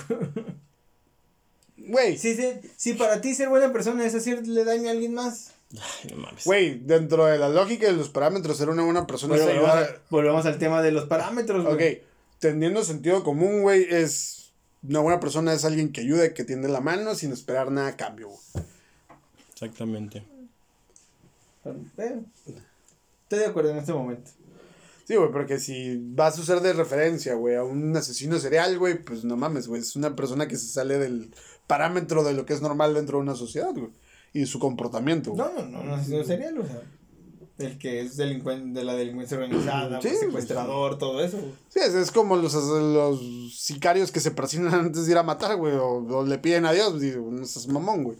Güey, 1.77 2.19
si, 2.19 2.35
si, 2.35 2.43
si 2.77 2.93
para 2.95 3.21
ti 3.21 3.35
ser 3.35 3.49
buena 3.49 3.73
persona 3.73 4.05
es 4.05 4.15
hacerle 4.15 4.65
daño 4.65 4.89
a 4.89 4.91
alguien 4.91 5.15
más. 5.15 5.53
Ay, 5.75 6.11
no 6.11 6.17
mames. 6.23 6.45
güey, 6.45 6.79
dentro 6.79 7.27
de 7.27 7.39
la 7.39 7.49
lógica 7.49 7.87
de 7.87 7.93
los 7.93 8.09
parámetros, 8.09 8.57
ser 8.57 8.71
una 8.71 8.85
buena 8.85 9.07
persona 9.07 9.35
Pero 9.35 9.49
es 9.51 9.57
volvemos, 9.61 9.77
a- 9.77 9.97
volvemos 10.11 10.47
al 10.47 10.59
tema 10.59 10.81
de 10.83 10.93
los 10.93 11.05
parámetros, 11.07 11.65
güey. 11.67 11.97
Ok, 11.97 12.03
teniendo 12.39 12.83
sentido 12.85 13.23
común, 13.25 13.63
güey, 13.63 13.87
es. 13.91 14.53
Una 14.83 15.01
buena 15.01 15.19
persona 15.21 15.53
es 15.53 15.65
alguien 15.65 15.93
que 15.93 16.03
ayuda, 16.03 16.33
que 16.33 16.45
tiende 16.45 16.69
la 16.69 16.81
mano 16.81 17.15
sin 17.17 17.33
esperar 17.33 17.71
nada 17.73 17.89
a 17.89 17.97
cambio, 17.97 18.29
güey. 18.29 18.65
Exactamente. 19.53 20.25
Pero, 21.97 22.25
estoy 23.25 23.39
de 23.41 23.47
acuerdo 23.47 23.71
en 23.71 23.79
este 23.79 23.93
momento. 23.93 24.31
Sí, 25.05 25.17
güey, 25.17 25.33
porque 25.33 25.59
si 25.59 25.97
vas 26.01 26.39
a 26.39 26.43
usar 26.43 26.61
de 26.61 26.73
referencia, 26.73 27.35
güey, 27.35 27.57
a 27.57 27.65
un 27.65 27.97
asesino 27.97 28.39
serial, 28.39 28.79
güey, 28.79 29.03
pues 29.03 29.25
no 29.25 29.37
mames, 29.37 29.67
güey, 29.67 29.81
es 29.83 29.97
una 29.97 30.15
persona 30.15 30.47
que 30.49 30.57
se 30.57 30.69
sale 30.69 30.99
del 30.99 31.35
parámetro 31.67 32.23
de 32.25 32.35
lo 32.35 32.47
que 32.47 32.53
es 32.55 32.61
normal 32.63 32.95
dentro 32.95 33.19
de 33.19 33.23
una 33.23 33.35
sociedad, 33.35 33.73
güey, 33.75 33.91
y 34.33 34.47
su 34.47 34.59
comportamiento, 34.59 35.33
güey. 35.33 35.47
No, 35.47 35.53
no, 35.63 35.69
no, 35.69 35.85
no 35.85 35.95
asesino 35.95 36.25
serial, 36.25 36.59
o 36.59 36.67
sea. 36.67 36.83
El 37.59 37.77
que 37.77 38.01
es 38.03 38.17
delincuente 38.17 38.79
de 38.79 38.85
la 38.85 38.95
delincuencia 38.95 39.37
organizada, 39.37 40.01
Sí, 40.01 40.09
pues, 40.11 40.21
secuestrador, 40.21 40.97
todo 40.97 41.21
eso. 41.25 41.39
güey. 41.39 41.53
Sí, 41.69 41.81
es, 41.81 41.93
es 41.95 42.13
como 42.13 42.37
los, 42.37 42.55
los 42.55 43.21
sicarios 43.59 44.13
que 44.13 44.21
se 44.21 44.31
presionan 44.31 44.75
antes 44.87 45.07
de 45.07 45.13
ir 45.13 45.19
a 45.19 45.25
matar, 45.25 45.57
güey, 45.57 45.75
o, 45.75 45.87
o 46.07 46.25
le 46.25 46.39
piden 46.39 46.67
a 46.67 46.73
Dios, 46.73 47.01
digo, 47.01 47.29
no 47.31 47.45
seas 47.45 47.67
mamón, 47.67 48.05
güey. 48.05 48.19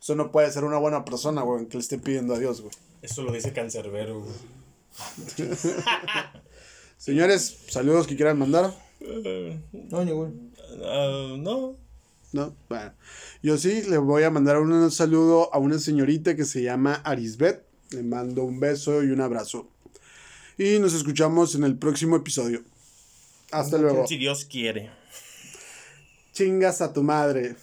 Eso 0.00 0.16
no 0.16 0.32
puede 0.32 0.50
ser 0.50 0.64
una 0.64 0.78
buena 0.78 1.04
persona, 1.04 1.42
güey, 1.42 1.66
que 1.68 1.76
le 1.78 1.82
esté 1.82 1.98
pidiendo 1.98 2.34
a 2.34 2.38
Dios, 2.38 2.60
güey. 2.62 2.72
Eso 3.00 3.22
lo 3.22 3.32
dice 3.32 3.52
Cancerbero, 3.52 4.20
güey. 4.20 4.32
Señores, 6.96 7.58
saludos 7.68 8.06
que 8.06 8.16
quieran 8.16 8.38
mandar. 8.38 8.72
No, 9.90 10.04
ningún. 10.04 10.52
ah, 10.82 11.34
no. 11.38 11.76
No, 12.34 12.56
bueno. 12.68 12.92
Yo 13.44 13.56
sí 13.56 13.82
le 13.88 13.96
voy 13.96 14.24
a 14.24 14.30
mandar 14.30 14.58
un 14.58 14.90
saludo 14.90 15.54
a 15.54 15.58
una 15.58 15.78
señorita 15.78 16.34
que 16.34 16.44
se 16.44 16.64
llama 16.64 16.94
Arisbet. 17.04 17.64
Le 17.90 18.02
mando 18.02 18.42
un 18.42 18.58
beso 18.58 19.04
y 19.04 19.10
un 19.10 19.20
abrazo. 19.20 19.70
Y 20.58 20.80
nos 20.80 20.94
escuchamos 20.94 21.54
en 21.54 21.62
el 21.62 21.78
próximo 21.78 22.16
episodio. 22.16 22.64
Hasta 23.52 23.78
luego. 23.78 24.04
Si 24.08 24.16
Dios 24.16 24.46
quiere. 24.46 24.90
Chingas 26.32 26.80
a 26.80 26.92
tu 26.92 27.04
madre. 27.04 27.54